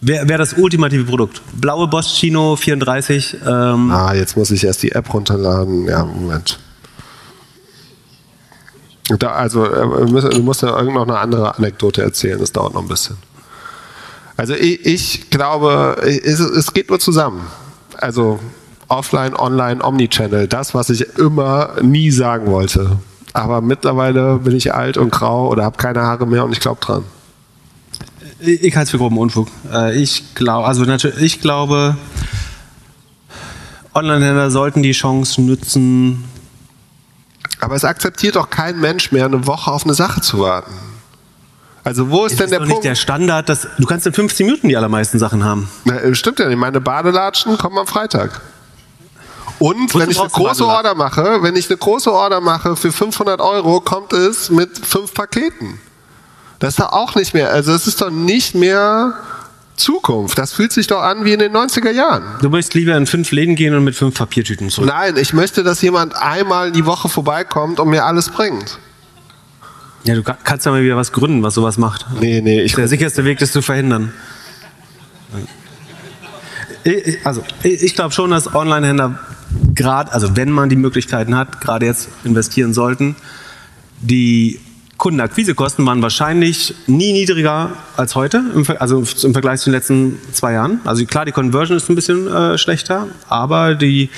Wäre 0.00 0.28
wär 0.28 0.36
das 0.38 0.54
ultimative 0.54 1.04
Produkt. 1.04 1.40
Blaue 1.54 1.86
Bosch 1.88 2.08
Chino 2.18 2.56
34. 2.56 3.38
Ähm, 3.46 3.90
Ah, 3.90 4.12
jetzt 4.12 4.36
muss 4.36 4.50
ich 4.50 4.64
erst 4.64 4.82
die 4.82 4.92
App 4.92 5.14
runterladen. 5.14 5.86
Ja, 5.86 6.04
Moment. 6.04 6.58
Da, 9.18 9.32
also, 9.32 9.64
äh, 9.64 10.30
du 10.30 10.42
musst 10.42 10.62
ja 10.62 10.76
irgend 10.76 10.94
noch 10.94 11.06
eine 11.08 11.18
andere 11.18 11.56
Anekdote 11.56 12.02
erzählen. 12.02 12.38
Das 12.38 12.52
dauert 12.52 12.74
noch 12.74 12.82
ein 12.82 12.88
bisschen. 12.88 13.16
Also, 14.36 14.54
ich, 14.54 14.84
ich 14.84 15.30
glaube, 15.30 15.96
es, 16.02 16.40
es 16.40 16.72
geht 16.74 16.90
nur 16.90 16.98
zusammen. 17.00 17.46
Also, 17.96 18.40
offline, 18.88 19.34
online, 19.36 19.82
Omnichannel. 19.82 20.48
Das, 20.48 20.74
was 20.74 20.90
ich 20.90 21.18
immer 21.18 21.70
nie 21.82 22.10
sagen 22.10 22.46
wollte. 22.46 22.98
Aber 23.32 23.60
mittlerweile 23.60 24.38
bin 24.38 24.54
ich 24.56 24.74
alt 24.74 24.96
und 24.96 25.10
grau 25.10 25.48
oder 25.48 25.64
habe 25.64 25.76
keine 25.76 26.02
Haare 26.02 26.26
mehr 26.26 26.44
und 26.44 26.52
ich 26.52 26.60
glaube 26.60 26.80
dran. 26.80 27.04
Ich, 28.38 28.76
halte 28.76 28.84
es 28.84 28.90
für 28.90 28.98
groben 28.98 29.18
Unfug. 29.18 29.48
Äh, 29.72 29.96
ich 30.00 30.34
glaube, 30.34 30.66
also 30.68 30.84
natürlich, 30.84 31.20
ich 31.20 31.40
glaube, 31.40 31.96
Online-Händler 33.94 34.50
sollten 34.50 34.82
die 34.82 34.92
Chance 34.92 35.40
nutzen. 35.40 36.24
Aber 37.60 37.76
es 37.76 37.84
akzeptiert 37.84 38.36
doch 38.36 38.50
kein 38.50 38.78
Mensch 38.80 39.12
mehr, 39.12 39.24
eine 39.24 39.46
Woche 39.46 39.70
auf 39.70 39.84
eine 39.84 39.94
Sache 39.94 40.20
zu 40.20 40.40
warten. 40.40 40.72
Also 41.84 42.10
wo 42.10 42.24
ist 42.24 42.32
Es 42.32 42.38
denn 42.38 42.46
ist 42.46 42.50
der 42.52 42.58
doch 42.60 42.66
Punkt? 42.66 42.82
nicht 42.84 42.90
der 42.90 42.94
Standard, 42.94 43.48
dass 43.48 43.66
du 43.78 43.86
kannst 43.86 44.06
in 44.06 44.12
15 44.12 44.46
Minuten 44.46 44.68
die 44.68 44.76
allermeisten 44.76 45.18
Sachen 45.18 45.44
haben. 45.44 45.68
Na, 45.84 45.96
äh, 45.96 46.14
stimmt 46.14 46.38
ja 46.38 46.48
nicht. 46.48 46.58
Meine 46.58 46.80
Badelatschen 46.80 47.56
kommen 47.58 47.78
am 47.78 47.86
Freitag. 47.86 48.40
Und 49.64 49.94
wenn 49.94 50.10
ich 50.10 50.20
eine 50.20 50.28
große 50.28 50.66
Order 50.66 50.94
mache, 50.94 51.38
wenn 51.42 51.56
ich 51.56 51.70
eine 51.70 51.78
große 51.78 52.12
Order 52.12 52.40
mache 52.42 52.76
für 52.76 52.92
500 52.92 53.40
Euro, 53.40 53.80
kommt 53.80 54.12
es 54.12 54.50
mit 54.50 54.84
fünf 54.86 55.14
Paketen. 55.14 55.80
Das 56.58 56.74
ist 56.74 56.80
doch 56.80 56.92
auch 56.92 57.14
nicht 57.14 57.32
mehr, 57.32 57.50
also 57.50 57.72
es 57.72 57.86
ist 57.86 58.00
doch 58.02 58.10
nicht 58.10 58.54
mehr 58.54 59.14
Zukunft. 59.76 60.36
Das 60.38 60.52
fühlt 60.52 60.72
sich 60.72 60.86
doch 60.86 61.00
an 61.00 61.24
wie 61.24 61.32
in 61.32 61.38
den 61.38 61.52
90er 61.56 61.90
Jahren. 61.90 62.24
Du 62.42 62.50
möchtest 62.50 62.74
lieber 62.74 62.94
in 62.96 63.06
fünf 63.06 63.32
Läden 63.32 63.54
gehen 63.56 63.74
und 63.74 63.84
mit 63.84 63.94
fünf 63.94 64.14
Papiertüten 64.16 64.68
zurück. 64.68 64.86
Nein, 64.88 65.16
ich 65.16 65.32
möchte, 65.32 65.62
dass 65.62 65.80
jemand 65.80 66.14
einmal 66.14 66.70
die 66.70 66.84
Woche 66.84 67.08
vorbeikommt 67.08 67.80
und 67.80 67.88
mir 67.88 68.04
alles 68.04 68.28
bringt. 68.28 68.78
Ja, 70.04 70.14
du 70.14 70.22
ka- 70.22 70.36
kannst 70.44 70.66
ja 70.66 70.72
mal 70.72 70.82
wieder 70.82 70.96
was 70.96 71.10
gründen, 71.12 71.42
was 71.42 71.54
sowas 71.54 71.78
macht. 71.78 72.04
Nee, 72.20 72.42
nee, 72.42 72.60
ich 72.60 72.74
Der 72.74 72.86
sicherste 72.88 73.24
Weg, 73.24 73.38
das 73.38 73.50
zu 73.52 73.62
verhindern. 73.62 74.12
Also, 77.24 77.42
ich 77.62 77.94
glaube 77.94 78.12
schon, 78.12 78.30
dass 78.30 78.54
Online-Händler 78.54 79.18
gerade, 79.74 80.12
also 80.12 80.36
wenn 80.36 80.50
man 80.50 80.68
die 80.68 80.76
Möglichkeiten 80.76 81.36
hat, 81.36 81.60
gerade 81.60 81.86
jetzt 81.86 82.08
investieren 82.24 82.74
sollten. 82.74 83.16
Die 84.00 84.60
Kundenakquisekosten 84.98 85.84
waren 85.86 86.02
wahrscheinlich 86.02 86.74
nie 86.86 87.12
niedriger 87.12 87.72
als 87.96 88.14
heute, 88.14 88.42
also 88.78 89.04
im 89.22 89.32
Vergleich 89.32 89.60
zu 89.60 89.70
den 89.70 89.74
letzten 89.74 90.18
zwei 90.32 90.52
Jahren. 90.52 90.80
Also 90.84 91.04
klar, 91.04 91.24
die 91.24 91.32
Conversion 91.32 91.76
ist 91.76 91.88
ein 91.88 91.94
bisschen 91.94 92.28
äh, 92.28 92.58
schlechter, 92.58 93.08
aber 93.28 93.74
die 93.74 94.08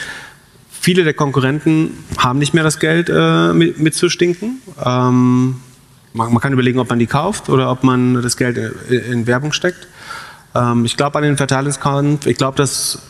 viele 0.71 1.03
der 1.03 1.15
Konkurrenten 1.15 1.93
haben 2.19 2.39
nicht 2.39 2.55
mehr 2.55 2.63
das 2.63 2.79
Geld 2.79 3.11
äh, 3.13 3.53
mit, 3.53 3.81
mitzustinken. 3.81 4.61
Ähm, 4.85 5.57
man, 6.13 6.33
man 6.33 6.41
kann 6.41 6.53
überlegen, 6.53 6.79
ob 6.79 6.91
man 6.91 6.99
die 6.99 7.07
kauft 7.07 7.49
oder 7.49 7.71
ob 7.71 7.83
man 7.83 8.23
das 8.23 8.37
Geld 8.37 8.57
in, 8.89 8.99
in 9.13 9.27
Werbung 9.27 9.53
steckt. 9.53 9.89
Ähm, 10.55 10.85
ich 10.85 10.97
glaube 10.97 11.19
an 11.19 11.25
den 11.25 11.37
Verteilungskampf. 11.37 12.27
Ich 12.27 12.37
glaube, 12.37 12.57
dass 12.57 13.03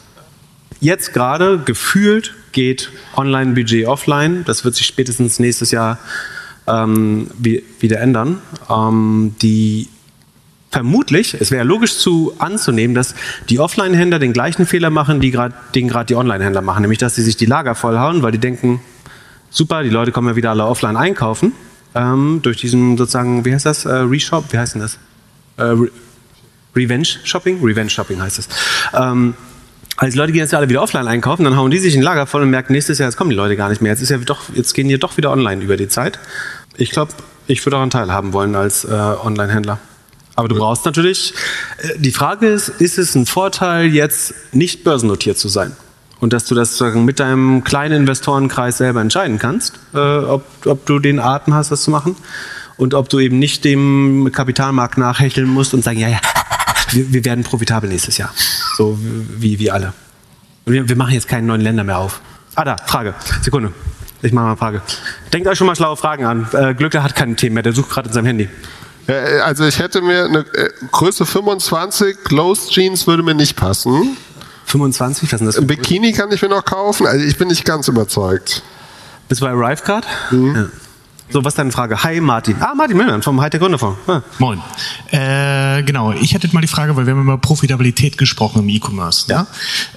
jetzt 0.81 1.13
gerade 1.13 1.59
gefühlt 1.59 2.35
geht 2.53 2.91
Online-Budget 3.17 3.87
offline. 3.87 4.45
Das 4.45 4.65
wird 4.65 4.75
sich 4.75 4.87
spätestens 4.87 5.39
nächstes 5.39 5.71
Jahr 5.71 5.99
ähm, 6.67 7.29
wie, 7.39 7.63
wieder 7.81 8.01
ändern. 8.01 8.41
Ähm, 8.71 9.35
die 9.43 9.89
vermutlich, 10.71 11.35
es 11.41 11.51
wäre 11.51 11.65
logisch 11.65 11.97
zu 11.97 12.35
anzunehmen, 12.39 12.95
dass 12.95 13.15
die 13.49 13.61
Offline-Händler 13.61 14.19
den 14.19 14.33
gleichen 14.33 14.67
Fehler 14.67 14.91
machen, 14.91 15.21
die 15.21 15.31
grad, 15.31 15.53
den 15.75 15.89
gerade 15.89 16.07
die 16.07 16.17
Online-Händler 16.17 16.61
machen, 16.61 16.83
nämlich 16.83 16.99
dass 16.99 17.15
sie 17.15 17.23
sich 17.23 17.37
die 17.37 17.47
Lager 17.47 17.75
vollhauen, 17.75 18.23
weil 18.23 18.33
die 18.33 18.39
denken, 18.39 18.81
super, 19.49 19.83
die 19.83 19.89
Leute 19.89 20.13
kommen 20.13 20.29
ja 20.29 20.37
wieder 20.37 20.51
alle 20.51 20.67
offline 20.67 20.97
einkaufen, 20.97 21.53
ähm, 21.95 22.41
durch 22.43 22.59
diesen 22.59 22.99
sozusagen, 22.99 23.45
wie 23.45 23.55
heißt 23.55 23.65
das, 23.65 23.87
äh, 23.87 23.93
Reshop, 23.93 24.53
wie 24.53 24.59
heißt 24.59 24.75
denn 24.75 24.83
das? 24.83 24.99
Äh, 25.57 25.63
Re 25.63 25.91
Revenge 26.75 27.09
Shopping? 27.25 27.65
Revenge 27.65 27.89
Shopping 27.89 28.21
heißt 28.21 28.39
es. 28.39 28.49
Also 29.97 30.13
die 30.13 30.19
Leute 30.19 30.33
gehen 30.33 30.41
jetzt 30.41 30.53
ja 30.53 30.59
alle 30.59 30.69
wieder 30.69 30.83
offline 30.83 31.09
einkaufen, 31.09 31.45
dann 31.45 31.57
hauen 31.57 31.71
die 31.71 31.79
sich 31.79 31.95
ein 31.95 32.03
Lager 32.03 32.27
voll 32.27 32.43
und 32.43 32.51
merken, 32.51 32.73
nächstes 32.73 32.99
Jahr, 32.99 33.09
jetzt 33.09 33.17
kommen 33.17 33.31
die 33.31 33.37
Leute 33.37 33.57
gar 33.57 33.71
nicht 33.71 33.81
mehr. 33.81 33.93
Jetzt, 33.93 34.03
ist 34.03 34.11
ja 34.11 34.19
doch, 34.19 34.43
jetzt 34.55 34.75
gehen 34.75 34.89
die 34.89 34.99
doch 34.99 35.17
wieder 35.17 35.31
online 35.31 35.63
über 35.63 35.77
die 35.77 35.89
Zeit. 35.89 36.19
Ich 36.77 36.91
glaube, 36.91 37.13
ich 37.47 37.65
würde 37.65 37.77
daran 37.77 37.91
teilhaben 37.91 38.33
wollen 38.33 38.55
als 38.55 38.85
äh, 38.85 38.89
Online-Händler. 38.91 39.79
Aber 40.35 40.49
du 40.49 40.57
brauchst 40.57 40.85
natürlich, 40.85 41.33
äh, 41.79 41.99
die 41.99 42.13
Frage 42.13 42.47
ist, 42.47 42.69
ist 42.69 42.99
es 42.99 43.15
ein 43.15 43.25
Vorteil, 43.25 43.87
jetzt 43.87 44.35
nicht 44.53 44.85
börsennotiert 44.85 45.39
zu 45.39 45.49
sein? 45.49 45.75
Und 46.21 46.33
dass 46.33 46.45
du 46.45 46.55
das 46.55 46.77
sozusagen 46.77 47.05
mit 47.05 47.21
deinem 47.21 47.65
kleinen 47.65 48.03
Investorenkreis 48.03 48.79
selber 48.79 49.01
entscheiden 49.01 49.39
kannst, 49.39 49.79
äh, 49.95 49.99
ob, 49.99 50.45
ob 50.67 50.85
du 50.87 50.99
den 50.99 51.21
Atem 51.21 51.55
hast, 51.55 51.71
das 51.71 51.83
zu 51.83 51.91
machen. 51.91 52.17
Und 52.77 52.93
ob 52.93 53.09
du 53.09 53.19
eben 53.19 53.39
nicht 53.39 53.65
dem 53.65 54.31
Kapitalmarkt 54.33 54.99
nachhecheln 54.99 55.49
musst 55.49 55.73
und 55.73 55.83
sagen, 55.83 55.99
ja, 55.99 56.09
ja, 56.09 56.21
wir, 56.91 57.13
wir 57.13 57.25
werden 57.25 57.45
profitabel 57.45 57.89
nächstes 57.89 58.17
Jahr. 58.19 58.33
So 58.77 58.99
wie, 59.01 59.59
wie 59.59 59.71
alle. 59.71 59.93
Wir, 60.65 60.89
wir 60.89 60.97
machen 60.97 61.13
jetzt 61.15 61.29
keine 61.29 61.47
neuen 61.47 61.61
Länder 61.61 61.85
mehr 61.85 61.99
auf. 61.99 62.21
Ah, 62.55 62.65
da, 62.65 62.77
Frage. 62.87 63.15
Sekunde. 63.43 63.73
Ich 64.23 64.33
mache 64.33 64.45
mal 64.45 64.51
eine 64.53 64.57
Frage. 64.57 64.83
Denkt 65.33 65.47
euch 65.47 65.59
schon 65.59 65.67
mal 65.67 65.77
schlaue 65.77 65.97
Fragen 65.97 66.25
an. 66.25 66.49
Äh, 66.53 66.75
Glückler 66.75 67.03
hat 67.03 67.15
keine 67.15 67.37
Themen 67.37 67.55
mehr, 67.55 67.63
der 67.63 67.73
sucht 67.73 67.91
gerade 67.91 68.09
in 68.09 68.15
seinem 68.15 68.27
Handy. 68.27 68.49
Äh, 69.07 69.41
Also 69.41 69.65
ich 69.67 69.79
hätte 69.79 70.01
mir 70.01 70.25
eine 70.25 70.39
äh, 70.41 70.71
Größe 70.91 71.27
25, 71.27 72.25
Closed 72.25 72.71
Jeans 72.71 73.07
würde 73.07 73.23
mir 73.23 73.35
nicht 73.35 73.57
passen. 73.57 74.17
25, 74.65 75.29
was 75.29 75.33
ist 75.35 75.39
denn 75.41 75.47
das? 75.47 75.59
Ein 75.59 75.67
Bikini 75.67 76.13
kann 76.13 76.33
ich 76.33 76.43
mir 76.43 76.49
noch 76.49 76.65
kaufen. 76.65 77.07
Also 77.07 77.25
ich 77.25 77.37
bin 77.37 77.49
nicht 77.49 77.65
ganz 77.65 77.87
überzeugt. 77.89 78.63
Bist 79.29 79.41
du 79.41 79.45
bei 79.45 79.53
Arrive 79.53 79.83
gerade? 79.85 80.07
Ja. 80.33 80.67
So, 81.29 81.45
was 81.45 81.55
ist 81.55 81.59
deine 81.59 81.73
Frage? 81.73 82.03
Hi 82.05 82.21
Martin. 82.21 82.57
Ah, 82.61 82.75
Martin 82.75 82.97
Müllmann 82.97 83.21
vom 83.21 83.41
Hightech 83.41 83.61
Gründerfonds. 83.61 83.99
Ah. 84.07 84.23
Moin. 84.39 84.61
Äh, 85.11 85.83
genau, 85.83 86.13
ich 86.13 86.35
hätte 86.35 86.49
mal 86.53 86.61
die 86.61 86.69
Frage, 86.69 86.95
weil 86.95 87.07
wir 87.07 87.15
haben 87.15 87.23
über 87.23 87.37
Profitabilität 87.37 88.17
gesprochen 88.17 88.61
im 88.61 88.69
E-Commerce. 88.69 89.31
Ne? 89.33 89.47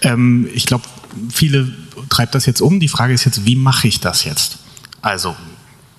Ähm, 0.01 0.49
ich 0.53 0.65
glaube, 0.65 0.85
viele 1.31 1.71
treibt 2.09 2.33
das 2.33 2.47
jetzt 2.47 2.61
um. 2.61 2.79
Die 2.79 2.87
Frage 2.87 3.13
ist 3.13 3.25
jetzt, 3.25 3.45
wie 3.45 3.55
mache 3.55 3.87
ich 3.87 3.99
das 3.99 4.23
jetzt? 4.23 4.57
Also 5.01 5.35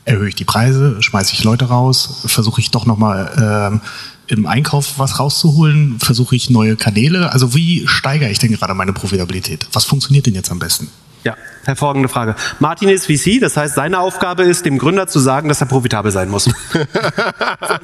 erhöhe 0.04 0.28
ich 0.28 0.34
die 0.34 0.44
Preise, 0.44 1.00
schmeiße 1.00 1.34
ich 1.34 1.44
Leute 1.44 1.66
raus, 1.66 2.22
versuche 2.26 2.60
ich 2.60 2.72
doch 2.72 2.84
nochmal 2.84 3.70
ähm, 3.72 3.80
im 4.26 4.46
Einkauf 4.46 4.98
was 4.98 5.20
rauszuholen, 5.20 6.00
versuche 6.00 6.34
ich 6.34 6.50
neue 6.50 6.74
Kanäle. 6.74 7.32
Also 7.32 7.54
wie 7.54 7.86
steigere 7.86 8.30
ich 8.30 8.40
denn 8.40 8.52
gerade 8.52 8.74
meine 8.74 8.92
Profitabilität? 8.92 9.68
Was 9.72 9.84
funktioniert 9.84 10.26
denn 10.26 10.34
jetzt 10.34 10.50
am 10.50 10.58
besten? 10.58 10.88
Ja, 11.22 11.36
hervorragende 11.64 12.08
Frage. 12.08 12.34
Martin 12.60 12.88
ist 12.88 13.06
VC, 13.06 13.40
das 13.40 13.56
heißt, 13.56 13.74
seine 13.74 13.98
Aufgabe 13.98 14.44
ist, 14.44 14.64
dem 14.64 14.78
Gründer 14.78 15.06
zu 15.06 15.18
sagen, 15.18 15.48
dass 15.48 15.60
er 15.60 15.66
profitabel 15.66 16.10
sein 16.10 16.30
muss. 16.30 16.44
so, 16.44 16.52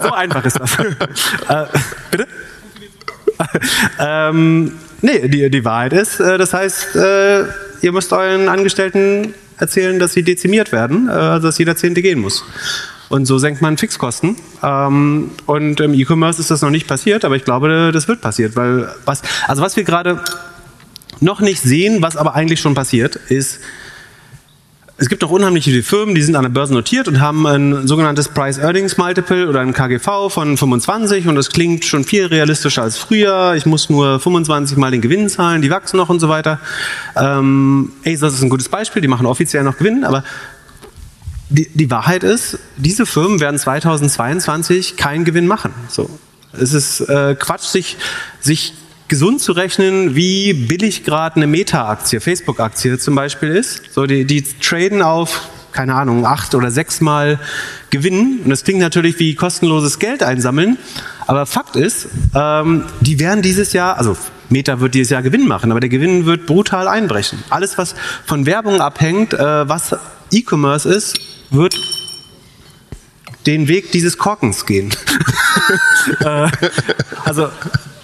so 0.01 0.13
einfach 0.13 0.45
ist 0.45 0.59
das. 0.59 0.79
äh, 1.49 1.67
bitte? 2.11 2.27
ähm, 3.99 4.73
nee, 5.03 5.29
die, 5.29 5.51
die 5.51 5.65
Wahrheit 5.65 5.93
ist, 5.93 6.21
äh, 6.21 6.39
das 6.39 6.55
heißt, 6.55 6.97
äh, 6.97 7.45
ihr 7.83 7.93
müsst 7.93 8.13
euren 8.13 8.49
Angestellten 8.49 9.35
erzählen, 9.59 9.99
dass 9.99 10.13
sie 10.13 10.23
dezimiert 10.23 10.73
werden, 10.73 11.09
äh, 11.09 11.13
also 11.13 11.49
dass 11.49 11.59
jeder 11.59 11.77
Zehnte 11.77 12.03
gehen 12.03 12.21
muss. 12.21 12.45
Und 13.09 13.27
so 13.27 13.39
senkt 13.39 13.63
man 13.63 13.77
Fixkosten. 13.77 14.37
Ähm, 14.63 15.31
und 15.47 15.81
im 15.81 15.95
E-Commerce 15.95 16.41
ist 16.41 16.51
das 16.51 16.63
noch 16.63 16.71
nicht 16.71 16.89
passiert, 16.89 17.25
aber 17.25 17.37
ich 17.37 17.45
glaube, 17.45 17.91
das 17.93 18.09
wird 18.09 18.21
passiert, 18.21 18.57
weil 18.57 18.89
was, 19.05 19.23
also 19.47 19.63
was 19.63 19.77
wir 19.77 19.85
gerade 19.85 20.21
noch 21.21 21.41
nicht 21.41 21.63
sehen, 21.63 22.03
was 22.03 22.17
aber 22.17 22.35
eigentlich 22.35 22.61
schon 22.61 22.75
passiert, 22.75 23.17
ist, 23.17 23.61
es 24.99 25.11
gibt 25.11 25.21
noch 25.21 25.31
unheimlich 25.31 25.65
viele 25.65 25.83
Firmen, 25.83 26.15
die 26.15 26.23
sind 26.23 26.37
an 26.37 26.43
der 26.45 26.49
Börse 26.49 26.73
notiert 26.73 27.07
und 27.07 27.21
haben 27.21 27.47
ein 27.47 27.87
sogenanntes 27.87 28.29
Price-Earnings-Multiple 28.29 29.47
oder 29.47 29.61
ein 29.61 29.75
KGV 29.75 30.31
von 30.31 30.57
25 30.57 31.29
und 31.29 31.35
das 31.35 31.51
klingt 31.51 31.85
schon 31.85 32.03
viel 32.05 32.25
realistischer 32.27 32.83
als 32.83 32.97
früher. 32.97 33.55
Ich 33.57 33.67
muss 33.67 33.91
nur 33.91 34.19
25 34.19 34.79
mal 34.79 34.91
den 34.91 35.03
Gewinn 35.03 35.29
zahlen, 35.29 35.61
die 35.61 35.71
wachsen 35.71 35.99
noch 35.99 36.09
und 36.09 36.21
so 36.21 36.31
weiter. 36.31 36.61
Ähm, 37.15 37.93
Acer 38.07 38.29
ist 38.29 38.41
ein 38.41 38.49
gutes 38.49 38.71
Beispiel, 38.71 39.03
die 39.03 39.09
machen 39.09 39.27
offiziell 39.27 39.65
noch 39.65 39.77
Gewinn, 39.77 40.03
aber 40.03 40.25
die, 41.51 41.69
die 41.75 41.91
Wahrheit 41.91 42.25
ist, 42.25 42.59
diese 42.79 43.05
Firmen 43.05 43.39
werden 43.39 43.59
2022 43.59 44.97
keinen 44.97 45.27
Gewinn 45.27 45.47
machen. 45.47 45.73
So. 45.89 46.09
Es 46.53 46.73
ist 46.73 47.01
äh, 47.01 47.37
Quatsch, 47.39 47.67
sich, 47.67 47.99
sich 48.41 48.73
gesund 49.09 49.41
zu 49.41 49.53
rechnen, 49.53 50.15
wie 50.17 50.53
billig 50.53 51.05
gerade 51.05 51.37
eine 51.37 51.47
Meta-Aktie, 51.47 52.21
Facebook-Aktie 52.21 52.99
zum 52.99 53.15
Beispiel 53.15 53.51
ist. 53.51 53.83
So, 53.93 54.07
die, 54.07 54.25
die 54.25 54.43
traden 54.43 55.03
auf, 55.03 55.49
keine 55.73 55.95
Ahnung, 55.95 56.27
acht 56.27 56.55
oder 56.55 56.71
sechs 56.71 57.01
Mal 57.01 57.39
Gewinn. 57.91 58.41
Und 58.45 58.51
das 58.51 58.65
klingt 58.65 58.81
natürlich 58.81 59.19
wie 59.19 59.35
kostenloses 59.35 59.99
Geld 59.99 60.23
einsammeln. 60.23 60.79
Aber 61.27 61.47
Fakt 61.47 61.77
ist, 61.77 62.09
ähm, 62.35 62.85
die 63.01 63.19
werden 63.19 63.43
dieses 63.43 63.73
Jahr, 63.73 63.99
also 63.99 64.17
Meta 64.49 64.81
wird 64.81 64.95
dieses 64.95 65.11
Jahr 65.11 65.23
Gewinn 65.23 65.47
machen, 65.47 65.71
aber 65.71 65.81
der 65.81 65.89
Gewinn 65.89 66.25
wird 66.25 66.47
brutal 66.47 66.89
einbrechen. 66.89 67.43
Alles, 67.51 67.79
was 67.79 67.95
von 68.25 68.47
Werbung 68.47 68.81
abhängt, 68.81 69.35
äh, 69.35 69.69
was 69.69 69.97
E-Commerce 70.31 70.89
ist, 70.89 71.19
wird 71.51 71.77
den 73.47 73.69
Weg 73.69 73.93
dieses 73.93 74.19
Korkens 74.19 74.67
gehen. 74.67 74.91
äh, 76.21 76.49
also 77.25 77.49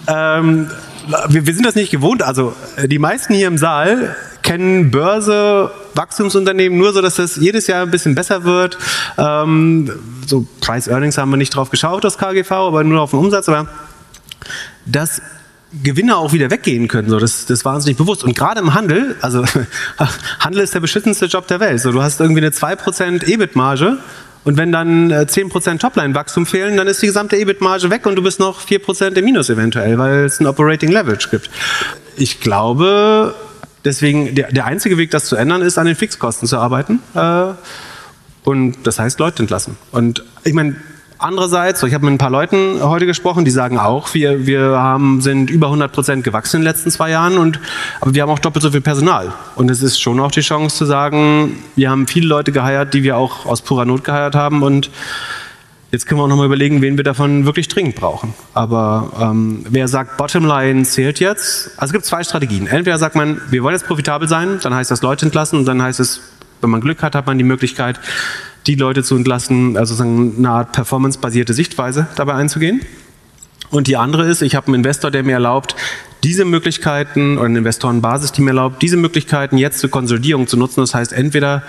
ähm, 0.07 0.69
wir, 1.29 1.45
wir 1.45 1.53
sind 1.53 1.65
das 1.65 1.75
nicht 1.75 1.91
gewohnt. 1.91 2.23
Also 2.23 2.53
äh, 2.75 2.87
die 2.87 2.99
meisten 2.99 3.33
hier 3.33 3.47
im 3.47 3.57
Saal 3.57 4.15
kennen 4.41 4.91
Börse, 4.91 5.71
Wachstumsunternehmen 5.95 6.77
nur 6.77 6.93
so, 6.93 7.01
dass 7.01 7.15
das 7.15 7.37
jedes 7.37 7.67
Jahr 7.67 7.81
ein 7.83 7.91
bisschen 7.91 8.15
besser 8.15 8.43
wird. 8.43 8.77
Ähm, 9.17 9.91
so 10.25 10.45
Price 10.61 10.87
Earnings 10.87 11.17
haben 11.17 11.29
wir 11.31 11.37
nicht 11.37 11.55
drauf 11.55 11.69
geschaut, 11.69 12.03
das 12.03 12.17
KGV, 12.17 12.51
aber 12.51 12.83
nur 12.83 13.01
auf 13.01 13.11
den 13.11 13.19
Umsatz. 13.19 13.47
Aber 13.49 13.67
dass 14.85 15.21
Gewinne 15.81 16.17
auch 16.17 16.33
wieder 16.33 16.51
weggehen 16.51 16.87
können, 16.87 17.09
so 17.09 17.19
das, 17.19 17.45
das 17.45 17.65
war 17.65 17.75
uns 17.75 17.85
nicht 17.85 17.97
bewusst. 17.97 18.23
Und 18.23 18.35
gerade 18.35 18.59
im 18.59 18.73
Handel, 18.73 19.15
also 19.21 19.43
Handel 20.39 20.61
ist 20.61 20.73
der 20.73 20.81
beschissenste 20.81 21.25
Job 21.25 21.47
der 21.47 21.59
Welt. 21.59 21.81
So, 21.81 21.91
du 21.91 22.03
hast 22.03 22.19
irgendwie 22.19 22.41
eine 22.41 22.51
2% 22.51 23.25
EBIT-Marge 23.25 23.97
und 24.43 24.57
wenn 24.57 24.71
dann 24.71 25.11
10% 25.11 25.75
äh, 25.75 25.77
Topline-Wachstum 25.77 26.45
fehlen, 26.45 26.75
dann 26.77 26.87
ist 26.87 27.01
die 27.01 27.07
gesamte 27.07 27.37
EBIT-Marge 27.37 27.89
weg 27.89 28.05
und 28.05 28.15
du 28.15 28.23
bist 28.23 28.39
noch 28.39 28.61
4% 28.61 29.15
im 29.15 29.25
Minus 29.25 29.49
eventuell, 29.49 29.97
weil 29.97 30.25
es 30.25 30.39
ein 30.39 30.47
Operating 30.47 30.91
Leverage 30.91 31.29
gibt. 31.29 31.49
Ich 32.17 32.41
glaube, 32.41 33.35
deswegen, 33.85 34.35
der, 34.35 34.51
der 34.51 34.65
einzige 34.65 34.97
Weg, 34.97 35.11
das 35.11 35.25
zu 35.25 35.35
ändern, 35.35 35.61
ist, 35.61 35.77
an 35.77 35.85
den 35.85 35.95
Fixkosten 35.95 36.47
zu 36.47 36.57
arbeiten. 36.57 36.99
Äh, 37.15 37.53
und 38.43 38.85
das 38.85 38.99
heißt, 38.99 39.19
Leute 39.19 39.43
entlassen. 39.43 39.77
Und 39.91 40.23
ich 40.43 40.53
meine, 40.53 40.75
Andererseits, 41.17 41.81
ich 41.83 41.93
habe 41.93 42.05
mit 42.05 42.15
ein 42.15 42.17
paar 42.17 42.29
Leuten 42.29 42.81
heute 42.81 43.05
gesprochen, 43.05 43.45
die 43.45 43.51
sagen 43.51 43.79
auch, 43.79 44.13
wir, 44.13 44.45
wir 44.45 44.61
haben, 44.77 45.21
sind 45.21 45.49
über 45.49 45.67
100 45.67 45.91
Prozent 45.91 46.23
gewachsen 46.23 46.57
in 46.57 46.61
den 46.63 46.67
letzten 46.67 46.91
zwei 46.91 47.11
Jahren, 47.11 47.37
und, 47.37 47.59
aber 48.01 48.13
wir 48.13 48.21
haben 48.23 48.29
auch 48.29 48.39
doppelt 48.39 48.63
so 48.63 48.71
viel 48.71 48.81
Personal. 48.81 49.33
Und 49.55 49.71
es 49.71 49.81
ist 49.81 49.99
schon 49.99 50.19
auch 50.19 50.31
die 50.31 50.41
Chance 50.41 50.75
zu 50.75 50.85
sagen, 50.85 51.63
wir 51.75 51.89
haben 51.89 52.07
viele 52.07 52.27
Leute 52.27 52.51
geheiert, 52.51 52.93
die 52.93 53.03
wir 53.03 53.17
auch 53.17 53.45
aus 53.45 53.61
purer 53.61 53.85
Not 53.85 54.03
geheiert 54.03 54.35
haben 54.35 54.63
und 54.63 54.89
Jetzt 55.93 56.07
können 56.07 56.19
wir 56.19 56.23
auch 56.23 56.27
nochmal 56.27 56.47
überlegen, 56.47 56.81
wen 56.81 56.97
wir 56.97 57.03
davon 57.03 57.45
wirklich 57.45 57.67
dringend 57.67 57.93
brauchen. 57.93 58.33
Aber 58.55 59.11
ähm, 59.21 59.63
wer 59.69 59.87
sagt, 59.87 60.17
Bottomline 60.17 60.81
zählt 60.85 61.19
jetzt? 61.19 61.67
Also 61.77 61.91
es 61.91 61.93
gibt 61.93 62.05
zwei 62.05 62.23
Strategien. 62.23 62.65
Entweder 62.65 62.97
sagt 62.97 63.15
man, 63.15 63.39
wir 63.51 63.61
wollen 63.61 63.75
jetzt 63.75 63.85
profitabel 63.85 64.27
sein, 64.27 64.57
dann 64.63 64.73
heißt 64.73 64.89
das 64.89 65.03
Leute 65.03 65.27
entlassen 65.27 65.59
und 65.59 65.65
dann 65.65 65.83
heißt 65.83 65.99
es, 65.99 66.21
wenn 66.61 66.71
man 66.71 66.81
Glück 66.81 67.03
hat, 67.03 67.13
hat 67.13 67.27
man 67.27 67.37
die 67.37 67.43
Möglichkeit, 67.43 67.99
die 68.67 68.75
Leute 68.75 69.03
zu 69.03 69.15
entlassen, 69.15 69.77
also 69.77 69.93
sozusagen 69.93 70.35
eine 70.37 70.49
Art 70.49 70.71
performancebasierte 70.71 71.53
Sichtweise 71.53 72.07
dabei 72.15 72.35
einzugehen. 72.35 72.81
Und 73.69 73.87
die 73.87 73.97
andere 73.97 74.25
ist, 74.25 74.41
ich 74.41 74.55
habe 74.55 74.67
einen 74.67 74.75
Investor, 74.75 75.09
der 75.09 75.23
mir 75.23 75.33
erlaubt, 75.33 75.75
diese 76.23 76.45
Möglichkeiten 76.45 77.37
oder 77.37 77.47
eine 77.47 77.59
Investorenbasis, 77.59 78.31
die 78.31 78.41
mir 78.41 78.51
erlaubt, 78.51 78.81
diese 78.81 78.97
Möglichkeiten 78.97 79.57
jetzt 79.57 79.79
zur 79.79 79.89
Konsolidierung 79.89 80.47
zu 80.47 80.57
nutzen. 80.57 80.81
Das 80.81 80.93
heißt, 80.93 81.11
entweder 81.11 81.63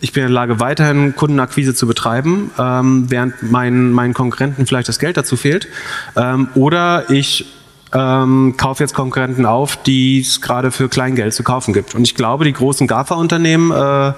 ich 0.00 0.12
bin 0.12 0.22
in 0.22 0.28
der 0.28 0.34
Lage, 0.34 0.60
weiterhin 0.60 1.14
Kundenakquise 1.14 1.74
zu 1.74 1.86
betreiben, 1.86 2.50
ähm, 2.58 3.10
während 3.10 3.42
meinen, 3.42 3.92
meinen 3.92 4.12
Konkurrenten 4.12 4.66
vielleicht 4.66 4.88
das 4.88 4.98
Geld 4.98 5.16
dazu 5.16 5.36
fehlt, 5.36 5.68
ähm, 6.16 6.48
oder 6.54 7.10
ich 7.10 7.46
ähm, 7.94 8.54
kaufe 8.56 8.82
jetzt 8.82 8.94
Konkurrenten 8.94 9.46
auf, 9.46 9.76
die 9.76 10.20
es 10.20 10.40
gerade 10.40 10.70
für 10.70 10.88
Kleingeld 10.88 11.32
zu 11.32 11.44
kaufen 11.44 11.72
gibt. 11.72 11.94
Und 11.94 12.02
ich 12.02 12.14
glaube, 12.14 12.44
die 12.44 12.52
großen 12.52 12.86
GAFA-Unternehmen, 12.86 13.70
äh, 13.70 14.08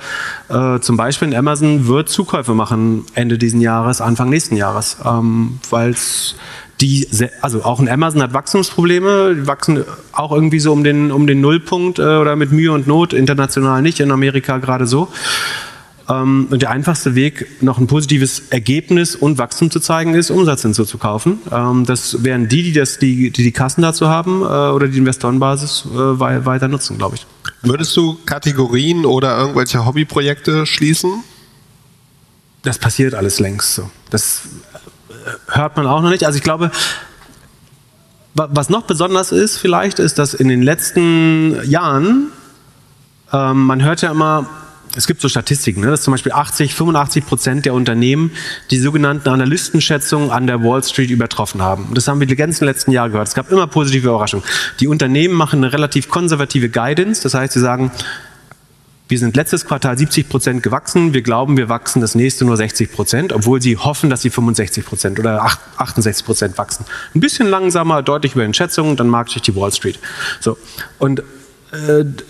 äh, 0.48 0.80
zum 0.80 0.96
Beispiel 0.96 1.28
in 1.28 1.34
Amazon, 1.34 1.86
wird 1.86 2.08
Zukäufe 2.08 2.54
machen 2.54 3.04
Ende 3.14 3.36
diesen 3.36 3.60
Jahres, 3.60 4.00
Anfang 4.00 4.30
nächsten 4.30 4.56
Jahres, 4.56 4.96
ähm, 5.04 5.60
weil 5.70 5.90
es 5.90 6.36
die, 6.80 7.08
also 7.40 7.64
auch 7.64 7.80
in 7.80 7.88
Amazon 7.88 8.22
hat 8.22 8.34
Wachstumsprobleme, 8.34 9.34
die 9.34 9.46
wachsen 9.46 9.84
auch 10.12 10.32
irgendwie 10.32 10.60
so 10.60 10.72
um 10.72 10.84
den, 10.84 11.10
um 11.10 11.26
den 11.26 11.40
Nullpunkt 11.40 11.98
äh, 11.98 12.02
oder 12.02 12.36
mit 12.36 12.52
Mühe 12.52 12.72
und 12.72 12.86
Not, 12.86 13.12
international 13.12 13.82
nicht, 13.82 14.00
in 14.00 14.10
Amerika 14.10 14.58
gerade 14.58 14.86
so. 14.86 15.08
Ähm, 16.08 16.48
und 16.50 16.62
der 16.62 16.70
einfachste 16.70 17.14
Weg, 17.14 17.62
noch 17.62 17.78
ein 17.78 17.86
positives 17.86 18.44
Ergebnis 18.50 19.16
und 19.16 19.38
Wachstum 19.38 19.70
zu 19.70 19.80
zeigen, 19.80 20.14
ist, 20.14 20.30
Umsatz 20.30 20.62
hinzuzukaufen. 20.62 21.40
Ähm, 21.50 21.84
das 21.84 22.22
wären 22.22 22.48
die, 22.48 22.62
die, 22.62 22.72
das, 22.72 22.98
die, 22.98 23.30
die, 23.30 23.42
die 23.42 23.52
Kassen 23.52 23.82
dazu 23.82 24.08
haben 24.08 24.42
äh, 24.42 24.44
oder 24.44 24.88
die 24.88 24.98
Investorenbasis 24.98 25.86
äh, 25.92 25.96
weiter 25.96 26.68
nutzen, 26.68 26.98
glaube 26.98 27.16
ich. 27.16 27.26
Würdest 27.62 27.96
du 27.96 28.18
Kategorien 28.24 29.04
oder 29.04 29.36
irgendwelche 29.36 29.84
Hobbyprojekte 29.84 30.66
schließen? 30.66 31.24
Das 32.62 32.78
passiert 32.78 33.14
alles 33.14 33.40
längst 33.40 33.74
so. 33.74 33.90
Das 34.10 34.42
äh, 35.08 35.56
hört 35.56 35.76
man 35.76 35.86
auch 35.86 36.02
noch 36.02 36.10
nicht. 36.10 36.24
Also 36.24 36.36
ich 36.36 36.44
glaube, 36.44 36.70
was 38.34 38.68
noch 38.68 38.82
besonders 38.82 39.32
ist 39.32 39.56
vielleicht, 39.56 39.98
ist, 39.98 40.18
dass 40.18 40.34
in 40.34 40.48
den 40.48 40.62
letzten 40.62 41.58
Jahren, 41.68 42.28
ähm, 43.32 43.64
man 43.64 43.82
hört 43.82 44.02
ja 44.02 44.10
immer, 44.10 44.46
es 44.96 45.06
gibt 45.06 45.20
so 45.20 45.28
Statistiken, 45.28 45.82
ne, 45.82 45.88
dass 45.88 46.02
zum 46.02 46.12
Beispiel 46.12 46.32
80, 46.32 46.74
85 46.74 47.26
Prozent 47.26 47.66
der 47.66 47.74
Unternehmen 47.74 48.30
die 48.70 48.78
sogenannten 48.78 49.28
Analystenschätzungen 49.28 50.30
an 50.30 50.46
der 50.46 50.62
Wall 50.62 50.82
Street 50.82 51.10
übertroffen 51.10 51.62
haben. 51.62 51.84
Und 51.84 51.96
das 51.96 52.08
haben 52.08 52.18
wir 52.18 52.26
die 52.26 52.36
ganzen 52.36 52.64
letzten 52.64 52.90
Jahre 52.90 53.10
gehört. 53.10 53.28
Es 53.28 53.34
gab 53.34 53.52
immer 53.52 53.66
positive 53.66 54.08
Überraschungen. 54.08 54.44
Die 54.80 54.88
Unternehmen 54.88 55.34
machen 55.34 55.62
eine 55.62 55.72
relativ 55.72 56.08
konservative 56.08 56.70
Guidance, 56.70 57.22
das 57.22 57.34
heißt, 57.34 57.52
sie 57.52 57.60
sagen, 57.60 57.92
wir 59.08 59.20
sind 59.20 59.36
letztes 59.36 59.66
Quartal 59.66 59.96
70 59.96 60.28
Prozent 60.28 60.62
gewachsen. 60.64 61.14
Wir 61.14 61.22
glauben, 61.22 61.56
wir 61.56 61.68
wachsen 61.68 62.00
das 62.00 62.16
nächste 62.16 62.44
nur 62.44 62.56
60 62.56 62.90
Prozent, 62.90 63.32
obwohl 63.32 63.62
sie 63.62 63.76
hoffen, 63.76 64.10
dass 64.10 64.22
sie 64.22 64.30
65 64.30 64.84
Prozent 64.84 65.20
oder 65.20 65.44
68 65.76 66.26
Prozent 66.26 66.58
wachsen. 66.58 66.84
Ein 67.14 67.20
bisschen 67.20 67.46
langsamer, 67.46 68.02
deutlich 68.02 68.32
über 68.32 68.42
den 68.42 68.52
Schätzungen, 68.52 68.96
dann 68.96 69.08
mag 69.08 69.28
sich 69.28 69.42
die 69.42 69.54
Wall 69.54 69.72
Street. 69.72 70.00
So. 70.40 70.58
Und 70.98 71.22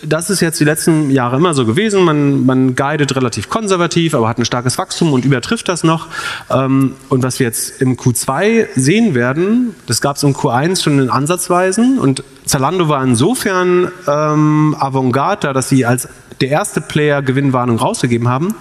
das 0.02 0.30
ist 0.30 0.40
jetzt 0.40 0.60
die 0.60 0.64
letzten 0.64 1.10
Jahre 1.10 1.36
immer 1.36 1.54
so 1.54 1.66
gewesen. 1.66 2.02
Man, 2.02 2.46
man 2.46 2.74
guidet 2.74 3.14
relativ 3.16 3.48
konservativ, 3.48 4.14
aber 4.14 4.28
hat 4.28 4.38
ein 4.38 4.44
starkes 4.44 4.78
Wachstum 4.78 5.12
und 5.12 5.24
übertrifft 5.24 5.68
das 5.68 5.84
noch. 5.84 6.08
Ähm, 6.50 6.94
und 7.08 7.22
was 7.22 7.38
wir 7.38 7.46
jetzt 7.46 7.80
im 7.80 7.96
Q2 7.96 8.68
sehen 8.74 9.14
werden, 9.14 9.74
das 9.86 10.00
gab 10.00 10.16
es 10.16 10.22
im 10.22 10.34
Q1 10.34 10.82
schon 10.82 10.98
in 10.98 11.10
Ansatzweisen. 11.10 11.98
Und 11.98 12.22
Zalando 12.44 12.88
war 12.88 13.02
insofern 13.02 13.90
ähm, 14.06 14.76
Avantgarde, 14.78 15.52
dass 15.52 15.68
sie 15.68 15.84
als 15.84 16.08
der 16.40 16.50
erste 16.50 16.80
Player 16.80 17.22
Gewinnwarnung 17.22 17.78
rausgegeben 17.78 18.28
haben. 18.28 18.54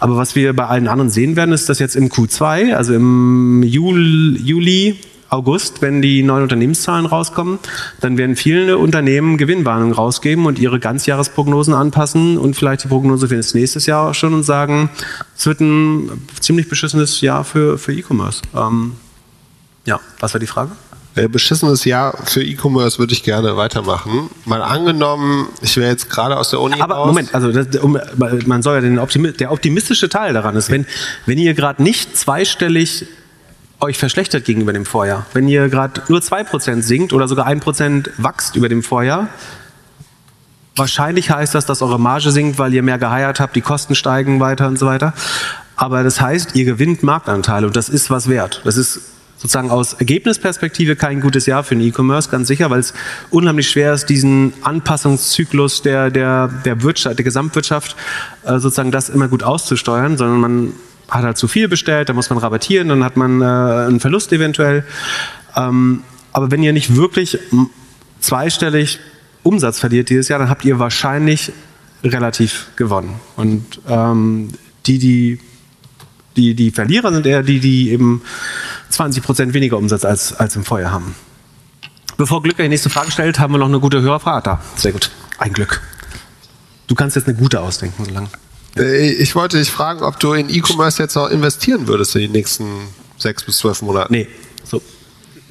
Aber 0.00 0.16
was 0.16 0.34
wir 0.34 0.54
bei 0.54 0.66
allen 0.66 0.88
anderen 0.88 1.10
sehen 1.10 1.36
werden, 1.36 1.52
ist, 1.52 1.68
dass 1.68 1.78
jetzt 1.78 1.96
im 1.96 2.08
Q2, 2.08 2.74
also 2.74 2.94
im 2.94 3.62
Juli, 3.62 4.38
Juli 4.42 4.98
August, 5.32 5.80
wenn 5.80 6.02
die 6.02 6.22
neuen 6.22 6.42
Unternehmenszahlen 6.42 7.06
rauskommen, 7.06 7.58
dann 8.00 8.18
werden 8.18 8.36
viele 8.36 8.76
Unternehmen 8.76 9.38
Gewinnwarnungen 9.38 9.94
rausgeben 9.94 10.44
und 10.44 10.58
ihre 10.58 10.78
Ganzjahresprognosen 10.78 11.72
anpassen 11.72 12.36
und 12.36 12.54
vielleicht 12.54 12.84
die 12.84 12.88
Prognose 12.88 13.28
für 13.28 13.36
das 13.36 13.54
nächste 13.54 13.78
Jahr 13.80 14.10
auch 14.10 14.14
schon 14.14 14.34
und 14.34 14.42
sagen, 14.42 14.90
es 15.36 15.46
wird 15.46 15.60
ein 15.60 16.10
ziemlich 16.38 16.68
beschissenes 16.68 17.22
Jahr 17.22 17.44
für, 17.44 17.78
für 17.78 17.94
E-Commerce. 17.94 18.42
Ähm, 18.54 18.92
ja, 19.86 20.00
was 20.20 20.34
war 20.34 20.38
die 20.38 20.46
Frage? 20.46 20.72
Äh, 21.14 21.28
beschissenes 21.28 21.84
Jahr 21.84 22.14
für 22.24 22.42
E-Commerce 22.42 22.98
würde 22.98 23.14
ich 23.14 23.22
gerne 23.22 23.56
weitermachen. 23.56 24.30
Mal 24.44 24.62
angenommen, 24.62 25.48
ich 25.62 25.76
wäre 25.76 25.90
jetzt 25.90 26.10
gerade 26.10 26.36
aus 26.36 26.50
der 26.50 26.60
Uni 26.60 26.80
Aber 26.80 26.94
raus. 26.94 27.06
Moment, 27.06 27.34
also 27.34 27.52
das, 27.52 27.66
man 28.46 28.62
soll 28.62 28.76
ja 28.76 28.80
den 28.82 28.98
Optimi 28.98 29.32
der 29.32 29.50
optimistische 29.50 30.08
Teil 30.08 30.34
daran 30.34 30.56
ist, 30.56 30.70
wenn, 30.70 30.86
wenn 31.24 31.38
ihr 31.38 31.54
gerade 31.54 31.82
nicht 31.82 32.16
zweistellig 32.16 33.06
euch 33.82 33.98
verschlechtert 33.98 34.44
gegenüber 34.44 34.72
dem 34.72 34.86
Vorjahr. 34.86 35.26
Wenn 35.34 35.48
ihr 35.48 35.68
gerade 35.68 36.02
nur 36.08 36.20
2% 36.20 36.82
sinkt 36.82 37.12
oder 37.12 37.28
sogar 37.28 37.46
1% 37.46 38.10
wächst 38.16 38.56
über 38.56 38.68
dem 38.68 38.82
Vorjahr, 38.82 39.28
wahrscheinlich 40.76 41.30
heißt 41.30 41.54
das, 41.54 41.66
dass 41.66 41.82
eure 41.82 41.98
Marge 41.98 42.30
sinkt, 42.30 42.58
weil 42.58 42.72
ihr 42.72 42.82
mehr 42.82 42.98
geheiert 42.98 43.40
habt, 43.40 43.56
die 43.56 43.60
Kosten 43.60 43.94
steigen 43.94 44.40
weiter 44.40 44.68
und 44.68 44.78
so 44.78 44.86
weiter. 44.86 45.12
Aber 45.74 46.04
das 46.04 46.20
heißt, 46.20 46.54
ihr 46.54 46.64
gewinnt 46.64 47.02
Marktanteile 47.02 47.66
und 47.66 47.76
das 47.76 47.88
ist 47.88 48.08
was 48.08 48.28
wert. 48.28 48.62
Das 48.64 48.76
ist 48.76 49.00
sozusagen 49.36 49.72
aus 49.72 49.94
Ergebnisperspektive 49.94 50.94
kein 50.94 51.20
gutes 51.20 51.46
Jahr 51.46 51.64
für 51.64 51.74
den 51.74 51.84
E-Commerce, 51.84 52.30
ganz 52.30 52.46
sicher, 52.46 52.70
weil 52.70 52.78
es 52.78 52.94
unheimlich 53.30 53.68
schwer 53.68 53.92
ist, 53.92 54.06
diesen 54.06 54.52
Anpassungszyklus 54.62 55.82
der, 55.82 56.10
der, 56.10 56.48
der 56.64 56.82
Wirtschaft, 56.84 57.18
der 57.18 57.24
Gesamtwirtschaft, 57.24 57.96
äh, 58.44 58.60
sozusagen 58.60 58.92
das 58.92 59.08
immer 59.08 59.26
gut 59.26 59.42
auszusteuern, 59.42 60.16
sondern 60.16 60.40
man 60.40 60.72
hat 61.12 61.24
halt 61.24 61.36
zu 61.36 61.46
viel 61.46 61.68
bestellt, 61.68 62.08
dann 62.08 62.16
muss 62.16 62.30
man 62.30 62.38
rabattieren, 62.38 62.88
dann 62.88 63.04
hat 63.04 63.16
man 63.16 63.40
äh, 63.42 63.44
einen 63.44 64.00
Verlust 64.00 64.32
eventuell. 64.32 64.84
Ähm, 65.54 66.02
aber 66.32 66.50
wenn 66.50 66.62
ihr 66.62 66.72
nicht 66.72 66.96
wirklich 66.96 67.38
zweistellig 68.20 68.98
Umsatz 69.42 69.78
verliert 69.78 70.08
dieses 70.08 70.28
Jahr, 70.28 70.38
dann 70.38 70.48
habt 70.48 70.64
ihr 70.64 70.78
wahrscheinlich 70.78 71.52
relativ 72.02 72.68
gewonnen. 72.76 73.20
Und 73.36 73.80
ähm, 73.88 74.48
die, 74.86 74.98
die, 74.98 75.38
die, 76.36 76.54
die 76.54 76.70
Verlierer 76.70 77.12
sind 77.12 77.26
eher 77.26 77.42
die, 77.42 77.60
die 77.60 77.90
eben 77.90 78.22
20 78.90 79.22
Prozent 79.22 79.54
weniger 79.54 79.76
Umsatz 79.76 80.04
als, 80.04 80.32
als 80.32 80.56
im 80.56 80.64
Vorjahr 80.64 80.92
haben. 80.92 81.14
Bevor 82.16 82.42
Glück 82.42 82.56
die 82.56 82.68
nächste 82.68 82.90
Frage 82.90 83.10
stellt, 83.10 83.38
haben 83.38 83.52
wir 83.52 83.58
noch 83.58 83.68
eine 83.68 83.80
gute 83.80 84.00
Hörerfrage 84.00 84.42
da. 84.44 84.60
Sehr 84.76 84.92
gut. 84.92 85.10
Ein 85.38 85.52
Glück. 85.52 85.82
Du 86.86 86.94
kannst 86.94 87.16
jetzt 87.16 87.28
eine 87.28 87.36
gute 87.36 87.60
ausdenken, 87.60 88.04
so 88.04 88.10
lange. 88.10 88.28
Äh, 88.28 88.51
Ich 88.74 89.34
wollte 89.34 89.58
dich 89.58 89.70
fragen, 89.70 90.02
ob 90.02 90.18
du 90.18 90.32
in 90.32 90.48
E-Commerce 90.48 91.02
jetzt 91.02 91.14
noch 91.14 91.28
investieren 91.28 91.86
würdest 91.86 92.16
in 92.16 92.22
die 92.22 92.28
nächsten 92.28 92.64
sechs 93.18 93.44
bis 93.44 93.58
zwölf 93.58 93.82
Monate. 93.82 94.10
Nee. 94.10 94.26
So. 94.64 94.80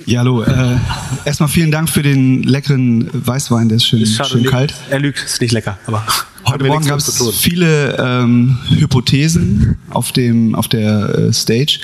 Ja, 0.06 0.20
hallo. 0.20 0.42
Äh, 0.42 0.78
erstmal 1.26 1.50
vielen 1.50 1.70
Dank 1.70 1.90
für 1.90 2.02
den 2.02 2.42
leckeren 2.42 3.10
Weißwein, 3.14 3.70
der 3.70 3.78
ist 3.78 3.86
schön, 3.86 4.02
Ist 4.02 4.26
schön 4.28 4.44
kalt. 4.46 4.74
Er 4.90 5.00
lügt, 5.00 5.24
ist 5.24 5.40
nicht 5.40 5.52
lecker, 5.52 5.78
aber. 5.86 6.04
Heute 6.48 6.64
Morgen 6.64 6.86
gab 6.88 6.98
es 6.98 7.30
viele 7.38 7.96
ähm, 8.00 8.58
Hypothesen 8.70 9.78
auf, 9.92 10.12
dem, 10.12 10.56
auf 10.56 10.68
der 10.68 11.16
äh, 11.16 11.34
Stage. 11.34 11.80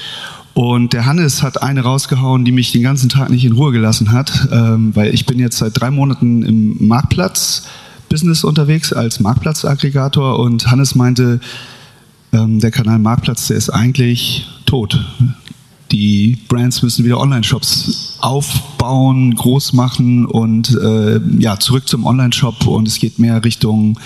Und 0.56 0.94
der 0.94 1.06
Hannes 1.06 1.44
hat 1.44 1.62
eine 1.62 1.82
rausgehauen, 1.82 2.44
die 2.44 2.52
mich 2.52 2.72
den 2.72 2.82
ganzen 2.82 3.10
Tag 3.10 3.30
nicht 3.30 3.46
in 3.46 3.52
Ruhe 3.52 3.72
gelassen 3.72 4.12
hat, 4.12 4.48
ähm, 4.52 4.96
weil 4.96 5.14
ich 5.14 5.28
bin 5.28 5.38
jetzt 5.38 5.60
seit 5.60 5.80
drei 5.80 5.92
Monaten 5.92 6.42
im 6.42 6.88
Marktplatz-Business 8.08 8.44
unterwegs 8.44 8.94
als 8.94 9.20
Marktplatzaggregator 9.20 10.40
und 10.40 10.72
Hannes 10.72 10.96
meinte, 10.96 11.40
ähm, 12.32 12.60
der 12.60 12.72
Kanal 12.72 13.00
Marktplatz, 13.00 13.48
der 13.48 13.58
ist 13.58 13.70
eigentlich 13.70 14.48
tot. 14.66 15.00
Die 15.92 16.38
Brands 16.48 16.82
müssen 16.82 17.06
wieder 17.06 17.20
Online-Shops 17.20 18.18
aufbauen, 18.20 19.36
groß 19.36 19.74
machen 19.74 20.26
und 20.26 20.78
äh, 20.82 21.20
ja, 21.40 21.60
zurück 21.60 21.88
zum 21.88 22.06
Online-Shop 22.06 22.68
und 22.68 22.88
es 22.88 23.00
geht 23.00 23.20
mehr 23.20 23.44
Richtung, 23.44 23.98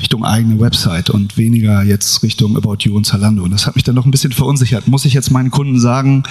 Richtung 0.00 0.24
eigene 0.24 0.60
Website 0.60 1.10
und 1.10 1.36
weniger 1.36 1.82
jetzt 1.82 2.22
Richtung 2.22 2.56
About 2.56 2.78
You 2.80 2.96
und 2.96 3.04
Zalando. 3.04 3.42
Und 3.42 3.52
das 3.52 3.66
hat 3.66 3.74
mich 3.74 3.84
dann 3.84 3.94
noch 3.94 4.04
ein 4.04 4.10
bisschen 4.10 4.32
verunsichert. 4.32 4.86
Muss 4.88 5.04
ich 5.04 5.12
jetzt 5.12 5.30
meinen 5.30 5.50
Kunden 5.50 5.78
sagen, 5.78 6.24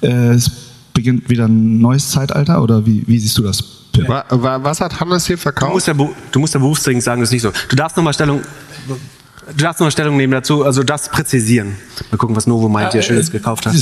äh, 0.00 0.34
es 0.34 0.50
beginnt 0.94 1.28
wieder 1.28 1.46
ein 1.46 1.78
neues 1.78 2.10
Zeitalter 2.10 2.62
oder 2.62 2.86
wie, 2.86 3.04
wie 3.06 3.18
siehst 3.18 3.36
du 3.38 3.42
das? 3.42 3.64
Wa- 4.06 4.58
Was 4.62 4.80
hat 4.80 5.00
Hannes 5.00 5.26
hier 5.26 5.36
Du 5.36 5.42
verkauft? 5.42 5.72
musst 5.72 5.86
ja, 5.88 5.94
du 5.94 6.38
musst 6.40 6.54
ja 6.54 6.60
berufsdringend 6.60 7.02
sagen, 7.04 7.20
das 7.20 7.28
ist 7.30 7.32
nicht 7.34 7.42
so. 7.42 7.52
Du 7.68 7.76
darfst 7.76 7.96
nochmal 7.96 8.14
Stellung. 8.14 8.42
Du 8.86 9.62
darfst 9.64 9.80
noch 9.80 9.90
Stellung 9.92 10.16
nehmen 10.16 10.32
dazu, 10.32 10.64
also 10.64 10.82
das 10.82 11.08
präzisieren. 11.08 11.76
Mal 12.10 12.16
gucken, 12.18 12.34
was 12.34 12.46
Novo 12.48 12.68
meint, 12.68 12.92
der 12.94 13.02
Schönes 13.02 13.30
gekauft 13.30 13.66
hat. 13.66 13.74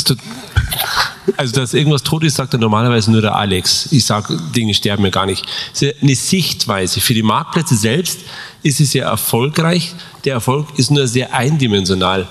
Also, 1.38 1.54
dass 1.54 1.72
irgendwas 1.72 2.02
tot 2.02 2.22
ist, 2.22 2.36
sagt 2.36 2.52
ja 2.52 2.58
normalerweise 2.58 3.10
nur 3.10 3.22
der 3.22 3.34
Alex. 3.34 3.88
Ich 3.90 4.04
sage, 4.04 4.38
Dinge 4.54 4.74
sterben 4.74 5.04
ja 5.04 5.10
gar 5.10 5.24
nicht. 5.24 5.46
Ja 5.80 5.90
eine 6.02 6.14
Sichtweise. 6.14 7.00
Für 7.00 7.14
die 7.14 7.22
Marktplätze 7.22 7.76
selbst 7.76 8.20
ist 8.62 8.78
es 8.80 8.92
ja 8.92 9.08
erfolgreich. 9.08 9.94
Der 10.26 10.34
Erfolg 10.34 10.68
ist 10.78 10.90
nur 10.90 11.06
sehr 11.08 11.32
eindimensional. 11.34 12.28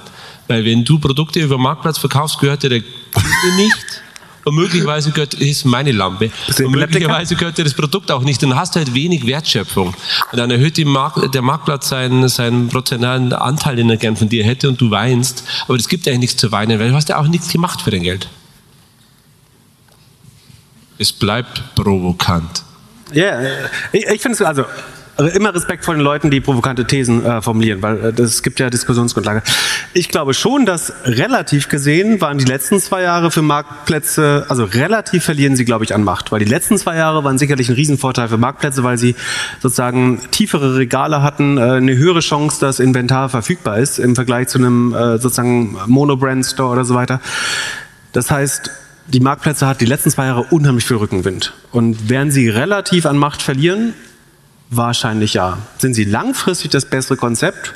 Weil 0.48 0.64
wenn 0.66 0.86
du 0.86 1.00
Produkte 1.00 1.40
über 1.40 1.56
den 1.56 1.64
Marktplatz 1.64 1.98
verkaufst, 1.98 2.38
gehört 2.40 2.62
dir 2.62 2.70
der 2.70 2.82
Kunde 2.82 3.56
nicht. 3.56 4.03
Und 4.46 4.56
möglicherweise 4.56 5.12
gehört, 5.12 5.36
ist 5.36 5.66
meine 5.66 5.92
Lampe. 5.92 6.30
Und 6.60 6.72
möglicherweise 6.72 7.36
gehört 7.36 7.58
dir 7.58 7.64
das 7.64 7.74
Produkt 7.74 8.12
auch 8.12 8.24
nicht. 8.24 8.44
Dann 8.44 8.56
hast 8.56 8.76
du 8.76 8.80
halt 8.80 8.94
wenig 8.94 9.26
Wertschöpfung. 9.26 9.88
Und 10.32 10.38
dann 10.38 10.52
erhöht 10.52 10.78
die 10.78 10.86
Mark 10.86 11.32
der 11.32 11.42
Marktplatz 11.42 11.90
seinen, 11.90 12.28
seinen 12.28 12.68
prozentualen 12.68 13.32
Anteil, 13.32 13.78
den 13.78 13.90
er 13.90 13.98
gern 13.98 14.18
von 14.18 14.28
dir 14.28 14.44
hätte 14.44 14.68
und 14.68 14.82
du 14.82 14.92
weinst. 14.92 15.46
Aber 15.68 15.78
das 15.78 15.88
gibt 15.88 16.08
eigentlich 16.08 16.20
nichts 16.20 16.38
zu 16.38 16.52
weinen, 16.52 16.80
weil 16.80 16.90
du 16.90 16.96
hast 16.96 17.10
ja 17.10 17.18
auch 17.18 17.28
nichts 17.28 17.50
gemacht 17.50 17.82
für 17.82 17.92
dein 17.92 18.04
Geld. 18.04 18.28
Es 20.98 21.12
bleibt 21.12 21.76
provokant. 21.76 22.64
Ja, 23.14 23.40
äh, 23.42 23.70
ich, 23.92 24.06
ich 24.06 24.22
finde 24.22 24.36
es 24.36 24.42
also 24.42 24.66
immer 25.18 25.54
Respekt 25.54 25.86
vor 25.86 25.94
den 25.94 26.02
Leuten, 26.02 26.32
die 26.32 26.42
provokante 26.42 26.86
Thesen 26.86 27.26
äh, 27.26 27.42
formulieren, 27.42 27.82
weil 27.82 28.06
äh, 28.06 28.14
das 28.14 28.42
gibt 28.42 28.60
ja 28.60 28.70
Diskussionsgrundlage. 28.70 29.44
Ich 29.94 30.10
glaube 30.10 30.34
schon, 30.34 30.66
dass 30.66 30.92
relativ 31.06 31.70
gesehen 31.70 32.20
waren 32.20 32.40
die 32.40 32.46
letzten 32.46 32.80
zwei 32.80 33.04
Jahre 33.04 33.30
für 33.30 33.44
Marktplätze, 33.44 34.46
also 34.50 34.64
relativ 34.64 35.24
verlieren 35.24 35.56
sie, 35.56 35.66
glaube 35.66 35.84
ich, 35.84 35.94
an 35.94 36.04
Macht, 36.04 36.32
weil 36.32 36.40
die 36.40 36.46
letzten 36.50 36.78
zwei 36.78 36.96
Jahre 36.96 37.24
waren 37.24 37.38
sicherlich 37.38 37.70
ein 37.70 37.76
Riesenvorteil 37.76 38.28
für 38.28 38.38
Marktplätze, 38.38 38.84
weil 38.84 38.98
sie 38.98 39.16
sozusagen 39.62 40.20
tiefere 40.32 40.78
Regale 40.78 41.22
hatten, 41.22 41.58
äh, 41.58 41.62
eine 41.62 41.96
höhere 41.96 42.22
Chance, 42.22 42.60
dass 42.60 42.80
Inventar 42.80 43.30
verfügbar 43.30 43.78
ist 43.78 44.00
im 44.00 44.16
Vergleich 44.16 44.48
zu 44.48 44.58
einem 44.58 44.94
äh, 44.94 45.20
sozusagen 45.20 45.78
Monobrand-Store 45.86 46.72
oder 46.72 46.86
so 46.86 46.96
weiter. 46.96 47.22
Das 48.14 48.32
heißt, 48.32 48.72
die 49.08 49.20
Marktplätze 49.20 49.68
hat 49.68 49.82
die 49.82 49.86
letzten 49.86 50.10
zwei 50.10 50.26
Jahre 50.26 50.46
unheimlich 50.50 50.86
viel 50.86 50.98
Rückenwind. 50.98 51.54
Und 51.72 52.10
werden 52.10 52.32
sie 52.32 52.50
relativ 52.50 53.06
an 53.06 53.18
Macht 53.18 53.42
verlieren? 53.42 53.94
Wahrscheinlich 54.76 55.36
ja. 55.36 55.60
Sind 55.78 55.94
sie 55.94 56.04
langfristig 56.04 56.72
das 56.72 56.86
bessere 56.86 57.16
Konzept? 57.16 57.74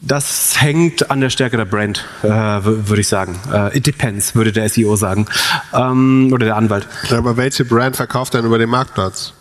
Das 0.00 0.54
hängt 0.58 1.10
an 1.10 1.20
der 1.20 1.28
Stärke 1.28 1.58
der 1.58 1.66
Brand, 1.66 2.06
äh, 2.22 2.28
würde 2.28 3.02
ich 3.02 3.08
sagen. 3.08 3.38
Äh, 3.52 3.76
it 3.76 3.86
depends, 3.86 4.34
würde 4.34 4.50
der 4.50 4.66
SEO 4.70 4.96
sagen. 4.96 5.26
Ähm, 5.74 6.30
oder 6.32 6.46
der 6.46 6.56
Anwalt. 6.56 6.88
Ja, 7.10 7.18
aber 7.18 7.36
welche 7.36 7.66
Brand 7.66 7.96
verkauft 7.96 8.32
denn 8.32 8.46
über 8.46 8.58
den 8.58 8.70
Marktplatz? 8.70 9.34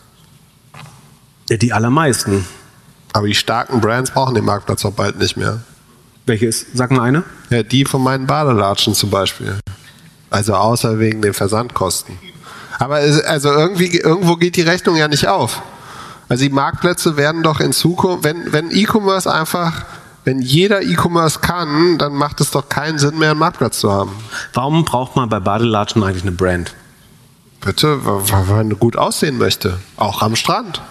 Ja, 1.50 1.56
die 1.56 1.72
allermeisten. 1.72 2.46
Aber 3.14 3.28
die 3.28 3.36
starken 3.36 3.80
Brands 3.80 4.12
brauchen 4.12 4.36
den 4.36 4.44
Marktplatz 4.44 4.84
auch 4.84 4.94
bald 4.94 5.18
nicht 5.18 5.38
mehr. 5.38 5.62
Welche 6.26 6.48
ist? 6.48 6.68
Sag 6.74 6.92
mal 6.92 7.04
eine. 7.04 7.24
Ja, 7.50 7.64
die 7.64 7.86
von 7.86 8.04
meinen 8.04 8.28
Badelatschen 8.28 8.94
zum 8.94 9.10
Beispiel. 9.10 9.58
Also 10.30 10.56
außer 10.56 11.00
wegen 11.00 11.22
den 11.22 11.34
Versandkosten. 11.34 12.18
Aber 12.80 13.02
es, 13.02 13.22
also 13.22 13.52
irgendwie, 13.52 13.98
irgendwo 13.98 14.38
geht 14.38 14.56
die 14.56 14.62
Rechnung 14.62 14.96
ja 14.96 15.08
nicht 15.08 15.28
auf. 15.28 15.62
Also 16.30 16.44
die 16.44 16.50
Marktplätze 16.50 17.18
werden 17.18 17.44
doch 17.44 17.60
in 17.60 17.74
Zukunft, 17.74 18.24
wenn, 18.24 18.54
wenn 18.54 18.72
E-Commerce 18.72 19.32
einfach, 19.32 19.86
wenn 20.24 20.40
jeder 20.40 20.82
E-Commerce 20.82 21.40
kann, 21.40 21.98
dann 21.98 22.14
macht 22.14 22.40
es 22.40 22.52
doch 22.52 22.70
keinen 22.70 22.98
Sinn 22.98 23.18
mehr, 23.18 23.32
einen 23.32 23.40
Marktplatz 23.40 23.80
zu 23.80 23.92
haben. 23.92 24.12
Warum 24.54 24.86
braucht 24.86 25.16
man 25.16 25.28
bei 25.28 25.40
Badelatschen 25.40 26.04
eigentlich 26.04 26.24
eine 26.24 26.32
Brand? 26.32 26.74
Bitte, 27.62 28.00
weil 28.04 28.46
man 28.46 28.80
gut 28.80 28.96
aussehen 28.96 29.38
möchte. 29.38 29.80
Auch 29.98 30.22
am 30.22 30.36
Strand. 30.36 30.82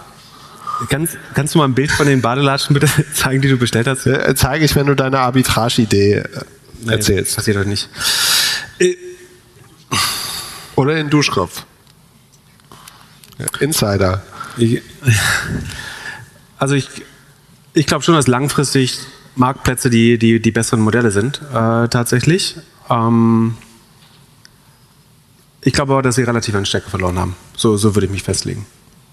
Kannst, 0.89 1.17
kannst 1.33 1.55
du 1.55 1.59
mal 1.59 1.65
ein 1.65 1.73
Bild 1.73 1.91
von 1.91 2.05
den 2.05 2.21
Badelatschen 2.21 2.73
bitte 2.73 2.89
zeigen, 3.13 3.41
die 3.41 3.49
du 3.49 3.57
bestellt 3.57 3.87
hast? 3.87 4.05
Äh, 4.05 4.35
Zeige 4.35 4.63
ich, 4.63 4.75
wenn 4.75 4.85
du 4.85 4.95
deine 4.95 5.19
Arbitrage-Idee 5.19 6.13
äh, 6.13 6.25
erzählst. 6.87 7.35
Passiert 7.35 7.57
heute 7.57 7.69
nicht. 7.69 7.89
Oder 10.75 10.95
den 10.95 11.09
Duschkopf. 11.09 11.63
Insider. 13.59 14.21
Ich, 14.57 14.81
also 16.57 16.75
ich, 16.75 16.89
ich 17.73 17.85
glaube 17.85 18.03
schon, 18.03 18.15
dass 18.15 18.27
langfristig 18.27 18.99
Marktplätze 19.35 19.89
die, 19.89 20.17
die, 20.17 20.41
die 20.41 20.51
besseren 20.51 20.81
Modelle 20.81 21.11
sind, 21.11 21.41
äh, 21.53 21.87
tatsächlich. 21.87 22.57
Ähm, 22.89 23.55
ich 25.61 25.73
glaube 25.73 25.93
aber, 25.93 26.01
dass 26.01 26.15
sie 26.15 26.23
relativ 26.23 26.55
an 26.55 26.65
Stärke 26.65 26.89
verloren 26.89 27.17
haben. 27.19 27.35
So, 27.55 27.77
so 27.77 27.95
würde 27.95 28.05
ich 28.05 28.11
mich 28.11 28.23
festlegen. 28.23 28.65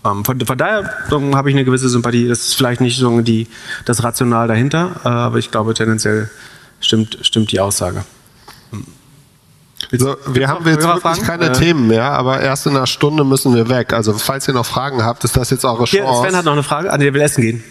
Ähm, 0.04 0.24
von, 0.24 0.40
von 0.40 0.58
daher 0.58 0.90
habe 1.10 1.50
ich 1.50 1.56
eine 1.56 1.64
gewisse 1.64 1.88
Sympathie. 1.88 2.28
Das 2.28 2.40
ist 2.40 2.54
vielleicht 2.54 2.80
nicht 2.80 2.98
so 2.98 3.20
die, 3.20 3.48
das 3.84 4.02
Rational 4.02 4.48
dahinter, 4.48 5.00
äh, 5.04 5.08
aber 5.08 5.38
ich 5.38 5.50
glaube 5.50 5.74
tendenziell 5.74 6.30
stimmt, 6.80 7.18
stimmt 7.22 7.52
die 7.52 7.60
Aussage. 7.60 8.04
So, 9.92 10.16
wir 10.26 10.48
haben 10.48 10.66
jetzt 10.66 10.86
wirklich 10.86 11.22
keine 11.22 11.46
Äh, 11.46 11.52
Themen 11.52 11.86
mehr, 11.86 12.04
aber 12.04 12.40
erst 12.40 12.66
in 12.66 12.76
einer 12.76 12.86
Stunde 12.86 13.24
müssen 13.24 13.54
wir 13.54 13.68
weg. 13.68 13.92
Also 13.92 14.14
falls 14.14 14.48
ihr 14.48 14.54
noch 14.54 14.66
Fragen 14.66 15.04
habt, 15.04 15.22
ist 15.24 15.36
das 15.36 15.50
jetzt 15.50 15.64
eure 15.64 15.84
Hier, 15.84 16.02
Chance. 16.02 16.22
Sven 16.22 16.36
hat 16.36 16.44
noch 16.44 16.52
eine 16.52 16.62
Frage. 16.62 16.92
Ah, 16.92 16.96
nee, 16.96 17.04
der 17.04 17.14
will 17.14 17.20
essen 17.20 17.42
gehen. 17.42 17.64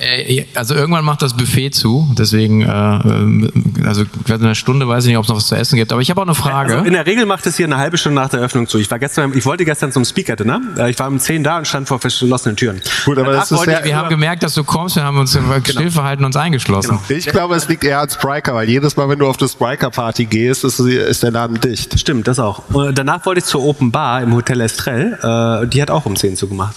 Äh, 0.00 0.44
Also 0.54 0.74
irgendwann 0.74 1.04
macht 1.04 1.22
das 1.22 1.34
Buffet 1.36 1.70
zu, 1.70 2.08
deswegen, 2.18 2.62
äh, 2.62 2.66
ähm, 2.66 3.50
also 3.86 4.02
in 4.02 4.32
einer 4.34 4.54
Stunde 4.54 4.88
weiß 4.88 5.04
ich 5.04 5.08
nicht, 5.08 5.16
ob 5.18 5.24
es 5.24 5.28
noch 5.28 5.36
was 5.36 5.46
zu 5.48 5.54
essen 5.56 5.76
gibt. 5.76 5.92
Aber 5.92 6.00
ich 6.00 6.10
habe 6.10 6.20
auch 6.20 6.26
eine 6.26 6.34
Frage. 6.34 6.74
Also 6.74 6.86
in 6.86 6.92
der 6.92 7.06
Regel 7.06 7.26
macht 7.26 7.46
es 7.46 7.56
hier 7.56 7.66
eine 7.66 7.78
halbe 7.78 7.98
Stunde 7.98 8.20
nach 8.20 8.28
der 8.28 8.40
Eröffnung 8.40 8.66
zu. 8.68 8.78
Ich 8.78 8.90
war 8.90 8.98
gestern, 8.98 9.32
ich 9.36 9.44
wollte 9.46 9.64
gestern 9.64 9.92
zum 9.92 10.04
Speaker 10.04 10.36
Dinner. 10.36 10.60
Äh, 10.76 10.90
Ich 10.90 10.98
war 10.98 11.08
um 11.08 11.18
10 11.18 11.42
da 11.44 11.58
und 11.58 11.66
stand 11.66 11.88
vor 11.88 11.98
verschlossenen 11.98 12.56
Türen. 12.56 12.80
Gut, 13.04 13.18
aber 13.18 13.28
Danach 13.32 13.40
das 13.48 13.52
ist 13.52 13.64
sehr, 13.64 13.78
ich- 13.80 13.84
wir 13.86 13.96
haben 13.96 14.08
gemerkt, 14.08 14.42
dass 14.42 14.54
du 14.54 14.64
kommst, 14.64 14.96
wir 14.96 15.04
haben 15.04 15.18
uns 15.18 15.36
still 15.64 15.90
verhalten 15.90 16.22
und 16.22 16.26
uns 16.28 16.36
eingeschlossen. 16.36 16.98
ich 17.08 17.26
glaube, 17.26 17.54
es 17.56 17.68
liegt 17.68 17.84
eher 17.84 18.00
an 18.00 18.08
Spriker, 18.10 18.54
weil 18.54 18.68
jedes 18.68 18.96
Mal, 18.96 19.08
wenn 19.08 19.18
du 19.18 19.26
auf 19.26 19.38
eine 19.38 19.48
Spriker-Party 19.48 20.26
gehst, 20.26 20.64
ist, 20.64 20.78
ist 20.80 21.22
der 21.22 21.30
Laden 21.30 21.60
dicht. 21.60 21.98
Stimmt, 21.98 22.28
das 22.28 22.38
auch. 22.38 22.62
Und 22.72 22.96
danach 22.98 23.24
wollte 23.26 23.40
ich 23.40 23.44
zur 23.44 23.62
Open 23.64 23.90
Bar 23.90 24.22
im 24.22 24.34
Hotel 24.34 24.60
Estrell. 24.60 25.68
Die 25.72 25.82
hat 25.82 25.90
auch 25.90 26.06
um 26.06 26.16
10 26.16 26.36
zugemacht. 26.36 26.76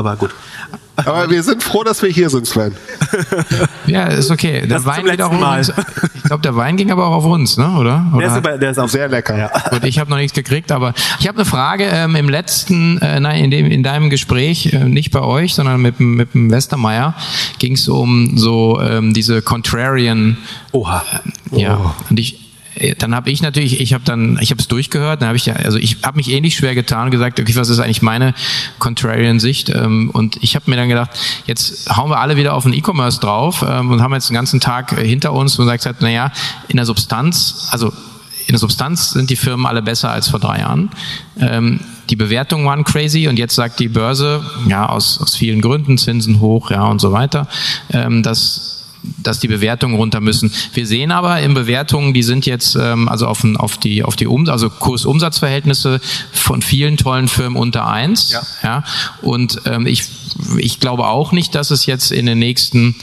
Aber 0.00 0.16
gut. 0.16 0.30
Aber 0.96 1.28
wir 1.30 1.42
sind 1.42 1.62
froh, 1.62 1.82
dass 1.84 2.02
wir 2.02 2.08
hier 2.08 2.30
sind, 2.30 2.46
Sven. 2.46 2.72
Ja, 3.86 4.04
ist 4.04 4.30
okay. 4.30 4.60
Der 4.60 4.78
Das 4.78 4.84
Wein 4.86 5.04
geht 5.04 5.20
auch 5.20 5.32
Mal. 5.32 5.58
uns. 5.58 5.72
Ich 6.14 6.22
glaube, 6.22 6.42
der 6.42 6.54
Wein 6.56 6.76
ging 6.78 6.90
aber 6.90 7.06
auch 7.06 7.16
auf 7.16 7.24
uns, 7.26 7.56
ne? 7.58 7.68
Oder? 7.78 8.06
Der 8.10 8.16
Oder 8.16 8.26
ist, 8.26 8.32
hat- 8.32 8.46
aber, 8.46 8.58
der 8.58 8.70
ist 8.70 8.78
auch 8.78 8.88
Sehr 8.88 9.08
lecker. 9.08 9.50
Gut, 9.70 9.84
ich 9.84 9.98
habe 9.98 10.08
noch 10.10 10.16
nichts 10.16 10.34
gekriegt, 10.34 10.72
aber 10.72 10.94
ich 11.18 11.26
habe 11.28 11.36
eine 11.38 11.44
Frage 11.44 11.84
ähm, 11.84 12.16
im 12.16 12.28
letzten, 12.30 12.98
äh, 12.98 13.20
nein, 13.20 13.44
in, 13.44 13.50
dem, 13.50 13.66
in 13.66 13.82
deinem 13.82 14.08
Gespräch, 14.10 14.72
äh, 14.72 14.84
nicht 14.84 15.10
bei 15.10 15.20
euch, 15.20 15.54
sondern 15.54 15.82
mit, 15.82 15.98
dem- 15.98 16.14
mit 16.14 16.32
dem 16.34 16.50
Westermeier, 16.50 17.14
ging 17.58 17.74
es 17.74 17.88
um 17.88 18.38
so 18.38 18.80
ähm, 18.80 19.12
diese 19.12 19.42
Contrarian. 19.42 20.38
Oha. 20.72 21.02
Ja, 21.50 21.94
und 22.08 22.18
ich 22.18 22.34
äh, 22.34 22.38
dann 22.98 23.14
habe 23.14 23.30
ich 23.30 23.42
natürlich, 23.42 23.80
ich 23.80 23.92
habe 23.94 24.04
dann, 24.04 24.38
ich 24.40 24.50
habe 24.50 24.60
es 24.60 24.68
durchgehört, 24.68 25.20
dann 25.20 25.28
habe 25.28 25.36
ich 25.36 25.46
ja, 25.46 25.54
also 25.54 25.76
ich 25.76 25.98
habe 26.02 26.16
mich 26.16 26.30
ähnlich 26.30 26.56
schwer 26.56 26.74
getan 26.74 27.06
und 27.06 27.10
gesagt, 27.10 27.40
okay, 27.40 27.54
was 27.56 27.68
ist 27.68 27.80
eigentlich 27.80 28.02
meine 28.02 28.34
Contrarian-Sicht? 28.78 29.70
Ähm, 29.70 30.10
und 30.10 30.38
ich 30.42 30.54
habe 30.54 30.70
mir 30.70 30.76
dann 30.76 30.88
gedacht, 30.88 31.10
jetzt 31.46 31.94
hauen 31.96 32.10
wir 32.10 32.20
alle 32.20 32.36
wieder 32.36 32.54
auf 32.54 32.62
den 32.62 32.72
E-Commerce 32.72 33.20
drauf 33.20 33.64
ähm, 33.68 33.90
und 33.90 34.02
haben 34.02 34.14
jetzt 34.14 34.30
den 34.30 34.34
ganzen 34.34 34.60
Tag 34.60 34.92
äh, 34.92 35.06
hinter 35.06 35.32
uns 35.32 35.58
und 35.58 35.66
sagt, 35.66 35.84
halt, 35.84 36.00
naja, 36.00 36.32
in 36.68 36.76
der 36.76 36.86
Substanz, 36.86 37.68
also 37.70 37.92
in 38.46 38.52
der 38.52 38.58
Substanz 38.58 39.10
sind 39.10 39.30
die 39.30 39.36
Firmen 39.36 39.66
alle 39.66 39.82
besser 39.82 40.10
als 40.10 40.28
vor 40.28 40.40
drei 40.40 40.60
Jahren. 40.60 40.90
Ähm, 41.38 41.80
die 42.08 42.16
Bewertungen 42.16 42.66
waren 42.66 42.84
crazy 42.84 43.28
und 43.28 43.38
jetzt 43.38 43.54
sagt 43.54 43.78
die 43.78 43.88
Börse, 43.88 44.44
ja, 44.66 44.88
aus, 44.88 45.20
aus 45.20 45.36
vielen 45.36 45.60
Gründen, 45.60 45.98
Zinsen 45.98 46.40
hoch, 46.40 46.70
ja, 46.70 46.84
und 46.84 47.00
so 47.00 47.12
weiter, 47.12 47.46
ähm, 47.92 48.22
dass 48.22 48.79
dass 49.02 49.40
die 49.40 49.48
Bewertungen 49.48 49.96
runter 49.96 50.20
müssen. 50.20 50.52
Wir 50.74 50.86
sehen 50.86 51.10
aber 51.10 51.40
in 51.40 51.54
Bewertungen, 51.54 52.14
die 52.14 52.22
sind 52.22 52.46
jetzt 52.46 52.76
ähm, 52.76 53.08
also 53.08 53.26
auf, 53.26 53.44
auf 53.56 53.78
die 53.78 54.02
auf 54.02 54.16
die 54.16 54.26
um 54.26 54.48
also 54.48 54.70
Kurs-Umsatz-Verhältnisse 54.70 56.00
von 56.32 56.62
vielen 56.62 56.96
tollen 56.96 57.28
Firmen 57.28 57.56
unter 57.56 57.86
eins. 57.86 58.32
Ja. 58.32 58.42
ja 58.62 58.84
und 59.22 59.62
ähm, 59.66 59.86
ich 59.86 60.04
ich 60.58 60.80
glaube 60.80 61.06
auch 61.06 61.32
nicht, 61.32 61.54
dass 61.54 61.70
es 61.70 61.86
jetzt 61.86 62.12
in 62.12 62.26
den 62.26 62.38
nächsten 62.38 62.94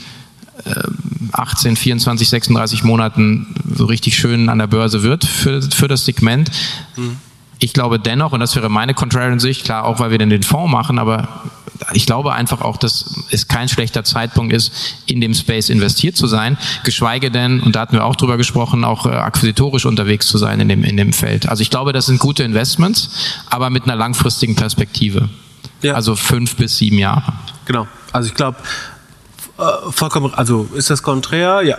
18, 1.32 1.76
24, 1.76 2.28
36 2.28 2.84
Monaten 2.84 3.54
so 3.74 3.86
richtig 3.86 4.16
schön 4.16 4.48
an 4.48 4.58
der 4.58 4.66
Börse 4.66 5.02
wird 5.02 5.24
für, 5.24 5.62
für 5.62 5.88
das 5.88 6.04
Segment. 6.04 6.50
Mhm. 6.96 7.18
Ich 7.60 7.72
glaube 7.72 7.98
dennoch, 7.98 8.32
und 8.32 8.40
das 8.40 8.54
wäre 8.54 8.68
meine 8.68 8.94
Contrarian-Sicht, 8.94 9.64
klar, 9.64 9.84
auch 9.84 9.98
weil 9.98 10.10
wir 10.10 10.18
denn 10.18 10.30
den 10.30 10.42
Fonds 10.42 10.70
machen, 10.70 10.98
aber 10.98 11.28
ich 11.92 12.06
glaube 12.06 12.32
einfach 12.32 12.60
auch, 12.60 12.76
dass 12.76 13.24
es 13.30 13.48
kein 13.48 13.68
schlechter 13.68 14.04
Zeitpunkt 14.04 14.52
ist, 14.52 14.72
in 15.06 15.20
dem 15.20 15.34
Space 15.34 15.68
investiert 15.68 16.16
zu 16.16 16.26
sein, 16.26 16.58
geschweige 16.84 17.30
denn, 17.30 17.60
und 17.60 17.76
da 17.76 17.80
hatten 17.80 17.94
wir 17.94 18.04
auch 18.04 18.16
drüber 18.16 18.36
gesprochen, 18.36 18.84
auch 18.84 19.06
äh, 19.06 19.10
akquisitorisch 19.10 19.86
unterwegs 19.86 20.26
zu 20.26 20.38
sein 20.38 20.60
in 20.60 20.68
dem, 20.68 20.84
in 20.84 20.96
dem 20.96 21.12
Feld. 21.12 21.48
Also 21.48 21.62
ich 21.62 21.70
glaube, 21.70 21.92
das 21.92 22.06
sind 22.06 22.18
gute 22.18 22.42
Investments, 22.42 23.10
aber 23.50 23.70
mit 23.70 23.84
einer 23.84 23.96
langfristigen 23.96 24.56
Perspektive. 24.56 25.28
Ja. 25.82 25.94
Also 25.94 26.16
fünf 26.16 26.56
bis 26.56 26.78
sieben 26.78 26.98
Jahre. 26.98 27.32
Genau. 27.64 27.86
Also 28.12 28.28
ich 28.28 28.34
glaube, 28.34 28.58
äh, 29.58 29.90
vollkommen, 29.90 30.32
also 30.34 30.68
ist 30.74 30.90
das 30.90 31.02
konträr? 31.02 31.62
Ja. 31.62 31.78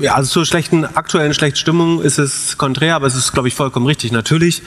ja, 0.00 0.14
also 0.14 0.30
zur 0.30 0.46
schlechten, 0.46 0.84
aktuellen 0.84 1.32
schlechten 1.34 1.58
Stimmung 1.58 2.02
ist 2.02 2.18
es 2.18 2.58
konträr, 2.58 2.96
aber 2.96 3.06
es 3.06 3.14
ist, 3.14 3.32
glaube 3.32 3.48
ich, 3.48 3.54
vollkommen 3.54 3.86
richtig. 3.86 4.12
Natürlich, 4.12 4.62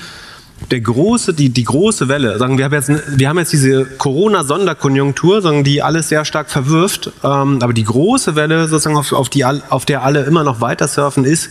der 0.71 0.81
große, 0.81 1.34
die, 1.34 1.49
die 1.49 1.63
große 1.63 2.07
Welle, 2.07 2.38
sagen 2.39 2.57
wir 2.57 2.65
haben 2.65 2.73
jetzt, 2.73 2.91
wir 3.17 3.29
haben 3.29 3.38
jetzt 3.38 3.53
diese 3.53 3.85
Corona-Sonderkonjunktur, 3.85 5.41
sagen, 5.41 5.63
die 5.63 5.81
alles 5.81 6.09
sehr 6.09 6.25
stark 6.25 6.49
verwirft, 6.49 7.11
ähm, 7.23 7.59
aber 7.61 7.73
die 7.73 7.84
große 7.84 8.35
Welle, 8.35 8.67
sozusagen, 8.67 8.97
auf, 8.97 9.13
auf, 9.13 9.29
die, 9.29 9.45
auf 9.45 9.85
der 9.85 10.03
alle 10.03 10.23
immer 10.23 10.43
noch 10.43 10.59
weiter 10.59 10.88
surfen, 10.88 11.25
ist 11.25 11.49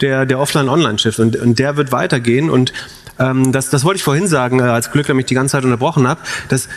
der, 0.00 0.26
der 0.26 0.38
Offline-Online-Shift 0.40 1.20
und, 1.20 1.36
und 1.36 1.58
der 1.58 1.76
wird 1.76 1.92
weitergehen 1.92 2.50
und 2.50 2.72
ähm, 3.18 3.52
das, 3.52 3.70
das 3.70 3.84
wollte 3.84 3.98
ich 3.98 4.04
vorhin 4.04 4.26
sagen, 4.26 4.60
äh, 4.60 4.64
als 4.64 4.90
Glück, 4.90 5.08
mich 5.14 5.26
die 5.26 5.34
ganze 5.34 5.52
Zeit 5.52 5.64
unterbrochen 5.64 6.06
habe, 6.06 6.20
dass 6.48 6.68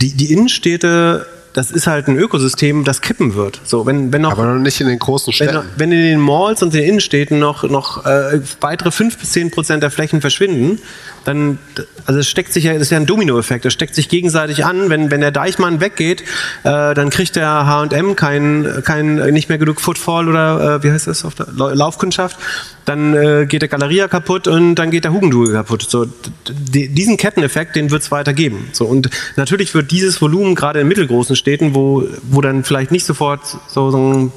die, 0.00 0.14
die 0.14 0.32
Innenstädte 0.32 1.26
das 1.54 1.72
ist 1.72 1.88
halt 1.88 2.06
ein 2.06 2.16
Ökosystem, 2.16 2.84
das 2.84 3.00
kippen 3.00 3.34
wird. 3.34 3.60
So, 3.64 3.84
wenn, 3.84 4.12
wenn 4.12 4.22
noch, 4.22 4.32
Aber 4.32 4.44
noch 4.44 4.60
nicht 4.60 4.80
in 4.80 4.86
den 4.86 4.98
großen 4.98 5.32
Städten. 5.32 5.56
Wenn, 5.76 5.90
wenn 5.90 5.92
in 5.92 6.04
den 6.04 6.20
Malls 6.20 6.62
und 6.62 6.72
den 6.72 6.84
Innenstädten 6.84 7.40
noch, 7.40 7.64
noch 7.64 8.06
äh, 8.06 8.40
weitere 8.60 8.92
5 8.92 9.18
bis 9.18 9.32
10 9.32 9.50
Prozent 9.50 9.82
der 9.82 9.90
Flächen 9.90 10.20
verschwinden, 10.20 10.78
dann, 11.24 11.58
also 12.06 12.20
es 12.20 12.28
steckt 12.28 12.52
sich 12.52 12.64
ja, 12.64 12.72
das 12.72 12.82
ist 12.82 12.90
ja 12.90 12.96
ein 12.96 13.06
Dominoeffekt, 13.06 13.64
das 13.64 13.72
steckt 13.72 13.94
sich 13.94 14.08
gegenseitig 14.08 14.64
an. 14.64 14.88
Wenn, 14.88 15.10
wenn 15.10 15.20
der 15.20 15.30
Deichmann 15.30 15.80
weggeht, 15.80 16.22
äh, 16.64 16.94
dann 16.94 17.10
kriegt 17.10 17.36
der 17.36 17.66
H&M 17.66 18.16
kein, 18.16 18.82
kein, 18.84 19.16
nicht 19.32 19.48
mehr 19.48 19.58
genug 19.58 19.80
Footfall 19.80 20.28
oder, 20.28 20.76
äh, 20.76 20.82
wie 20.82 20.90
heißt 20.90 21.06
das 21.06 21.24
auf 21.24 21.34
der 21.34 21.46
Laufkundschaft. 21.52 22.38
Dann 22.84 23.14
äh, 23.14 23.46
geht 23.46 23.62
der 23.62 23.68
Galeria 23.68 24.08
kaputt 24.08 24.48
und 24.48 24.76
dann 24.76 24.90
geht 24.90 25.04
der 25.04 25.12
Hugendubel 25.12 25.52
kaputt. 25.52 25.86
So, 25.88 26.06
diesen 26.48 27.16
Ketteneffekt, 27.16 27.76
den 27.76 27.90
wird 27.90 28.02
es 28.02 28.10
weiter 28.10 28.32
geben. 28.32 28.68
So, 28.72 28.86
und 28.86 29.10
natürlich 29.36 29.74
wird 29.74 29.90
dieses 29.90 30.20
Volumen 30.22 30.54
gerade 30.54 30.80
in 30.80 30.88
mittelgroßen 30.88 31.36
Städten, 31.36 31.74
wo, 31.74 32.04
wo 32.22 32.40
dann 32.40 32.64
vielleicht 32.64 32.90
nicht 32.90 33.04
sofort 33.04 33.40
so, 33.68 33.90
so 33.90 34.32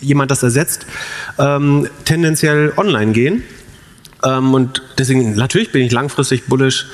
jemand 0.00 0.30
das 0.30 0.42
ersetzt, 0.42 0.86
ähm, 1.38 1.88
tendenziell 2.04 2.72
online 2.76 3.12
gehen. 3.12 3.42
Ähm, 4.24 4.54
und 4.54 4.82
deswegen, 4.98 5.34
natürlich 5.34 5.72
bin 5.72 5.82
ich 5.82 5.92
langfristig 5.92 6.46
bullish 6.46 6.86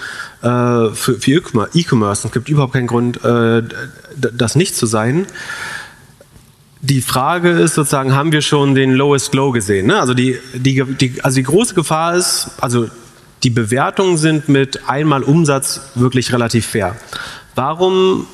äh, 0.42 0.90
für, 0.92 1.18
für 1.18 1.42
E-Commerce. 1.74 2.26
Es 2.26 2.32
gibt 2.32 2.48
überhaupt 2.48 2.74
keinen 2.74 2.86
Grund, 2.86 3.24
äh, 3.24 3.62
das 4.16 4.56
nicht 4.56 4.76
zu 4.76 4.86
sein. 4.86 5.26
Die 6.80 7.00
Frage 7.00 7.50
ist 7.50 7.74
sozusagen, 7.74 8.14
haben 8.14 8.30
wir 8.30 8.42
schon 8.42 8.74
den 8.74 8.92
Lowest 8.92 9.34
Low 9.34 9.52
gesehen? 9.52 9.86
Ne? 9.86 9.98
Also, 9.98 10.12
die, 10.12 10.38
die, 10.54 10.84
die, 10.84 11.22
also 11.22 11.36
die 11.36 11.42
große 11.42 11.74
Gefahr 11.74 12.14
ist, 12.14 12.50
also 12.60 12.88
die 13.42 13.50
Bewertungen 13.50 14.16
sind 14.18 14.48
mit 14.48 14.88
einmal 14.88 15.22
Umsatz 15.22 15.80
wirklich 15.94 16.32
relativ 16.32 16.66
fair. 16.66 16.96
Warum 17.54 18.26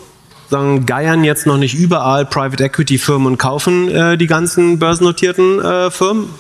sagen, 0.49 0.87
geiern 0.87 1.23
jetzt 1.23 1.47
noch 1.47 1.59
nicht 1.59 1.75
überall 1.75 2.27
Private 2.27 2.65
Equity 2.65 2.99
Firmen 2.99 3.29
und 3.29 3.39
kaufen 3.39 3.89
äh, 3.89 4.19
die 4.19 4.27
ganzen 4.27 4.79
börsennotierten 4.79 5.61
äh, 5.61 5.91
Firmen? 5.91 6.31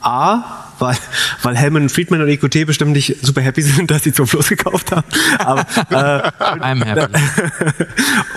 A, 0.00 0.67
weil, 0.78 0.96
weil 1.42 1.56
Hellman, 1.56 1.88
Friedman 1.88 2.22
und 2.22 2.28
EQT 2.28 2.66
bestimmt 2.66 2.92
nicht 2.92 3.16
super 3.24 3.40
happy 3.40 3.62
sind, 3.62 3.90
dass 3.90 4.02
sie 4.02 4.12
zum 4.12 4.26
Fluss 4.26 4.48
gekauft 4.48 4.92
haben. 4.92 5.06
Aber, 5.38 5.60
äh, 5.90 6.30
I'm 6.60 6.84
happy. 6.84 7.84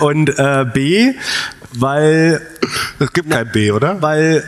und 0.00 0.38
äh, 0.38 0.66
B, 0.72 1.14
weil 1.74 2.40
es 2.98 3.12
gibt 3.12 3.30
kein 3.30 3.50
B, 3.50 3.70
oder? 3.70 4.00
Weil 4.02 4.44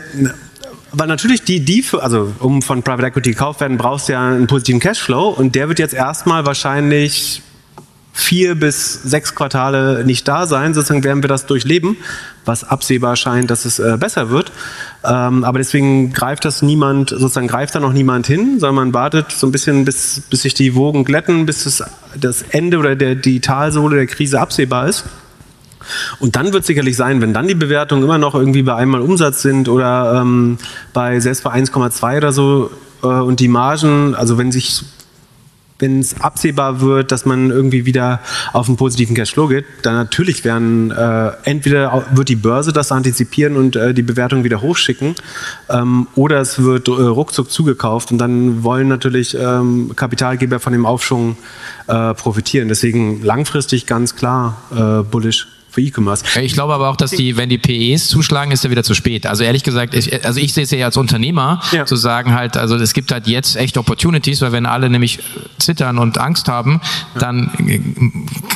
weil 0.97 1.07
natürlich 1.07 1.43
die, 1.43 1.59
die 1.59 1.81
für, 1.81 2.01
also 2.01 2.33
um 2.39 2.61
von 2.61 2.81
Private 2.81 3.07
Equity 3.07 3.31
gekauft 3.31 3.59
werden, 3.59 3.77
brauchst 3.77 4.07
du 4.07 4.13
ja 4.13 4.27
einen 4.27 4.47
positiven 4.47 4.79
Cashflow 4.79 5.29
und 5.29 5.53
der 5.55 5.67
wird 5.67 5.77
jetzt 5.77 5.93
erstmal 5.93 6.45
wahrscheinlich 6.45 7.41
vier 8.17 8.55
bis 8.55 9.03
sechs 9.03 9.35
Quartale 9.35 10.05
nicht 10.05 10.25
da 10.25 10.47
sein. 10.47 10.73
Sozusagen 10.73 11.03
werden 11.03 11.21
wir 11.21 11.27
das 11.27 11.47
durchleben, 11.47 11.97
was 12.45 12.63
absehbar 12.63 13.17
scheint, 13.17 13.51
dass 13.51 13.65
es 13.65 13.77
äh, 13.77 13.97
besser 13.99 14.29
wird. 14.29 14.53
Ähm, 15.03 15.43
aber 15.43 15.57
deswegen 15.57 16.13
greift 16.13 16.45
das 16.45 16.61
niemand, 16.61 17.09
sozusagen 17.09 17.47
greift 17.47 17.75
da 17.75 17.81
noch 17.81 17.91
niemand 17.91 18.25
hin, 18.25 18.57
sondern 18.57 18.75
man 18.75 18.93
wartet 18.93 19.33
so 19.33 19.45
ein 19.45 19.51
bisschen, 19.51 19.83
bis, 19.83 20.21
bis 20.29 20.43
sich 20.43 20.53
die 20.53 20.75
Wogen 20.75 21.03
glätten, 21.03 21.45
bis 21.45 21.65
das, 21.65 21.83
das 22.19 22.41
Ende 22.41 22.77
oder 22.77 22.95
der, 22.95 23.15
die 23.15 23.41
Talsohle 23.41 23.97
der 23.97 24.07
Krise 24.07 24.39
absehbar 24.39 24.87
ist. 24.87 25.03
Und 26.19 26.37
dann 26.37 26.53
wird 26.53 26.65
sicherlich 26.65 26.95
sein, 26.95 27.21
wenn 27.21 27.33
dann 27.33 27.49
die 27.49 27.53
Bewertungen 27.53 28.01
immer 28.01 28.17
noch 28.17 28.33
irgendwie 28.33 28.63
bei 28.63 28.75
einmal 28.75 29.01
Umsatz 29.01 29.41
sind 29.41 29.67
oder 29.67 30.21
ähm, 30.21 30.57
bei 30.93 31.19
selbst 31.19 31.43
bei 31.43 31.51
1,2 31.51 32.17
oder 32.17 32.31
so 32.31 32.71
äh, 33.03 33.07
und 33.07 33.41
die 33.41 33.49
Margen, 33.49 34.15
also 34.15 34.37
wenn 34.37 34.53
sich 34.53 34.83
wenn 35.79 35.99
es 35.99 36.21
absehbar 36.21 36.81
wird, 36.81 37.11
dass 37.11 37.25
man 37.25 37.49
irgendwie 37.49 37.85
wieder 37.85 38.21
auf 38.53 38.67
einen 38.67 38.77
positiven 38.77 39.15
Cashflow 39.15 39.47
geht, 39.47 39.65
dann 39.81 39.95
natürlich 39.95 40.43
werden 40.45 40.91
äh, 40.91 41.31
entweder 41.43 42.05
wird 42.13 42.29
die 42.29 42.35
Börse 42.35 42.71
das 42.71 42.91
antizipieren 42.91 43.57
und 43.57 43.75
äh, 43.75 43.93
die 43.93 44.03
Bewertung 44.03 44.43
wieder 44.43 44.61
hochschicken, 44.61 45.15
ähm, 45.69 46.07
oder 46.15 46.39
es 46.39 46.61
wird 46.61 46.87
äh, 46.87 46.91
ruckzuck 46.91 47.51
zugekauft 47.51 48.11
und 48.11 48.17
dann 48.17 48.63
wollen 48.63 48.87
natürlich 48.87 49.35
ähm, 49.37 49.91
Kapitalgeber 49.95 50.59
von 50.59 50.73
dem 50.73 50.85
Aufschwung 50.85 51.37
äh, 51.87 52.13
profitieren. 52.13 52.67
Deswegen 52.67 53.21
langfristig 53.21 53.85
ganz 53.85 54.15
klar 54.15 54.61
äh, 54.71 55.03
bullish 55.03 55.47
für 55.75 55.81
E-Commerce. 55.81 56.23
Ich 56.39 56.53
glaube 56.53 56.73
aber 56.73 56.89
auch, 56.89 56.95
dass 56.95 57.11
die, 57.11 57.37
wenn 57.37 57.49
die 57.49 57.57
PEs 57.57 58.07
zuschlagen, 58.07 58.51
ist 58.51 58.63
ja 58.63 58.69
wieder 58.69 58.83
zu 58.83 58.93
spät. 58.93 59.25
Also 59.27 59.43
ehrlich 59.43 59.63
gesagt, 59.63 59.93
ich, 59.93 60.25
also 60.25 60.39
ich 60.39 60.53
sehe 60.53 60.63
es 60.63 60.71
ja 60.71 60.85
als 60.85 60.97
Unternehmer, 60.97 61.61
ja. 61.71 61.85
zu 61.85 61.97
sagen 61.97 62.33
halt, 62.33 62.57
also 62.57 62.75
es 62.75 62.93
gibt 62.93 63.11
halt 63.11 63.27
jetzt 63.27 63.57
echt 63.57 63.77
Opportunities, 63.77 64.41
weil 64.41 64.53
wenn 64.53 64.65
alle 64.65 64.89
nämlich 64.89 65.19
zittern 65.59 65.97
und 65.97 66.17
Angst 66.17 66.47
haben, 66.47 66.79
dann 67.19 67.51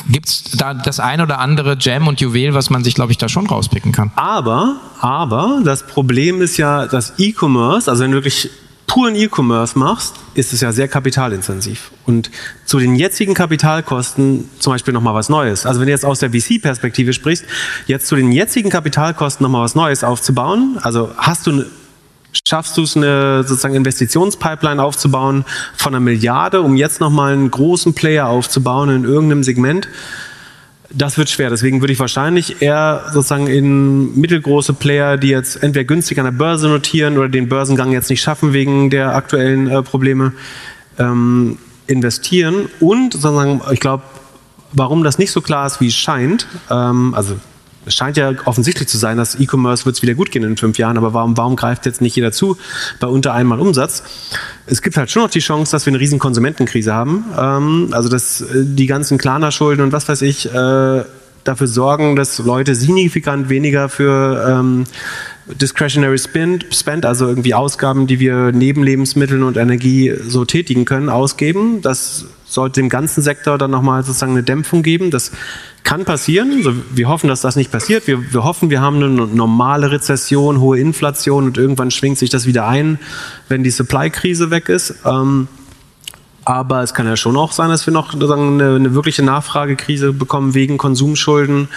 gibt's 0.08 0.44
da 0.56 0.72
das 0.74 0.98
ein 0.98 1.20
oder 1.20 1.38
andere 1.38 1.76
Gem 1.76 2.08
und 2.08 2.20
Juwel, 2.20 2.54
was 2.54 2.70
man 2.70 2.82
sich, 2.82 2.94
glaube 2.94 3.12
ich, 3.12 3.18
da 3.18 3.28
schon 3.28 3.46
rauspicken 3.46 3.92
kann. 3.92 4.10
Aber, 4.16 4.76
aber 5.00 5.60
das 5.62 5.86
Problem 5.86 6.40
ist 6.40 6.56
ja, 6.56 6.86
dass 6.86 7.14
E-Commerce, 7.18 7.90
also 7.90 8.02
wenn 8.02 8.12
wirklich 8.12 8.50
puren 8.90 9.14
E-Commerce 9.14 9.78
machst, 9.78 10.16
ist 10.34 10.52
es 10.52 10.62
ja 10.62 10.72
sehr 10.72 10.88
kapitalintensiv. 10.88 11.92
Und 12.06 12.28
zu 12.64 12.80
den 12.80 12.96
jetzigen 12.96 13.34
Kapitalkosten 13.34 14.50
zum 14.58 14.72
Beispiel 14.72 14.92
nochmal 14.92 15.14
was 15.14 15.28
Neues. 15.28 15.64
Also 15.64 15.78
wenn 15.78 15.86
du 15.86 15.92
jetzt 15.92 16.04
aus 16.04 16.18
der 16.18 16.30
VC-Perspektive 16.30 17.12
sprichst, 17.12 17.44
jetzt 17.86 18.08
zu 18.08 18.16
den 18.16 18.32
jetzigen 18.32 18.68
Kapitalkosten 18.68 19.44
nochmal 19.44 19.62
was 19.62 19.76
Neues 19.76 20.02
aufzubauen, 20.02 20.76
also 20.82 21.12
hast 21.16 21.46
du 21.46 21.64
schaffst 22.48 22.76
du 22.76 22.82
es, 22.82 22.96
eine 22.96 23.44
sozusagen 23.44 23.76
Investitionspipeline 23.76 24.82
aufzubauen 24.82 25.44
von 25.76 25.94
einer 25.94 26.00
Milliarde, 26.00 26.60
um 26.60 26.74
jetzt 26.74 27.00
nochmal 27.00 27.32
einen 27.32 27.48
großen 27.48 27.94
Player 27.94 28.26
aufzubauen 28.26 28.88
in 28.90 29.04
irgendeinem 29.04 29.44
Segment, 29.44 29.86
das 30.92 31.18
wird 31.18 31.30
schwer. 31.30 31.50
Deswegen 31.50 31.80
würde 31.80 31.92
ich 31.92 32.00
wahrscheinlich 32.00 32.60
eher 32.62 33.04
sozusagen 33.12 33.46
in 33.46 34.18
mittelgroße 34.18 34.72
Player, 34.74 35.16
die 35.16 35.28
jetzt 35.28 35.62
entweder 35.62 35.84
günstig 35.84 36.18
an 36.18 36.24
der 36.24 36.32
Börse 36.32 36.68
notieren 36.68 37.16
oder 37.16 37.28
den 37.28 37.48
Börsengang 37.48 37.92
jetzt 37.92 38.10
nicht 38.10 38.22
schaffen 38.22 38.52
wegen 38.52 38.90
der 38.90 39.14
aktuellen 39.14 39.68
äh, 39.68 39.82
Probleme, 39.82 40.32
ähm, 40.98 41.58
investieren. 41.86 42.68
Und 42.80 43.14
sozusagen, 43.14 43.60
ich 43.72 43.80
glaube, 43.80 44.02
warum 44.72 45.04
das 45.04 45.18
nicht 45.18 45.30
so 45.30 45.40
klar 45.40 45.66
ist, 45.66 45.80
wie 45.80 45.88
es 45.88 45.94
scheint, 45.94 46.46
ähm, 46.70 47.14
also 47.14 47.36
es 47.86 47.94
scheint 47.94 48.16
ja 48.16 48.32
offensichtlich 48.44 48.88
zu 48.88 48.98
sein, 48.98 49.16
dass 49.16 49.38
E-Commerce 49.38 49.86
wird 49.86 49.96
es 49.96 50.02
wieder 50.02 50.14
gut 50.14 50.30
gehen 50.30 50.42
in 50.42 50.56
fünf 50.56 50.78
Jahren, 50.78 50.98
aber 50.98 51.14
warum, 51.14 51.36
warum 51.36 51.56
greift 51.56 51.86
jetzt 51.86 52.00
nicht 52.00 52.14
jeder 52.14 52.32
zu 52.32 52.58
bei 52.98 53.06
unter 53.06 53.32
einmal 53.32 53.58
Umsatz? 53.58 54.02
Es 54.66 54.82
gibt 54.82 54.96
halt 54.96 55.10
schon 55.10 55.22
noch 55.22 55.30
die 55.30 55.40
Chance, 55.40 55.72
dass 55.72 55.86
wir 55.86 55.92
eine 55.92 56.00
riesen 56.00 56.18
Konsumentenkrise 56.18 56.92
haben. 56.92 57.24
Ähm, 57.38 57.88
also 57.92 58.08
dass 58.08 58.42
äh, 58.42 58.64
die 58.64 58.86
ganzen 58.86 59.18
Klarna-Schulden 59.18 59.82
und 59.82 59.92
was 59.92 60.08
weiß 60.08 60.22
ich 60.22 60.52
äh, 60.52 61.04
dafür 61.44 61.66
sorgen, 61.66 62.16
dass 62.16 62.38
Leute 62.38 62.74
signifikant 62.74 63.48
weniger 63.48 63.88
für 63.88 64.46
ähm, 64.48 64.84
Discretionary 65.54 66.18
Spend, 66.18 66.66
Spend, 66.72 67.06
also 67.06 67.26
irgendwie 67.26 67.54
Ausgaben, 67.54 68.06
die 68.06 68.20
wir 68.20 68.52
neben 68.52 68.82
Lebensmitteln 68.82 69.42
und 69.42 69.56
Energie 69.56 70.12
so 70.26 70.44
tätigen 70.44 70.84
können, 70.84 71.08
ausgeben. 71.08 71.82
Das 71.82 72.26
sollte 72.46 72.80
dem 72.80 72.88
ganzen 72.88 73.22
Sektor 73.22 73.58
dann 73.58 73.70
nochmal 73.70 74.02
sozusagen 74.02 74.32
eine 74.32 74.42
Dämpfung 74.42 74.82
geben. 74.82 75.10
Das 75.10 75.32
kann 75.84 76.04
passieren. 76.04 76.52
Also 76.58 76.72
wir 76.94 77.08
hoffen, 77.08 77.28
dass 77.28 77.40
das 77.40 77.56
nicht 77.56 77.70
passiert. 77.70 78.06
Wir, 78.06 78.32
wir 78.32 78.44
hoffen, 78.44 78.70
wir 78.70 78.80
haben 78.80 78.96
eine 78.96 79.08
normale 79.08 79.90
Rezession, 79.90 80.60
hohe 80.60 80.78
Inflation 80.78 81.44
und 81.44 81.58
irgendwann 81.58 81.90
schwingt 81.90 82.18
sich 82.18 82.30
das 82.30 82.46
wieder 82.46 82.66
ein, 82.66 82.98
wenn 83.48 83.62
die 83.62 83.70
Supply-Krise 83.70 84.50
weg 84.50 84.68
ist. 84.68 84.94
Ähm, 85.04 85.48
aber 86.44 86.82
es 86.82 86.94
kann 86.94 87.06
ja 87.06 87.16
schon 87.16 87.36
auch 87.36 87.52
sein, 87.52 87.68
dass 87.68 87.86
wir 87.86 87.92
noch 87.92 88.14
eine, 88.14 88.74
eine 88.74 88.94
wirkliche 88.94 89.22
Nachfragekrise 89.22 90.12
bekommen 90.12 90.54
wegen 90.54 90.78
Konsumschulden. 90.78 91.68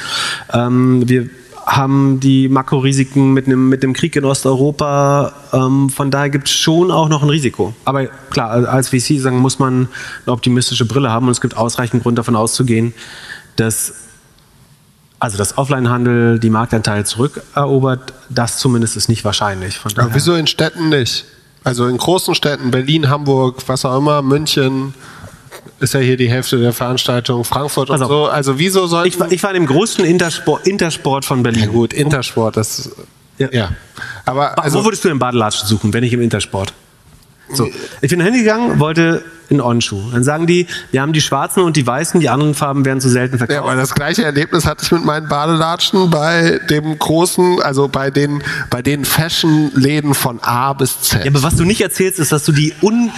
Ähm, 0.52 1.08
wir 1.08 1.30
haben 1.66 2.20
die 2.20 2.50
Makrorisiken 2.50 3.34
mit 3.34 3.48
einem, 3.48 3.70
mit 3.70 3.84
dem 3.84 3.94
Krieg 3.94 4.16
in 4.16 4.26
Osteuropa. 4.26 5.34
Ähm, 5.54 5.90
von 5.90 6.12
daher 6.12 6.30
gibt 6.30 6.48
es 6.48 6.54
schon 6.54 6.92
auch 6.92 7.10
noch 7.10 7.24
ein 7.24 7.30
Risiko. 7.30 7.74
Aber 7.86 8.06
klar, 8.06 8.52
als 8.68 8.90
VC 8.90 9.20
sagen, 9.20 9.38
muss 9.38 9.60
man 9.60 9.88
eine 10.26 10.34
optimistische 10.34 10.86
Brille 10.86 11.10
haben 11.10 11.28
und 11.28 11.32
es 11.32 11.42
gibt 11.42 11.56
ausreichend 11.56 12.04
Grund 12.04 12.18
davon 12.18 12.36
auszugehen, 12.36 12.94
dass 13.56 13.94
also 15.20 15.38
das 15.38 15.58
Offline-Handel 15.58 16.38
die 16.40 16.50
Marktanteile 16.50 17.06
zurückerobert. 17.06 18.14
Das 18.30 18.58
zumindest 18.58 18.98
ist 18.98 19.08
nicht 19.08 19.24
wahrscheinlich. 19.24 19.80
Aber 19.96 20.14
wieso 20.14 20.36
in 20.36 20.48
Städten 20.48 20.90
nicht? 20.90 21.24
Also 21.64 21.88
in 21.88 21.98
großen 21.98 22.36
Städten, 22.36 22.72
Berlin, 22.72 23.10
Hamburg, 23.10 23.64
was 23.68 23.86
auch 23.86 23.98
immer, 23.98 24.22
München, 24.22 24.94
ist 25.80 25.94
ja 25.94 26.00
hier 26.00 26.18
die 26.18 26.30
Hälfte 26.30 26.60
der 26.60 26.74
Veranstaltung, 26.74 27.44
Frankfurt 27.44 27.90
und 27.90 28.02
Also, 28.02 28.08
so. 28.08 28.26
Also 28.26 28.60
wieso 28.60 28.88
soll 28.88 29.08
ich, 29.08 29.20
war, 29.20 29.32
ich 29.32 29.42
war 29.44 29.52
in 29.52 29.64
dem 29.64 29.66
größten 29.66 30.06
Intersport, 30.06 30.68
Intersport 30.68 31.26
von 31.26 31.44
Berlin. 31.44 31.64
Ja 31.64 31.70
gut, 31.70 31.94
Intersport, 31.94 32.58
das 32.58 32.92
ja. 33.38 33.72
Aber 34.26 34.62
also, 34.64 34.80
Wo 34.80 34.86
würdest 34.86 35.04
du 35.04 35.10
den 35.10 35.20
Badelatschen 35.20 35.68
suchen, 35.68 35.94
wenn 35.94 36.04
nicht 36.04 36.14
im 36.14 36.22
Intersport? 36.22 36.74
So, 37.52 37.70
ich 38.02 38.10
bin 38.10 38.22
hingegangen, 38.22 38.80
wollte 38.80 39.24
einen 39.50 39.62
Onschuh. 39.62 40.02
Dann 40.12 40.24
sagen 40.24 40.48
die, 40.48 40.66
wir 40.92 41.02
haben 41.02 41.14
die 41.14 41.22
schwarzen 41.22 41.62
und 41.62 41.76
die 41.76 41.86
weißen, 41.86 42.20
die 42.20 42.30
anderen 42.30 42.56
Farben 42.56 42.86
werden 42.86 43.02
zu 43.02 43.10
selten 43.10 43.38
verkauft. 43.38 43.56
Ja, 43.56 43.64
aber 43.64 43.76
das 43.76 43.94
gleiche 43.94 44.24
Erlebnis 44.24 44.66
hatte 44.66 44.84
ich 44.86 44.92
mit 44.92 45.04
meinen 45.04 45.28
Badelatschen 45.28 46.10
bei 46.10 46.60
dem 46.70 46.98
großen, 46.98 47.62
also 47.62 47.88
bei 47.88 48.10
den, 48.10 48.42
bei 48.70 48.82
den 48.82 49.06
Fashion-Läden 49.06 50.16
von 50.16 50.40
A 50.42 50.74
bis 50.74 51.02
Z. 51.02 51.26
Ja, 51.26 51.32
aber 51.32 51.44
was 51.44 51.56
du 51.56 51.66
nicht 51.66 51.82
erzählst, 51.82 52.20
ist, 52.20 52.32
dass 52.32 52.46
du 52.46 52.52
die 52.52 52.74
un 52.82 53.12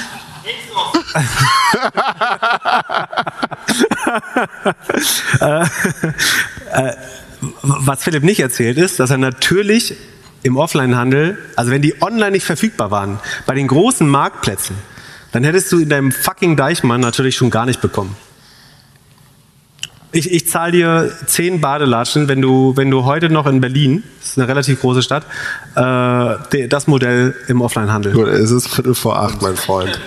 was 7.62 8.04
Philipp 8.04 8.24
nicht 8.24 8.40
erzählt 8.40 8.78
ist, 8.78 9.00
dass 9.00 9.12
er 9.12 9.18
natürlich 9.18 9.96
im 10.44 10.58
Offline-Handel, 10.58 11.38
also 11.56 11.72
wenn 11.72 11.82
die 11.82 12.02
online 12.02 12.32
nicht 12.32 12.46
verfügbar 12.46 12.92
waren, 12.92 13.20
bei 13.46 13.56
den 13.56 13.68
großen 13.68 14.08
Marktplätzen, 14.08 14.76
dann 15.32 15.44
hättest 15.44 15.72
du 15.72 15.80
in 15.80 15.90
deinem 15.90 16.12
fucking 16.12 16.56
Deichmann 16.56 17.02
natürlich 17.02 17.36
schon 17.36 17.50
gar 17.50 17.66
nicht 17.66 17.82
bekommen. 17.82 18.16
Ich, 20.12 20.32
ich 20.32 20.48
zahle 20.48 20.72
dir 20.72 21.12
zehn 21.26 21.60
Badelatschen, 21.60 22.30
wenn 22.30 22.42
du, 22.42 22.74
wenn 22.78 22.90
du 22.90 23.04
heute 23.04 23.30
noch 23.30 23.48
in 23.48 23.60
Berlin, 23.60 24.04
das 24.20 24.30
ist 24.30 24.38
eine 24.38 24.48
relativ 24.48 24.80
große 24.80 25.02
Stadt, 25.02 25.26
äh, 25.76 26.68
das 26.70 26.88
Modell 26.88 27.36
im 27.48 27.62
Offline-Handel. 27.62 28.14
Gut, 28.14 28.28
es 28.28 28.52
ist 28.52 28.70
Viertel 28.70 28.96
vor 28.96 29.20
acht, 29.20 29.42
mein 29.42 29.58
Freund. 29.58 30.00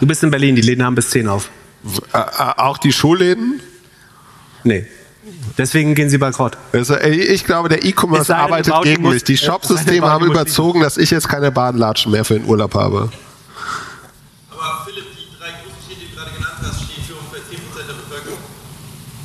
Du 0.00 0.06
bist 0.06 0.22
in 0.22 0.30
Berlin, 0.30 0.54
die 0.54 0.62
Läden 0.62 0.84
haben 0.84 0.94
bis 0.94 1.10
10 1.10 1.28
auf. 1.28 1.50
Äh, 2.12 2.18
auch 2.56 2.78
die 2.78 2.92
Schulläden? 2.92 3.60
Nee. 4.64 4.86
Deswegen 5.56 5.94
gehen 5.94 6.08
sie 6.08 6.18
bankrott. 6.18 6.56
Also, 6.72 6.96
ich 6.98 7.44
glaube, 7.44 7.68
der 7.68 7.84
E-Commerce 7.84 8.34
arbeitet 8.34 8.72
gegen 8.82 9.08
mich. 9.08 9.24
Die 9.24 9.36
Shopsysteme 9.36 10.06
haben 10.06 10.24
überzogen, 10.24 10.80
dass 10.80 10.96
ich 10.96 11.10
jetzt 11.10 11.28
keine 11.28 11.50
Badenlatschen 11.50 12.12
mehr 12.12 12.24
für 12.24 12.34
den 12.34 12.46
Urlaub 12.46 12.74
habe. 12.74 13.10
Aber 14.50 14.84
Philipp, 14.86 15.04
die 15.16 15.36
drei 15.38 15.50
großen 15.50 15.82
Städte, 15.84 16.00
die 16.00 16.10
du 16.10 16.16
gerade 16.16 16.30
genannt 16.30 16.54
hast, 16.62 16.82
stehen 16.84 17.04
für 17.04 17.14
ungefähr 17.14 17.42
10% 17.42 17.86
der 17.86 17.94
Bevölkerung. 17.94 18.38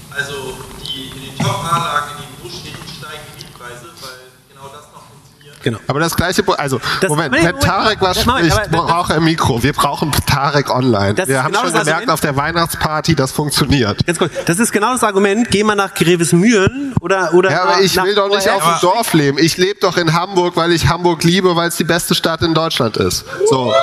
Also 0.10 0.58
die, 0.82 1.10
in 1.16 1.22
den 1.22 1.38
Top-A-Lagen, 1.38 2.18
in 2.18 2.24
den 2.26 2.34
Großstädten 2.42 2.88
steigen 2.90 3.24
die 3.38 3.46
Mietpreise, 3.46 3.88
weil 4.02 4.34
genau 4.50 4.68
das 4.74 4.90
noch 4.94 5.06
funktioniert. 5.06 5.53
Genau. 5.64 5.80
Aber 5.88 6.00
das 6.00 6.16
gleiche, 6.16 6.44
also 6.58 6.80
Das- 7.02 7.10
Moment, 7.10 7.32
Moment, 7.34 7.54
wenn 7.56 7.60
Tarek 7.60 8.02
was 8.02 8.20
spricht, 8.22 8.72
braucht 8.72 9.10
er 9.12 9.18
ein 9.18 9.24
Mikro. 9.24 9.64
Wir 9.64 9.74
brauchen 9.74 10.12
Tarek 10.26 10.70
online. 10.70 11.16
Wir 11.26 11.44
haben 11.44 11.52
genau 11.52 11.62
schon 11.62 11.70
gemerkt 11.70 11.90
Argument. 11.90 12.12
auf 12.12 12.20
der 12.22 12.36
Weihnachtsparty, 12.36 13.16
das 13.16 13.32
funktioniert. 13.32 14.06
Ganz 14.06 14.20
kurz, 14.20 14.32
das 14.46 14.60
ist 14.60 14.72
genau 14.72 14.92
das 14.94 15.04
Argument, 15.04 15.50
geh 15.50 15.64
mal 15.64 15.76
nach 15.76 15.94
Grevesmühlen 15.94 16.94
oder, 17.02 17.34
oder 17.34 17.52
Ja, 17.52 17.64
aber 17.64 17.82
ich 17.82 17.96
will 18.02 18.16
doch 18.16 18.30
nicht 18.30 18.50
auf 18.50 18.64
dem 18.64 18.82
Dorf 18.82 19.14
leben. 19.14 19.38
Ich 19.40 19.58
lebe 19.58 19.80
doch 19.80 19.98
in 19.98 20.14
Hamburg, 20.14 20.56
weil 20.56 20.72
ich 20.72 20.88
Hamburg 20.88 21.24
liebe, 21.24 21.56
weil 21.56 21.70
es 21.70 21.78
die 21.78 21.84
beste 21.84 22.14
Stadt 22.16 22.42
in 22.42 22.54
Deutschland 22.54 22.98
ist. 22.98 23.26
So. 23.50 23.74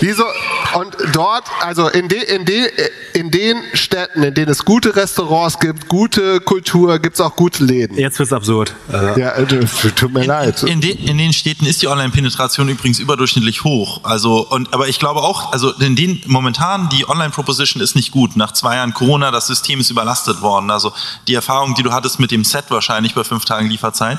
Wieso? 0.00 0.24
Und 0.74 0.96
dort, 1.12 1.44
also 1.60 1.88
in, 1.88 2.08
de, 2.08 2.22
in, 2.22 2.44
de, 2.44 2.70
in 3.14 3.30
den 3.30 3.56
Städten, 3.74 4.22
in 4.22 4.34
denen 4.34 4.50
es 4.50 4.64
gute 4.64 4.94
Restaurants 4.94 5.58
gibt, 5.58 5.88
gute 5.88 6.40
Kultur, 6.40 6.98
gibt 6.98 7.14
es 7.14 7.20
auch 7.20 7.34
gute 7.36 7.64
Läden. 7.64 7.96
Jetzt 7.96 8.18
wird's 8.18 8.32
absurd. 8.32 8.74
Ja, 8.90 9.34
äh, 9.36 9.46
tut 9.46 10.12
mir 10.12 10.24
leid. 10.24 10.62
In, 10.62 10.80
de, 10.80 10.90
in 10.90 11.18
den 11.18 11.32
Städten 11.32 11.66
ist 11.66 11.82
die 11.82 11.88
Online-Penetration 11.88 12.68
übrigens 12.68 12.98
überdurchschnittlich 12.98 13.64
hoch. 13.64 14.00
Also, 14.04 14.46
und, 14.48 14.72
aber 14.74 14.88
ich 14.88 14.98
glaube 14.98 15.20
auch, 15.20 15.52
also 15.52 15.72
in 15.72 15.96
den 15.96 16.22
momentan 16.26 16.88
die 16.90 17.08
Online-Proposition 17.08 17.82
ist 17.82 17.96
nicht 17.96 18.10
gut. 18.10 18.36
Nach 18.36 18.52
zwei 18.52 18.76
Jahren 18.76 18.94
Corona, 18.94 19.30
das 19.30 19.46
System 19.46 19.80
ist 19.80 19.90
überlastet 19.90 20.42
worden. 20.42 20.70
Also 20.70 20.92
die 21.26 21.34
Erfahrung, 21.34 21.74
die 21.74 21.82
du 21.82 21.92
hattest 21.92 22.20
mit 22.20 22.30
dem 22.30 22.44
Set 22.44 22.66
wahrscheinlich 22.68 23.14
bei 23.14 23.24
fünf 23.24 23.44
Tagen 23.44 23.68
Lieferzeit, 23.68 24.18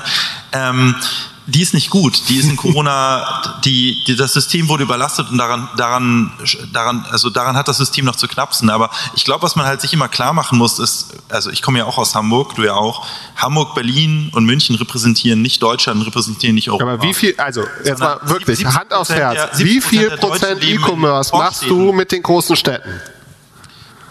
ähm, 0.52 0.94
die 1.50 1.62
ist 1.62 1.74
nicht 1.74 1.90
gut. 1.90 2.28
Die 2.28 2.36
ist 2.38 2.46
in 2.48 2.56
Corona, 2.56 3.60
die, 3.64 4.02
die, 4.06 4.16
das 4.16 4.32
System 4.32 4.68
wurde 4.68 4.84
überlastet 4.84 5.30
und 5.30 5.38
daran, 5.38 5.68
daran, 5.76 6.32
daran, 6.72 7.06
also 7.10 7.30
daran 7.30 7.56
hat 7.56 7.68
das 7.68 7.76
System 7.78 8.04
noch 8.04 8.16
zu 8.16 8.28
knapsen. 8.28 8.70
Aber 8.70 8.90
ich 9.14 9.24
glaube, 9.24 9.42
was 9.42 9.56
man 9.56 9.66
halt 9.66 9.80
sich 9.80 9.92
immer 9.92 10.08
klar 10.08 10.32
machen 10.32 10.58
muss, 10.58 10.78
ist, 10.78 11.14
also 11.28 11.50
ich 11.50 11.62
komme 11.62 11.78
ja 11.78 11.84
auch 11.84 11.98
aus 11.98 12.14
Hamburg, 12.14 12.54
du 12.54 12.62
ja 12.64 12.74
auch. 12.74 13.06
Hamburg, 13.36 13.74
Berlin 13.74 14.30
und 14.32 14.44
München 14.44 14.76
repräsentieren 14.76 15.42
nicht 15.42 15.62
Deutschland, 15.62 16.04
repräsentieren 16.06 16.54
nicht 16.54 16.68
Europa. 16.70 16.84
Aber 16.84 17.02
wie 17.02 17.14
viel, 17.14 17.34
also 17.36 17.64
jetzt 17.84 18.00
mal 18.00 18.18
wirklich, 18.22 18.60
70% 18.60 18.74
Hand 18.74 18.92
aufs 18.92 19.08
der- 19.08 19.34
Herz, 19.34 19.56
70% 19.58 19.64
wie 19.64 19.80
viel 19.80 20.08
der 20.08 20.16
Prozent 20.16 20.62
E-Commerce 20.64 21.36
machst 21.36 21.62
du 21.62 21.92
mit 21.92 22.12
den 22.12 22.22
großen 22.22 22.56
Städten? 22.56 22.90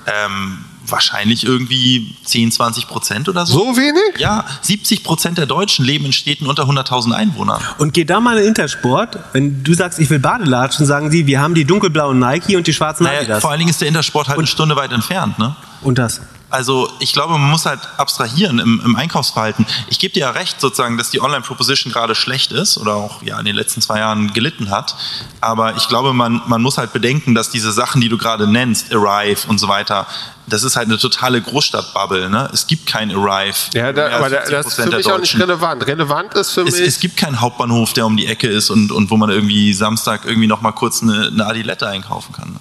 Ähm, 0.05 0.65
wahrscheinlich 0.91 1.43
irgendwie 1.45 2.15
10, 2.23 2.51
20 2.51 2.87
Prozent 2.87 3.29
oder 3.29 3.45
so. 3.45 3.59
So 3.59 3.77
wenig? 3.77 4.19
Ja, 4.19 4.45
70 4.61 5.03
Prozent 5.03 5.37
der 5.37 5.45
Deutschen 5.45 5.85
leben 5.85 6.05
in 6.05 6.13
Städten 6.13 6.47
unter 6.47 6.63
100.000 6.63 7.11
Einwohnern. 7.13 7.61
Und 7.77 7.93
geh 7.93 8.05
da 8.05 8.19
mal 8.19 8.37
in 8.37 8.47
Intersport, 8.47 9.19
wenn 9.33 9.63
du 9.63 9.73
sagst, 9.73 9.99
ich 9.99 10.09
will 10.09 10.19
Badelatschen, 10.19 10.85
sagen 10.85 11.09
die, 11.11 11.27
wir 11.27 11.39
haben 11.41 11.55
die 11.55 11.65
dunkelblauen 11.65 12.19
Nike 12.19 12.55
und 12.55 12.67
die 12.67 12.73
schwarzen 12.73 13.03
Naja, 13.03 13.19
Adidas. 13.19 13.41
vor 13.41 13.51
allen 13.51 13.59
Dingen 13.59 13.69
ist 13.69 13.81
der 13.81 13.87
Intersport 13.87 14.27
halt 14.27 14.37
eine 14.37 14.47
Stunde 14.47 14.75
weit 14.75 14.91
entfernt. 14.91 15.39
Ne? 15.39 15.55
Und 15.81 15.97
das? 15.97 16.21
Also 16.51 16.89
ich 16.99 17.13
glaube, 17.13 17.37
man 17.37 17.49
muss 17.51 17.65
halt 17.65 17.79
abstrahieren 17.97 18.57
im, 18.59 18.81
im 18.83 18.95
Einkaufsverhalten. 18.95 19.67
Ich 19.89 19.99
gebe 19.99 20.13
dir 20.13 20.21
ja 20.21 20.29
recht, 20.31 20.59
sozusagen, 20.59 20.97
dass 20.97 21.11
die 21.11 21.21
Online-Proposition 21.21 21.93
gerade 21.93 22.15
schlecht 22.15 22.51
ist 22.51 22.77
oder 22.77 22.95
auch 22.95 23.21
ja 23.21 23.37
in 23.39 23.45
den 23.45 23.55
letzten 23.55 23.81
zwei 23.81 23.99
Jahren 23.99 24.33
gelitten 24.33 24.71
hat. 24.71 24.95
Aber 25.41 25.75
ich 25.75 25.87
glaube, 25.87 26.11
man, 26.13 26.41
man 26.47 26.61
muss 26.61 26.77
halt 26.79 26.91
bedenken, 26.91 27.35
dass 27.35 27.51
diese 27.51 27.71
Sachen, 27.71 28.01
die 28.01 28.09
du 28.09 28.17
gerade 28.17 28.47
nennst, 28.47 28.91
Arrive 28.93 29.47
und 29.47 29.59
so 29.59 29.67
weiter, 29.67 30.07
das 30.49 30.63
ist 30.63 30.76
halt 30.76 30.88
eine 30.88 30.97
totale 30.97 31.41
Großstadtbubble. 31.41 32.30
Ne? 32.30 32.49
Es 32.53 32.67
gibt 32.67 32.85
kein 32.85 33.11
Arrive. 33.11 33.55
Ja, 33.73 33.93
da, 33.93 34.09
aber 34.09 34.30
da, 34.30 34.39
50% 34.43 34.49
das 34.49 34.65
ist 34.65 34.76
für 34.76 34.95
mich 34.95 35.11
auch 35.11 35.19
nicht 35.19 35.39
relevant. 35.39 35.88
Relevant 35.88 36.34
ist 36.34 36.51
für 36.51 36.61
Es, 36.61 36.77
mich. 36.77 36.88
es 36.88 36.99
gibt 36.99 37.17
keinen 37.17 37.39
Hauptbahnhof, 37.39 37.93
der 37.93 38.05
um 38.05 38.17
die 38.17 38.27
Ecke 38.27 38.47
ist 38.47 38.69
und, 38.69 38.91
und 38.91 39.11
wo 39.11 39.17
man 39.17 39.30
irgendwie 39.30 39.73
Samstag 39.73 40.26
irgendwie 40.26 40.47
noch 40.47 40.61
mal 40.61 40.71
kurz 40.71 41.01
eine, 41.01 41.27
eine 41.27 41.45
Adilette 41.45 41.88
einkaufen 41.88 42.34
kann. 42.34 42.49
Ne? 42.49 42.59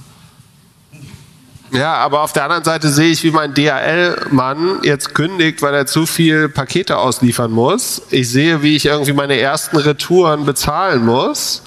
Ja, 1.71 1.95
aber 1.97 2.23
auf 2.23 2.33
der 2.33 2.45
anderen 2.45 2.65
Seite 2.65 2.89
sehe 2.89 3.11
ich, 3.11 3.23
wie 3.25 3.31
mein 3.31 3.53
DHL-Mann 3.53 4.81
jetzt 4.85 5.15
kündigt, 5.15 5.61
weil 5.61 5.75
er 5.75 5.87
zu 5.87 6.07
viel 6.07 6.49
Pakete 6.49 6.97
ausliefern 6.97 7.51
muss. 7.51 8.03
Ich 8.11 8.31
sehe, 8.31 8.63
wie 8.63 8.75
ich 8.75 8.87
irgendwie 8.87 9.13
meine 9.13 9.39
ersten 9.39 9.77
Retouren 9.77 10.47
bezahlen 10.47 11.05
muss. 11.05 11.63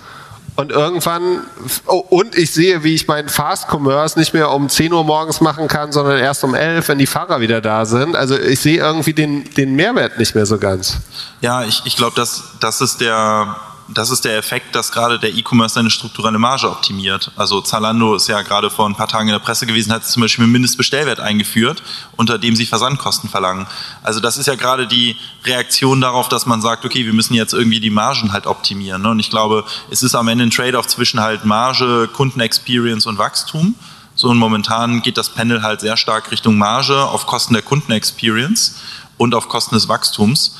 Und 0.61 0.71
irgendwann, 0.71 1.41
oh, 1.88 2.05
und 2.09 2.38
ich 2.38 2.51
sehe, 2.51 2.83
wie 2.83 2.93
ich 2.93 3.07
meinen 3.07 3.29
Fast 3.29 3.67
Commerce 3.67 4.19
nicht 4.19 4.35
mehr 4.35 4.51
um 4.51 4.69
10 4.69 4.93
Uhr 4.93 5.03
morgens 5.03 5.41
machen 5.41 5.67
kann, 5.67 5.91
sondern 5.91 6.19
erst 6.19 6.43
um 6.43 6.53
11, 6.53 6.88
wenn 6.88 6.99
die 6.99 7.07
Fahrer 7.07 7.41
wieder 7.41 7.61
da 7.61 7.85
sind. 7.85 8.15
Also 8.15 8.38
ich 8.38 8.59
sehe 8.59 8.77
irgendwie 8.77 9.13
den, 9.13 9.51
den 9.55 9.75
Mehrwert 9.75 10.19
nicht 10.19 10.35
mehr 10.35 10.45
so 10.45 10.59
ganz. 10.59 10.97
Ja, 11.41 11.63
ich, 11.63 11.81
ich 11.85 11.95
glaube, 11.95 12.13
das, 12.15 12.43
das 12.59 12.79
ist 12.79 13.01
der 13.01 13.55
das 13.93 14.09
ist 14.09 14.26
der 14.26 14.38
Effekt, 14.38 14.76
dass 14.76 14.91
gerade 14.91 15.19
der 15.19 15.34
E-Commerce 15.34 15.76
seine 15.76 15.89
strukturelle 15.89 16.39
Marge 16.39 16.69
optimiert. 16.69 17.31
Also 17.35 17.61
Zalando 17.61 18.15
ist 18.15 18.27
ja 18.27 18.41
gerade 18.41 18.69
vor 18.69 18.88
ein 18.88 18.95
paar 18.95 19.07
Tagen 19.07 19.27
in 19.27 19.34
der 19.34 19.39
Presse 19.39 19.65
gewesen, 19.65 19.91
hat 19.91 20.05
zum 20.05 20.22
Beispiel 20.22 20.43
einen 20.43 20.51
Mindestbestellwert 20.51 21.19
eingeführt, 21.19 21.84
unter 22.15 22.38
dem 22.38 22.55
sie 22.55 22.65
Versandkosten 22.65 23.30
verlangen. 23.30 23.68
Also 24.03 24.19
das 24.19 24.38
ist 24.38 24.47
ja 24.47 24.55
gerade 24.55 24.88
die 24.88 25.15
Reaktion 25.45 26.01
darauf, 26.01 26.30
dass 26.30 26.45
man 26.45 26.61
sagt, 26.61 26.85
okay, 26.85 27.05
wir 27.05 27.13
müssen 27.13 27.34
jetzt 27.34 27.53
irgendwie 27.53 27.80
die 27.80 27.89
Margen 27.89 28.34
halt 28.34 28.47
optimieren. 28.47 29.01
ne? 29.01 29.09
Und 29.09 29.19
ich 29.19 29.30
glaube, 29.30 29.65
es 29.89 30.03
ist 30.03 30.15
am 30.15 30.27
Ende 30.27 30.45
ein 30.45 30.51
Trade-off 30.51 30.88
zwischen 30.88 31.19
halt 31.19 31.45
Marge, 31.45 32.09
Kundenexperience 32.11 33.05
und 33.05 33.18
Wachstum. 33.18 33.76
So 34.15 34.30
und 34.30 34.38
momentan 34.38 35.01
geht 35.01 35.18
das 35.18 35.30
Panel 35.30 35.63
halt 35.63 35.81
sehr 35.81 35.97
stark 35.97 36.31
Richtung 36.31 36.57
Marge 36.57 37.03
auf 37.05 37.26
Kosten 37.26 37.53
der 37.53 37.63
Kundenexperience 37.63 38.76
und 39.18 39.35
auf 39.35 39.47
Kosten 39.47 39.76
des 39.76 39.88
Wachstums. 39.88 40.57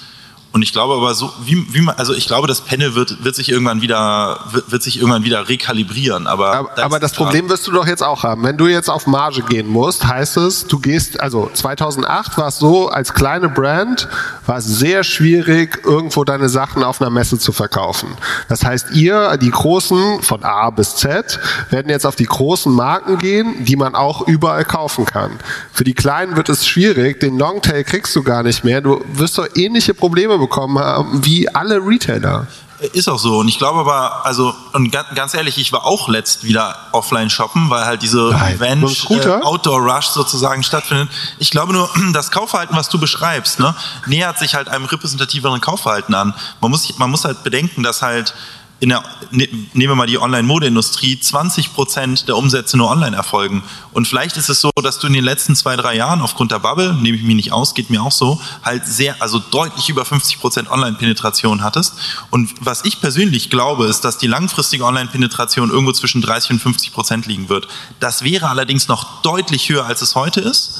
Und 0.54 0.64
ich 0.64 0.74
glaube 0.74 0.96
aber 0.96 1.14
so, 1.14 1.32
wie, 1.46 1.74
wie 1.74 1.82
man, 1.82 1.96
also 1.96 2.14
ich 2.14 2.28
glaube, 2.28 2.46
das 2.46 2.62
Panel 2.62 2.94
wird, 2.94 3.24
wird 3.24 3.36
sich 3.36 3.50
irgendwann 3.50 3.82
wieder, 3.82 4.40
wird, 4.52 4.70
wird 4.72 4.84
sich 4.84 4.98
irgendwann 4.98 5.24
wieder 5.24 5.48
rekalibrieren. 5.48 6.28
Aber, 6.28 6.54
Aber, 6.54 6.84
aber 6.84 7.00
das 7.00 7.14
Problem 7.14 7.48
wirst 7.48 7.68
du 7.68 7.72
doch 7.72 7.88
jetzt 7.88 8.04
auch 8.04 8.24
haben. 8.24 8.44
Wenn 8.44 8.58
du 8.58 8.68
jetzt 8.68 8.90
auf 8.90 9.08
Marge 9.08 9.44
gehen 9.44 9.68
musst, 9.68 10.06
heißt 10.06 10.36
es, 10.38 10.68
du 10.68 10.80
gehst, 10.80 11.22
also 11.22 11.50
2008 11.54 12.38
war 12.38 12.50
es 12.50 12.60
so, 12.60 12.90
als 12.90 13.14
kleine 13.14 13.48
Brand 13.48 14.10
war 14.46 14.58
es 14.58 14.66
sehr 14.66 15.06
schwierig, 15.06 15.86
irgendwo 15.86 16.26
deine 16.26 16.50
Sachen 16.50 16.84
auf 16.84 17.02
einer 17.02 17.10
Messe 17.10 17.40
zu 17.40 17.54
verkaufen. 17.54 18.10
Das 18.50 18.66
heißt, 18.66 18.92
ihr, 18.92 19.38
die 19.38 19.52
Großen 19.52 20.22
von 20.22 20.44
A 20.44 20.70
bis 20.70 20.98
Z, 20.98 21.40
werden 21.70 21.90
jetzt 21.90 22.06
auf 22.06 22.18
die 22.18 22.26
großen 22.26 22.74
Marken 22.74 23.18
gehen, 23.20 23.64
die 23.64 23.78
man 23.78 23.96
auch 23.96 24.28
überall 24.28 24.66
kaufen 24.66 25.06
kann. 25.06 25.40
Für 25.72 25.86
die 25.86 25.94
Kleinen 25.94 26.36
wird 26.36 26.50
es 26.50 26.68
schwierig, 26.68 27.22
den 27.22 27.38
Longtail 27.38 27.86
kriegst 27.86 28.14
du 28.18 28.24
gar 28.24 28.44
nicht 28.44 28.66
mehr. 28.66 28.82
Du 28.82 29.02
wirst 29.14 29.38
doch 29.38 29.48
ähnliche 29.56 29.94
Probleme 29.94 30.41
bekommen 30.42 30.78
haben 30.80 31.24
wie 31.26 31.48
alle 31.54 31.78
Retailer. 31.78 32.48
Ist 32.94 33.08
auch 33.08 33.20
so. 33.20 33.38
Und 33.38 33.48
ich 33.48 33.60
glaube 33.60 33.80
aber, 33.82 34.26
also, 34.26 34.56
und 34.74 34.92
ga- 34.92 35.06
ganz 35.14 35.36
ehrlich, 35.36 35.60
ich 35.60 35.72
war 35.72 35.86
auch 35.86 36.10
letzt 36.10 36.44
wieder 36.44 36.76
offline 36.94 37.30
shoppen, 37.30 37.70
weil 37.70 37.86
halt 37.86 38.02
diese 38.02 38.30
Revenge 38.32 38.78
mit 38.88 38.90
dem 38.90 38.96
Scooter? 38.96 39.40
äh, 39.40 39.44
Outdoor 39.44 39.80
Rush 39.82 40.08
sozusagen 40.08 40.64
stattfindet. 40.64 41.08
Ich 41.38 41.52
glaube 41.52 41.74
nur, 41.74 41.88
das 42.14 42.32
Kaufverhalten, 42.32 42.76
was 42.76 42.90
du 42.90 43.00
beschreibst, 43.00 43.60
ne, 43.60 43.76
nähert 44.08 44.40
sich 44.40 44.56
halt 44.56 44.68
einem 44.68 44.86
repräsentativeren 44.86 45.62
Kaufverhalten 45.62 46.16
an. 46.16 46.34
Man 46.60 46.72
muss, 46.72 46.98
man 46.98 47.12
muss 47.12 47.24
halt 47.24 47.44
bedenken, 47.44 47.84
dass 47.84 48.02
halt 48.02 48.34
in 48.82 48.90
der, 48.90 49.04
ne, 49.30 49.48
nehmen 49.74 49.92
wir 49.92 49.96
mal 49.96 50.08
die 50.08 50.18
Online-Modeindustrie, 50.18 51.20
20 51.20 51.74
Prozent 51.74 52.28
der 52.28 52.36
Umsätze 52.36 52.78
nur 52.78 52.90
online 52.90 53.16
erfolgen. 53.16 53.64
Und 53.94 54.08
vielleicht 54.08 54.38
ist 54.38 54.50
es 54.50 54.60
so, 54.60 54.72
dass 54.82 54.98
du 54.98 55.06
in 55.06 55.14
den 55.14 55.24
letzten 55.24 55.56
zwei, 55.56 55.76
drei 55.76 55.96
Jahren 55.96 56.20
aufgrund 56.20 56.52
der 56.52 56.58
Bubble, 56.58 56.96
nehme 56.96 57.16
ich 57.16 57.22
mich 57.22 57.36
nicht 57.36 57.52
aus, 57.54 57.76
geht 57.76 57.92
mir 57.92 58.02
auch 58.02 58.12
so, 58.12 58.42
halt 58.64 58.88
sehr, 58.88 59.22
also 59.22 59.38
deutlich 59.38 59.88
über 59.90 60.04
50 60.04 60.40
Prozent 60.40 60.72
Online-Penetration 60.72 61.64
hattest. 61.64 61.94
Und 62.32 62.50
was 62.60 62.84
ich 62.84 63.00
persönlich 63.00 63.52
glaube, 63.52 63.86
ist, 63.86 64.02
dass 64.02 64.18
die 64.18 64.26
langfristige 64.26 64.84
Online-Penetration 64.84 65.70
irgendwo 65.70 65.92
zwischen 65.92 66.24
30 66.24 66.52
und 66.54 66.60
50 66.60 66.92
Prozent 66.92 67.28
liegen 67.28 67.50
wird. 67.50 67.68
Das 68.00 68.24
wäre 68.24 68.50
allerdings 68.50 68.88
noch 68.88 69.22
deutlich 69.22 69.70
höher, 69.70 69.86
als 69.86 70.02
es 70.02 70.16
heute 70.16 70.42
ist. 70.42 70.80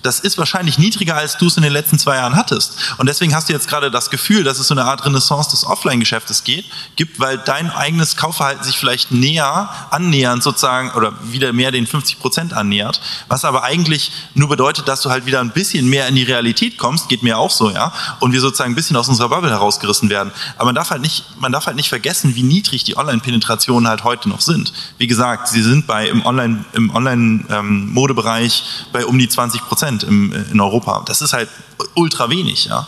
Das 0.00 0.20
ist 0.20 0.38
wahrscheinlich 0.38 0.78
niedriger, 0.78 1.16
als 1.16 1.36
du 1.36 1.48
es 1.48 1.58
in 1.58 1.62
den 1.62 1.72
letzten 1.72 1.98
zwei 1.98 2.16
Jahren 2.16 2.34
hattest. 2.34 2.78
Und 2.96 3.10
deswegen 3.10 3.34
hast 3.34 3.50
du 3.50 3.52
jetzt 3.52 3.68
gerade 3.68 3.90
das 3.90 4.08
Gefühl, 4.08 4.42
dass 4.42 4.58
es 4.58 4.68
so 4.68 4.74
eine 4.74 4.86
Art 4.86 5.04
Renaissance 5.04 5.50
des 5.50 5.64
Offline-Geschäftes 5.64 6.44
geht, 6.44 6.64
gibt, 6.96 7.20
weil 7.20 7.41
dein 7.48 7.70
eigenes 7.70 8.16
Kaufverhalten 8.16 8.64
sich 8.64 8.78
vielleicht 8.78 9.10
näher, 9.10 9.68
annähernd 9.90 10.42
sozusagen, 10.42 10.90
oder 10.92 11.12
wieder 11.24 11.52
mehr 11.52 11.70
den 11.70 11.86
50 11.86 12.18
Prozent 12.18 12.52
annähert, 12.52 13.00
was 13.28 13.44
aber 13.44 13.62
eigentlich 13.62 14.12
nur 14.34 14.48
bedeutet, 14.48 14.88
dass 14.88 15.02
du 15.02 15.10
halt 15.10 15.26
wieder 15.26 15.40
ein 15.40 15.50
bisschen 15.50 15.88
mehr 15.88 16.06
in 16.08 16.14
die 16.14 16.22
Realität 16.22 16.78
kommst, 16.78 17.08
geht 17.08 17.22
mir 17.22 17.38
auch 17.38 17.50
so, 17.50 17.70
ja, 17.70 17.92
und 18.20 18.32
wir 18.32 18.40
sozusagen 18.40 18.72
ein 18.72 18.74
bisschen 18.76 18.96
aus 18.96 19.08
unserer 19.08 19.28
Bubble 19.28 19.50
herausgerissen 19.50 20.08
werden. 20.08 20.32
Aber 20.56 20.66
man 20.66 20.74
darf 20.74 20.90
halt 20.90 21.02
nicht, 21.02 21.24
man 21.40 21.52
darf 21.52 21.66
halt 21.66 21.76
nicht 21.76 21.88
vergessen, 21.88 22.34
wie 22.34 22.42
niedrig 22.42 22.84
die 22.84 22.96
Online-Penetrationen 22.96 23.88
halt 23.88 24.04
heute 24.04 24.28
noch 24.28 24.40
sind. 24.40 24.72
Wie 24.98 25.06
gesagt, 25.06 25.48
sie 25.48 25.62
sind 25.62 25.86
bei 25.86 26.08
im 26.08 26.24
Online, 26.24 26.64
im 26.72 26.94
Online-Modebereich 26.94 28.64
bei 28.92 29.04
um 29.06 29.18
die 29.18 29.28
20 29.28 29.62
Prozent 29.62 30.02
im, 30.02 30.32
in 30.50 30.60
Europa. 30.60 31.02
Das 31.06 31.22
ist 31.22 31.32
halt 31.32 31.48
ultra 31.94 32.30
wenig, 32.30 32.66
ja. 32.66 32.86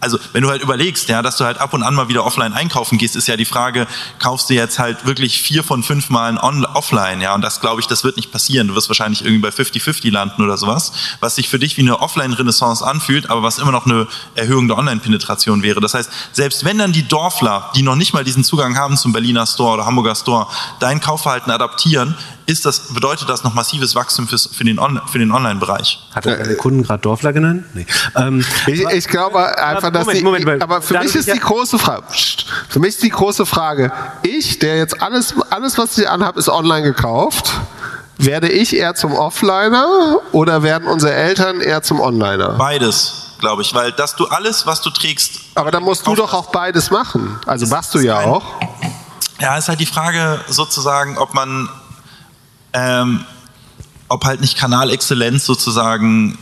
Also 0.00 0.18
wenn 0.32 0.42
du 0.42 0.48
halt 0.48 0.62
überlegst, 0.62 1.08
ja, 1.08 1.22
dass 1.22 1.36
du 1.36 1.44
halt 1.44 1.58
ab 1.58 1.74
und 1.74 1.82
an 1.82 1.94
mal 1.94 2.08
wieder 2.08 2.24
offline 2.24 2.52
einkaufen 2.54 2.98
gehst, 2.98 3.16
ist 3.16 3.28
ja 3.28 3.36
die 3.36 3.44
Frage, 3.44 3.86
kaufst 4.18 4.48
du 4.50 4.54
jetzt 4.54 4.78
halt 4.78 5.04
wirklich 5.04 5.42
vier 5.42 5.62
von 5.62 5.82
fünf 5.82 6.08
Malen 6.08 6.38
on, 6.38 6.64
offline, 6.64 7.20
ja, 7.20 7.34
und 7.34 7.42
das 7.42 7.60
glaube 7.60 7.80
ich, 7.80 7.86
das 7.86 8.02
wird 8.02 8.16
nicht 8.16 8.32
passieren. 8.32 8.68
Du 8.68 8.74
wirst 8.74 8.88
wahrscheinlich 8.88 9.22
irgendwie 9.22 9.42
bei 9.42 9.50
50-50 9.50 10.10
landen 10.10 10.42
oder 10.42 10.56
sowas, 10.56 10.92
was 11.20 11.36
sich 11.36 11.48
für 11.48 11.58
dich 11.58 11.76
wie 11.76 11.82
eine 11.82 12.00
Offline-Renaissance 12.00 12.84
anfühlt, 12.84 13.28
aber 13.28 13.42
was 13.42 13.58
immer 13.58 13.72
noch 13.72 13.86
eine 13.86 14.06
Erhöhung 14.34 14.68
der 14.68 14.78
Online-Penetration 14.78 15.62
wäre. 15.62 15.80
Das 15.80 15.94
heißt, 15.94 16.10
selbst 16.32 16.64
wenn 16.64 16.78
dann 16.78 16.92
die 16.92 17.06
Dorfler, 17.06 17.70
die 17.74 17.82
noch 17.82 17.96
nicht 17.96 18.14
mal 18.14 18.24
diesen 18.24 18.44
Zugang 18.44 18.76
haben 18.76 18.96
zum 18.96 19.12
Berliner 19.12 19.46
Store 19.46 19.74
oder 19.74 19.86
Hamburger 19.86 20.14
Store, 20.14 20.46
dein 20.78 21.00
Kaufverhalten 21.00 21.52
adaptieren, 21.52 22.16
ist 22.50 22.66
das, 22.66 22.92
bedeutet 22.92 23.28
das 23.28 23.44
noch 23.44 23.54
massives 23.54 23.94
Wachstum 23.94 24.28
fürs, 24.28 24.48
für 24.52 24.64
den, 24.64 24.78
On, 24.78 25.00
für 25.10 25.18
den 25.18 25.32
Online-Bereich. 25.32 25.98
Hat 26.14 26.26
er 26.26 26.36
deine 26.36 26.56
Kunden 26.56 26.82
gerade 26.82 27.00
Dorfler 27.00 27.32
genannt? 27.32 27.64
Nee. 27.74 27.86
Ähm, 28.16 28.44
Ich, 28.66 28.80
ich 28.80 29.08
glaube 29.08 29.38
einfach, 29.58 29.90
dass 29.90 30.04
Moment, 30.04 30.18
die, 30.18 30.24
Moment, 30.24 30.62
aber 30.62 30.82
für 30.82 30.98
mich 30.98 31.14
ist 31.14 31.32
die 31.32 31.38
große 31.38 31.78
Frage, 31.78 32.04
für 32.68 32.78
mich 32.78 32.90
ist 32.90 33.02
die 33.02 33.10
große 33.10 33.46
Frage, 33.46 33.92
ich, 34.22 34.58
der 34.58 34.76
jetzt 34.78 35.00
alles, 35.02 35.34
alles 35.50 35.78
was 35.78 35.96
ich 35.96 36.08
anhabe, 36.08 36.38
ist 36.38 36.48
online 36.48 36.82
gekauft, 36.82 37.52
werde 38.18 38.48
ich 38.48 38.76
eher 38.76 38.94
zum 38.94 39.14
Offliner 39.14 40.18
oder 40.32 40.62
werden 40.62 40.86
unsere 40.88 41.14
Eltern 41.14 41.60
eher 41.60 41.82
zum 41.82 42.00
Onliner? 42.00 42.50
Beides, 42.58 43.36
glaube 43.38 43.62
ich, 43.62 43.72
weil 43.74 43.92
dass 43.92 44.14
du 44.16 44.26
alles, 44.26 44.66
was 44.66 44.82
du 44.82 44.90
trägst. 44.90 45.40
Aber 45.54 45.70
dann 45.70 45.82
musst 45.82 46.06
du 46.06 46.14
doch 46.14 46.34
auch 46.34 46.50
beides 46.50 46.90
machen. 46.90 47.38
Also 47.46 47.66
machst 47.66 47.94
du 47.94 48.00
ja 48.00 48.20
auch. 48.20 48.42
Ja, 49.40 49.56
ist 49.56 49.68
halt 49.68 49.80
die 49.80 49.86
Frage 49.86 50.38
sozusagen, 50.48 51.16
ob 51.16 51.32
man, 51.32 51.70
ähm, 52.72 53.24
ob 54.08 54.24
halt 54.24 54.40
nicht 54.40 54.56
Kanalexzellenz 54.56 55.44
sozusagen 55.46 56.38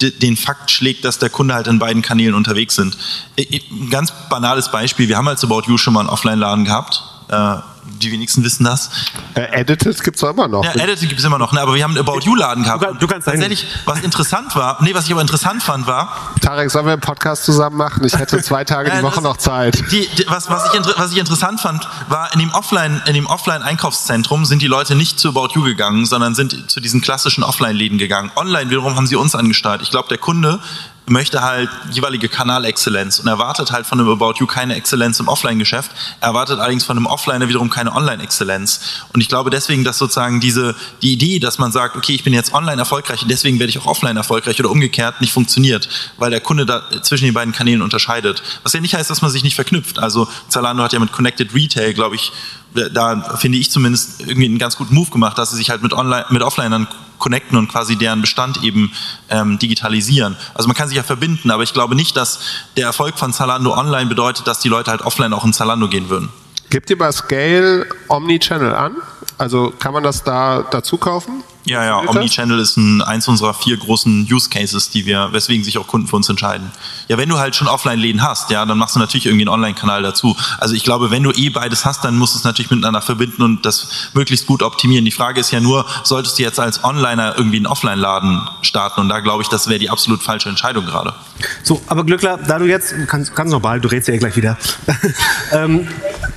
de- 0.00 0.10
den 0.10 0.36
Fakt 0.36 0.70
schlägt, 0.70 1.04
dass 1.04 1.18
der 1.18 1.30
Kunde 1.30 1.54
halt 1.54 1.66
in 1.66 1.78
beiden 1.78 2.02
Kanälen 2.02 2.34
unterwegs 2.34 2.74
sind. 2.76 2.96
Ein 3.38 3.90
ganz 3.90 4.12
banales 4.28 4.70
Beispiel, 4.70 5.08
wir 5.08 5.16
haben 5.16 5.28
als 5.28 5.42
About 5.44 5.62
You 5.66 5.78
schon 5.78 5.94
mal 5.94 6.00
einen 6.00 6.08
Offline-Laden 6.08 6.64
gehabt. 6.64 7.02
Äh, 7.28 7.56
die 8.00 8.12
wenigsten 8.12 8.42
wissen 8.44 8.64
das. 8.64 8.90
Äh, 9.34 9.60
Edited 9.60 10.02
gibt's 10.02 10.20
doch 10.20 10.30
immer 10.30 10.48
noch. 10.48 10.64
Ja, 10.64 10.72
Edited 10.74 11.08
gibt 11.08 11.18
es 11.18 11.24
immer 11.24 11.38
noch, 11.38 11.52
ne? 11.52 11.60
aber 11.60 11.74
wir 11.74 11.84
haben 11.84 11.92
einen 11.96 12.06
About 12.06 12.20
You-Laden 12.20 12.64
gehabt. 12.64 13.02
Du, 13.02 13.06
kannst 13.06 13.26
tatsächlich, 13.26 13.66
was 13.84 14.00
interessant 14.00 14.54
war, 14.56 14.78
nee, 14.82 14.94
was 14.94 15.06
ich 15.06 15.12
aber 15.12 15.20
interessant 15.20 15.62
fand, 15.62 15.86
war, 15.86 16.16
Tarek, 16.40 16.70
sollen 16.70 16.86
wir 16.86 16.92
einen 16.92 17.00
Podcast 17.00 17.44
zusammen 17.44 17.76
machen? 17.76 18.04
Ich 18.04 18.16
hätte 18.16 18.40
zwei 18.42 18.64
Tage 18.64 18.90
die 18.90 19.02
Woche 19.02 19.14
das- 19.16 19.22
noch 19.24 19.36
Zeit. 19.36 19.82
Die, 19.90 20.08
die, 20.18 20.26
was, 20.28 20.48
was, 20.50 20.72
ich, 20.74 20.80
was 20.98 21.12
ich 21.12 21.18
interessant 21.18 21.60
fand, 21.60 21.88
war 22.08 22.32
in 22.32 22.38
dem 22.40 22.50
Offline, 22.52 23.02
in 23.06 23.14
dem 23.14 23.26
Offline-Einkaufszentrum 23.26 24.44
sind 24.44 24.62
die 24.62 24.66
Leute 24.66 24.94
nicht 24.94 25.18
zu 25.18 25.28
About 25.28 25.48
You 25.54 25.62
gegangen, 25.62 26.06
sondern 26.06 26.34
sind 26.34 26.70
zu 26.70 26.80
diesen 26.80 27.00
klassischen 27.00 27.42
Offline-Läden 27.44 27.98
gegangen. 27.98 28.30
Online 28.36 28.70
wiederum 28.70 28.96
haben 28.96 29.06
sie 29.06 29.16
uns 29.16 29.34
angesteuert. 29.34 29.82
Ich 29.82 29.90
glaube, 29.90 30.08
der 30.08 30.18
Kunde 30.18 30.60
möchte 31.06 31.42
halt 31.42 31.68
jeweilige 31.90 32.28
Kanalexzellenz 32.28 33.18
und 33.18 33.26
erwartet 33.26 33.72
halt 33.72 33.86
von 33.86 34.00
einem 34.00 34.08
About 34.08 34.34
You 34.38 34.46
keine 34.46 34.74
Exzellenz 34.74 35.20
im 35.20 35.28
Offline-Geschäft, 35.28 35.90
erwartet 36.20 36.58
allerdings 36.58 36.84
von 36.84 36.96
einem 36.96 37.06
Offliner 37.06 37.48
wiederum 37.48 37.68
keine 37.68 37.94
Online-Exzellenz. 37.94 38.80
Und 39.12 39.20
ich 39.20 39.28
glaube 39.28 39.50
deswegen, 39.50 39.84
dass 39.84 39.98
sozusagen 39.98 40.40
diese, 40.40 40.74
die 41.02 41.12
Idee, 41.12 41.38
dass 41.38 41.58
man 41.58 41.72
sagt, 41.72 41.96
okay, 41.96 42.14
ich 42.14 42.24
bin 42.24 42.32
jetzt 42.32 42.54
online 42.54 42.80
erfolgreich 42.80 43.22
und 43.22 43.30
deswegen 43.30 43.58
werde 43.58 43.70
ich 43.70 43.78
auch 43.78 43.86
offline 43.86 44.16
erfolgreich 44.16 44.58
oder 44.60 44.70
umgekehrt, 44.70 45.20
nicht 45.20 45.32
funktioniert, 45.32 45.88
weil 46.16 46.30
der 46.30 46.40
Kunde 46.40 46.64
da 46.64 46.82
zwischen 47.02 47.26
den 47.26 47.34
beiden 47.34 47.52
Kanälen 47.52 47.82
unterscheidet. 47.82 48.42
Was 48.62 48.72
ja 48.72 48.80
nicht 48.80 48.94
heißt, 48.94 49.10
dass 49.10 49.20
man 49.20 49.30
sich 49.30 49.42
nicht 49.42 49.54
verknüpft. 49.54 49.98
Also 49.98 50.26
Zalando 50.48 50.82
hat 50.82 50.92
ja 50.94 51.00
mit 51.00 51.12
Connected 51.12 51.54
Retail, 51.54 51.92
glaube 51.92 52.16
ich, 52.16 52.32
da 52.74 53.36
finde 53.36 53.58
ich 53.58 53.70
zumindest 53.70 54.20
irgendwie 54.20 54.46
einen 54.46 54.58
ganz 54.58 54.76
guten 54.76 54.94
Move 54.94 55.10
gemacht, 55.10 55.38
dass 55.38 55.50
sie 55.50 55.56
sich 55.56 55.70
halt 55.70 55.82
mit 55.82 55.92
Online, 55.92 56.24
mit 56.30 56.42
Offlinern 56.42 56.88
connecten 57.18 57.56
und 57.56 57.68
quasi 57.68 57.96
deren 57.96 58.20
Bestand 58.20 58.62
eben 58.62 58.92
ähm, 59.30 59.58
digitalisieren. 59.58 60.36
Also 60.54 60.68
man 60.68 60.76
kann 60.76 60.88
sich 60.88 60.96
ja 60.96 61.02
verbinden, 61.02 61.50
aber 61.50 61.62
ich 61.62 61.72
glaube 61.72 61.94
nicht, 61.94 62.16
dass 62.16 62.40
der 62.76 62.86
Erfolg 62.86 63.18
von 63.18 63.32
Zalando 63.32 63.72
online 63.76 64.06
bedeutet, 64.06 64.46
dass 64.46 64.60
die 64.60 64.68
Leute 64.68 64.90
halt 64.90 65.02
offline 65.02 65.32
auch 65.32 65.44
in 65.44 65.52
Zalando 65.52 65.88
gehen 65.88 66.08
würden. 66.08 66.28
Gibt 66.70 66.90
ihr 66.90 66.98
bei 66.98 67.12
Scale 67.12 67.86
Omnichannel 68.08 68.74
an? 68.74 68.96
Also 69.38 69.72
kann 69.78 69.92
man 69.92 70.02
das 70.02 70.24
da 70.24 70.64
dazu 70.70 70.96
kaufen? 70.98 71.42
Ja, 71.66 71.84
ja? 71.84 72.08
Omnichannel 72.08 72.58
ist 72.58 72.76
ein, 72.76 73.00
eins 73.00 73.26
unserer 73.26 73.54
vier 73.54 73.76
großen 73.76 74.28
Use 74.30 74.50
Cases, 74.50 74.90
die 74.90 75.06
wir, 75.06 75.32
weswegen 75.32 75.64
sich 75.64 75.78
auch 75.78 75.86
Kunden 75.86 76.06
für 76.06 76.16
uns 76.16 76.28
entscheiden. 76.28 76.70
Ja, 77.08 77.16
wenn 77.16 77.28
du 77.28 77.38
halt 77.38 77.56
schon 77.56 77.68
Offline-Läden 77.68 78.22
hast, 78.22 78.50
ja, 78.50 78.66
dann 78.66 78.76
machst 78.76 78.96
du 78.96 79.00
natürlich 79.00 79.26
irgendwie 79.26 79.44
einen 79.44 79.54
Online-Kanal 79.54 80.02
dazu. 80.02 80.36
Also 80.58 80.74
ich 80.74 80.84
glaube, 80.84 81.10
wenn 81.10 81.22
du 81.22 81.30
eh 81.30 81.48
beides 81.48 81.86
hast, 81.86 82.04
dann 82.04 82.16
musst 82.18 82.34
du 82.34 82.38
es 82.38 82.44
natürlich 82.44 82.70
miteinander 82.70 83.00
verbinden 83.00 83.42
und 83.42 83.64
das 83.64 84.10
möglichst 84.12 84.46
gut 84.46 84.62
optimieren. 84.62 85.06
Die 85.06 85.10
Frage 85.10 85.40
ist 85.40 85.50
ja 85.52 85.60
nur, 85.60 85.86
solltest 86.02 86.38
du 86.38 86.42
jetzt 86.42 86.60
als 86.60 86.84
Onliner 86.84 87.34
irgendwie 87.38 87.56
einen 87.56 87.66
Offline-Laden 87.66 88.42
starten? 88.60 89.00
Und 89.00 89.08
da 89.08 89.20
glaube 89.20 89.42
ich, 89.42 89.48
das 89.48 89.68
wäre 89.68 89.78
die 89.78 89.88
absolut 89.88 90.22
falsche 90.22 90.50
Entscheidung 90.50 90.84
gerade. 90.84 91.14
So, 91.62 91.80
aber 91.86 92.04
Glückler, 92.04 92.38
da 92.38 92.58
du 92.58 92.66
jetzt, 92.66 92.94
kannst, 93.06 93.34
kannst 93.34 93.52
noch 93.52 93.60
behalten, 93.60 93.82
du 93.82 93.88
redest 93.88 94.08
ja 94.08 94.14
eh 94.14 94.18
gleich 94.18 94.36
wieder. 94.36 94.58
ähm, 95.52 95.88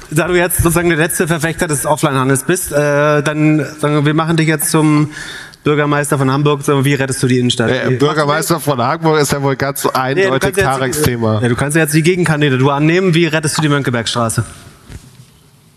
da 0.10 0.28
du 0.28 0.36
jetzt 0.36 0.58
sozusagen 0.58 0.90
der 0.90 0.98
letzte 0.98 1.28
Verfechter 1.28 1.68
des 1.68 1.86
Offline-Handels 1.86 2.44
bist, 2.44 2.72
äh, 2.72 3.22
dann 3.22 3.66
sagen 3.80 3.96
wir, 3.96 4.06
wir 4.06 4.14
machen 4.14 4.38
dich 4.38 4.48
jetzt 4.48 4.72
zum 4.72 5.12
Bürgermeister 5.64 6.18
von 6.18 6.32
Hamburg. 6.32 6.66
Wir, 6.68 6.86
Wie 6.86 6.94
rettest 6.94 7.22
du 7.22 7.28
die 7.28 7.40
Innenstadt? 7.40 7.70
Der 7.70 7.90
Bürgermeister 7.92 8.60
von 8.60 8.82
Hamburg 8.82 9.20
ist 9.20 9.32
ja 9.34 9.42
wohl 9.42 9.56
ganz 9.56 9.82
so 9.82 9.90
Nee, 9.90 9.94
du 9.94 10.00
eindeutig 10.00 10.40
kannst 10.42 10.58
jetzt- 10.58 10.66
Tareks 10.66 11.02
Thema. 11.02 11.42
Ja, 11.42 11.50
du 11.50 11.56
kannst 11.56 11.76
jetzt 11.76 11.94
die 11.94 12.04
Gegenkandidatur 12.04 12.74
annehmen. 12.74 13.14
Wie 13.14 13.26
rettest 13.26 13.58
du 13.58 13.62
die 13.62 13.70
Mönckebergstraße? 13.70 14.44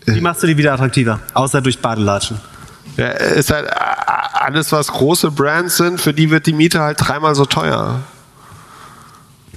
Wie 0.05 0.21
machst 0.21 0.41
du 0.43 0.47
die 0.47 0.57
wieder 0.57 0.73
attraktiver? 0.73 1.19
Außer 1.33 1.61
durch 1.61 1.79
Badelatschen. 1.79 2.37
Ja, 2.97 3.07
ist 3.09 3.51
halt 3.51 3.67
äh, 3.67 3.71
alles, 4.33 4.71
was 4.71 4.87
große 4.87 5.31
Brands 5.31 5.77
sind, 5.77 6.01
für 6.01 6.13
die 6.13 6.29
wird 6.29 6.45
die 6.45 6.53
Miete 6.53 6.79
halt 6.81 6.97
dreimal 6.99 7.35
so 7.35 7.45
teuer. 7.45 7.99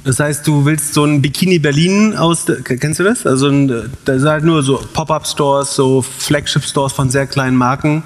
Das 0.05 0.21
heißt, 0.21 0.47
du 0.47 0.67
willst 0.67 0.93
so 0.93 1.05
ein 1.05 1.23
Bikini 1.23 1.59
Berlin 1.59 2.15
aus, 2.15 2.45
kennst 2.65 3.01
du 3.01 3.05
das? 3.05 3.27
Also 3.27 3.49
ein, 3.49 3.91
da 4.05 4.19
sind 4.19 4.29
halt 4.29 4.45
nur 4.45 4.63
so 4.63 4.77
Pop-up-Stores, 4.93 5.75
so 5.75 6.03
Flagship-Stores 6.03 6.93
von 6.93 7.09
sehr 7.09 7.27
kleinen 7.27 7.57
Marken. 7.57 8.03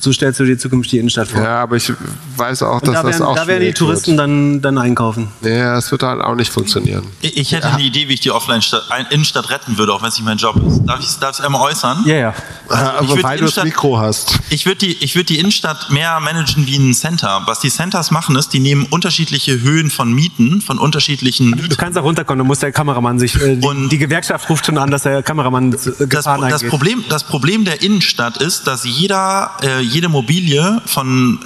So 0.00 0.12
stellst 0.12 0.40
du 0.40 0.44
dir 0.44 0.58
zukünftig 0.58 0.90
die 0.90 0.98
Innenstadt 0.98 1.28
vor. 1.28 1.42
Ja, 1.42 1.62
aber 1.62 1.76
ich 1.76 1.92
weiß 2.36 2.62
auch, 2.62 2.80
dass 2.80 2.94
da 2.94 3.02
das 3.02 3.12
werden, 3.12 3.22
auch 3.26 3.34
da 3.36 3.46
werden 3.46 3.64
die 3.64 3.72
Touristen 3.72 4.16
dann, 4.16 4.62
dann 4.62 4.78
einkaufen. 4.78 5.28
Ja, 5.42 5.76
es 5.76 5.90
wird 5.90 6.02
halt 6.02 6.20
auch 6.20 6.34
nicht 6.34 6.52
funktionieren. 6.52 7.04
Ich 7.20 7.36
ich 7.36 7.52
hätte 7.52 7.68
eine 7.68 7.82
Idee, 7.82 8.08
wie 8.08 8.14
ich 8.14 8.20
die 8.20 8.30
Offline-Innenstadt 8.30 9.50
retten 9.50 9.78
würde, 9.78 9.92
auch 9.92 10.02
wenn 10.02 10.08
es 10.08 10.16
nicht 10.16 10.24
mein 10.24 10.36
Job 10.36 10.56
ist. 10.56 10.82
Darf 10.84 11.00
ich 11.00 11.06
es 11.06 11.40
einmal 11.40 11.62
äußern? 11.62 12.02
Ja, 12.04 12.14
ja. 12.14 12.34
Also 12.68 13.14
würd 13.14 13.22
weil 13.22 13.38
du 13.38 13.46
das 13.46 13.64
Mikro 13.64 13.98
hast. 13.98 14.38
Ich 14.50 14.66
würde 14.66 14.78
die, 14.78 15.02
ich 15.02 15.16
würd 15.16 15.28
die 15.28 15.38
Innenstadt 15.38 15.90
mehr 15.90 16.20
managen 16.20 16.66
wie 16.66 16.76
ein 16.76 16.92
Center. 16.94 17.42
Was 17.46 17.60
die 17.60 17.70
Centers 17.70 18.10
machen, 18.10 18.36
ist, 18.36 18.50
die 18.52 18.60
nehmen 18.60 18.86
unterschiedliche 18.90 19.60
Höhen 19.62 19.90
von 19.90 20.12
Mieten, 20.12 20.60
von 20.60 20.78
unterschiedlichen 20.78 21.56
Du 21.68 21.76
kannst 21.76 21.98
auch 21.98 22.04
runterkommen, 22.04 22.38
dann 22.38 22.46
muss 22.46 22.58
der 22.58 22.72
Kameramann 22.72 23.18
sich. 23.18 23.34
Äh, 23.40 23.56
die, 23.56 23.88
die 23.88 23.98
Gewerkschaft 23.98 24.48
ruft 24.50 24.66
schon 24.66 24.78
an, 24.78 24.90
dass 24.90 25.02
der 25.02 25.22
Kameramann 25.22 25.72
äh, 25.72 26.06
das, 26.06 26.24
das. 26.24 26.64
Problem, 26.64 27.04
das 27.08 27.24
Problem 27.24 27.64
der 27.64 27.82
Innenstadt 27.82 28.42
ist, 28.42 28.66
dass 28.66 28.84
jeder, 28.84 29.52
äh, 29.62 29.80
jede 29.88 30.08
Mobilie 30.08 30.80
von 30.86 31.38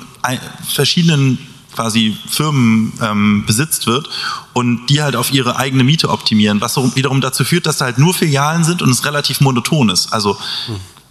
verschiedenen 0.69 1.39
quasi 1.75 2.17
Firmen 2.29 2.93
ähm, 3.01 3.45
besitzt 3.47 3.87
wird 3.87 4.09
und 4.53 4.87
die 4.87 5.03
halt 5.03 5.17
auf 5.17 5.33
ihre 5.33 5.57
eigene 5.57 5.85
Miete 5.85 6.11
optimieren, 6.11 6.61
was 6.61 6.77
wiederum 6.95 7.21
dazu 7.21 7.45
führt, 7.45 7.67
dass 7.67 7.79
da 7.79 7.87
halt 7.87 7.99
nur 7.99 8.15
Filialen 8.15 8.65
sind 8.65 8.83
und 8.83 8.91
es 8.91 9.05
relativ 9.05 9.41
monoton 9.41 9.89
ist. 9.89 10.13
Also 10.13 10.39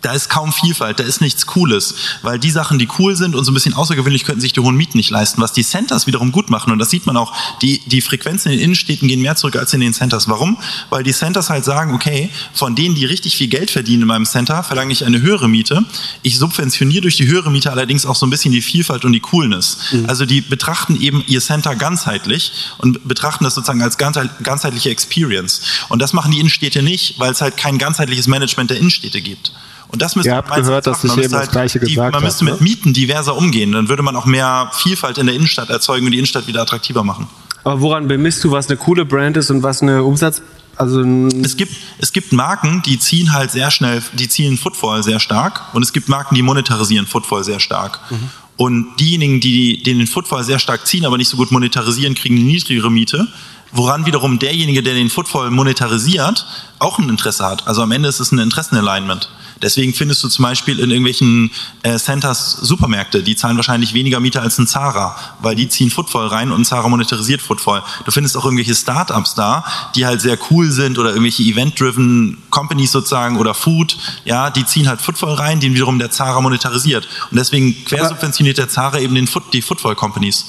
da 0.01 0.13
ist 0.13 0.29
kaum 0.29 0.51
Vielfalt, 0.51 0.99
da 0.99 1.03
ist 1.03 1.21
nichts 1.21 1.45
Cooles, 1.45 1.95
weil 2.21 2.39
die 2.39 2.51
Sachen, 2.51 2.79
die 2.79 2.87
cool 2.99 3.15
sind 3.15 3.35
und 3.35 3.45
so 3.45 3.51
ein 3.51 3.53
bisschen 3.53 3.73
außergewöhnlich, 3.73 4.25
könnten 4.25 4.41
sich 4.41 4.53
die 4.53 4.59
hohen 4.59 4.75
Mieten 4.75 4.97
nicht 4.97 5.09
leisten. 5.09 5.41
Was 5.41 5.53
die 5.53 5.63
Centers 5.63 6.07
wiederum 6.07 6.31
gut 6.31 6.49
machen, 6.49 6.71
und 6.71 6.79
das 6.79 6.89
sieht 6.89 7.05
man 7.05 7.17
auch, 7.17 7.33
die, 7.61 7.79
die 7.85 8.01
Frequenzen 8.01 8.51
in 8.51 8.57
den 8.57 8.65
Innenstädten 8.65 9.07
gehen 9.07 9.21
mehr 9.21 9.35
zurück 9.35 9.55
als 9.55 9.73
in 9.73 9.79
den 9.79 9.93
Centers. 9.93 10.27
Warum? 10.27 10.57
Weil 10.89 11.03
die 11.03 11.13
Centers 11.13 11.49
halt 11.49 11.65
sagen, 11.65 11.93
okay, 11.93 12.29
von 12.53 12.75
denen, 12.75 12.95
die 12.95 13.05
richtig 13.05 13.37
viel 13.37 13.47
Geld 13.47 13.71
verdienen 13.71 14.01
in 14.03 14.07
meinem 14.07 14.25
Center, 14.25 14.63
verlange 14.63 14.91
ich 14.91 15.05
eine 15.05 15.21
höhere 15.21 15.47
Miete. 15.47 15.85
Ich 16.21 16.37
subventioniere 16.37 17.01
durch 17.01 17.17
die 17.17 17.27
höhere 17.27 17.51
Miete 17.51 17.71
allerdings 17.71 18.05
auch 18.05 18.15
so 18.15 18.25
ein 18.25 18.29
bisschen 18.29 18.51
die 18.51 18.61
Vielfalt 18.61 19.05
und 19.05 19.13
die 19.13 19.19
Coolness. 19.19 19.77
Also 20.07 20.25
die 20.25 20.41
betrachten 20.41 20.99
eben 20.99 21.23
ihr 21.27 21.41
Center 21.41 21.75
ganzheitlich 21.75 22.51
und 22.79 23.07
betrachten 23.07 23.43
das 23.43 23.55
sozusagen 23.55 23.81
als 23.81 23.97
ganzheit- 23.97 24.43
ganzheitliche 24.43 24.89
Experience. 24.89 25.61
Und 25.89 25.99
das 26.01 26.13
machen 26.13 26.31
die 26.31 26.39
Innenstädte 26.39 26.81
nicht, 26.81 27.19
weil 27.19 27.31
es 27.31 27.41
halt 27.41 27.57
kein 27.57 27.77
ganzheitliches 27.77 28.27
Management 28.27 28.69
der 28.69 28.77
Innenstädte 28.77 29.21
gibt. 29.21 29.51
Und 29.91 30.01
das 30.01 30.15
müsste 30.15 30.29
Ihr 30.29 30.35
man 30.35 30.45
habt 30.45 30.55
gehört, 30.55 30.87
dass 30.87 31.03
ich 31.03 31.11
eben 31.11 31.21
das 31.23 31.31
müsste 31.31 31.51
Gleiche 31.51 31.79
die, 31.79 31.93
gesagt 31.93 32.13
Man 32.13 32.23
müsste 32.23 32.45
habe, 32.45 32.51
mit 32.53 32.61
ne? 32.61 32.63
Mieten 32.63 32.93
diverser 32.93 33.35
umgehen. 33.35 33.73
Dann 33.73 33.89
würde 33.89 34.03
man 34.03 34.15
auch 34.15 34.25
mehr 34.25 34.71
Vielfalt 34.73 35.17
in 35.17 35.25
der 35.27 35.35
Innenstadt 35.35 35.69
erzeugen 35.69 36.05
und 36.05 36.11
die 36.11 36.17
Innenstadt 36.17 36.47
wieder 36.47 36.61
attraktiver 36.61 37.03
machen. 37.03 37.27
Aber 37.63 37.81
woran 37.81 38.07
bemisst 38.07 38.43
du, 38.43 38.51
was 38.51 38.67
eine 38.67 38.77
coole 38.77 39.05
Brand 39.05 39.37
ist 39.37 39.51
und 39.51 39.63
was 39.63 39.81
eine 39.81 40.03
Umsatz? 40.03 40.41
Also 40.77 41.03
Es 41.43 41.57
gibt, 41.57 41.75
es 41.99 42.11
gibt 42.11 42.31
Marken, 42.31 42.81
die 42.85 42.97
ziehen 42.97 43.33
halt 43.33 43.51
sehr 43.51 43.69
schnell, 43.69 44.01
die 44.13 44.27
ziehen 44.27 44.57
Footfall 44.57 45.03
sehr 45.03 45.19
stark 45.19 45.61
und 45.73 45.83
es 45.83 45.93
gibt 45.93 46.09
Marken, 46.09 46.33
die 46.33 46.41
monetarisieren 46.41 47.05
Footfall 47.05 47.43
sehr 47.43 47.59
stark. 47.59 47.99
Und 48.57 48.95
diejenigen, 48.99 49.39
die 49.41 49.83
den 49.83 50.05
Footfall 50.07 50.43
sehr 50.43 50.59
stark 50.59 50.87
ziehen, 50.87 51.05
aber 51.05 51.17
nicht 51.17 51.29
so 51.29 51.37
gut 51.37 51.51
monetarisieren, 51.51 52.15
kriegen 52.15 52.35
eine 52.35 52.45
niedrigere 52.45 52.91
Miete. 52.91 53.27
Woran 53.71 54.05
wiederum 54.05 54.39
derjenige, 54.39 54.83
der 54.83 54.93
den 54.93 55.09
Footfall 55.09 55.51
monetarisiert, 55.51 56.45
auch 56.79 56.99
ein 56.99 57.09
Interesse 57.09 57.45
hat. 57.45 57.67
Also 57.67 57.81
am 57.81 57.91
Ende 57.91 58.09
ist 58.09 58.19
es 58.19 58.31
ein 58.31 58.39
Interessenalignment. 58.39 59.29
Deswegen 59.61 59.93
findest 59.93 60.23
du 60.23 60.27
zum 60.27 60.43
Beispiel 60.43 60.79
in 60.79 60.89
irgendwelchen 60.89 61.51
äh, 61.83 61.97
Centers 61.97 62.53
Supermärkte, 62.53 63.21
die 63.21 63.35
zahlen 63.35 63.57
wahrscheinlich 63.57 63.93
weniger 63.93 64.19
Miete 64.19 64.41
als 64.41 64.57
ein 64.57 64.67
Zara, 64.67 65.15
weil 65.39 65.55
die 65.55 65.69
ziehen 65.69 65.91
Footfall 65.91 66.27
rein 66.27 66.51
und 66.51 66.65
Zara 66.65 66.89
monetarisiert 66.89 67.41
Footfall. 67.41 67.83
Du 68.05 68.11
findest 68.11 68.35
auch 68.37 68.45
irgendwelche 68.45 68.73
Startups 68.73 69.35
da, 69.35 69.63
die 69.95 70.05
halt 70.05 70.21
sehr 70.21 70.37
cool 70.49 70.71
sind 70.71 70.97
oder 70.97 71.09
irgendwelche 71.09 71.43
Event-driven 71.43 72.41
Companies 72.49 72.91
sozusagen 72.91 73.37
oder 73.37 73.53
Food, 73.53 73.97
ja, 74.25 74.49
die 74.49 74.65
ziehen 74.65 74.87
halt 74.87 74.99
Footfall 74.99 75.35
rein, 75.35 75.59
den 75.59 75.75
wiederum 75.75 75.99
der 75.99 76.09
Zara 76.09 76.41
monetarisiert. 76.41 77.07
Und 77.29 77.37
deswegen 77.37 77.85
quersubventioniert 77.85 78.57
der 78.57 78.69
Zara 78.69 78.99
eben 78.99 79.13
den 79.13 79.27
Foot, 79.27 79.53
die 79.53 79.61
Footfall 79.61 79.95
Companies. 79.95 80.45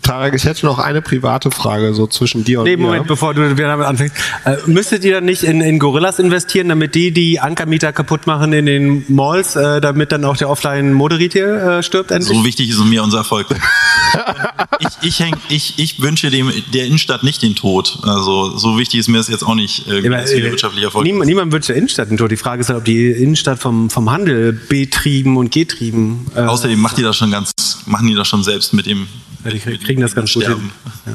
Tarek, 0.00 0.34
ich 0.34 0.44
hätte 0.44 0.64
noch 0.64 0.78
eine 0.78 1.02
private 1.02 1.50
Frage 1.50 1.92
so 1.94 2.06
zwischen 2.06 2.44
dir 2.44 2.60
und 2.60 2.64
Nee, 2.64 2.76
mir. 2.76 2.84
Moment, 2.84 3.06
bevor 3.06 3.34
du 3.34 3.42
wieder 3.42 3.68
damit 3.68 3.86
anfängst. 3.86 4.14
Äh, 4.44 4.56
müsstet 4.66 5.04
ihr 5.04 5.14
dann 5.14 5.26
nicht 5.26 5.42
in, 5.42 5.60
in 5.60 5.78
Gorillas 5.78 6.18
investieren, 6.18 6.68
damit 6.68 6.94
die 6.94 7.12
die 7.12 7.40
Ankermieter 7.40 7.92
kaputt 7.92 8.26
machen 8.26 8.52
in 8.52 8.66
den 8.66 9.04
Malls, 9.08 9.54
äh, 9.54 9.80
damit 9.80 10.10
dann 10.12 10.24
auch 10.24 10.36
der 10.36 10.48
Offline-Moderitier 10.48 11.78
äh, 11.78 11.82
stirbt 11.82 12.10
endlich? 12.10 12.36
So 12.36 12.44
wichtig 12.44 12.70
ist 12.70 12.82
mir 12.84 13.02
unser 13.02 13.18
Erfolg. 13.18 13.46
ich, 14.78 14.88
ich, 15.02 15.20
häng, 15.20 15.36
ich, 15.48 15.78
ich 15.78 16.00
wünsche 16.00 16.30
dem, 16.30 16.50
der 16.72 16.86
Innenstadt 16.86 17.22
nicht 17.22 17.42
den 17.42 17.54
Tod. 17.54 17.98
Also 18.02 18.56
so 18.56 18.78
wichtig 18.78 19.00
ist 19.00 19.08
mir 19.08 19.18
das 19.18 19.28
jetzt 19.28 19.44
auch 19.44 19.54
nicht, 19.54 19.86
äh, 19.88 19.98
aber, 19.98 20.16
dass 20.16 20.32
wir 20.32 20.44
äh, 20.44 20.50
wirtschaftlicher 20.50 20.86
Erfolg 20.86 21.04
Niemand, 21.04 21.26
niemand 21.26 21.52
wünscht 21.52 21.68
der 21.68 21.76
Innenstadt 21.76 22.08
einen 22.08 22.16
Tod. 22.16 22.30
Die 22.30 22.36
Frage 22.36 22.60
ist 22.60 22.68
halt, 22.68 22.78
ob 22.78 22.84
die 22.84 23.10
Innenstadt 23.10 23.58
vom, 23.58 23.90
vom 23.90 24.10
Handel 24.10 24.52
betrieben 24.52 25.36
und 25.36 25.52
getrieben. 25.52 26.26
Äh, 26.34 26.40
Außerdem 26.40 26.80
macht 26.80 26.96
die 26.98 27.02
das 27.02 27.16
schon 27.16 27.30
ganz, 27.30 27.52
machen 27.86 28.06
die 28.06 28.14
das 28.14 28.28
schon 28.28 28.42
selbst 28.42 28.72
mit 28.72 28.86
dem. 28.86 29.06
Die 29.44 29.58
kriegen 29.84 30.00
das 30.00 30.14
ganz 30.14 30.32
gut 30.32 30.44
hin. 30.44 30.70
Ja. 31.06 31.12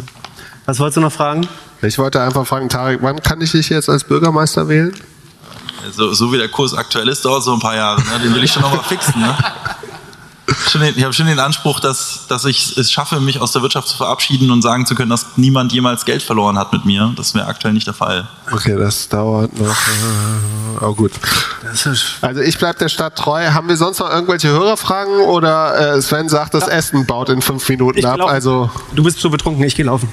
Was 0.66 0.80
wolltest 0.80 0.98
du 0.98 1.02
noch 1.02 1.12
fragen? 1.12 1.48
Ich 1.82 1.98
wollte 1.98 2.22
einfach 2.22 2.46
fragen, 2.46 2.70
Tarek, 2.70 3.00
wann 3.02 3.22
kann 3.22 3.40
ich 3.42 3.52
dich 3.52 3.70
jetzt 3.70 3.90
als 3.90 4.04
Bürgermeister 4.04 4.68
wählen? 4.68 4.94
So, 5.92 6.14
so 6.14 6.34
wie 6.34 6.38
der 6.38 6.50
Kurs 6.50 6.74
aktuell 6.74 7.08
ist, 7.08 7.24
dauert 7.24 7.44
so 7.44 7.54
ein 7.54 7.60
paar 7.60 7.76
Jahre. 7.76 8.02
Ne? 8.02 8.20
Den 8.24 8.36
will 8.36 8.44
ich 8.44 8.52
schon 8.52 8.64
noch 8.64 8.76
mal 8.76 8.84
fixen. 8.84 9.22
Ne? 9.22 9.38
Schon 10.70 10.80
den, 10.80 10.98
ich 10.98 11.04
habe 11.04 11.12
schon 11.14 11.26
den 11.28 11.40
Anspruch, 11.40 11.82
dass, 11.82 12.26
dass 12.30 12.46
ich 12.46 12.78
es 12.78 12.90
schaffe, 12.90 13.20
mich 13.20 13.42
aus 13.42 13.52
der 13.52 13.62
Wirtschaft 13.62 13.90
zu 13.90 13.98
verabschieden 13.98 14.50
und 14.50 14.62
sagen 14.62 14.86
zu 14.86 14.96
können, 14.96 15.10
dass 15.10 15.26
niemand 15.36 15.74
jemals 15.74 16.06
Geld 16.06 16.24
verloren 16.24 16.58
hat 16.58 16.72
mit 16.72 16.86
mir. 16.86 17.12
Das 17.18 17.34
wäre 17.36 17.48
aktuell 17.48 17.74
nicht 17.74 17.86
der 17.86 17.94
Fall. 17.94 18.28
Okay, 18.52 18.76
das 18.78 19.10
dauert 19.10 19.58
noch. 19.60 19.76
Oh 20.80 20.94
gut. 20.94 21.12
Also 22.22 22.40
ich 22.42 22.60
bleibe 22.60 22.78
der 22.78 22.88
Stadt 22.88 23.16
treu. 23.16 23.44
Haben 23.52 23.68
wir 23.68 23.78
sonst 23.78 23.98
noch 23.98 24.12
irgendwelche 24.12 24.50
Hörerfragen 24.50 25.22
oder 25.22 25.96
äh, 25.96 26.02
Sven 26.04 26.30
sagt, 26.30 26.54
das 26.54 26.68
Essen 26.68 27.08
baut 27.08 27.30
in 27.30 27.42
fünf 27.42 27.68
Minuten 27.68 28.06
ab. 28.06 28.16
glaub- 28.18 28.30
Also 28.30 28.70
Du 28.94 29.02
bist 29.04 29.20
so 29.20 29.32
betrunken, 29.32 29.64
ich 29.64 29.74
gehe 29.76 29.86
laufen. 29.86 30.08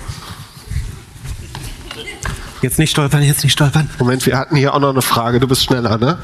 Jetzt 2.62 2.78
nicht 2.78 2.90
stolpern, 2.93 3.23
jetzt 3.23 3.43
nicht 3.44 3.52
stolpern. 3.52 3.90
Moment, 3.98 4.24
wir 4.24 4.39
hatten 4.39 4.56
hier 4.56 4.73
auch 4.73 4.78
noch 4.81 4.89
eine 4.89 5.02
Frage. 5.02 5.39
Du 5.39 5.47
bist 5.47 5.62
schneller, 5.65 5.98
ne? 5.98 6.16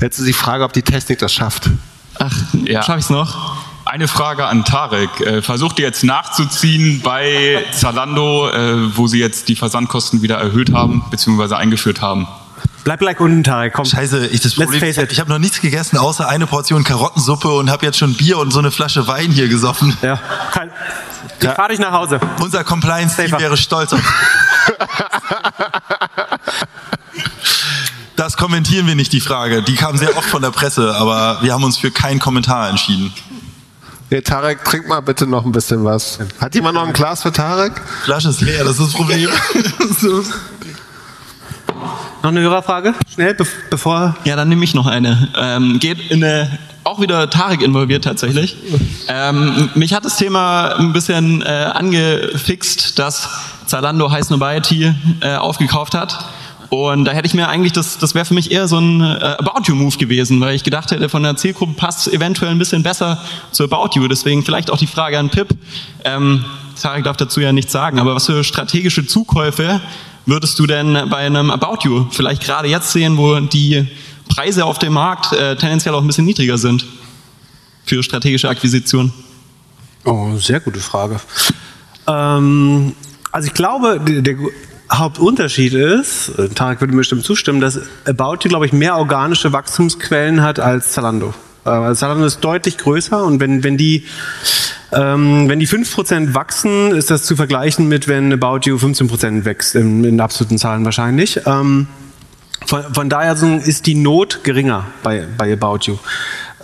Jetzt 0.00 0.18
ist 0.18 0.26
die 0.26 0.32
Frage, 0.32 0.64
ob 0.64 0.72
die 0.72 0.82
Technik 0.82 1.20
das 1.20 1.32
schafft. 1.32 1.70
Ja. 2.64 2.82
Schaffe 2.82 2.98
ich 2.98 3.10
noch? 3.10 3.53
Eine 3.94 4.08
Frage 4.08 4.44
an 4.46 4.64
Tarek. 4.64 5.20
Äh, 5.20 5.40
Versucht 5.40 5.78
ihr 5.78 5.86
jetzt 5.86 6.02
nachzuziehen 6.02 7.00
bei 7.04 7.64
Zalando, 7.70 8.50
äh, 8.50 8.96
wo 8.96 9.06
sie 9.06 9.20
jetzt 9.20 9.46
die 9.46 9.54
Versandkosten 9.54 10.20
wieder 10.20 10.34
erhöht 10.34 10.72
haben, 10.72 11.04
beziehungsweise 11.12 11.56
eingeführt 11.56 12.02
haben? 12.02 12.26
Bleib 12.82 12.98
gleich 12.98 13.20
unten, 13.20 13.44
Tarek, 13.44 13.72
komm. 13.72 13.84
Scheiße, 13.84 14.26
ich, 14.26 14.40
das 14.40 14.56
Problem, 14.56 14.82
ich, 14.82 14.98
ich 14.98 15.20
habe 15.20 15.30
noch 15.30 15.38
nichts 15.38 15.60
gegessen, 15.60 15.96
außer 15.96 16.28
eine 16.28 16.48
Portion 16.48 16.82
Karottensuppe 16.82 17.46
und 17.46 17.70
habe 17.70 17.86
jetzt 17.86 17.96
schon 17.96 18.14
Bier 18.14 18.38
und 18.38 18.50
so 18.50 18.58
eine 18.58 18.72
Flasche 18.72 19.06
Wein 19.06 19.30
hier 19.30 19.46
gesoffen. 19.46 19.96
Ja. 20.02 20.18
Ich 21.40 21.48
fahr 21.50 21.68
dich 21.68 21.78
nach 21.78 21.92
Hause. 21.92 22.18
Unser 22.40 22.64
Compliance-Team 22.64 23.38
wäre 23.38 23.56
stolz 23.56 23.92
auf 23.92 24.00
Das 28.16 28.36
kommentieren 28.36 28.88
wir 28.88 28.96
nicht, 28.96 29.12
die 29.12 29.20
Frage. 29.20 29.62
Die 29.62 29.76
kam 29.76 29.96
sehr 29.96 30.16
oft 30.16 30.28
von 30.28 30.42
der 30.42 30.50
Presse, 30.50 30.96
aber 30.96 31.38
wir 31.42 31.52
haben 31.52 31.62
uns 31.62 31.78
für 31.78 31.92
keinen 31.92 32.18
Kommentar 32.18 32.70
entschieden. 32.70 33.12
Hey, 34.10 34.20
Tarek, 34.20 34.62
trink 34.64 34.86
mal 34.86 35.00
bitte 35.00 35.26
noch 35.26 35.44
ein 35.44 35.52
bisschen 35.52 35.82
was. 35.84 36.18
Hat 36.38 36.54
jemand 36.54 36.74
noch 36.74 36.86
ein 36.86 36.92
Glas 36.92 37.22
für 37.22 37.32
Tarek? 37.32 37.72
Flasche 38.04 38.28
ist 38.28 38.42
leer, 38.42 38.62
das 38.62 38.78
ist 38.78 38.88
das 38.88 38.92
Problem. 38.92 39.30
Noch 42.22 42.30
eine 42.30 42.40
Hörerfrage? 42.40 42.94
Schnell, 43.12 43.34
be 43.34 43.46
bevor. 43.68 44.16
Ja, 44.24 44.34
dann 44.34 44.48
nehme 44.48 44.64
ich 44.64 44.72
noch 44.72 44.86
eine. 44.86 45.28
Ähm, 45.36 45.78
geht 45.78 46.10
in 46.10 46.24
eine, 46.24 46.58
auch 46.82 46.98
wieder 47.00 47.28
Tarek 47.28 47.60
involviert 47.60 48.04
tatsächlich. 48.04 48.56
Ähm, 49.08 49.68
mich 49.74 49.92
hat 49.92 50.06
das 50.06 50.16
Thema 50.16 50.74
ein 50.78 50.94
bisschen 50.94 51.42
äh, 51.42 51.46
angefixt, 51.74 52.98
dass 52.98 53.28
Zalando 53.66 54.10
High 54.10 54.24
Snobiety 54.24 54.94
äh, 55.20 55.36
aufgekauft 55.36 55.94
hat. 55.94 56.24
Und 56.70 57.04
da 57.04 57.12
hätte 57.12 57.26
ich 57.26 57.34
mir 57.34 57.48
eigentlich, 57.48 57.72
das, 57.72 57.98
das 57.98 58.14
wäre 58.14 58.24
für 58.24 58.34
mich 58.34 58.50
eher 58.50 58.68
so 58.68 58.78
ein 58.78 59.00
äh, 59.00 59.36
About 59.38 59.62
You-Move 59.66 59.96
gewesen, 59.96 60.40
weil 60.40 60.54
ich 60.54 60.64
gedacht 60.64 60.90
hätte, 60.90 61.08
von 61.08 61.22
der 61.22 61.36
Zielgruppe 61.36 61.74
passt 61.74 62.06
es 62.06 62.12
eventuell 62.12 62.50
ein 62.50 62.58
bisschen 62.58 62.82
besser 62.82 63.22
zu 63.52 63.64
About 63.64 63.98
You. 63.98 64.08
Deswegen 64.08 64.44
vielleicht 64.44 64.70
auch 64.70 64.78
die 64.78 64.86
Frage 64.86 65.18
an 65.18 65.30
Pip. 65.30 65.48
Ähm, 66.04 66.44
Tarek 66.80 67.04
darf 67.04 67.16
dazu 67.16 67.40
ja 67.40 67.52
nichts 67.52 67.72
sagen, 67.72 67.98
aber 67.98 68.14
was 68.14 68.26
für 68.26 68.44
strategische 68.44 69.06
Zukäufe 69.06 69.80
würdest 70.26 70.58
du 70.58 70.66
denn 70.66 71.08
bei 71.08 71.18
einem 71.18 71.50
About 71.50 71.78
You 71.84 72.06
vielleicht 72.10 72.42
gerade 72.42 72.68
jetzt 72.68 72.92
sehen, 72.92 73.16
wo 73.16 73.40
die 73.40 73.86
Preise 74.28 74.64
auf 74.64 74.78
dem 74.78 74.92
Markt 74.92 75.32
äh, 75.32 75.56
tendenziell 75.56 75.94
auch 75.94 76.00
ein 76.00 76.06
bisschen 76.06 76.24
niedriger 76.24 76.58
sind 76.58 76.84
für 77.84 78.02
strategische 78.02 78.48
Akquisition? 78.48 79.12
Oh, 80.04 80.36
sehr 80.36 80.60
gute 80.60 80.80
Frage. 80.80 81.20
Ähm, 82.06 82.94
also 83.32 83.48
ich 83.48 83.54
glaube, 83.54 84.00
der, 84.00 84.22
der 84.22 84.36
Hauptunterschied 84.98 85.74
ist, 85.74 86.30
äh, 86.38 86.48
Tarek 86.48 86.80
würde 86.80 86.92
mir 86.92 86.98
bestimmt 86.98 87.24
zustimmen, 87.24 87.60
dass 87.60 87.80
About 88.06 88.38
You, 88.42 88.48
glaube 88.48 88.66
ich, 88.66 88.72
mehr 88.72 88.96
organische 88.96 89.52
Wachstumsquellen 89.52 90.42
hat 90.42 90.60
als 90.60 90.92
Zalando. 90.92 91.34
Äh, 91.64 91.94
Zalando 91.94 92.24
ist 92.24 92.40
deutlich 92.40 92.78
größer 92.78 93.24
und 93.24 93.40
wenn, 93.40 93.64
wenn 93.64 93.76
die 93.76 94.04
ähm, 94.92 95.48
wenn 95.48 95.58
die 95.58 95.66
5% 95.66 96.34
wachsen, 96.34 96.92
ist 96.92 97.10
das 97.10 97.24
zu 97.24 97.34
vergleichen 97.34 97.88
mit, 97.88 98.06
wenn 98.06 98.32
About 98.32 98.60
You 98.64 98.76
15% 98.76 99.44
wächst, 99.44 99.74
in, 99.74 100.04
in 100.04 100.20
absoluten 100.20 100.56
Zahlen 100.56 100.84
wahrscheinlich. 100.84 101.40
Ähm, 101.46 101.88
von, 102.64 102.82
von 102.94 103.08
daher 103.08 103.36
ist 103.64 103.86
die 103.86 103.94
Not 103.96 104.40
geringer 104.44 104.86
bei, 105.02 105.26
bei 105.36 105.52
About 105.52 105.80
You. 105.86 105.98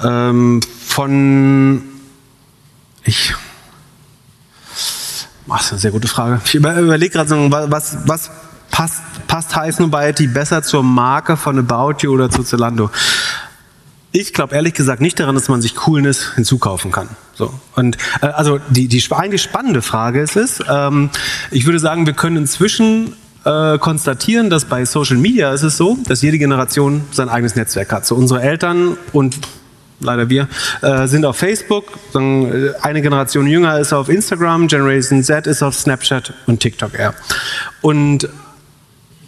Ähm, 0.02 0.60
von 0.86 1.82
ich 3.04 3.34
Ach, 5.50 5.58
das 5.58 5.66
ist 5.66 5.72
eine 5.72 5.80
sehr 5.80 5.90
gute 5.90 6.08
Frage. 6.08 6.40
Ich 6.44 6.54
über, 6.54 6.76
überlege 6.76 7.12
gerade, 7.12 7.30
was, 7.70 7.98
was 8.06 8.30
passt, 8.70 9.02
passt 9.26 9.56
High 9.56 9.74
Snobiety 9.74 10.28
besser 10.28 10.62
zur 10.62 10.82
Marke 10.82 11.36
von 11.36 11.58
About 11.58 11.96
You 12.00 12.12
oder 12.12 12.30
zu 12.30 12.42
Zalando? 12.44 12.90
Ich 14.12 14.32
glaube 14.32 14.54
ehrlich 14.54 14.74
gesagt 14.74 15.00
nicht 15.00 15.18
daran, 15.20 15.34
dass 15.34 15.48
man 15.48 15.60
sich 15.60 15.76
Coolness 15.76 16.34
hinzukaufen 16.34 16.90
kann. 16.90 17.08
So. 17.34 17.52
Und 17.76 17.96
äh, 18.22 18.26
also 18.26 18.58
die, 18.68 18.88
die 18.88 19.04
eigentlich 19.10 19.42
spannende 19.42 19.82
Frage 19.82 20.20
ist 20.20 20.36
es, 20.36 20.60
ähm, 20.68 21.10
ich 21.50 21.66
würde 21.66 21.78
sagen, 21.78 22.06
wir 22.06 22.12
können 22.12 22.36
inzwischen 22.36 23.14
äh, 23.44 23.78
konstatieren, 23.78 24.50
dass 24.50 24.64
bei 24.64 24.84
Social 24.84 25.16
Media 25.16 25.52
ist 25.52 25.62
es 25.62 25.76
so, 25.76 25.96
dass 26.06 26.22
jede 26.22 26.38
Generation 26.38 27.02
sein 27.12 27.28
eigenes 27.28 27.56
Netzwerk 27.56 27.92
hat. 27.92 28.06
So 28.06 28.14
unsere 28.14 28.42
Eltern 28.42 28.96
und 29.12 29.38
leider 30.00 30.28
wir, 30.28 30.48
äh, 30.82 31.06
sind 31.06 31.24
auf 31.24 31.36
Facebook. 31.36 31.84
Äh, 32.14 32.72
eine 32.82 33.02
Generation 33.02 33.46
jünger 33.46 33.78
ist 33.78 33.92
auf 33.92 34.08
Instagram, 34.08 34.68
Generation 34.68 35.22
Z 35.22 35.46
ist 35.46 35.62
auf 35.62 35.74
Snapchat 35.74 36.32
und 36.46 36.60
TikTok 36.60 36.98
eher. 36.98 37.14
Und 37.80 38.28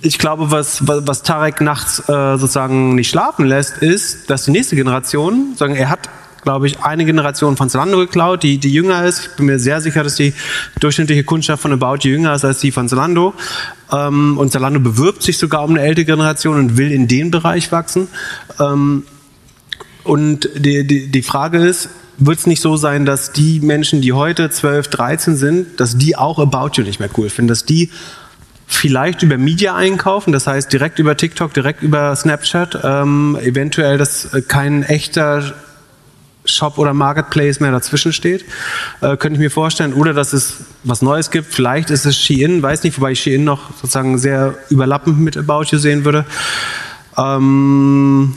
ich 0.02 0.18
glaube, 0.18 0.50
was, 0.50 0.86
was 0.86 1.22
Tarek 1.22 1.60
nachts 1.60 2.00
äh, 2.08 2.36
sozusagen 2.36 2.96
nicht 2.96 3.10
schlafen 3.10 3.46
lässt, 3.46 3.78
ist, 3.78 4.28
dass 4.28 4.44
die 4.44 4.50
nächste 4.50 4.74
Generation, 4.74 5.54
sagen, 5.56 5.76
er 5.76 5.90
hat, 5.90 6.08
glaube 6.42 6.66
ich, 6.66 6.80
eine 6.80 7.04
Generation 7.04 7.56
von 7.56 7.70
Zalando 7.70 7.98
geklaut, 7.98 8.42
die, 8.42 8.58
die 8.58 8.72
jünger 8.72 9.04
ist. 9.04 9.20
Ich 9.20 9.36
bin 9.36 9.46
mir 9.46 9.60
sehr 9.60 9.80
sicher, 9.80 10.02
dass 10.02 10.16
die 10.16 10.34
durchschnittliche 10.80 11.22
Kundschaft 11.22 11.62
von 11.62 11.72
About 11.72 11.98
jünger 12.00 12.34
ist 12.34 12.44
als 12.44 12.58
die 12.58 12.72
von 12.72 12.88
Zalando. 12.88 13.32
Ähm, 13.92 14.38
und 14.38 14.50
Zalando 14.50 14.80
bewirbt 14.80 15.22
sich 15.22 15.38
sogar 15.38 15.62
um 15.62 15.70
eine 15.70 15.82
ältere 15.82 16.04
Generation 16.04 16.58
und 16.58 16.76
will 16.76 16.90
in 16.90 17.06
den 17.06 17.30
Bereich 17.30 17.70
wachsen. 17.70 18.08
Ähm, 18.58 19.04
und 20.04 20.48
die, 20.56 20.86
die, 20.86 21.08
die 21.08 21.22
Frage 21.22 21.58
ist, 21.58 21.88
wird 22.18 22.38
es 22.38 22.46
nicht 22.46 22.60
so 22.60 22.76
sein, 22.76 23.04
dass 23.06 23.32
die 23.32 23.60
Menschen, 23.60 24.00
die 24.00 24.12
heute 24.12 24.50
12, 24.50 24.88
13 24.88 25.36
sind, 25.36 25.80
dass 25.80 25.96
die 25.96 26.16
auch 26.16 26.38
About 26.38 26.70
You 26.74 26.84
nicht 26.84 27.00
mehr 27.00 27.10
cool 27.16 27.30
finden, 27.30 27.48
dass 27.48 27.64
die 27.64 27.90
vielleicht 28.66 29.22
über 29.22 29.36
Media 29.36 29.74
einkaufen, 29.74 30.32
das 30.32 30.46
heißt 30.46 30.72
direkt 30.72 30.98
über 30.98 31.16
TikTok, 31.16 31.52
direkt 31.52 31.82
über 31.82 32.14
Snapchat, 32.16 32.80
ähm, 32.82 33.36
eventuell, 33.42 33.98
dass 33.98 34.30
kein 34.48 34.82
echter 34.82 35.54
Shop 36.44 36.78
oder 36.78 36.92
Marketplace 36.92 37.60
mehr 37.60 37.70
dazwischen 37.70 38.12
steht, 38.12 38.44
äh, 39.00 39.16
könnte 39.16 39.34
ich 39.34 39.38
mir 39.38 39.50
vorstellen. 39.50 39.92
Oder 39.92 40.12
dass 40.12 40.32
es 40.32 40.56
was 40.82 41.02
Neues 41.02 41.30
gibt. 41.30 41.52
Vielleicht 41.52 41.90
ist 41.90 42.04
es 42.04 42.16
Shein, 42.16 42.62
weiß 42.62 42.82
nicht, 42.82 42.98
wobei 42.98 43.12
ich 43.12 43.20
Shein 43.20 43.44
noch 43.44 43.70
sozusagen 43.76 44.18
sehr 44.18 44.56
überlappend 44.68 45.20
mit 45.20 45.36
About 45.36 45.66
You 45.70 45.78
sehen 45.78 46.04
würde. 46.04 46.24
Ähm, 47.16 48.34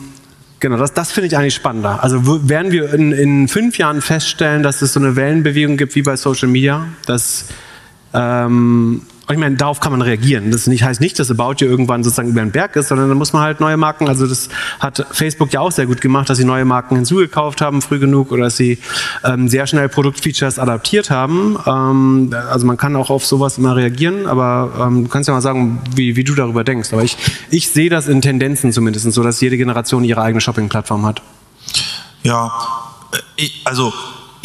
Genau, 0.60 0.78
das, 0.78 0.94
das 0.94 1.12
finde 1.12 1.28
ich 1.28 1.38
eigentlich 1.38 1.56
spannender. 1.56 2.04
Also 2.04 2.48
werden 2.50 2.72
wir 2.72 2.94
in, 2.94 3.12
in 3.12 3.48
fünf 3.48 3.78
Jahren 3.78 4.02
feststellen, 4.02 4.64
dass 4.64 4.82
es 4.82 4.94
so 4.94 5.00
eine 5.00 5.16
Wellenbewegung 5.16 5.78
gibt 5.78 5.96
wie 5.96 6.02
bei 6.02 6.16
Social 6.16 6.48
Media, 6.48 6.88
dass 7.06 7.50
ähm, 8.14 9.02
ich 9.34 9.40
meine, 9.40 9.56
darauf 9.56 9.80
kann 9.80 9.92
man 9.92 10.02
reagieren. 10.02 10.52
Das 10.52 10.68
nicht, 10.68 10.84
heißt 10.84 11.02
nicht, 11.02 11.18
dass 11.18 11.32
About 11.32 11.56
You 11.58 11.68
irgendwann 11.68 12.04
sozusagen 12.04 12.30
über 12.30 12.42
den 12.42 12.52
Berg 12.52 12.76
ist, 12.76 12.90
sondern 12.90 13.10
da 13.10 13.16
muss 13.16 13.34
man 13.34 13.42
halt 13.42 13.60
neue 13.60 13.76
Marken, 13.76 14.08
also 14.08 14.28
das 14.28 14.50
hat 14.80 15.06
Facebook 15.12 15.52
ja 15.52 15.62
auch 15.62 15.72
sehr 15.72 15.88
gut 15.88 16.02
gemacht, 16.02 16.30
dass 16.30 16.38
sie 16.38 16.46
neue 16.46 16.66
Marken 16.66 16.96
hinzugekauft 16.96 17.62
haben, 17.62 17.82
früh 17.82 17.98
genug, 17.98 18.32
oder 18.32 18.44
dass 18.44 18.58
sie 18.58 18.78
ähm, 19.24 19.48
sehr 19.48 19.66
schnell 19.66 19.90
Produktfeatures 19.90 20.60
adaptiert 20.60 21.10
haben. 21.10 21.58
Ähm, 21.66 22.36
also 22.52 22.68
man 22.68 22.78
kann 22.78 22.96
auch 22.96 23.10
auf 23.10 23.26
sowas 23.26 23.58
immer 23.58 23.76
reagieren, 23.76 24.28
aber 24.28 24.88
ähm, 24.88 25.06
du 25.06 25.10
kannst 25.10 25.28
ja 25.28 25.34
mal 25.34 25.42
sagen, 25.42 25.82
wie, 25.96 26.16
wie 26.16 26.24
du 26.24 26.36
darüber 26.36 26.64
denkst. 26.64 26.94
Aber 26.94 27.04
ich, 27.04 27.18
ich 27.50 27.70
sehe 27.70 27.90
das 27.90 28.08
in 28.08 28.22
Tendenzen 28.22 28.72
zumindest 28.72 29.12
so, 29.12 29.24
dass 29.24 29.42
jede 29.42 29.58
Generation 29.58 30.04
ihre 30.04 30.22
eigene 30.22 30.42
Shopping-Plattform 30.42 31.06
hat. 31.06 31.22
Ja, 32.22 32.52
äh, 33.38 33.50
also 33.64 33.92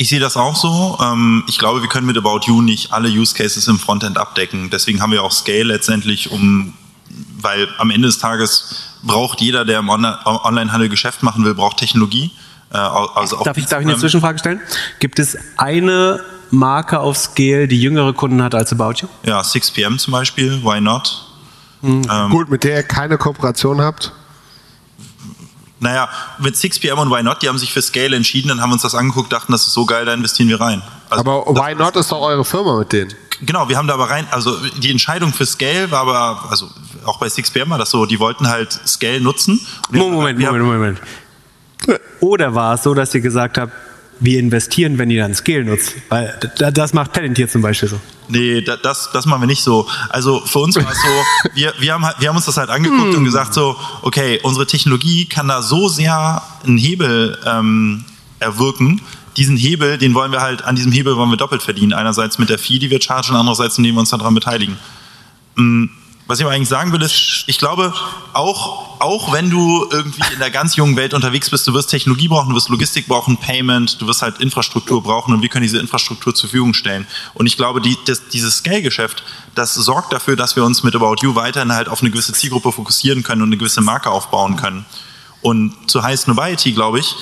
ich 0.00 0.08
sehe 0.08 0.18
das 0.18 0.38
auch 0.38 0.56
so. 0.56 0.98
Ähm, 1.02 1.44
ich 1.46 1.58
glaube, 1.58 1.82
wir 1.82 1.88
können 1.90 2.06
mit 2.06 2.16
About 2.16 2.40
You 2.46 2.62
nicht 2.62 2.90
alle 2.90 3.10
Use 3.10 3.34
Cases 3.34 3.68
im 3.68 3.78
Frontend 3.78 4.16
abdecken. 4.16 4.70
Deswegen 4.70 5.02
haben 5.02 5.12
wir 5.12 5.22
auch 5.22 5.30
Scale 5.30 5.64
letztendlich, 5.64 6.30
um, 6.30 6.72
weil 7.38 7.68
am 7.76 7.90
Ende 7.90 8.08
des 8.08 8.18
Tages 8.18 8.96
braucht 9.02 9.42
jeder, 9.42 9.66
der 9.66 9.80
im 9.80 9.90
Onlinehandel 9.90 10.88
Geschäft 10.88 11.22
machen 11.22 11.44
will, 11.44 11.54
braucht 11.54 11.76
Technologie. 11.76 12.30
Äh, 12.72 12.78
also 12.78 13.44
darf, 13.44 13.58
ich, 13.58 13.66
darf 13.66 13.82
ich 13.82 13.88
eine 13.88 13.98
Zwischenfrage 13.98 14.38
stellen? 14.38 14.60
Gibt 15.00 15.18
es 15.18 15.36
eine 15.58 16.20
Marke 16.50 17.00
auf 17.00 17.18
Scale, 17.18 17.68
die 17.68 17.80
jüngere 17.80 18.14
Kunden 18.14 18.42
hat 18.42 18.54
als 18.54 18.72
About 18.72 19.02
You? 19.02 19.08
Ja, 19.24 19.42
6pm 19.42 19.98
zum 19.98 20.12
Beispiel, 20.12 20.64
why 20.64 20.80
not? 20.80 21.26
Mhm. 21.82 22.06
Ähm, 22.10 22.30
Gut, 22.30 22.48
mit 22.48 22.64
der 22.64 22.76
ihr 22.76 22.82
keine 22.84 23.18
Kooperation 23.18 23.82
habt? 23.82 24.12
Naja, 25.80 26.08
mit 26.38 26.56
6pm 26.56 26.94
und 26.94 27.10
Why 27.10 27.22
Not, 27.22 27.42
die 27.42 27.48
haben 27.48 27.58
sich 27.58 27.72
für 27.72 27.80
Scale 27.80 28.14
entschieden, 28.14 28.48
dann 28.48 28.60
haben 28.60 28.70
wir 28.70 28.74
uns 28.74 28.82
das 28.82 28.94
angeguckt, 28.94 29.32
dachten, 29.32 29.50
das 29.52 29.66
ist 29.66 29.72
so 29.72 29.86
geil, 29.86 30.04
da 30.04 30.12
investieren 30.12 30.48
wir 30.48 30.60
rein. 30.60 30.82
Also 31.08 31.20
aber 31.20 31.46
Why 31.46 31.74
Not 31.74 31.96
ist 31.96 32.12
doch 32.12 32.20
eure 32.20 32.44
Firma 32.44 32.78
mit 32.78 32.92
denen. 32.92 33.14
Genau, 33.40 33.68
wir 33.70 33.78
haben 33.78 33.88
da 33.88 33.94
aber 33.94 34.10
rein, 34.10 34.26
also 34.30 34.54
die 34.78 34.90
Entscheidung 34.90 35.32
für 35.32 35.46
Scale 35.46 35.90
war 35.90 36.00
aber, 36.00 36.50
also 36.50 36.68
auch 37.06 37.18
bei 37.18 37.28
6pm 37.28 37.70
war 37.70 37.78
das 37.78 37.90
so, 37.90 38.04
die 38.04 38.20
wollten 38.20 38.48
halt 38.48 38.72
Scale 38.86 39.20
nutzen. 39.22 39.58
Moment, 39.90 40.38
Moment, 40.38 40.38
Moment, 40.38 40.64
Moment. 40.64 41.00
Oder 42.20 42.54
war 42.54 42.74
es 42.74 42.82
so, 42.82 42.92
dass 42.92 43.14
ihr 43.14 43.22
gesagt 43.22 43.56
habt, 43.56 43.72
wir 44.20 44.38
investieren, 44.38 44.98
wenn 44.98 45.10
ihr 45.10 45.22
dann 45.22 45.34
Scale 45.34 45.64
nutzt? 45.64 45.94
Weil 46.08 46.38
das 46.56 46.92
macht 46.92 47.12
Palantir 47.12 47.48
zum 47.48 47.62
Beispiel 47.62 47.88
so. 47.88 48.00
Nee, 48.28 48.60
das, 48.60 49.10
das 49.12 49.26
machen 49.26 49.42
wir 49.42 49.46
nicht 49.46 49.62
so. 49.62 49.88
Also 50.08 50.40
für 50.40 50.60
uns 50.60 50.76
war 50.76 50.90
es 50.90 51.02
so, 51.02 51.50
wir, 51.54 51.74
wir, 51.80 51.94
haben, 51.94 52.06
wir 52.18 52.28
haben 52.28 52.36
uns 52.36 52.44
das 52.44 52.56
halt 52.56 52.70
angeguckt 52.70 53.10
hm. 53.10 53.18
und 53.18 53.24
gesagt 53.24 53.54
so, 53.54 53.76
okay, 54.02 54.38
unsere 54.42 54.66
Technologie 54.66 55.24
kann 55.26 55.48
da 55.48 55.62
so 55.62 55.88
sehr 55.88 56.42
einen 56.64 56.78
Hebel 56.78 57.38
ähm, 57.44 58.04
erwirken, 58.38 59.02
diesen 59.36 59.56
Hebel, 59.56 59.98
den 59.98 60.14
wollen 60.14 60.32
wir 60.32 60.40
halt, 60.40 60.64
an 60.64 60.76
diesem 60.76 60.92
Hebel 60.92 61.16
wollen 61.16 61.30
wir 61.30 61.36
doppelt 61.36 61.62
verdienen. 61.62 61.92
Einerseits 61.92 62.38
mit 62.38 62.50
der 62.50 62.58
Fee, 62.58 62.78
die 62.78 62.90
wir 62.90 63.00
chargen, 63.00 63.36
andererseits, 63.36 63.78
indem 63.78 63.94
wir 63.94 64.00
uns 64.00 64.10
daran 64.10 64.34
beteiligen. 64.34 64.76
Mhm. 65.56 65.90
Was 66.30 66.38
ich 66.38 66.44
aber 66.44 66.54
eigentlich 66.54 66.68
sagen 66.68 66.92
will, 66.92 67.02
ist, 67.02 67.42
ich 67.48 67.58
glaube, 67.58 67.92
auch, 68.34 69.00
auch 69.00 69.32
wenn 69.32 69.50
du 69.50 69.84
irgendwie 69.90 70.22
in 70.32 70.38
der 70.38 70.52
ganz 70.52 70.76
jungen 70.76 70.94
Welt 70.94 71.12
unterwegs 71.12 71.50
bist, 71.50 71.66
du 71.66 71.74
wirst 71.74 71.90
Technologie 71.90 72.28
brauchen, 72.28 72.50
du 72.50 72.54
wirst 72.54 72.68
Logistik 72.68 73.08
brauchen, 73.08 73.36
Payment, 73.36 74.00
du 74.00 74.06
wirst 74.06 74.22
halt 74.22 74.38
Infrastruktur 74.38 75.02
brauchen 75.02 75.34
und 75.34 75.42
wir 75.42 75.48
können 75.48 75.64
diese 75.64 75.80
Infrastruktur 75.80 76.32
zur 76.32 76.48
Verfügung 76.48 76.72
stellen. 76.72 77.04
Und 77.34 77.46
ich 77.46 77.56
glaube, 77.56 77.80
die, 77.80 77.98
das, 78.06 78.28
dieses 78.28 78.58
Scale-Geschäft, 78.58 79.24
das 79.56 79.74
sorgt 79.74 80.12
dafür, 80.12 80.36
dass 80.36 80.54
wir 80.54 80.62
uns 80.62 80.84
mit 80.84 80.94
About 80.94 81.16
You 81.20 81.34
weiterhin 81.34 81.72
halt 81.72 81.88
auf 81.88 82.00
eine 82.00 82.12
gewisse 82.12 82.32
Zielgruppe 82.32 82.70
fokussieren 82.70 83.24
können 83.24 83.42
und 83.42 83.48
eine 83.48 83.56
gewisse 83.56 83.80
Marke 83.80 84.08
aufbauen 84.08 84.54
können. 84.54 84.84
Und 85.42 85.90
zu 85.90 86.04
High 86.04 86.20
Snobiety, 86.20 86.70
glaube 86.70 87.00
ich, 87.00 87.16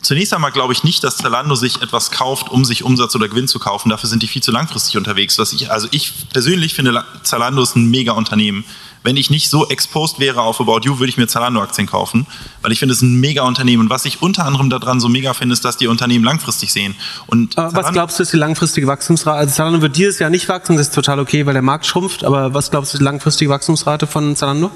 Zunächst 0.00 0.32
einmal 0.32 0.52
glaube 0.52 0.72
ich 0.72 0.84
nicht, 0.84 1.02
dass 1.02 1.16
Zalando 1.16 1.54
sich 1.54 1.82
etwas 1.82 2.10
kauft, 2.10 2.50
um 2.50 2.64
sich 2.64 2.84
Umsatz 2.84 3.16
oder 3.16 3.28
Gewinn 3.28 3.48
zu 3.48 3.58
kaufen. 3.58 3.88
Dafür 3.90 4.08
sind 4.08 4.22
die 4.22 4.28
viel 4.28 4.42
zu 4.42 4.52
langfristig 4.52 4.96
unterwegs. 4.96 5.38
Was 5.38 5.52
ich, 5.52 5.70
also 5.70 5.88
ich 5.90 6.12
persönlich 6.32 6.74
finde, 6.74 7.04
Zalando 7.24 7.62
ist 7.62 7.76
ein 7.76 7.90
mega 7.90 8.12
Unternehmen. 8.12 8.64
Wenn 9.02 9.16
ich 9.16 9.30
nicht 9.30 9.48
so 9.48 9.68
exposed 9.68 10.18
wäre 10.18 10.42
auf 10.42 10.60
About 10.60 10.80
You, 10.82 10.98
würde 10.98 11.08
ich 11.08 11.16
mir 11.16 11.26
Zalando-Aktien 11.28 11.86
kaufen, 11.86 12.26
weil 12.62 12.72
ich 12.72 12.78
finde, 12.78 12.92
es 12.92 12.98
ist 12.98 13.02
ein 13.02 13.20
mega 13.20 13.42
Unternehmen. 13.42 13.84
Und 13.84 13.90
was 13.90 14.04
ich 14.04 14.22
unter 14.22 14.44
anderem 14.44 14.70
daran 14.70 15.00
so 15.00 15.08
mega 15.08 15.34
finde, 15.34 15.52
ist, 15.52 15.64
dass 15.64 15.76
die 15.76 15.86
Unternehmen 15.86 16.24
langfristig 16.24 16.72
sehen. 16.72 16.94
Und 17.26 17.56
was 17.56 17.92
glaubst 17.92 18.18
du, 18.18 18.22
ist 18.22 18.32
die 18.32 18.36
langfristige 18.36 18.86
Wachstumsrate? 18.86 19.38
Also 19.38 19.54
Zalando 19.54 19.82
wird 19.82 19.96
dieses 19.96 20.18
Jahr 20.18 20.30
nicht 20.30 20.48
wachsen, 20.48 20.76
das 20.76 20.88
ist 20.88 20.94
total 20.94 21.20
okay, 21.20 21.46
weil 21.46 21.54
der 21.54 21.62
Markt 21.62 21.86
schrumpft. 21.86 22.24
Aber 22.24 22.54
was 22.54 22.70
glaubst 22.70 22.92
du, 22.92 22.96
ist 22.96 23.00
die 23.00 23.04
langfristige 23.04 23.50
Wachstumsrate 23.50 24.06
von 24.06 24.34
Zalando? 24.36 24.70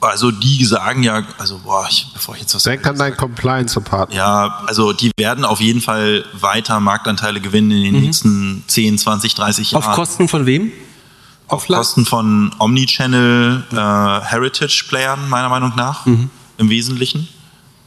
Also 0.00 0.30
die 0.30 0.64
sagen 0.64 1.02
ja, 1.02 1.24
also 1.38 1.58
boah, 1.58 1.86
ich, 1.90 2.06
bevor 2.14 2.34
ich 2.36 2.42
jetzt 2.42 2.54
was 2.54 2.62
Denk 2.62 2.86
an 2.86 2.96
deinen 2.96 3.16
Compliance-Partner. 3.16 4.14
Ja, 4.14 4.62
also 4.66 4.92
die 4.92 5.10
werden 5.16 5.44
auf 5.44 5.60
jeden 5.60 5.80
Fall 5.80 6.24
weiter 6.34 6.78
Marktanteile 6.78 7.40
gewinnen 7.40 7.72
in 7.72 7.82
den 7.82 7.94
mhm. 7.96 8.00
nächsten 8.02 8.64
10, 8.68 8.98
20, 8.98 9.34
30 9.34 9.72
Jahren. 9.72 9.84
Auf 9.84 9.94
Kosten 9.94 10.28
von 10.28 10.46
wem? 10.46 10.70
Auf 11.48 11.62
Offline? 11.62 11.78
Kosten 11.78 12.06
von 12.06 12.54
Omnichannel 12.58 13.64
äh, 13.72 13.76
Heritage-Playern, 13.76 15.28
meiner 15.28 15.48
Meinung 15.48 15.72
nach, 15.74 16.06
mhm. 16.06 16.30
im 16.58 16.70
Wesentlichen. 16.70 17.28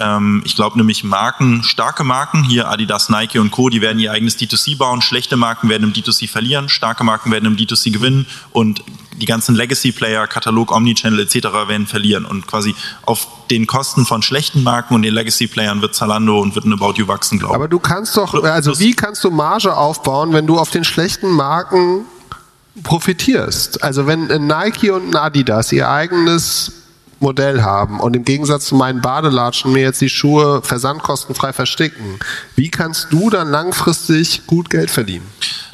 Ähm, 0.02 0.42
ich 0.46 0.56
glaube 0.56 0.78
nämlich 0.78 1.04
Marken, 1.04 1.64
starke 1.64 2.04
Marken, 2.04 2.44
hier 2.44 2.70
Adidas, 2.70 3.10
Nike 3.10 3.40
und 3.40 3.52
Co., 3.52 3.70
die 3.70 3.82
werden 3.82 4.00
ihr 4.00 4.12
eigenes 4.12 4.38
D2C 4.38 4.78
bauen. 4.78 5.02
Schlechte 5.02 5.38
Marken 5.38 5.70
werden 5.70 5.84
im 5.84 5.94
D2C 5.94 6.28
verlieren, 6.28 6.70
starke 6.70 7.04
Marken 7.04 7.32
werden 7.32 7.46
im 7.46 7.56
D2C 7.56 7.92
gewinnen 7.92 8.26
und 8.52 8.84
die 9.14 9.26
ganzen 9.28 9.54
Legacy-Player, 9.56 10.26
Katalog, 10.26 10.72
Omnichannel 10.72 11.20
etc. 11.20 11.36
werden 11.68 11.86
verlieren. 11.86 12.26
Und 12.26 12.48
quasi 12.48 12.76
auf 13.06 13.28
den 13.52 13.68
Kosten 13.68 14.06
von 14.06 14.24
schlechten 14.24 14.64
Marken 14.64 14.96
und 14.96 15.04
den 15.04 15.14
Legacy-Playern 15.14 15.82
wird 15.82 15.94
Zalando 15.94 16.40
und 16.40 16.56
wird 16.56 16.66
ein 16.66 16.74
About 16.74 16.94
You 16.96 17.08
wachsen, 17.08 17.38
glaube 17.38 17.54
ich. 17.54 17.56
Aber 17.56 17.68
du 17.68 17.80
kannst 17.80 18.18
doch, 18.18 18.44
also 18.44 18.80
wie 18.80 18.94
kannst 18.94 19.24
du 19.24 19.30
Marge 19.30 19.78
aufbauen, 19.78 20.34
wenn 20.34 20.48
du 20.48 20.58
auf 20.58 20.72
den 20.72 20.84
schlechten 20.84 21.30
Marken 21.30 22.06
profitierst? 22.82 23.84
Also 23.84 24.08
wenn 24.08 24.32
ein 24.32 24.48
Nike 24.48 24.90
und 24.90 25.16
Adidas 25.16 25.72
ihr 25.72 25.88
eigenes 25.90 26.81
Modell 27.22 27.62
haben 27.62 28.00
und 28.00 28.16
im 28.16 28.26
Gegensatz 28.26 28.66
zu 28.66 28.76
meinen 28.76 29.02
Badelatschen 29.02 29.72
mir 29.74 29.82
jetzt 29.82 30.02
die 30.02 30.10
Schuhe 30.10 30.62
versandkostenfrei 30.64 31.54
versticken, 31.54 32.20
wie 32.56 32.70
kannst 32.70 33.08
du 33.12 33.30
dann 33.30 33.50
langfristig 33.50 34.48
gut 34.48 34.70
Geld 34.70 34.92
verdienen? 34.92 35.28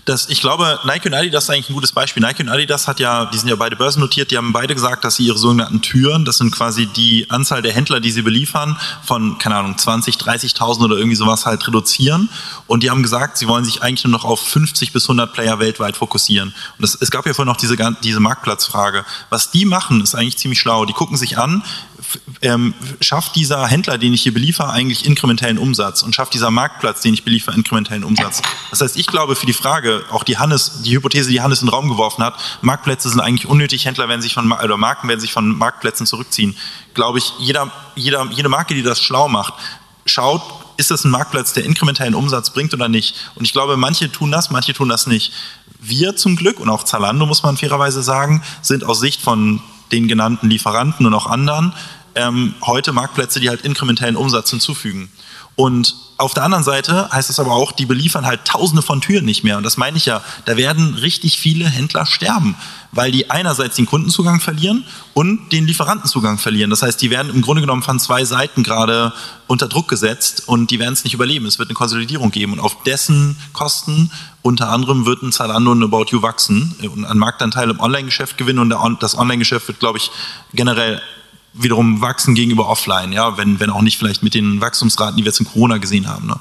Das, 0.07 0.29
ich 0.29 0.39
glaube, 0.39 0.79
Nike 0.85 1.07
und 1.07 1.13
Adidas 1.13 1.43
ist 1.43 1.49
eigentlich 1.49 1.69
ein 1.69 1.73
gutes 1.73 1.91
Beispiel. 1.91 2.23
Nike 2.23 2.39
und 2.39 2.47
Adidas 2.47 2.88
hat 2.88 3.01
ja, 3.01 3.25
die 3.25 3.38
sind 3.38 3.49
ja 3.49 3.57
beide 3.57 3.75
börsennotiert, 3.75 4.31
die 4.31 4.38
haben 4.38 4.53
beide 4.53 4.73
gesagt, 4.73 5.03
dass 5.03 5.17
sie 5.17 5.25
ihre 5.25 5.38
sogenannten 5.38 5.81
Türen, 5.81 6.23
das 6.23 6.38
sind 6.38 6.51
quasi 6.51 6.85
die 6.85 7.29
Anzahl 7.29 7.61
der 7.61 7.73
Händler, 7.73 7.99
die 7.99 8.11
sie 8.11 8.21
beliefern, 8.21 8.79
von, 9.03 9.38
keine 9.38 9.57
Ahnung, 9.57 9.77
20, 9.77 10.15
30.000 10.15 10.85
oder 10.85 10.95
irgendwie 10.95 11.17
sowas 11.17 11.45
halt 11.45 11.67
reduzieren. 11.67 12.29
Und 12.67 12.84
die 12.84 12.89
haben 12.89 13.03
gesagt, 13.03 13.38
sie 13.38 13.49
wollen 13.49 13.65
sich 13.65 13.84
eigentlich 13.84 14.05
nur 14.05 14.13
noch 14.13 14.23
auf 14.23 14.39
50 14.39 14.93
bis 14.93 15.03
100 15.03 15.34
Player 15.34 15.59
weltweit 15.59 15.97
fokussieren. 15.97 16.53
Und 16.77 16.81
das, 16.81 16.95
es 16.95 17.11
gab 17.11 17.25
ja 17.25 17.34
vorhin 17.34 17.51
noch 17.51 17.57
diese, 17.57 17.75
diese 18.01 18.21
Marktplatzfrage. 18.21 19.03
Was 19.29 19.51
die 19.51 19.65
machen, 19.65 19.99
ist 19.99 20.15
eigentlich 20.15 20.38
ziemlich 20.38 20.61
schlau. 20.61 20.85
Die 20.85 20.93
gucken 20.93 21.17
sich 21.17 21.38
an, 21.38 21.63
ähm, 22.41 22.73
schafft 23.01 23.35
dieser 23.35 23.65
Händler, 23.67 23.97
den 23.97 24.13
ich 24.13 24.23
hier 24.23 24.33
beliefere, 24.33 24.69
eigentlich 24.69 25.05
inkrementellen 25.05 25.57
Umsatz 25.57 26.03
und 26.03 26.13
schafft 26.15 26.33
dieser 26.33 26.51
Marktplatz, 26.51 27.01
den 27.01 27.13
ich 27.13 27.23
beliefere, 27.23 27.55
inkrementellen 27.55 28.03
Umsatz. 28.03 28.41
Das 28.69 28.81
heißt, 28.81 28.97
ich 28.97 29.07
glaube 29.07 29.35
für 29.35 29.45
die 29.45 29.53
Frage, 29.53 30.03
auch 30.11 30.23
die 30.23 30.37
Hannes, 30.37 30.83
die 30.83 30.95
Hypothese, 30.95 31.29
die 31.29 31.41
Hannes 31.41 31.61
in 31.61 31.67
den 31.67 31.73
Raum 31.73 31.89
geworfen 31.89 32.23
hat, 32.23 32.35
Marktplätze 32.61 33.09
sind 33.09 33.19
eigentlich 33.19 33.47
unnötig, 33.47 33.85
Händler 33.85 34.09
werden 34.09 34.21
sich 34.21 34.33
von, 34.33 34.51
oder 34.51 34.77
Marken 34.77 35.07
werden 35.07 35.19
sich 35.19 35.33
von 35.33 35.57
Marktplätzen 35.57 36.05
zurückziehen. 36.05 36.55
Glaube 36.93 37.17
ich, 37.17 37.33
jeder, 37.39 37.71
jeder, 37.95 38.27
jede 38.31 38.49
Marke, 38.49 38.73
die 38.73 38.83
das 38.83 39.01
schlau 39.01 39.27
macht, 39.27 39.53
schaut, 40.05 40.41
ist 40.77 40.91
das 40.91 41.03
ein 41.03 41.11
Marktplatz, 41.11 41.53
der 41.53 41.65
inkrementellen 41.65 42.13
Umsatz 42.13 42.51
bringt 42.51 42.73
oder 42.73 42.87
nicht? 42.87 43.15
Und 43.35 43.45
ich 43.45 43.51
glaube, 43.51 43.77
manche 43.77 44.11
tun 44.11 44.31
das, 44.31 44.51
manche 44.51 44.73
tun 44.73 44.89
das 44.89 45.07
nicht. 45.07 45.33
Wir 45.79 46.15
zum 46.15 46.35
Glück 46.35 46.59
und 46.59 46.69
auch 46.69 46.83
Zalando, 46.83 47.25
muss 47.25 47.43
man 47.43 47.57
fairerweise 47.57 48.03
sagen, 48.03 48.43
sind 48.61 48.83
aus 48.83 48.99
Sicht 48.99 49.21
von 49.21 49.61
den 49.91 50.07
genannten 50.07 50.49
Lieferanten 50.49 51.05
und 51.05 51.14
auch 51.14 51.27
anderen 51.27 51.73
ähm, 52.15 52.55
heute 52.61 52.91
Marktplätze, 52.91 53.39
die 53.39 53.49
halt 53.49 53.61
inkrementellen 53.61 54.15
Umsatz 54.15 54.49
hinzufügen. 54.49 55.09
Und 55.57 55.95
auf 56.17 56.35
der 56.35 56.43
anderen 56.43 56.63
Seite 56.63 57.09
heißt 57.11 57.29
das 57.29 57.39
aber 57.39 57.53
auch, 57.53 57.71
die 57.71 57.88
beliefern 57.88 58.27
halt 58.27 58.45
tausende 58.45 58.84
von 58.84 59.01
Türen 59.01 59.25
nicht 59.25 59.43
mehr. 59.43 59.57
Und 59.57 59.63
das 59.63 59.75
meine 59.75 59.97
ich 59.97 60.05
ja, 60.05 60.21
da 60.45 60.55
werden 60.55 60.93
richtig 60.93 61.39
viele 61.39 61.65
Händler 61.67 62.05
sterben, 62.05 62.55
weil 62.91 63.11
die 63.11 63.31
einerseits 63.31 63.75
den 63.75 63.88
Kundenzugang 63.88 64.39
verlieren 64.39 64.85
und 65.15 65.51
den 65.51 65.65
Lieferantenzugang 65.65 66.38
verlieren. 66.38 66.69
Das 66.69 66.84
heißt, 66.84 67.01
die 67.01 67.09
werden 67.09 67.34
im 67.34 67.41
Grunde 67.41 67.61
genommen 67.61 67.81
von 67.81 67.99
zwei 67.99 68.23
Seiten 68.23 68.61
gerade 68.61 69.13
unter 69.47 69.67
Druck 69.67 69.88
gesetzt 69.88 70.43
und 70.47 70.69
die 70.69 70.77
werden 70.77 70.93
es 70.93 71.03
nicht 71.03 71.15
überleben. 71.15 71.47
Es 71.47 71.57
wird 71.57 71.69
eine 71.69 71.75
Konsolidierung 71.75 72.29
geben 72.29 72.53
und 72.53 72.59
auf 72.59 72.84
dessen 72.84 73.35
Kosten 73.53 74.11
unter 74.43 74.69
anderem 74.69 75.07
wird 75.07 75.23
ein 75.23 75.31
Zalando 75.31 75.71
und 75.71 75.84
About 75.84 76.05
You 76.11 76.21
wachsen 76.21 76.75
und 76.93 77.03
einen 77.03 77.19
Marktanteil 77.19 77.71
im 77.71 77.79
Online-Geschäft 77.79 78.38
gewinnen 78.38 78.71
und 78.71 79.01
das 79.03 79.17
Online-Geschäft 79.17 79.67
wird, 79.67 79.79
glaube 79.79 79.97
ich, 79.97 80.11
generell 80.53 81.01
wiederum 81.57 82.01
wachsen 82.01 82.35
gegenüber 82.35 82.67
offline, 82.67 83.11
ja, 83.11 83.38
wenn, 83.38 83.59
wenn 83.59 83.69
auch 83.69 83.81
nicht 83.81 83.97
vielleicht 83.97 84.23
mit 84.23 84.34
den 84.34 84.61
Wachstumsraten, 84.61 85.17
die 85.17 85.23
wir 85.23 85.29
jetzt 85.29 85.39
in 85.39 85.47
Corona 85.47 85.77
gesehen 85.77 86.07
haben. 86.07 86.27
Ne? 86.27 86.39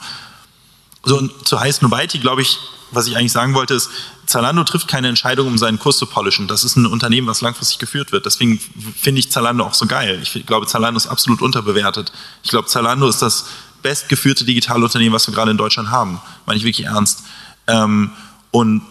So, 1.04 1.18
und 1.18 1.46
zu 1.46 1.58
Heiß 1.60 1.82
Nobiety, 1.82 2.18
glaube 2.18 2.42
ich, 2.42 2.58
was 2.90 3.06
ich 3.06 3.16
eigentlich 3.16 3.32
sagen 3.32 3.54
wollte, 3.54 3.74
ist, 3.74 3.90
Zalando 4.26 4.64
trifft 4.64 4.88
keine 4.88 5.08
Entscheidung, 5.08 5.46
um 5.46 5.58
seinen 5.58 5.78
Kurs 5.78 5.98
zu 5.98 6.06
polischen. 6.06 6.48
Das 6.48 6.64
ist 6.64 6.76
ein 6.76 6.86
Unternehmen, 6.86 7.26
was 7.26 7.40
langfristig 7.40 7.78
geführt 7.78 8.12
wird. 8.12 8.26
Deswegen 8.26 8.60
finde 9.00 9.20
ich 9.20 9.30
Zalando 9.30 9.64
auch 9.64 9.74
so 9.74 9.86
geil. 9.86 10.20
Ich 10.22 10.46
glaube, 10.46 10.66
Zalando 10.66 10.96
ist 10.96 11.06
absolut 11.06 11.42
unterbewertet. 11.42 12.12
Ich 12.42 12.50
glaube, 12.50 12.66
Zalando 12.68 13.08
ist 13.08 13.22
das 13.22 13.46
bestgeführte 13.82 14.44
digitale 14.44 14.84
Unternehmen, 14.84 15.14
was 15.14 15.26
wir 15.28 15.34
gerade 15.34 15.52
in 15.52 15.56
Deutschland 15.56 15.90
haben. 15.90 16.20
Meine 16.44 16.58
ich 16.58 16.64
wirklich 16.64 16.86
ernst. 16.86 17.22
Ähm, 17.68 18.10
und 18.50 18.82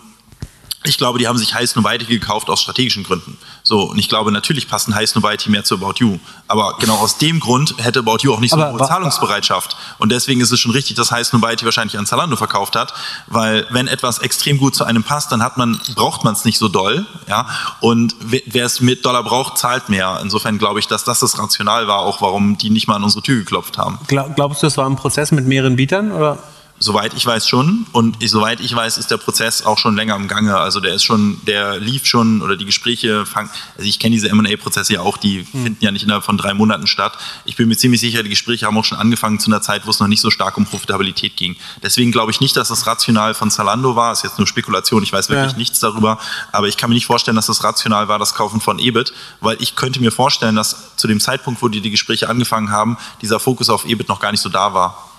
ich 0.86 0.98
glaube, 0.98 1.20
die 1.20 1.28
haben 1.28 1.38
sich 1.38 1.54
Heiß 1.54 1.76
Nobiety 1.76 2.06
gekauft 2.06 2.50
aus 2.50 2.62
strategischen 2.62 3.04
Gründen. 3.04 3.38
So, 3.68 3.82
und 3.82 3.98
ich 3.98 4.10
glaube, 4.10 4.32
natürlich 4.32 4.68
passen 4.68 4.94
Heiß 4.94 5.16
Nobiety 5.16 5.50
mehr 5.50 5.64
zu 5.64 5.76
About 5.76 5.96
You. 5.98 6.20
Aber 6.48 6.76
genau 6.80 6.98
aus 6.98 7.18
dem 7.18 7.40
Grund 7.40 7.74
hätte 7.80 8.00
About 8.00 8.18
You 8.22 8.32
auch 8.32 8.40
nicht 8.40 8.52
so 8.52 8.62
eine 8.62 8.72
hohe 8.72 8.88
Zahlungsbereitschaft. 8.88 9.76
Und 9.98 10.12
deswegen 10.12 10.40
ist 10.40 10.52
es 10.52 10.60
schon 10.60 10.72
richtig, 10.72 10.96
dass 10.96 11.12
Heiß 11.12 11.34
Nobiety 11.34 11.66
wahrscheinlich 11.66 11.98
an 11.98 12.06
Zalando 12.06 12.36
verkauft 12.36 12.76
hat, 12.76 12.94
weil 13.26 13.66
wenn 13.72 13.88
etwas 13.88 14.20
extrem 14.20 14.60
gut 14.60 14.76
zu 14.76 14.84
einem 14.84 15.04
passt, 15.04 15.32
dann 15.32 15.42
hat 15.42 15.58
man, 15.58 15.82
braucht 15.96 16.24
man 16.24 16.36
es 16.36 16.46
nicht 16.46 16.60
so 16.60 16.68
doll, 16.68 17.08
ja. 17.28 17.48
Und 17.80 18.16
wer 18.20 18.66
es 18.66 18.82
mit 18.82 19.04
Dollar 19.04 19.24
braucht, 19.24 19.58
zahlt 19.58 19.90
mehr. 19.90 20.20
Insofern 20.22 20.60
glaube 20.60 20.80
ich, 20.80 20.88
dass 20.88 21.04
das 21.04 21.20
das 21.22 21.40
Rational 21.40 21.88
war, 21.88 22.00
auch 22.00 22.22
warum 22.22 22.60
die 22.60 22.70
nicht 22.70 22.88
mal 22.88 22.98
an 22.98 23.04
unsere 23.04 23.24
Tür 23.24 23.40
geklopft 23.40 23.80
haben. 23.80 23.98
Glaubst 24.08 24.62
du, 24.62 24.68
das 24.68 24.78
war 24.78 24.88
ein 24.88 24.96
Prozess 24.96 25.32
mit 25.32 25.48
mehreren 25.48 25.76
Bietern, 25.76 26.12
oder? 26.12 26.38
Soweit 26.78 27.14
ich 27.14 27.26
weiß 27.26 27.48
schon. 27.48 27.86
Und 27.94 28.22
ich, 28.22 28.32
soweit 28.32 28.60
ich 28.60 28.76
weiß, 28.76 28.98
ist 28.98 29.10
der 29.10 29.16
Prozess 29.16 29.66
auch 29.66 29.78
schon 29.78 29.96
länger 29.96 30.16
im 30.16 30.28
Gange. 30.28 30.58
Also 30.58 30.82
der 30.82 30.94
ist 30.94 31.04
schon, 31.04 31.40
der 31.48 31.80
lief 31.80 32.06
schon 32.06 32.42
oder 32.42 32.58
die 32.58 32.66
Gespräche 32.66 33.26
fangen, 33.26 33.50
also 33.78 33.88
ich 33.88 33.98
kenne 33.98 34.14
diese 34.14 34.28
M&A-Prozesse 34.30 34.94
ja 34.94 35.00
auch, 35.00 35.16
die 35.16 35.48
mhm. 35.54 35.64
finden 35.64 35.78
ja 35.80 35.92
nicht 35.92 36.04
innerhalb 36.04 36.26
von 36.26 36.38
drei 36.38 36.54
Monaten 36.54 36.86
statt. 36.86 37.18
Ich 37.46 37.56
bin 37.56 37.70
mir 37.70 37.78
ziemlich 37.78 38.02
sicher, 38.02 38.24
die 38.24 38.30
Gespräche 38.30 38.66
haben 38.66 38.78
auch 38.78 38.84
schon 38.84 38.98
angefangen 38.98 39.40
zu 39.40 39.50
einer 39.50 39.62
Zeit, 39.62 39.86
wo 39.86 39.92
es 39.92 40.02
noch 40.02 40.08
nicht 40.08 40.20
so 40.20 40.30
stark 40.32 40.58
um 40.58 40.66
Profitabilität 40.66 41.38
ging. 41.38 41.56
Deswegen 41.82 42.12
glaube 42.12 42.32
ich 42.32 42.42
nicht, 42.42 42.58
dass 42.58 42.68
das 42.68 42.86
rational 42.86 43.34
von 43.36 43.50
Zalando 43.50 43.96
war. 43.96 44.10
Das 44.10 44.20
ist 44.20 44.24
jetzt 44.32 44.38
nur 44.38 44.48
Spekulation, 44.48 45.02
ich 45.02 45.14
weiß 45.14 45.30
wirklich 45.30 45.54
ja. 45.54 45.58
nichts 45.58 45.80
darüber. 45.80 46.20
Aber 46.52 46.68
ich 46.68 46.76
kann 46.76 46.90
mir 46.90 46.96
nicht 46.96 47.06
vorstellen, 47.06 47.36
dass 47.36 47.46
das 47.46 47.64
rational 47.64 48.10
war, 48.10 48.20
das 48.20 48.34
Kaufen 48.34 48.60
von 48.60 48.80
EBIT, 48.80 49.14
weil 49.40 49.56
ich 49.62 49.78
könnte 49.78 50.02
mir 50.02 50.12
vorstellen, 50.12 50.58
dass 50.58 50.98
zu 50.98 51.08
dem 51.08 51.22
Zeitpunkt, 51.22 51.62
wo 51.62 51.70
die 51.70 51.80
die 51.80 51.92
Gespräche 51.92 52.28
angefangen 52.28 52.70
haben, 52.70 52.98
dieser 53.22 53.40
Fokus 53.40 53.70
auf 53.70 53.86
EBIT 53.86 54.10
noch 54.10 54.20
gar 54.20 54.32
nicht 54.32 54.42
so 54.42 54.50
da 54.50 54.74
war. 54.74 55.15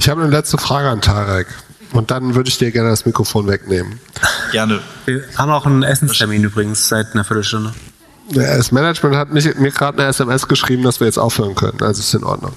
Ich 0.00 0.08
habe 0.08 0.22
eine 0.22 0.30
letzte 0.30 0.56
Frage 0.56 0.88
an 0.88 1.02
Tarek. 1.02 1.46
Und 1.92 2.10
dann 2.10 2.34
würde 2.34 2.48
ich 2.48 2.56
dir 2.56 2.70
gerne 2.70 2.88
das 2.88 3.04
Mikrofon 3.04 3.46
wegnehmen. 3.48 4.00
Gerne. 4.50 4.80
Wir 5.04 5.24
haben 5.36 5.50
auch 5.50 5.66
einen 5.66 5.82
Essenstermin 5.82 6.42
übrigens 6.42 6.88
seit 6.88 7.12
einer 7.12 7.22
Viertelstunde. 7.22 7.74
Das 8.32 8.72
Management 8.72 9.16
hat 9.16 9.30
mich, 9.30 9.54
mir 9.56 9.70
gerade 9.70 9.98
eine 9.98 10.08
SMS 10.08 10.48
geschrieben, 10.48 10.84
dass 10.84 11.00
wir 11.00 11.06
jetzt 11.06 11.18
aufhören 11.18 11.54
können. 11.54 11.82
Also 11.82 12.00
ist 12.00 12.14
in 12.14 12.24
Ordnung. 12.24 12.54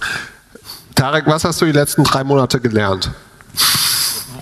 Tarek, 0.96 1.26
was 1.28 1.44
hast 1.44 1.60
du 1.60 1.66
die 1.66 1.74
letzten 1.74 2.06
drei 2.06 2.24
Monate 2.24 2.62
gelernt? 2.62 3.12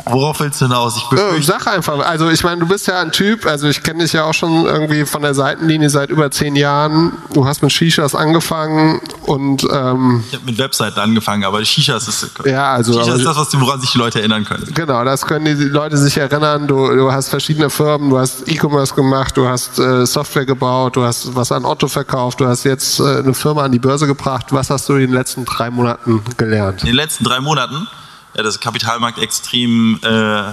Worauf 0.06 0.40
willst 0.40 0.62
du 0.62 0.66
hinaus? 0.66 0.98
Ich 0.98 1.18
äh, 1.18 1.42
sag 1.42 1.68
einfach. 1.68 2.00
Also 2.00 2.30
ich 2.30 2.44
meine, 2.44 2.62
du 2.62 2.68
bist 2.68 2.88
ja 2.88 3.00
ein 3.02 3.12
Typ, 3.12 3.46
also 3.46 3.68
ich 3.68 3.84
kenne 3.84 4.04
dich 4.04 4.14
ja 4.14 4.24
auch 4.24 4.34
schon 4.34 4.66
irgendwie 4.66 5.06
von 5.06 5.22
der 5.22 5.34
Seitenlinie 5.34 5.90
seit 5.90 6.10
über 6.10 6.32
zehn 6.32 6.56
Jahren. 6.56 7.14
Du 7.34 7.46
hast 7.46 7.62
mit 7.62 7.72
Shishas 7.72 8.16
angefangen 8.16 9.02
und 9.26 9.64
ähm, 9.72 10.24
Ich 10.28 10.36
habe 10.36 10.46
mit 10.46 10.58
Webseiten 10.58 11.00
angefangen, 11.00 11.44
aber 11.44 11.64
Shishas 11.64 12.08
ist, 12.08 12.30
ja, 12.46 12.74
also, 12.74 12.94
Shishas 12.94 13.20
ist 13.20 13.26
das, 13.26 13.38
was, 13.38 13.60
woran 13.60 13.80
sich 13.82 13.92
die 13.92 13.98
Leute 13.98 14.20
erinnern 14.20 14.46
können. 14.46 14.68
Genau, 14.74 15.04
das 15.04 15.26
können 15.26 15.46
die 15.46 15.64
Leute 15.66 15.98
sich 15.98 16.18
erinnern. 16.18 16.68
Du, 16.68 16.88
du 16.96 17.12
hast 17.12 17.30
verschiedene 17.30 17.70
Firmen, 17.70 18.10
du 18.10 18.18
hast 18.18 18.48
E-Commerce 18.48 18.94
gemacht, 18.96 19.38
du 19.38 19.48
hast 19.48 19.80
äh, 19.80 20.06
Software 20.06 20.46
gebaut, 20.46 20.96
du 20.96 21.04
hast 21.04 21.36
was 21.36 21.52
an 21.52 21.66
Otto 21.66 21.88
verkauft, 21.88 22.40
du 22.40 22.48
hast 22.48 22.64
jetzt 22.64 23.00
äh, 23.00 23.20
eine 23.20 23.34
Firma 23.34 23.64
an 23.64 23.72
die 23.72 23.80
Börse 23.80 24.08
gebracht. 24.08 24.48
Was 24.52 24.70
hast 24.70 24.90
du 24.90 24.94
in 24.94 25.02
den 25.02 25.14
letzten 25.14 25.46
drei 25.46 25.70
Monaten 25.70 26.22
gelernt? 26.38 26.82
In 26.82 26.88
den 26.88 26.96
letzten 26.96 27.24
drei 27.24 27.40
Monaten? 27.40 27.88
Ja, 28.36 28.44
dass 28.44 28.56
der 28.56 28.62
Kapitalmarkt 28.62 29.20
extrem 29.20 30.00
äh, 30.04 30.44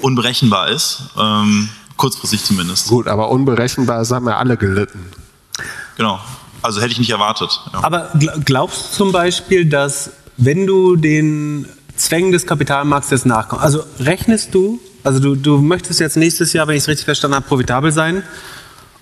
unberechenbar 0.00 0.68
ist, 0.68 1.02
ähm, 1.18 1.68
kurzfristig 1.96 2.44
zumindest. 2.44 2.88
Gut, 2.88 3.08
aber 3.08 3.30
unberechenbar, 3.30 3.98
das 3.98 4.10
haben 4.10 4.26
wir 4.26 4.36
alle 4.36 4.56
gelitten. 4.56 5.06
Genau, 5.96 6.20
also 6.62 6.80
hätte 6.80 6.92
ich 6.92 6.98
nicht 6.98 7.10
erwartet. 7.10 7.60
Ja. 7.72 7.82
Aber 7.82 8.12
glaubst 8.44 8.92
du 8.92 8.96
zum 8.96 9.12
Beispiel, 9.12 9.66
dass 9.66 10.10
wenn 10.36 10.66
du 10.66 10.96
den 10.96 11.66
Zwängen 11.96 12.30
des 12.30 12.46
Kapitalmarkts 12.46 13.10
jetzt 13.10 13.26
nachkommst, 13.26 13.64
also 13.64 13.82
rechnest 13.98 14.54
du, 14.54 14.80
also 15.02 15.18
du, 15.18 15.34
du 15.34 15.58
möchtest 15.58 16.00
jetzt 16.00 16.16
nächstes 16.16 16.52
Jahr, 16.52 16.68
wenn 16.68 16.76
ich 16.76 16.82
es 16.82 16.88
richtig 16.88 17.04
verstanden 17.04 17.36
habe, 17.36 17.46
profitabel 17.46 17.92
sein, 17.92 18.22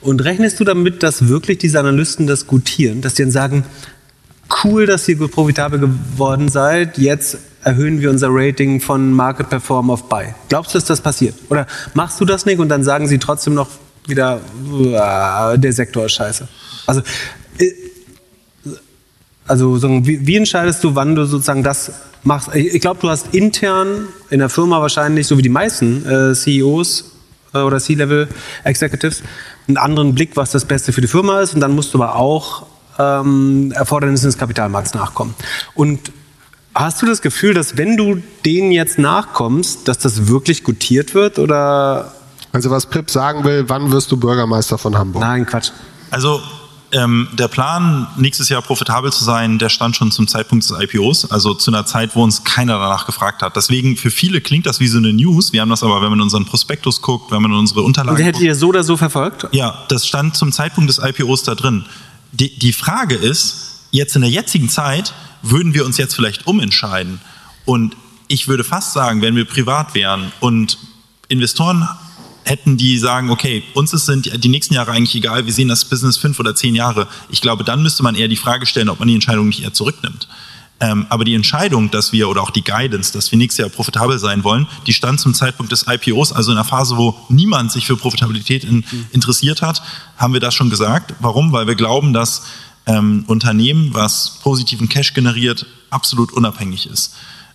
und 0.01 0.25
rechnest 0.25 0.61
du 0.61 0.65
damit, 0.65 1.03
dass 1.03 1.29
wirklich 1.29 1.59
diese 1.59 1.81
Analysten 1.81 2.27
das 2.27 2.47
gutieren, 2.47 3.01
dass 3.03 3.15
die 3.15 3.23
dann 3.23 3.33
sagen, 3.33 3.65
cool, 4.63 4.87
dass 4.87 5.09
ihr 5.09 5.19
profitabel 5.29 5.81
geworden 5.81 6.49
seid, 6.49 6.99
jetzt 6.99 7.39
erhöhen 7.67 8.01
wir 8.01 8.11
unser 8.11 8.29
Rating 8.31 8.81
von 8.81 9.13
Market 9.13 9.51
Perform 9.51 9.91
auf 9.91 10.09
Buy. 10.09 10.27
Glaubst 10.49 10.73
du, 10.73 10.79
dass 10.79 10.87
das 10.87 11.01
passiert? 11.01 11.35
Oder 11.49 11.67
machst 11.95 12.21
du 12.21 12.25
das 12.25 12.47
nicht 12.47 12.61
und 12.61 12.69
dann 12.69 12.85
sagen 12.85 13.09
sie 13.09 13.19
trotzdem 13.19 13.55
noch 13.55 13.69
wieder, 14.07 14.41
der 15.57 15.73
Sektor 15.73 16.07
ist 16.07 16.13
scheiße? 16.13 16.47
Also, 16.87 17.03
äh, 17.59 17.73
also 19.49 19.83
wie, 19.83 20.37
entscheidest 20.37 20.85
du, 20.85 20.95
wann 20.95 21.17
du 21.17 21.25
sozusagen 21.25 21.65
das 21.65 21.91
machst? 22.23 22.55
Ich 22.55 22.81
glaube, 22.81 23.01
du 23.01 23.11
hast 23.11 23.35
intern 23.35 24.07
in 24.31 24.39
der 24.39 24.49
Firma 24.49 24.81
wahrscheinlich, 24.81 25.27
so 25.27 25.37
wie 25.37 25.43
die 25.43 25.49
meisten 25.49 26.07
äh, 26.07 26.35
CEOs 26.35 27.17
äh, 27.53 27.59
oder 27.59 27.81
C-Level 27.81 28.29
Executives, 28.63 29.25
einen 29.67 29.77
anderen 29.77 30.15
Blick, 30.15 30.37
was 30.37 30.53
das 30.53 30.65
Beste 30.67 30.93
für 30.93 31.01
die 31.01 31.09
Firma 31.09 31.41
ist. 31.41 31.55
Und 31.55 31.61
dann 31.61 31.75
musst 31.75 31.93
du 31.93 32.01
aber 32.01 32.15
auch 32.15 32.67
ähm, 33.01 33.73
Erfordernissen 33.75 34.27
des 34.27 34.39
Kapitalmarkts 34.39 34.95
nachkommen. 34.95 35.35
Und 35.75 36.13
Hast 36.77 37.01
du 37.01 37.07
das 37.07 37.23
Gefühl, 37.23 37.55
dass 37.55 37.79
wenn 37.79 37.97
du 37.97 38.23
denen 38.45 38.71
jetzt 38.71 38.99
nachkommst, 38.99 39.89
dass 39.89 39.97
das 39.97 40.29
wirklich 40.29 40.63
gutiert 40.63 41.15
wird 41.15 41.39
oder? 41.39 42.13
Also 42.53 42.71
was 42.71 42.85
Pip 42.85 43.11
sagen 43.11 43.45
will, 43.45 43.65
wann 43.69 43.91
wirst 43.93 44.13
du 44.13 44.19
Bürgermeister 44.19 44.77
von 44.77 44.97
Hamburg? 44.97 45.23
Nein, 45.23 45.47
Quatsch. 45.47 45.71
Also 46.11 46.43
ähm, 46.93 47.29
der 47.33 47.49
Plan, 47.49 48.07
nächstes 48.19 48.51
Jahr 48.51 48.61
profitabel 48.61 49.11
zu 49.11 49.25
sein, 49.25 49.59
der 49.59 49.71
stand 49.71 49.97
schon 49.97 50.11
zum 50.11 50.29
Zeitpunkt 50.29 50.69
des 50.69 50.79
IPOs, 50.79 51.31
also 51.31 51.55
zu 51.55 51.71
einer 51.71 51.87
Zeit, 51.87 52.15
wo 52.15 52.23
uns 52.23 52.45
keiner 52.45 52.75
danach 52.75 53.07
gefragt 53.07 53.41
hat. 53.41 53.57
Deswegen 53.57 53.97
für 53.97 54.11
viele 54.11 54.43
klingt 54.43 54.67
das 54.67 54.79
wie 54.79 54.89
so 54.89 54.99
eine 54.99 55.15
News. 55.15 55.55
Wir 55.55 55.63
haben 55.63 55.71
das 55.71 55.83
aber, 55.83 56.03
wenn 56.03 56.11
man 56.11 56.19
in 56.19 56.25
unseren 56.25 56.45
Prospektus 56.45 57.01
guckt, 57.01 57.33
wenn 57.33 57.41
man 57.41 57.53
in 57.53 57.57
unsere 57.57 57.83
Unterlagen. 57.83 58.19
Und 58.19 58.23
hättet 58.23 58.43
ihr 58.43 58.55
so 58.55 58.69
oder 58.69 58.85
so 58.85 58.99
verfolgt? 58.99 59.49
Ja, 59.53 59.85
das 59.89 60.07
stand 60.07 60.37
zum 60.37 60.53
Zeitpunkt 60.53 60.91
des 60.91 60.99
IPOs 60.99 61.43
da 61.43 61.55
drin. 61.55 61.87
Die, 62.33 62.57
die 62.59 62.75
Frage 62.75 63.15
ist, 63.15 63.76
jetzt 63.97 64.15
in 64.15 64.23
der 64.23 64.31
jetzigen 64.31 64.69
Zeit, 64.69 65.15
würden 65.43 65.75
wir 65.75 65.85
uns 65.85 65.97
jetzt 65.97 66.15
vielleicht 66.15 66.47
umentscheiden? 66.47 67.21
Und 67.65 67.97
ich 68.29 68.49
würde 68.49 68.65
fast 68.65 68.93
sagen, 68.93 69.23
wenn 69.23 69.37
wir 69.37 69.45
privat 69.45 69.95
wären 69.95 70.33
und 70.41 70.79
Investoren 71.29 71.89
hätten, 72.45 72.77
die 72.77 72.99
sagen, 72.99 73.31
okay, 73.31 73.65
uns 73.75 73.91
sind 73.91 74.45
die 74.45 74.49
nächsten 74.49 74.75
Jahre 74.75 74.93
eigentlich 74.93 75.17
egal, 75.17 75.47
wir 75.47 75.53
sehen 75.53 75.69
das 75.69 75.85
Business 75.85 76.17
fünf 76.17 76.39
oder 76.39 76.55
zehn 76.55 76.75
Jahre. 76.75 77.09
Ich 77.29 77.41
glaube, 77.41 77.65
dann 77.65 77.83
müsste 77.83 78.03
man 78.03 78.15
eher 78.15 78.29
die 78.29 78.37
Frage 78.37 78.67
stellen, 78.67 78.89
ob 78.89 79.01
man 79.01 79.09
die 79.09 79.15
Entscheidung 79.15 79.49
nicht 79.49 79.63
eher 79.63 79.73
zurücknimmt. 79.73 80.29
Ähm, 80.79 81.07
aber 81.09 81.25
die 81.25 81.35
Entscheidung, 81.35 81.91
dass 81.91 82.13
wir 82.13 82.29
oder 82.29 82.43
auch 82.43 82.51
die 82.51 82.63
Guidance, 82.63 83.13
dass 83.13 83.31
wir 83.31 83.39
nächstes 83.39 83.59
Jahr 83.63 83.71
profitabel 83.71 84.19
sein 84.19 84.45
wollen, 84.45 84.67
die 84.87 84.93
stand 84.93 85.19
zum 85.19 85.33
Zeitpunkt 85.33 85.73
des 85.73 85.87
IPOs, 85.89 86.33
also 86.33 86.53
in 86.53 86.59
einer 86.59 86.67
Phase, 86.67 86.99
wo 86.99 87.17
niemand 87.31 87.73
sich 87.73 87.87
für 87.87 87.97
Profitabilität 87.97 88.63
in, 88.63 88.85
interessiert 89.11 89.63
hat, 89.63 89.83
haben 90.19 90.35
wir 90.35 90.41
das 90.41 90.55
schon 90.55 90.69
gesagt. 90.69 91.15
Warum? 91.19 91.53
Weil 91.53 91.67
wir 91.67 91.77
glauben, 91.77 92.13
dass 92.13 92.43
ähm, 92.87 93.25
Unternehmen, 93.27 93.93
was 93.93 94.39
positiven 94.43 94.89
Cash 94.89 95.15
generiert, 95.15 95.67
absolut 95.91 96.33
unabhängig 96.33 96.87
ist. 96.87 97.15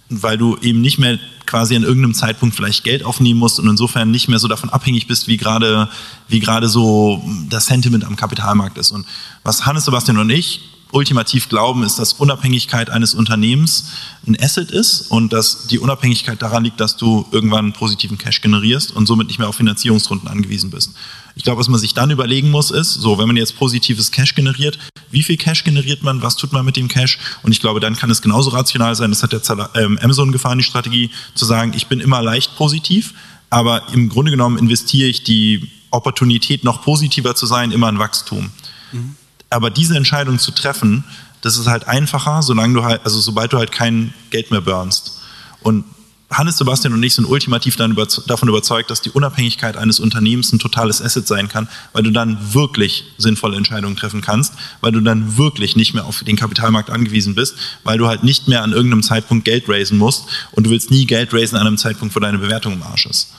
Weil 0.10 0.38
du 0.38 0.58
eben 0.58 0.82
nicht 0.82 0.99
mehr 0.99 1.20
quasi 1.45 1.76
an 1.76 1.84
irgendeinem 1.84 2.14
Zeitpunkt 2.14 2.56
vielleicht 2.56 2.84
Geld 2.84 3.03
aufnehmen 3.03 3.40
musst 3.40 3.60
und 3.60 3.68
insofern 3.68 4.12
nicht 4.12 4.28
mehr 4.28 4.40
so 4.40 4.48
davon 4.48 4.70
abhängig 4.70 5.08
bist, 5.08 5.28
wie 5.28 5.38
gerade, 5.38 5.90
wie 6.28 6.40
gerade 6.40 6.68
so 6.68 7.24
das 7.49 7.66
Sentiment 7.66 8.03
am 8.03 8.18
Kapitalmarkt 8.18 8.78
ist. 8.78 8.91
Und 8.91 9.06
was 9.44 9.66
Hannes, 9.66 9.86
Sebastian 9.86 10.18
und 10.18 10.30
ich 10.30 10.62
ultimativ 10.91 11.49
glauben, 11.49 11.84
ist, 11.84 11.99
dass 11.99 12.14
Unabhängigkeit 12.14 12.90
eines 12.90 13.14
Unternehmens 13.14 13.86
ein 14.28 14.38
Asset 14.40 14.72
ist 14.72 15.10
und 15.10 15.34
dass 15.34 15.68
die 15.68 15.80
Unabhängigkeit 15.80 16.41
daran 16.41 16.64
liegt, 16.64 16.80
dass 16.80 16.98
du 16.98 17.26
irgendwann 17.32 17.74
positiven 17.74 18.18
Cash 18.18 18.41
generierst 18.41 18.91
und 18.94 19.06
somit 19.06 19.28
nicht 19.28 19.40
mehr 19.40 19.48
auf 19.48 19.56
Finanzierungsrunden 19.56 20.28
angewiesen 20.28 20.70
bist. 20.70 20.91
Ich 21.36 21.44
glaube, 21.44 21.60
was 21.60 21.68
man 21.68 21.80
sich 21.80 21.94
dann 21.94 22.12
überlegen 22.12 22.49
muss, 22.49 22.72
ist, 22.72 22.94
so, 22.94 23.18
wenn 23.18 23.28
man 23.28 23.38
jetzt 23.38 23.58
positives 23.58 24.12
Cash 24.12 24.36
generiert, 24.36 24.78
wie 25.10 25.24
viel 25.24 25.38
Cash 25.38 25.64
generiert 25.64 26.03
man, 26.03 26.22
was 26.22 26.36
tut 26.36 26.52
man 26.52 26.66
mit 26.66 26.78
dem 26.78 26.88
Cash? 26.88 27.20
Und 27.44 27.52
ich 27.52 27.60
glaube, 27.60 27.80
dann 27.80 27.95
kann 27.95 28.10
es 28.10 28.22
genauso 28.22 28.52
rational 28.52 28.95
sein, 28.95 29.12
das 29.12 29.24
hat 29.24 29.32
der 29.32 29.70
ähm, 29.76 29.98
Amazon 30.02 30.32
gefahren, 30.32 30.58
die 30.58 30.64
Strategie, 30.64 31.10
zu 31.36 31.45
sagen, 31.45 31.74
ich 31.76 31.88
bin 31.88 31.99
immer 31.99 32.22
leicht 32.22 32.56
positiv, 32.56 33.14
aber 33.49 33.84
im 33.94 34.10
Grunde 34.10 34.32
genommen 34.32 34.58
investiere 34.58 35.10
ich 35.10 35.24
die 35.24 35.70
Opportunität, 35.91 36.64
noch 36.64 36.82
positiver 36.84 37.36
zu 37.36 37.45
sein, 37.45 37.72
immer 37.72 37.90
in 37.90 37.99
Wachstum. 37.99 38.52
Mhm. 38.91 39.16
Aber 39.49 39.70
diese 39.70 39.98
Entscheidung 39.98 40.40
zu 40.40 40.52
treffen, 40.52 41.03
das 41.41 41.58
ist 41.58 41.68
halt 41.68 41.88
einfacher, 41.88 42.41
solange 42.41 42.74
du 42.74 42.84
halt, 42.84 43.02
also 43.03 43.20
sobald 43.20 43.52
du 43.52 43.58
halt 43.58 43.72
kein 43.72 44.14
Geld 44.30 44.52
mehr 44.52 44.62
burnst. 44.62 45.20
Und 45.62 45.84
Hannes, 46.32 46.58
Sebastian 46.58 46.94
und 46.94 47.03
ich 47.03 47.14
sind 47.14 47.26
ultimativ 47.26 47.76
davon 47.76 48.49
überzeugt, 48.49 48.90
dass 48.90 49.02
die 49.02 49.10
Unabhängigkeit 49.10 49.78
eines 49.78 49.99
Unternehmens 49.99 50.52
ein 50.53 50.60
totales 50.60 51.02
Asset 51.02 51.28
sein 51.28 51.49
kann, 51.49 51.68
weil 51.94 52.03
du 52.03 52.12
dann 52.12 52.53
wirklich 52.53 53.03
sinnvolle 53.18 53.58
Entscheidungen 53.58 53.98
treffen 53.98 54.22
kannst, 54.22 54.53
weil 54.80 54.91
du 54.91 55.02
dann 55.02 55.38
wirklich 55.38 55.76
nicht 55.76 55.94
mehr 55.94 56.06
auf 56.06 56.24
den 56.24 56.38
Kapitalmarkt 56.38 56.90
angewiesen 56.90 57.36
bist, 57.36 57.56
weil 57.84 57.98
du 57.98 58.08
halt 58.08 58.24
nicht 58.24 58.48
mehr 58.48 58.64
an 58.64 58.72
irgendeinem 58.72 59.03
Zeitpunkt 59.03 59.45
Geld 59.45 59.68
raisen 59.68 59.98
musst 59.98 60.26
und 60.52 60.66
du 60.66 60.70
willst 60.70 60.90
nie 60.90 61.06
Geld 61.06 61.34
raisen 61.34 61.58
an 61.58 61.68
einem 61.68 61.78
Zeitpunkt, 61.78 62.16
wo 62.16 62.20
deine 62.20 62.38
Bewertung 62.38 62.74
im 62.74 62.84
Arsch 62.84 63.06
ist. 63.06 63.34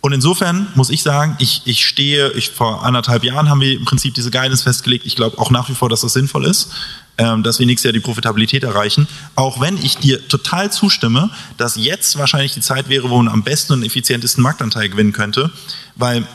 Und 0.00 0.12
insofern 0.12 0.66
muss 0.74 0.90
ich 0.90 1.02
sagen, 1.02 1.36
ich, 1.38 1.62
ich 1.64 1.86
stehe, 1.86 2.30
ich, 2.32 2.50
vor 2.50 2.84
anderthalb 2.84 3.24
Jahren 3.24 3.48
haben 3.48 3.62
wir 3.62 3.72
im 3.72 3.86
Prinzip 3.86 4.12
diese 4.12 4.30
Guidance 4.30 4.62
festgelegt. 4.62 5.06
Ich 5.06 5.16
glaube 5.16 5.38
auch 5.38 5.50
nach 5.50 5.70
wie 5.70 5.74
vor, 5.74 5.88
dass 5.88 6.02
das 6.02 6.12
sinnvoll 6.12 6.44
ist, 6.44 6.70
dass 7.16 7.58
wir 7.58 7.66
nächstes 7.66 7.84
Jahr 7.84 7.92
die 7.92 8.00
Profitabilität 8.00 8.64
erreichen. 8.64 9.06
Auch 9.36 9.60
wenn 9.60 9.76
ich 9.76 9.98
dir 9.98 10.26
total 10.28 10.72
zustimme, 10.72 11.30
dass 11.56 11.76
jetzt 11.76 12.18
wahrscheinlich 12.18 12.54
die 12.54 12.60
Zeit 12.60 12.88
wäre, 12.88 13.10
wo 13.10 13.16
man 13.18 13.32
am 13.32 13.42
besten 13.42 13.74
und 13.74 13.82
effizientesten 13.84 14.42
Marktanteil 14.42 14.88
gewinnen 14.88 15.12
könnte, 15.12 15.50
weil 15.94 16.26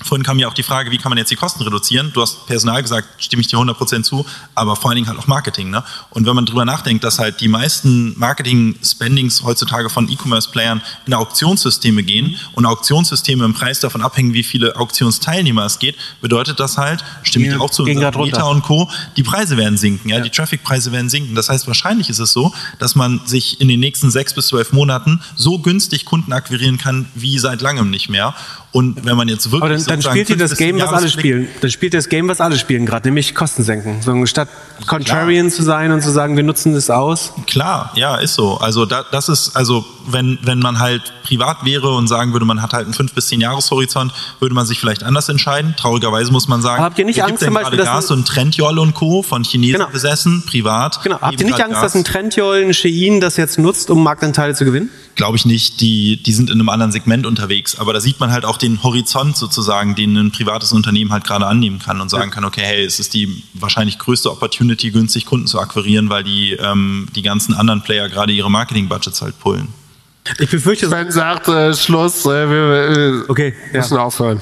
Vorhin 0.00 0.22
kam 0.22 0.38
ja 0.38 0.46
auch 0.46 0.54
die 0.54 0.62
Frage, 0.62 0.92
wie 0.92 0.98
kann 0.98 1.10
man 1.10 1.18
jetzt 1.18 1.30
die 1.32 1.36
Kosten 1.36 1.64
reduzieren? 1.64 2.12
Du 2.14 2.22
hast 2.22 2.46
Personal 2.46 2.80
gesagt, 2.82 3.08
stimme 3.18 3.40
ich 3.40 3.48
dir 3.48 3.58
100% 3.58 4.04
zu, 4.04 4.24
aber 4.54 4.76
vor 4.76 4.90
allen 4.90 4.96
Dingen 4.96 5.08
halt 5.08 5.18
auch 5.18 5.26
Marketing. 5.26 5.70
Ne? 5.70 5.82
Und 6.10 6.24
wenn 6.24 6.36
man 6.36 6.46
drüber 6.46 6.64
nachdenkt, 6.64 7.02
dass 7.02 7.18
halt 7.18 7.40
die 7.40 7.48
meisten 7.48 8.16
Marketing-Spendings 8.16 9.42
heutzutage 9.42 9.90
von 9.90 10.08
E-Commerce-Playern 10.08 10.82
in 11.06 11.14
Auktionssysteme 11.14 12.04
gehen 12.04 12.36
und 12.52 12.64
Auktionssysteme 12.64 13.44
im 13.44 13.54
Preis 13.54 13.80
davon 13.80 14.00
abhängen, 14.00 14.34
wie 14.34 14.44
viele 14.44 14.76
Auktionsteilnehmer 14.76 15.64
es 15.64 15.80
geht, 15.80 15.96
bedeutet 16.20 16.60
das 16.60 16.78
halt, 16.78 17.02
stimme 17.24 17.46
ich 17.46 17.54
dir 17.54 17.60
auch 17.60 17.70
zu, 17.70 17.82
Meta 17.82 18.44
und 18.44 18.62
Co., 18.62 18.88
die 19.16 19.24
Preise 19.24 19.56
werden 19.56 19.76
sinken, 19.76 20.10
ja, 20.10 20.18
ja. 20.18 20.22
die 20.22 20.30
Traffic-Preise 20.30 20.92
werden 20.92 21.10
sinken. 21.10 21.34
Das 21.34 21.48
heißt, 21.48 21.66
wahrscheinlich 21.66 22.08
ist 22.08 22.20
es 22.20 22.32
so, 22.32 22.54
dass 22.78 22.94
man 22.94 23.20
sich 23.24 23.60
in 23.60 23.66
den 23.66 23.80
nächsten 23.80 24.12
sechs 24.12 24.32
bis 24.32 24.46
zwölf 24.46 24.72
Monaten 24.72 25.20
so 25.34 25.58
günstig 25.58 26.04
Kunden 26.04 26.32
akquirieren 26.32 26.78
kann, 26.78 27.08
wie 27.16 27.38
seit 27.40 27.62
langem 27.62 27.90
nicht 27.90 28.08
mehr. 28.08 28.36
Und 28.70 29.06
wenn 29.06 29.16
man 29.16 29.28
jetzt 29.28 29.50
wirklich. 29.50 29.84
dann, 29.84 30.00
dann 30.00 30.02
spielt 30.02 30.28
ihr 30.28 30.36
das 30.36 30.56
Game, 30.56 30.78
was 30.78 30.92
alle 30.92 31.08
spielen. 31.08 31.48
Dann 31.62 31.70
spielt 31.70 31.94
ihr 31.94 31.98
das 31.98 32.08
Game, 32.08 32.28
was 32.28 32.40
alle 32.40 32.58
spielen 32.58 32.84
gerade, 32.84 33.08
nämlich 33.08 33.34
Kosten 33.34 33.62
senken. 33.62 34.02
So, 34.02 34.26
statt 34.26 34.48
Contrarian 34.86 35.46
Klar. 35.46 35.56
zu 35.56 35.62
sein 35.62 35.90
und 35.90 36.02
zu 36.02 36.10
sagen, 36.10 36.36
wir 36.36 36.42
nutzen 36.42 36.74
das 36.74 36.90
aus. 36.90 37.32
Klar, 37.46 37.92
ja, 37.94 38.16
ist 38.16 38.34
so. 38.34 38.58
Also 38.58 38.84
da, 38.84 39.04
das 39.10 39.30
ist, 39.30 39.56
also 39.56 39.86
wenn, 40.06 40.38
wenn 40.42 40.58
man 40.58 40.78
halt 40.78 41.14
privat 41.24 41.64
wäre 41.64 41.94
und 41.94 42.08
sagen 42.08 42.32
würde, 42.32 42.44
man 42.44 42.60
hat 42.60 42.74
halt 42.74 42.84
einen 42.84 42.94
fünf 42.94 43.14
bis 43.14 43.28
zehn 43.28 43.40
Jahreshorizont, 43.40 44.12
würde 44.38 44.54
man 44.54 44.66
sich 44.66 44.78
vielleicht 44.78 45.02
anders 45.02 45.28
entscheiden. 45.28 45.74
Traurigerweise 45.76 46.30
muss 46.30 46.48
man 46.48 46.60
sagen, 46.60 46.76
Aber 46.76 46.86
habt 46.86 46.98
ihr 46.98 47.04
nicht 47.06 47.22
Angst, 47.22 47.42
zum 47.42 47.54
Beispiel, 47.54 47.78
Gas 47.78 48.10
und 48.10 48.26
Trendyol 48.26 48.78
und 48.78 48.94
Co. 48.94 49.22
von 49.22 49.44
Chinesen 49.44 49.78
genau. 49.78 49.90
besessen, 49.90 50.44
privat. 50.46 51.02
Genau. 51.02 51.20
Habt 51.20 51.40
ihr 51.40 51.46
nicht 51.46 51.60
Angst, 51.60 51.74
Gas. 51.74 51.82
dass 51.82 51.94
ein 51.94 52.04
Trendyol, 52.04 52.64
ein 52.64 52.74
Shein 52.74 53.20
das 53.20 53.36
jetzt 53.36 53.58
nutzt, 53.58 53.90
um 53.90 54.02
Marktanteile 54.02 54.54
zu 54.54 54.64
gewinnen? 54.64 54.90
Glaube 55.14 55.36
ich 55.36 55.44
nicht. 55.44 55.80
Die, 55.80 56.22
die 56.22 56.32
sind 56.32 56.50
in 56.50 56.60
einem 56.60 56.68
anderen 56.68 56.92
Segment 56.92 57.26
unterwegs. 57.26 57.78
Aber 57.78 57.92
da 57.92 58.00
sieht 58.00 58.20
man 58.20 58.30
halt 58.30 58.44
auch 58.44 58.57
den 58.58 58.82
Horizont 58.82 59.36
sozusagen, 59.36 59.94
den 59.94 60.16
ein 60.16 60.32
privates 60.32 60.72
Unternehmen 60.72 61.12
halt 61.12 61.24
gerade 61.24 61.46
annehmen 61.46 61.78
kann 61.78 62.00
und 62.00 62.08
sagen 62.08 62.30
kann, 62.30 62.44
okay, 62.44 62.62
hey, 62.62 62.84
es 62.84 63.00
ist 63.00 63.14
die 63.14 63.42
wahrscheinlich 63.54 63.98
größte 63.98 64.30
Opportunity, 64.30 64.90
günstig 64.90 65.26
Kunden 65.26 65.46
zu 65.46 65.60
akquirieren, 65.60 66.10
weil 66.10 66.24
die, 66.24 66.52
ähm, 66.52 67.08
die 67.14 67.22
ganzen 67.22 67.54
anderen 67.54 67.82
Player 67.82 68.08
gerade 68.08 68.32
ihre 68.32 68.50
Marketing-Budgets 68.50 69.22
halt 69.22 69.38
pullen. 69.38 69.68
Ich 70.38 70.50
befürchte, 70.50 70.88
Sven 70.88 71.10
sagt 71.10 71.48
äh, 71.48 71.74
Schluss, 71.74 72.26
äh, 72.26 72.50
wir, 72.50 73.22
äh, 73.24 73.30
okay, 73.30 73.54
müssen 73.72 73.94
ja. 73.94 74.02
aufhören. 74.02 74.40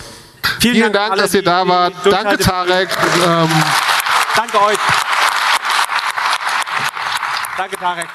Vielen, 0.60 0.74
Vielen 0.74 0.92
Dank, 0.92 1.10
Dank 1.10 1.22
dass 1.22 1.34
ihr 1.34 1.42
da 1.42 1.66
wart. 1.66 1.94
Danke, 2.04 2.38
Tarek. 2.38 2.88
Ähm, 3.24 3.48
Danke 4.36 4.62
euch. 4.62 4.78
Danke, 7.56 7.76
Tarek. 7.76 8.08